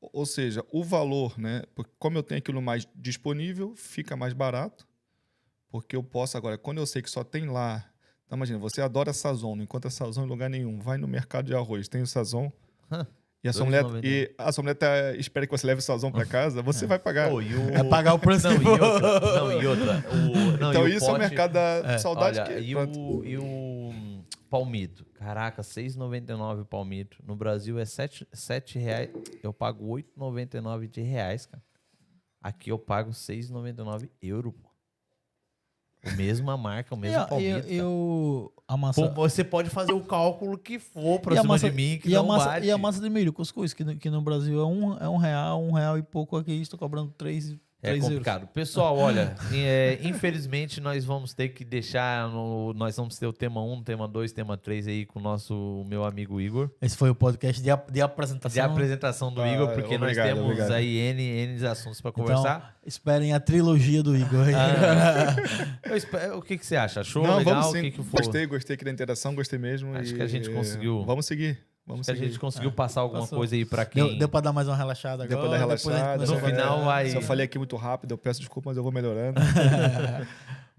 ou 0.00 0.26
seja, 0.26 0.64
o 0.72 0.82
valor, 0.82 1.38
né? 1.38 1.62
Porque 1.74 1.92
como 2.00 2.18
eu 2.18 2.22
tenho 2.24 2.38
aquilo 2.40 2.60
mais 2.60 2.88
disponível, 2.96 3.74
fica 3.76 4.16
mais 4.16 4.32
barato. 4.32 4.88
Porque 5.70 5.94
eu 5.96 6.02
posso 6.02 6.36
agora, 6.36 6.58
quando 6.58 6.78
eu 6.78 6.86
sei 6.86 7.00
que 7.00 7.10
só 7.10 7.22
tem 7.24 7.46
lá. 7.48 7.84
Então, 8.26 8.36
imagina, 8.36 8.58
você 8.58 8.80
adora 8.80 9.12
sazon, 9.12 9.56
não 9.56 9.62
encontra 9.64 9.90
sazon 9.90 10.24
em 10.24 10.28
lugar 10.28 10.50
nenhum. 10.50 10.78
Vai 10.80 10.98
no 10.98 11.06
mercado 11.08 11.46
de 11.46 11.54
arroz, 11.54 11.88
tem 11.88 12.02
o 12.02 12.06
sazon. 12.06 12.50
E 13.42 13.48
a, 13.48 13.54
sua 13.54 13.64
mulher, 13.64 13.82
2,99. 13.84 14.00
e 14.04 14.34
a 14.36 14.52
sua 14.52 14.62
mulher 14.62 14.74
tá- 14.74 15.14
espera 15.16 15.46
que 15.46 15.50
você 15.50 15.66
leve 15.66 15.78
o 15.78 15.82
sazon 15.82 16.12
para 16.12 16.26
casa, 16.28 16.60
você 16.60 16.86
vai 16.86 16.98
pagar. 16.98 17.32
E 17.32 17.54
o... 17.54 17.70
É 17.70 17.82
pagar 17.84 18.12
o 18.12 18.18
preço 18.18 18.46
Não, 18.52 18.60
e 18.60 18.66
outra. 18.68 19.20
Não, 19.20 19.62
e 19.62 19.66
outra. 19.66 20.04
O, 20.10 20.58
não, 20.58 20.70
então 20.70 20.86
e 20.86 20.94
isso 20.94 21.06
é 21.06 21.08
o 21.08 21.12
pote- 21.12 21.20
mercado 21.20 21.52
da 21.54 21.98
saudade 21.98 22.38
Olha, 22.38 22.52
que 22.52 22.60
e, 22.60 22.76
o, 22.76 23.24
e 23.24 23.38
o 23.38 24.22
palmito? 24.50 25.06
Caraca, 25.14 25.62
6,99 25.62 26.60
o 26.60 26.64
palmito. 26.66 27.16
No 27.26 27.34
Brasil 27.34 27.78
é 27.78 27.86
7, 27.86 28.28
7 28.30 28.78
reais. 28.78 29.08
Eu 29.42 29.54
pago 29.54 29.86
8,99 29.88 30.86
de 30.86 31.00
reais, 31.00 31.46
cara. 31.46 31.62
Aqui 32.42 32.70
eu 32.70 32.78
pago 32.78 33.10
6,99 33.12 34.10
euro, 34.20 34.52
pô. 34.52 34.69
O 36.06 36.16
mesma 36.16 36.56
marca, 36.56 36.94
o 36.94 36.98
mesmo 36.98 37.26
palmito. 37.26 37.68
eu, 37.68 37.74
eu- 37.74 38.52
a 38.66 38.76
massa, 38.76 39.02
Pô, 39.10 39.28
você 39.28 39.44
pode 39.44 39.68
fazer 39.68 39.92
o 39.92 40.00
cálculo 40.00 40.56
que 40.56 40.78
for 40.78 41.20
pra 41.20 41.34
E 41.34 41.38
a 41.38 41.42
cima 41.42 41.54
massa- 41.54 41.68
de 41.68 41.76
mim, 41.76 41.98
que 41.98 42.08
e, 42.08 42.14
a 42.16 42.20
não 42.20 42.26
massa, 42.28 42.46
bate. 42.46 42.66
e 42.66 42.70
a 42.70 42.78
massa 42.78 43.00
de 43.00 43.10
milho, 43.10 43.32
cuscuz, 43.32 43.74
que, 43.74 43.84
no- 43.84 43.96
que 43.96 44.08
no 44.08 44.22
Brasil 44.22 44.58
é 44.60 44.64
um, 44.64 44.96
é 44.98 45.08
um 45.08 45.16
real, 45.18 45.62
um 45.62 45.72
real 45.72 45.98
e 45.98 46.02
pouco 46.02 46.36
aqui, 46.36 46.52
estou 46.60 46.78
cobrando 46.78 47.12
três, 47.18 47.54
É 47.82 47.98
complicado. 47.98 48.46
Pessoal, 48.48 48.96
olha, 48.98 49.34
é, 49.54 49.98
infelizmente 50.02 50.80
nós 50.80 51.04
vamos 51.04 51.32
ter 51.32 51.48
que 51.48 51.64
deixar. 51.64 52.28
No, 52.28 52.74
nós 52.74 52.96
vamos 52.96 53.18
ter 53.18 53.26
o 53.26 53.32
tema 53.32 53.62
1, 53.64 53.82
tema 53.82 54.06
2, 54.06 54.32
tema 54.32 54.56
3 54.58 54.86
aí 54.86 55.06
com 55.06 55.18
o 55.18 55.22
nosso 55.22 55.84
meu 55.88 56.04
amigo 56.04 56.40
Igor. 56.40 56.70
Esse 56.82 56.96
foi 56.96 57.08
o 57.08 57.14
podcast 57.14 57.62
de, 57.62 57.70
de 57.90 58.00
apresentação. 58.02 58.52
De 58.52 58.60
apresentação 58.60 59.32
do 59.32 59.40
Ah, 59.40 59.48
Igor, 59.52 59.68
porque 59.72 59.96
nós 59.96 60.10
obrigado, 60.10 60.26
temos 60.26 60.44
obrigado. 60.44 60.72
aí 60.72 60.96
N, 60.98 61.22
N 61.22 61.66
assuntos 61.66 62.00
para 62.00 62.10
Então, 62.10 62.24
conversar. 62.26 62.76
esperem 62.84 63.32
a 63.32 63.40
trilogia 63.40 64.02
do 64.02 64.14
Igor. 64.16 64.46
aí. 64.46 64.54
Ah, 64.54 65.36
espero- 65.96 66.38
o 66.38 66.42
que, 66.42 66.58
que 66.58 66.66
você 66.66 66.76
acha? 66.76 67.00
Achou 67.00 67.22
Não, 67.26 67.38
legal? 67.38 67.54
vamos 67.54 67.68
o 67.68 67.72
sim. 67.72 67.80
que, 67.82 67.90
que 67.92 68.02
foi? 68.02 68.20
Gostei, 68.20 68.46
gostei 68.46 68.74
aqui 68.74 68.84
da 68.84 68.90
interação, 68.90 69.34
gostei 69.34 69.58
mesmo. 69.58 69.94
Acho 69.96 70.12
e, 70.12 70.16
que 70.16 70.22
a 70.22 70.26
gente 70.26 70.50
conseguiu. 70.50 71.02
Vamos 71.04 71.24
seguir. 71.26 71.58
Vamos 71.90 72.08
Acho 72.08 72.18
que 72.18 72.24
a 72.24 72.28
gente 72.28 72.38
conseguiu 72.38 72.72
passar 72.72 73.00
alguma 73.02 73.22
Passou. 73.22 73.38
coisa 73.38 73.54
aí 73.54 73.64
para 73.64 73.84
quem. 73.84 74.06
Deu, 74.06 74.18
deu 74.18 74.28
pra 74.28 74.40
dar 74.40 74.52
mais 74.52 74.66
uma 74.68 74.76
relaxada 74.76 75.24
agora. 75.24 75.28
Depois 75.42 75.50
da 75.50 75.66
depois 75.66 75.86
a 75.86 75.90
gente 75.90 76.00
relaxada. 76.00 76.40
no 76.40 76.46
final 76.46 76.84
vai- 76.84 77.06
Se 77.10 77.16
eu 77.16 77.22
falei 77.22 77.44
aqui 77.46 77.58
muito 77.58 77.76
rápido, 77.76 78.12
eu 78.12 78.18
peço 78.18 78.40
desculpa, 78.40 78.70
mas 78.70 78.76
eu 78.76 78.82
vou 78.82 78.92
melhorando. 78.92 79.40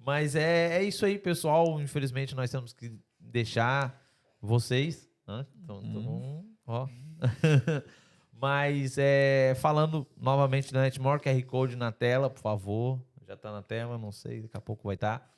Mas 0.03 0.35
é, 0.35 0.77
é 0.79 0.83
isso 0.83 1.05
aí, 1.05 1.19
pessoal. 1.19 1.79
Infelizmente, 1.79 2.35
nós 2.35 2.49
temos 2.49 2.73
que 2.73 2.91
deixar 3.19 4.01
vocês. 4.41 5.07
Né? 5.27 5.45
Então, 5.63 5.79
então, 5.83 6.45
ó. 6.65 6.87
Mas 8.33 8.95
é, 8.97 9.53
falando 9.59 10.07
novamente 10.19 10.73
da 10.73 10.81
Netmore, 10.81 11.21
QR 11.21 11.43
Code 11.45 11.75
na 11.75 11.91
tela, 11.91 12.29
por 12.29 12.41
favor. 12.41 12.99
Já 13.27 13.37
tá 13.37 13.51
na 13.51 13.61
tela, 13.61 13.97
não 13.97 14.11
sei, 14.11 14.41
daqui 14.41 14.57
a 14.57 14.61
pouco 14.61 14.87
vai 14.87 14.95
estar. 14.95 15.31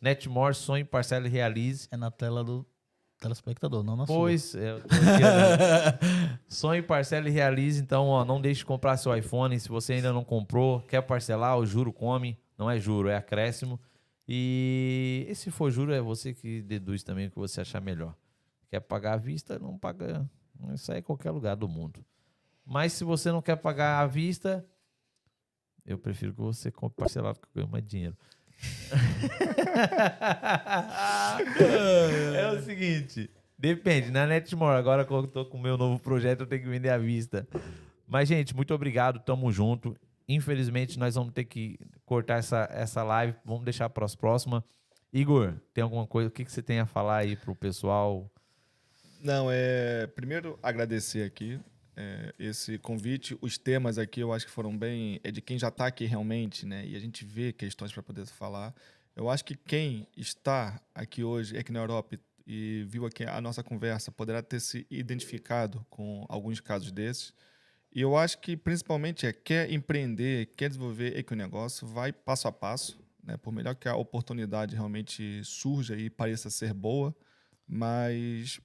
Netmore, 0.00 0.54
sonhe, 0.54 0.84
parcela 0.84 1.26
e 1.26 1.30
realize. 1.30 1.88
É 1.90 1.96
na 1.96 2.10
tela 2.10 2.44
do 2.44 2.66
telespectador, 3.20 3.84
não 3.84 3.94
na 3.94 4.06
sua. 4.06 4.16
Pois, 4.16 4.54
é, 4.54 4.76
sonhe, 6.48 6.82
parcela 6.82 7.28
e 7.28 7.30
realize. 7.30 7.80
Então, 7.80 8.06
ó, 8.06 8.24
não 8.24 8.40
deixe 8.40 8.60
de 8.60 8.64
comprar 8.64 8.96
seu 8.96 9.14
iPhone. 9.16 9.60
Se 9.60 9.68
você 9.68 9.92
ainda 9.92 10.12
não 10.12 10.24
comprou, 10.24 10.80
quer 10.80 11.02
parcelar, 11.02 11.58
o 11.58 11.66
juro 11.66 11.92
come. 11.92 12.38
Não 12.56 12.70
é 12.70 12.78
juro, 12.78 13.08
é 13.08 13.16
acréscimo. 13.16 13.78
E, 14.26 15.26
e 15.28 15.34
se 15.34 15.50
for 15.50 15.70
juro, 15.70 15.92
é 15.92 16.00
você 16.00 16.32
que 16.32 16.62
deduz 16.62 17.02
também 17.02 17.26
o 17.26 17.30
que 17.30 17.38
você 17.38 17.60
achar 17.60 17.80
melhor. 17.80 18.14
Quer 18.68 18.80
pagar 18.80 19.14
à 19.14 19.16
vista, 19.16 19.58
não 19.58 19.76
paga. 19.78 20.28
Isso 20.72 20.90
aí 20.90 20.98
é 20.98 21.02
qualquer 21.02 21.30
lugar 21.30 21.56
do 21.56 21.68
mundo. 21.68 22.04
Mas 22.64 22.92
se 22.92 23.04
você 23.04 23.32
não 23.32 23.42
quer 23.42 23.56
pagar 23.56 24.00
à 24.00 24.06
vista, 24.06 24.64
eu 25.84 25.98
prefiro 25.98 26.32
que 26.32 26.40
você 26.40 26.70
compre 26.70 26.96
parcelado, 26.96 27.40
que 27.40 27.46
eu 27.46 27.62
ganho 27.62 27.68
mais 27.68 27.84
dinheiro. 27.84 28.16
É 32.38 32.52
o 32.52 32.62
seguinte, 32.62 33.30
depende, 33.58 34.10
na 34.10 34.26
Netmore, 34.26 34.76
agora 34.78 35.04
que 35.04 35.12
eu 35.12 35.26
tô 35.26 35.44
com 35.44 35.58
o 35.58 35.62
meu 35.62 35.76
novo 35.76 35.98
projeto, 35.98 36.40
eu 36.40 36.46
tenho 36.46 36.62
que 36.62 36.68
vender 36.68 36.90
à 36.90 36.98
vista. 36.98 37.46
Mas, 38.06 38.28
gente, 38.28 38.54
muito 38.54 38.74
obrigado, 38.74 39.20
tamo 39.20 39.52
junto. 39.52 39.96
Infelizmente, 40.28 40.98
nós 40.98 41.14
vamos 41.14 41.32
ter 41.32 41.44
que 41.44 41.78
cortar 42.04 42.38
essa, 42.38 42.68
essa 42.72 43.02
live, 43.02 43.34
vamos 43.44 43.64
deixar 43.64 43.88
para 43.90 44.04
as 44.04 44.14
próximas. 44.14 44.62
Igor, 45.12 45.54
tem 45.74 45.82
alguma 45.82 46.06
coisa, 46.06 46.28
o 46.28 46.32
que, 46.32 46.44
que 46.44 46.52
você 46.52 46.62
tem 46.62 46.80
a 46.80 46.86
falar 46.86 47.18
aí 47.18 47.36
pro 47.36 47.54
pessoal? 47.54 48.30
Não, 49.20 49.48
é. 49.50 50.06
Primeiro, 50.08 50.58
agradecer 50.62 51.24
aqui 51.24 51.60
é, 52.00 52.34
esse 52.38 52.78
convite. 52.78 53.36
Os 53.42 53.58
temas 53.58 53.98
aqui 53.98 54.20
eu 54.20 54.32
acho 54.32 54.46
que 54.46 54.52
foram 54.52 54.76
bem. 54.76 55.20
É 55.22 55.30
de 55.30 55.42
quem 55.42 55.58
já 55.58 55.68
está 55.68 55.86
aqui 55.86 56.06
realmente, 56.06 56.64
né? 56.64 56.86
E 56.86 56.96
a 56.96 56.98
gente 56.98 57.24
vê 57.24 57.52
questões 57.52 57.92
para 57.92 58.02
poder 58.02 58.24
falar. 58.26 58.74
Eu 59.14 59.28
acho 59.28 59.44
que 59.44 59.54
quem 59.54 60.06
está 60.16 60.80
aqui 60.94 61.22
hoje, 61.22 61.58
aqui 61.58 61.70
na 61.70 61.80
Europa, 61.80 62.18
e 62.46 62.84
viu 62.88 63.04
aqui 63.04 63.24
a 63.24 63.40
nossa 63.40 63.62
conversa, 63.62 64.10
poderá 64.10 64.42
ter 64.42 64.60
se 64.60 64.86
identificado 64.90 65.84
com 65.90 66.24
alguns 66.28 66.58
casos 66.58 66.90
desses. 66.90 67.34
E 67.94 68.00
eu 68.00 68.16
acho 68.16 68.38
que 68.38 68.56
principalmente 68.56 69.26
é 69.26 69.32
quer 69.32 69.70
empreender, 69.70 70.46
quer 70.56 70.68
desenvolver 70.68 71.18
equinegócio, 71.18 71.86
vai 71.86 72.12
passo 72.12 72.48
a 72.48 72.52
passo, 72.52 72.98
né? 73.22 73.36
Por 73.36 73.52
melhor 73.52 73.74
que 73.74 73.88
a 73.88 73.94
oportunidade 73.94 74.74
realmente 74.74 75.44
surja 75.44 75.96
e 75.96 76.08
pareça 76.08 76.48
ser 76.48 76.72
boa, 76.72 77.14
mas 77.68 78.60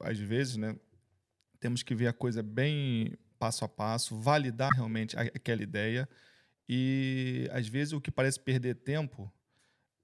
às 0.00 0.18
vezes, 0.18 0.56
né, 0.56 0.74
temos 1.62 1.84
que 1.84 1.94
ver 1.94 2.08
a 2.08 2.12
coisa 2.12 2.42
bem 2.42 3.16
passo 3.38 3.64
a 3.64 3.68
passo, 3.68 4.20
validar 4.20 4.68
realmente 4.74 5.16
aquela 5.16 5.62
ideia 5.62 6.08
e 6.68 7.48
às 7.52 7.68
vezes 7.68 7.92
o 7.92 8.00
que 8.00 8.10
parece 8.10 8.40
perder 8.40 8.74
tempo 8.74 9.32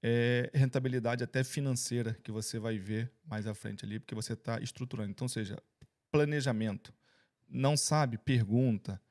é 0.01 0.49
rentabilidade 0.53 1.21
até 1.21 1.43
financeira 1.43 2.17
que 2.23 2.31
você 2.31 2.57
vai 2.57 2.77
ver 2.77 3.11
mais 3.25 3.45
à 3.45 3.53
frente 3.53 3.83
ali, 3.83 3.99
porque 3.99 4.15
você 4.15 4.31
está 4.31 4.59
estruturando. 4.61 5.11
Então, 5.11 5.27
seja 5.27 5.61
planejamento. 6.09 6.93
Não 7.49 7.75
sabe, 7.75 8.17
pergunta, 8.17 9.01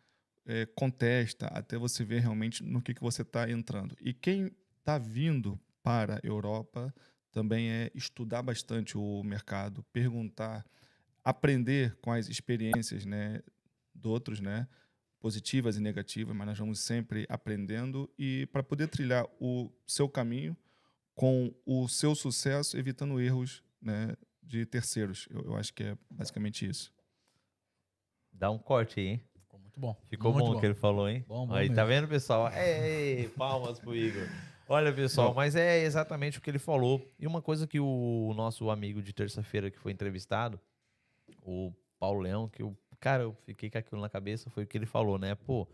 é, 0.46 0.64
contesta, 0.64 1.46
até 1.48 1.76
você 1.76 2.02
ver 2.02 2.20
realmente 2.20 2.62
no 2.62 2.80
que, 2.80 2.94
que 2.94 3.02
você 3.02 3.20
está 3.20 3.50
entrando. 3.50 3.94
E 4.00 4.14
quem 4.14 4.50
está 4.78 4.96
vindo 4.96 5.60
para 5.82 6.14
a 6.16 6.20
Europa 6.26 6.94
também 7.30 7.70
é 7.70 7.90
estudar 7.94 8.40
bastante 8.42 8.96
o 8.96 9.22
mercado, 9.22 9.82
perguntar, 9.92 10.64
aprender 11.28 11.94
com 12.00 12.10
as 12.10 12.26
experiências 12.26 13.04
né, 13.04 13.42
de 13.94 14.08
outros, 14.08 14.40
né, 14.40 14.66
positivas 15.20 15.76
e 15.76 15.80
negativas, 15.80 16.34
mas 16.34 16.46
nós 16.46 16.58
vamos 16.58 16.80
sempre 16.80 17.26
aprendendo 17.28 18.10
e 18.18 18.46
para 18.46 18.62
poder 18.62 18.88
trilhar 18.88 19.26
o 19.38 19.70
seu 19.86 20.08
caminho 20.08 20.56
com 21.14 21.52
o 21.66 21.86
seu 21.86 22.14
sucesso, 22.14 22.78
evitando 22.78 23.20
erros 23.20 23.62
né, 23.82 24.16
de 24.42 24.64
terceiros. 24.64 25.28
Eu, 25.30 25.42
eu 25.42 25.56
acho 25.56 25.74
que 25.74 25.82
é 25.82 25.98
basicamente 26.10 26.66
isso. 26.66 26.90
Dá 28.32 28.50
um 28.50 28.58
corte 28.58 28.98
aí, 28.98 29.06
hein? 29.08 29.24
Ficou 29.34 29.60
muito 29.60 29.78
bom. 29.78 29.96
Ficou 30.08 30.32
muito 30.32 30.46
bom 30.46 30.56
o 30.56 30.60
que 30.60 30.64
ele 30.66 30.74
falou, 30.74 31.10
hein? 31.10 31.26
Bom, 31.28 31.46
bom 31.46 31.52
aí, 31.52 31.64
mesmo. 31.64 31.76
tá 31.76 31.84
vendo, 31.84 32.08
pessoal? 32.08 32.50
Ei, 32.54 33.28
palmas 33.36 33.78
pro 33.78 33.94
Igor. 33.94 34.26
Olha, 34.66 34.92
pessoal, 34.94 35.34
mas 35.34 35.56
é 35.56 35.82
exatamente 35.82 36.38
o 36.38 36.40
que 36.40 36.48
ele 36.48 36.58
falou. 36.58 37.06
E 37.18 37.26
uma 37.26 37.42
coisa 37.42 37.66
que 37.66 37.80
o 37.80 38.32
nosso 38.34 38.70
amigo 38.70 39.02
de 39.02 39.12
terça-feira 39.12 39.70
que 39.70 39.78
foi 39.78 39.92
entrevistado, 39.92 40.58
o 41.42 41.72
Paulo 41.98 42.20
Leão, 42.20 42.48
que 42.48 42.62
eu, 42.62 42.76
cara, 43.00 43.22
eu 43.24 43.34
fiquei 43.44 43.70
com 43.70 43.78
aquilo 43.78 44.00
na 44.00 44.08
cabeça, 44.08 44.48
foi 44.50 44.64
o 44.64 44.66
que 44.66 44.76
ele 44.78 44.86
falou, 44.86 45.18
né? 45.18 45.34
Pô, 45.34 45.66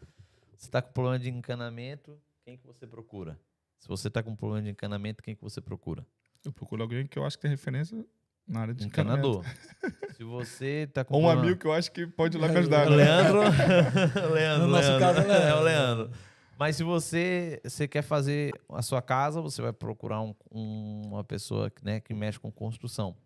você 0.57 0.71
tá 0.71 0.81
com 0.83 0.93
problema 0.93 1.19
de 1.19 1.31
encanamento, 1.31 2.19
quem 2.45 2.57
que 2.57 2.67
você 2.67 2.87
procura? 2.87 3.39
Se 3.79 3.89
você 3.89 4.09
tá 4.09 4.23
com 4.23 4.35
problema 4.35 4.63
de 4.63 4.71
encanamento, 4.71 5.23
quem 5.23 5.35
que 5.35 5.43
você 5.43 5.61
procura? 5.61 6.07
Eu 6.45 6.53
procuro 6.53 6.83
alguém 6.83 7.07
que 7.07 7.19
eu 7.19 7.25
acho 7.25 7.37
que 7.37 7.43
tem 7.43 7.51
referência 7.51 8.05
na 8.47 8.61
área 8.61 8.75
de 8.75 8.85
encanamento. 8.87 9.29
Encanador. 9.29 10.15
Se 10.17 10.25
você 10.25 10.87
tá 10.93 11.05
com 11.05 11.15
Ou 11.15 11.21
um 11.21 11.25
problema- 11.25 11.43
amigo 11.47 11.61
que 11.61 11.67
eu 11.67 11.73
acho 11.73 11.91
que 11.93 12.07
pode 12.07 12.37
ir 12.37 12.41
lá 12.41 12.49
me 12.49 12.57
ajudar. 12.59 12.89
né? 12.89 12.97
Leandro. 12.97 13.41
Leandro. 14.33 14.67
No 14.67 14.73
nosso 14.73 14.89
Leandro. 14.89 15.01
caso, 15.01 15.21
é 15.21 15.25
Leandro. 15.27 15.49
É 15.49 15.55
o 15.55 15.61
Leandro. 15.63 16.11
Mas 16.59 16.77
se 16.77 16.85
você, 16.85 17.61
você 17.65 17.89
quer 17.89 18.03
fazer 18.03 18.53
a 18.71 18.81
sua 18.81 19.03
casa, 19.03 19.41
você 19.41 19.61
vai 19.61 19.73
procurar 19.73 20.21
um- 20.23 20.35
um- 20.53 21.03
uma 21.07 21.25
pessoa 21.25 21.71
né, 21.83 21.99
que 22.01 22.15
mexe 22.15 22.39
com 22.39 22.51
construção. 22.51 23.17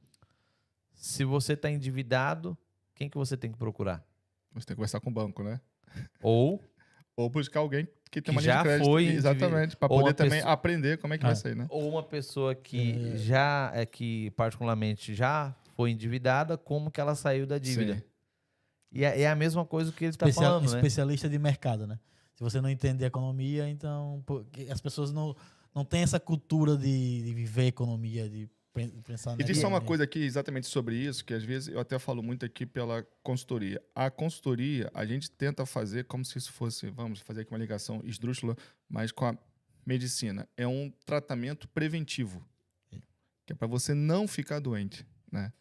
Se 0.99 1.25
você 1.25 1.53
está 1.53 1.71
endividado, 1.71 2.57
quem 2.95 3.09
que 3.09 3.17
você 3.17 3.37
tem 3.37 3.51
que 3.53 3.59
procurar? 3.59 4.05
Você 4.53 4.67
tem 4.67 4.75
que 4.75 4.77
conversar 4.77 5.01
com 5.01 5.11
o 5.11 5.13
banco, 5.13 5.43
né? 5.43 5.61
Ou 6.23 6.63
Ou 7.17 7.29
buscar 7.29 7.61
alguém 7.61 7.85
que 8.11 8.23
tem 8.23 8.23
Que 8.23 8.31
uma 8.31 8.41
linha 8.41 8.53
já 8.55 8.59
de 8.59 8.69
crédito. 8.69 8.87
foi 8.87 9.07
Exatamente. 9.07 9.77
Para 9.77 9.89
poder 9.89 10.15
também 10.15 10.39
pessoa- 10.39 10.53
aprender 10.53 10.99
como 10.99 11.15
é 11.15 11.19
que 11.19 11.25
vai 11.25 11.33
É. 11.33 11.35
sair, 11.35 11.57
né? 11.57 11.67
Ou 11.69 11.89
uma 11.91 12.03
pessoa 12.03 12.55
que 12.55 13.17
já, 13.19 13.73
é 13.75 13.85
que 13.85 14.31
particularmente 14.33 15.15
já 15.15 15.55
foi 15.75 15.91
endividada, 15.91 16.57
como 16.57 16.91
que 16.93 17.01
ela 17.01 17.15
saiu 17.17 17.45
da 17.47 17.59
dívida. 17.59 17.97
Sim. 17.97 18.03
E 18.93 19.05
é, 19.05 19.23
é 19.23 19.29
a 19.29 19.35
mesma 19.35 19.65
coisa 19.67 19.91
que 19.93 20.05
ele 20.05 20.11
está 20.11 20.29
Especial- 20.29 20.53
falando, 20.61 20.71
né? 20.71 20.77
especialista 20.79 21.29
de 21.29 21.39
mercado, 21.39 21.87
né? 21.87 21.99
Se 22.35 22.43
você 22.45 22.61
não 22.61 22.71
entende 22.71 23.05
economia, 23.05 23.69
então 23.69 24.23
porque 24.25 24.69
as 24.71 24.81
pessoas 24.81 25.13
não, 25.13 25.35
não 25.75 25.85
têm 25.85 26.03
essa 26.03 26.21
cultura 26.21 26.77
de, 26.77 27.23
de 27.23 27.35
viver 27.35 27.67
economia, 27.67 28.29
de 28.31 28.49
E 29.41 29.45
tem 29.45 29.55
só 29.55 29.69
uma 29.69 29.81
coisa 29.81 30.05
aqui 30.05 30.21
exatamente 30.21 30.67
sobre 30.67 30.97
isso, 30.97 31.25
que 31.25 31.35
às 31.35 31.43
vezes 31.43 31.69
eu 31.69 31.81
até 31.81 31.99
falo 31.99 32.23
muito 32.23 32.45
aqui 32.45 32.67
pela 32.67 33.03
consultoria. 33.23 33.83
A 33.95 34.11
consultoria, 34.11 34.91
a 34.95 35.05
gente 35.05 35.31
tenta 35.31 35.65
fazer 35.67 36.05
como 36.05 36.25
se 36.25 36.39
isso 36.39 36.53
fosse, 36.53 36.91
vamos 36.91 37.21
fazer 37.21 37.43
aqui 37.43 37.53
uma 37.53 37.59
ligação 37.59 38.01
esdrúxula, 38.05 38.57
mas 38.89 39.13
com 39.13 39.27
a 39.27 39.37
medicina. 39.85 40.49
É 40.57 40.67
um 40.67 40.93
tratamento 41.07 41.69
preventivo, 41.69 42.47
que 43.47 43.53
é 43.53 43.55
para 43.55 43.67
você 43.67 43.95
não 43.95 44.29
ficar 44.29 44.61
doente, 44.61 45.07
né? 45.33 45.53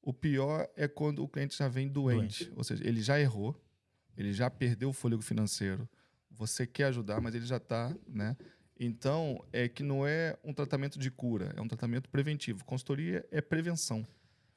O 0.00 0.12
pior 0.12 0.68
é 0.76 0.86
quando 0.86 1.22
o 1.24 1.28
cliente 1.28 1.56
já 1.56 1.66
vem 1.66 1.88
doente, 1.88 2.52
ou 2.54 2.62
seja, 2.62 2.86
ele 2.86 3.02
já 3.02 3.18
errou, 3.18 3.58
ele 4.16 4.32
já 4.32 4.50
perdeu 4.50 4.90
o 4.90 4.92
fôlego 4.92 5.22
financeiro, 5.22 5.88
você 6.30 6.66
quer 6.66 6.84
ajudar, 6.84 7.20
mas 7.20 7.34
ele 7.34 7.46
já 7.46 7.56
está, 7.56 7.94
né? 8.06 8.36
Então, 8.78 9.42
é 9.52 9.68
que 9.68 9.82
não 9.82 10.06
é 10.06 10.36
um 10.42 10.52
tratamento 10.52 10.98
de 10.98 11.10
cura, 11.10 11.52
é 11.56 11.60
um 11.60 11.68
tratamento 11.68 12.08
preventivo. 12.08 12.64
Consultoria 12.64 13.24
é 13.30 13.40
prevenção. 13.40 14.04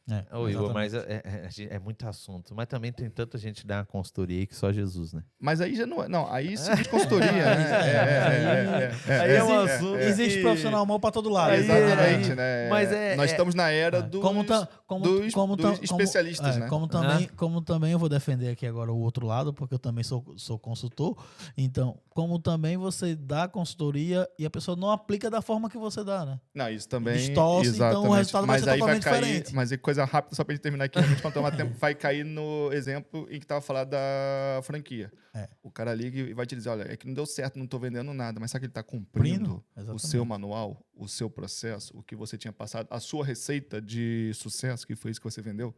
É, 0.09 0.23
Ô, 0.33 0.47
Igor, 0.47 0.71
exatamente. 0.71 0.73
mas 0.73 0.93
é, 0.93 1.21
é- 1.69 1.75
é 1.75 1.79
muito 1.79 2.07
assunto. 2.07 2.55
Mas 2.55 2.67
também 2.67 2.93
tem 2.93 3.09
tanta 3.09 3.37
gente 3.37 3.67
da 3.67 3.83
consultoria 3.83 4.39
aí 4.39 4.47
que 4.47 4.55
só 4.55 4.71
Jesus, 4.71 5.11
né? 5.11 5.21
Mas 5.37 5.59
aí 5.59 5.75
já 5.75 5.85
não 5.85 6.01
é. 6.01 6.07
Não, 6.07 6.31
aí 6.31 6.55
se 6.57 6.73
diz 6.77 6.87
consultoria, 6.87 7.29
né? 7.33 7.67
É, 7.71 9.11
é, 9.11 9.11
é, 9.11 9.13
é, 9.13 9.19
Aí 9.19 9.31
é 9.35 9.43
um 9.43 9.67
é, 9.67 9.73
assunto 9.73 9.97
é, 9.97 10.07
Existe 10.07 10.41
profissional 10.41 10.85
mal 10.85 10.97
para 10.97 11.11
todo 11.11 11.29
lado. 11.29 11.51
é, 11.53 11.57
Exatamente, 11.57 12.33
né? 12.35 12.69
mas 12.69 12.89
é- 12.91 13.15
Nós 13.17 13.29
é- 13.29 13.33
estamos 13.33 13.53
na 13.53 13.69
era 13.69 14.01
dos, 14.01 14.21
como, 14.21 14.45
tam- 14.45 14.67
como, 14.85 15.03
dos- 15.03 15.33
como, 15.33 15.55
dos 15.57 15.63
tam- 15.65 15.73
como- 15.87 16.01
especialistas, 16.01 16.55
é, 16.55 16.59
né? 16.61 16.67
Como 16.67 16.87
também, 16.87 17.27
como 17.35 17.61
também 17.61 17.91
eu 17.91 17.99
vou 17.99 18.07
defender 18.07 18.49
aqui 18.49 18.65
agora 18.65 18.91
o 18.93 18.97
outro 18.99 19.25
lado, 19.27 19.53
porque 19.53 19.73
eu 19.73 19.79
também 19.79 20.05
sou, 20.05 20.23
sou 20.37 20.57
consultor. 20.57 21.17
Então, 21.57 21.99
como 22.11 22.39
também 22.39 22.77
você 22.77 23.13
dá 23.13 23.47
consultoria 23.47 24.27
e 24.39 24.45
a 24.45 24.49
pessoa 24.49 24.77
não 24.77 24.89
aplica 24.89 25.29
da 25.29 25.41
forma 25.41 25.69
que 25.69 25.77
você 25.77 26.01
dá, 26.03 26.25
né? 26.25 26.39
Não, 26.55 26.69
isso 26.69 26.87
também. 26.87 27.15
Distorce, 27.15 27.69
então 27.71 28.03
o 28.03 28.15
exatamente. 28.15 28.17
resultado 28.17 28.45
vai 28.47 28.55
mas 28.55 28.63
ser 28.63 28.69
aí 28.69 28.79
vai 28.79 28.79
totalmente 28.99 29.03
cair, 29.03 29.21
diferente. 29.25 29.55
Mas 29.55 29.71
é 29.71 29.77
coisa 29.77 29.96
rápida, 30.05 30.35
só 30.35 30.43
pra 30.43 30.53
gente 30.53 30.61
terminar 30.61 30.85
aqui, 30.85 30.99
realmente, 30.99 31.21
pra 31.21 31.29
não 31.29 31.33
tomar 31.33 31.55
tempo, 31.55 31.73
vai 31.77 31.95
cair 31.95 32.23
no 32.23 32.71
exemplo 32.71 33.27
em 33.29 33.39
que 33.39 33.45
tava 33.45 33.61
falando 33.61 33.89
da 33.89 34.59
franquia. 34.63 35.11
É. 35.33 35.49
O 35.61 35.69
cara 35.69 35.93
liga 35.93 36.19
e 36.19 36.33
vai 36.33 36.45
te 36.45 36.55
dizer: 36.55 36.69
olha, 36.69 36.91
é 36.91 36.97
que 36.97 37.05
não 37.07 37.13
deu 37.13 37.25
certo, 37.25 37.59
não 37.59 37.67
tô 37.67 37.77
vendendo 37.77 38.13
nada, 38.13 38.39
mas 38.39 38.51
sabe 38.51 38.61
que 38.61 38.65
ele 38.67 38.73
tá 38.73 38.83
cumprindo 38.83 39.63
o 39.93 39.99
seu 39.99 40.25
manual, 40.25 40.85
o 40.95 41.07
seu 41.07 41.29
processo, 41.29 41.97
o 41.97 42.03
que 42.03 42.15
você 42.15 42.37
tinha 42.37 42.51
passado, 42.51 42.87
a 42.89 42.99
sua 42.99 43.25
receita 43.25 43.81
de 43.81 44.31
sucesso, 44.33 44.85
que 44.85 44.95
foi 44.95 45.11
isso 45.11 45.19
que 45.19 45.29
você 45.29 45.41
vendeu. 45.41 45.75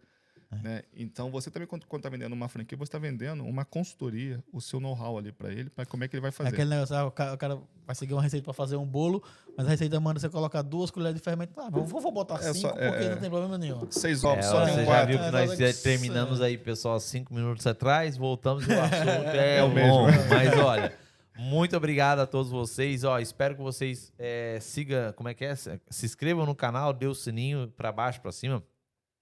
É. 0.51 0.55
Né? 0.63 0.84
Então, 0.95 1.30
você 1.30 1.51
também, 1.51 1.67
quando 1.67 1.84
está 1.84 2.09
vendendo 2.09 2.34
uma 2.34 2.47
franquia, 2.47 2.76
você 2.76 2.85
está 2.89 2.97
vendendo 2.97 3.43
uma 3.45 3.63
consultoria, 3.63 4.43
o 4.51 4.59
seu 4.59 4.80
know-how 4.80 5.15
ali 5.17 5.31
para 5.31 5.51
ele, 5.51 5.69
para 5.69 5.85
como 5.85 6.03
é 6.03 6.07
que 6.07 6.15
ele 6.15 6.21
vai 6.21 6.30
É 6.30 6.31
fazer. 6.31 6.49
aquele 6.49 6.69
negócio, 6.71 6.95
ah, 6.95 7.05
o, 7.05 7.11
cara, 7.11 7.34
o 7.34 7.38
cara 7.38 7.59
vai 7.85 7.95
seguir 7.95 8.13
uma 8.13 8.21
receita 8.23 8.45
para 8.45 8.53
fazer 8.53 8.76
um 8.76 8.85
bolo, 8.85 9.23
mas 9.55 9.67
a 9.67 9.69
receita 9.69 9.99
manda 9.99 10.19
você 10.19 10.27
colocar 10.27 10.63
duas 10.63 10.89
colheres 10.89 11.15
de 11.15 11.21
fermento. 11.23 11.53
Ah, 11.55 11.69
vou, 11.69 11.85
vou 11.85 12.11
botar 12.11 12.35
É 12.38 12.51
cinco 12.53 12.55
só- 12.55 12.69
é- 12.80 12.89
porque 12.89 13.03
é. 13.05 13.09
não 13.11 13.17
tem 13.19 13.30
problema 13.30 13.57
nenhum. 13.59 13.91
Seis 13.91 14.23
É, 14.23 14.27
ovos, 14.27 14.45
só 14.45 14.65
tem 14.65 14.76
já 14.77 14.85
quatro. 14.85 15.07
viu 15.07 15.19
que 15.19 15.26
É, 15.26 15.31
nós 15.31 15.55
que- 15.55 15.73
terminamos 15.84 16.41
aí, 16.41 16.57
pessoal, 16.57 16.99
cinco 16.99 17.31
minutos 17.31 17.67
atrás, 17.67 18.17
voltamos 18.17 18.67
e 18.67 18.71
o 18.71 18.81
assunto 18.81 18.89
é, 19.38 19.57
É 19.57 19.63
o 19.63 19.69
mesmo. 19.69 20.07
Mas 20.30 20.57
olha, 20.57 20.93
muito 21.38 21.77
obrigado 21.77 22.21
a 22.21 22.26
todos 22.26 22.51
vocês. 22.51 23.03
Ó, 23.03 23.19
espero 23.19 23.55
que 23.55 23.61
vocês 23.61 24.11
é, 24.17 24.57
sigam, 24.59 25.13
como 25.13 25.30
é 25.30 25.35
que 25.35 25.45
é? 25.45 25.55
Se 25.55 25.80
se 25.91 26.07
inscrevam 26.07 26.43
no 26.47 26.55
canal, 26.55 26.91
dê 26.91 27.05
o 27.05 27.13
sininho 27.13 27.71
para 27.77 27.91
baixo, 27.91 28.19
para 28.19 28.31
cima. 28.31 28.63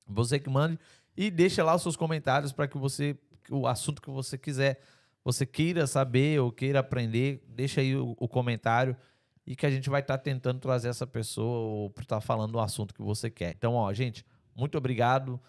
Você 0.10 0.40
que 0.40 0.50
mande 0.50 0.80
e 1.18 1.32
deixa 1.32 1.64
lá 1.64 1.76
os 1.76 1.82
seus 1.82 1.96
comentários 1.96 2.52
para 2.52 2.68
que 2.68 2.78
você 2.78 3.18
o 3.50 3.66
assunto 3.66 4.02
que 4.02 4.10
você 4.10 4.38
quiser, 4.38 4.82
você 5.24 5.46
queira 5.46 5.88
saber 5.88 6.40
ou 6.40 6.52
queira 6.52 6.80
aprender, 6.80 7.44
deixa 7.48 7.82
aí 7.82 7.96
o, 7.96 8.16
o 8.20 8.28
comentário 8.28 8.96
e 9.46 9.56
que 9.56 9.66
a 9.66 9.70
gente 9.70 9.90
vai 9.90 10.02
estar 10.02 10.18
tentando 10.18 10.60
trazer 10.60 10.90
essa 10.90 11.08
pessoa 11.08 11.60
ou 11.60 11.94
estar 12.00 12.20
falando 12.20 12.52
do 12.52 12.60
assunto 12.60 12.94
que 12.94 13.02
você 13.02 13.30
quer. 13.30 13.54
Então, 13.56 13.74
ó, 13.74 13.94
gente, 13.94 14.26
muito 14.56 14.78
obrigado. 14.78 15.40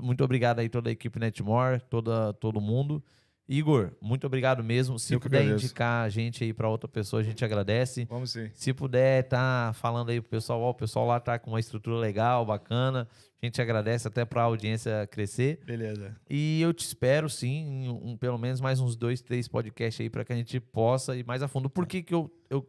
Muito 0.00 0.24
obrigado 0.24 0.60
aí 0.60 0.70
toda 0.70 0.88
a 0.88 0.92
equipe 0.92 1.18
Netmore, 1.18 1.80
toda 1.90 2.32
todo 2.32 2.60
mundo. 2.62 3.04
Igor, 3.52 3.92
muito 4.00 4.26
obrigado 4.26 4.64
mesmo. 4.64 4.98
Se 4.98 5.18
puder 5.18 5.40
agradeço. 5.42 5.66
indicar 5.66 6.04
a 6.04 6.08
gente 6.08 6.42
aí 6.42 6.52
para 6.54 6.68
outra 6.68 6.88
pessoa, 6.88 7.20
a 7.20 7.22
gente 7.24 7.44
agradece. 7.44 8.06
Vamos 8.06 8.30
sim. 8.30 8.50
Se 8.54 8.72
puder 8.72 9.24
tá 9.28 9.72
falando 9.74 10.08
aí 10.10 10.20
pro 10.20 10.30
pessoal, 10.30 10.60
ó, 10.62 10.70
o 10.70 10.74
pessoal 10.74 11.06
lá 11.06 11.20
tá 11.20 11.38
com 11.38 11.50
uma 11.50 11.60
estrutura 11.60 11.96
legal, 11.96 12.46
bacana. 12.46 13.06
A 13.42 13.46
gente 13.46 13.60
agradece 13.60 14.08
até 14.08 14.24
para 14.24 14.40
a 14.40 14.44
audiência 14.44 15.06
crescer. 15.08 15.60
Beleza. 15.66 16.16
E 16.30 16.62
eu 16.62 16.72
te 16.72 16.84
espero, 16.84 17.28
sim, 17.28 17.48
em 17.84 17.88
um- 17.90 18.16
pelo 18.16 18.38
menos 18.38 18.60
mais 18.60 18.80
uns 18.80 18.96
dois, 18.96 19.20
três 19.20 19.48
podcasts 19.48 20.00
aí 20.00 20.08
para 20.08 20.24
que 20.24 20.32
a 20.32 20.36
gente 20.36 20.58
possa 20.60 21.14
ir 21.16 21.26
mais 21.26 21.42
a 21.42 21.48
fundo. 21.48 21.68
Por 21.68 21.84
que, 21.86 22.02
que 22.02 22.14
eu, 22.14 22.30
eu 22.48 22.66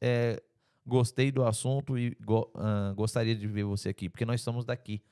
é, 0.00 0.40
gostei 0.86 1.30
do 1.30 1.44
assunto 1.44 1.98
e 1.98 2.16
go- 2.24 2.50
ah, 2.54 2.92
gostaria 2.96 3.34
de 3.36 3.46
ver 3.46 3.64
você 3.64 3.88
aqui? 3.90 4.08
Porque 4.08 4.24
nós 4.24 4.40
estamos 4.40 4.64
daqui. 4.64 5.02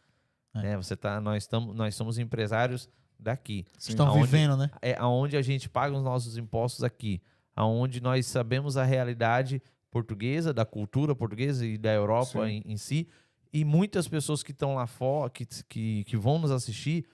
É. 0.54 0.62
né? 0.62 0.76
Você 0.76 0.96
tá, 0.96 1.20
nós, 1.20 1.42
estamos, 1.42 1.76
nós 1.76 1.94
somos 1.94 2.18
empresários 2.18 2.88
daqui. 3.20 3.64
Sim. 3.78 3.92
Estão 3.92 4.06
Aonde- 4.08 4.24
vivendo, 4.26 4.56
né? 4.56 4.70
É 4.80 4.94
aonde 4.98 5.36
a 5.36 5.42
gente 5.42 5.68
paga 5.68 5.96
os 5.96 6.02
nossos 6.02 6.36
impostos 6.36 6.82
aqui. 6.84 7.20
Aonde 7.54 8.00
nós 8.00 8.26
sabemos 8.26 8.76
a 8.76 8.84
realidade 8.84 9.62
portuguesa, 9.90 10.52
da 10.54 10.64
cultura 10.64 11.14
portuguesa 11.14 11.66
e 11.66 11.76
da 11.76 11.92
Europa 11.92 12.48
em, 12.48 12.62
em 12.64 12.76
si. 12.76 13.08
E 13.52 13.64
muitas 13.64 14.06
pessoas 14.06 14.42
que 14.42 14.52
estão 14.52 14.76
lá 14.76 14.86
fora, 14.86 15.28
que, 15.28 15.44
que, 15.68 16.04
que 16.04 16.16
vão 16.16 16.38
nos 16.38 16.50
assistir, 16.52 17.04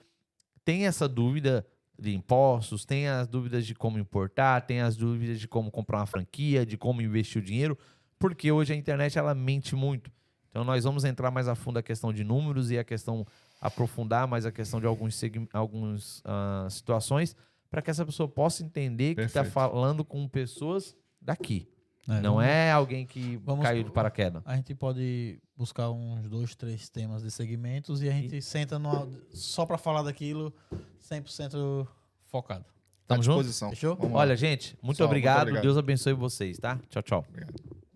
têm 0.63 0.85
essa 0.85 1.07
dúvida 1.07 1.65
de 1.99 2.13
impostos, 2.13 2.85
têm 2.85 3.07
as 3.07 3.27
dúvidas 3.27 3.65
de 3.65 3.73
como 3.73 3.97
importar, 3.97 4.61
têm 4.61 4.81
as 4.81 4.95
dúvidas 4.95 5.39
de 5.39 5.47
como 5.47 5.71
comprar 5.71 5.97
uma 5.99 6.05
franquia, 6.05 6.63
de 6.63 6.77
como 6.77 7.01
investir 7.01 7.41
o 7.41 7.45
dinheiro, 7.45 7.75
porque 8.19 8.51
hoje 8.51 8.71
a 8.73 8.75
internet 8.75 9.17
ela 9.17 9.33
mente 9.33 9.75
muito. 9.75 10.11
Então 10.49 10.63
nós 10.63 10.83
vamos 10.83 11.03
entrar 11.03 11.31
mais 11.31 11.47
a 11.47 11.55
fundo 11.55 11.79
a 11.79 11.83
questão 11.83 12.13
de 12.13 12.23
números 12.23 12.69
e 12.69 12.77
a 12.77 12.83
questão 12.83 13.25
aprofundar 13.59 14.27
mais 14.27 14.45
a 14.45 14.51
questão 14.51 14.79
de 14.79 14.85
alguns 14.85 15.19
algumas 15.53 16.21
ah, 16.25 16.67
situações 16.69 17.35
para 17.69 17.81
que 17.81 17.89
essa 17.91 18.05
pessoa 18.05 18.27
possa 18.29 18.63
entender 18.63 19.15
que 19.15 19.21
está 19.21 19.41
Perfeito. 19.43 19.53
falando 19.53 20.05
com 20.05 20.27
pessoas 20.27 20.95
daqui. 21.21 21.67
É, 22.07 22.21
não 22.21 22.35
vamos- 22.35 22.45
é 22.49 22.71
alguém 22.71 23.05
que 23.05 23.35
vamos- 23.43 23.63
caiu 23.65 23.83
de 23.83 23.91
paraquedas. 23.91 24.41
A 24.45 24.55
gente 24.55 24.73
pode 24.73 25.39
buscar 25.57 25.89
uns 25.91 26.29
dois, 26.29 26.55
três 26.55 26.87
temas 26.87 27.21
de 27.21 27.29
segmentos 27.29 28.01
e 28.01 28.07
a 28.07 28.13
gente 28.13 28.41
senta 28.41 28.79
numa- 28.79 29.09
só 29.33 29.65
para 29.65 29.77
falar 29.77 30.03
daquilo 30.03 30.53
100% 30.99 31.85
focado. 32.27 32.63
À 32.63 33.07
Tamo 33.07 33.23
junto? 33.23 33.37
disposição. 33.39 33.69
Fechou? 33.71 33.95
Vamos 33.97 34.13
lá. 34.13 34.19
Olha, 34.19 34.35
gente, 34.37 34.67
muito 34.67 34.69
Pessoal, 34.71 34.85
muito 34.85 35.03
obrigado. 35.05 35.41
obrigado. 35.41 35.63
Deus 35.63 35.77
abençoe 35.77 36.13
vocês, 36.13 36.57
tá? 36.57 36.79
Tchau, 36.89 37.01
tchau. 37.01 37.25
Obrigado. 37.27 37.86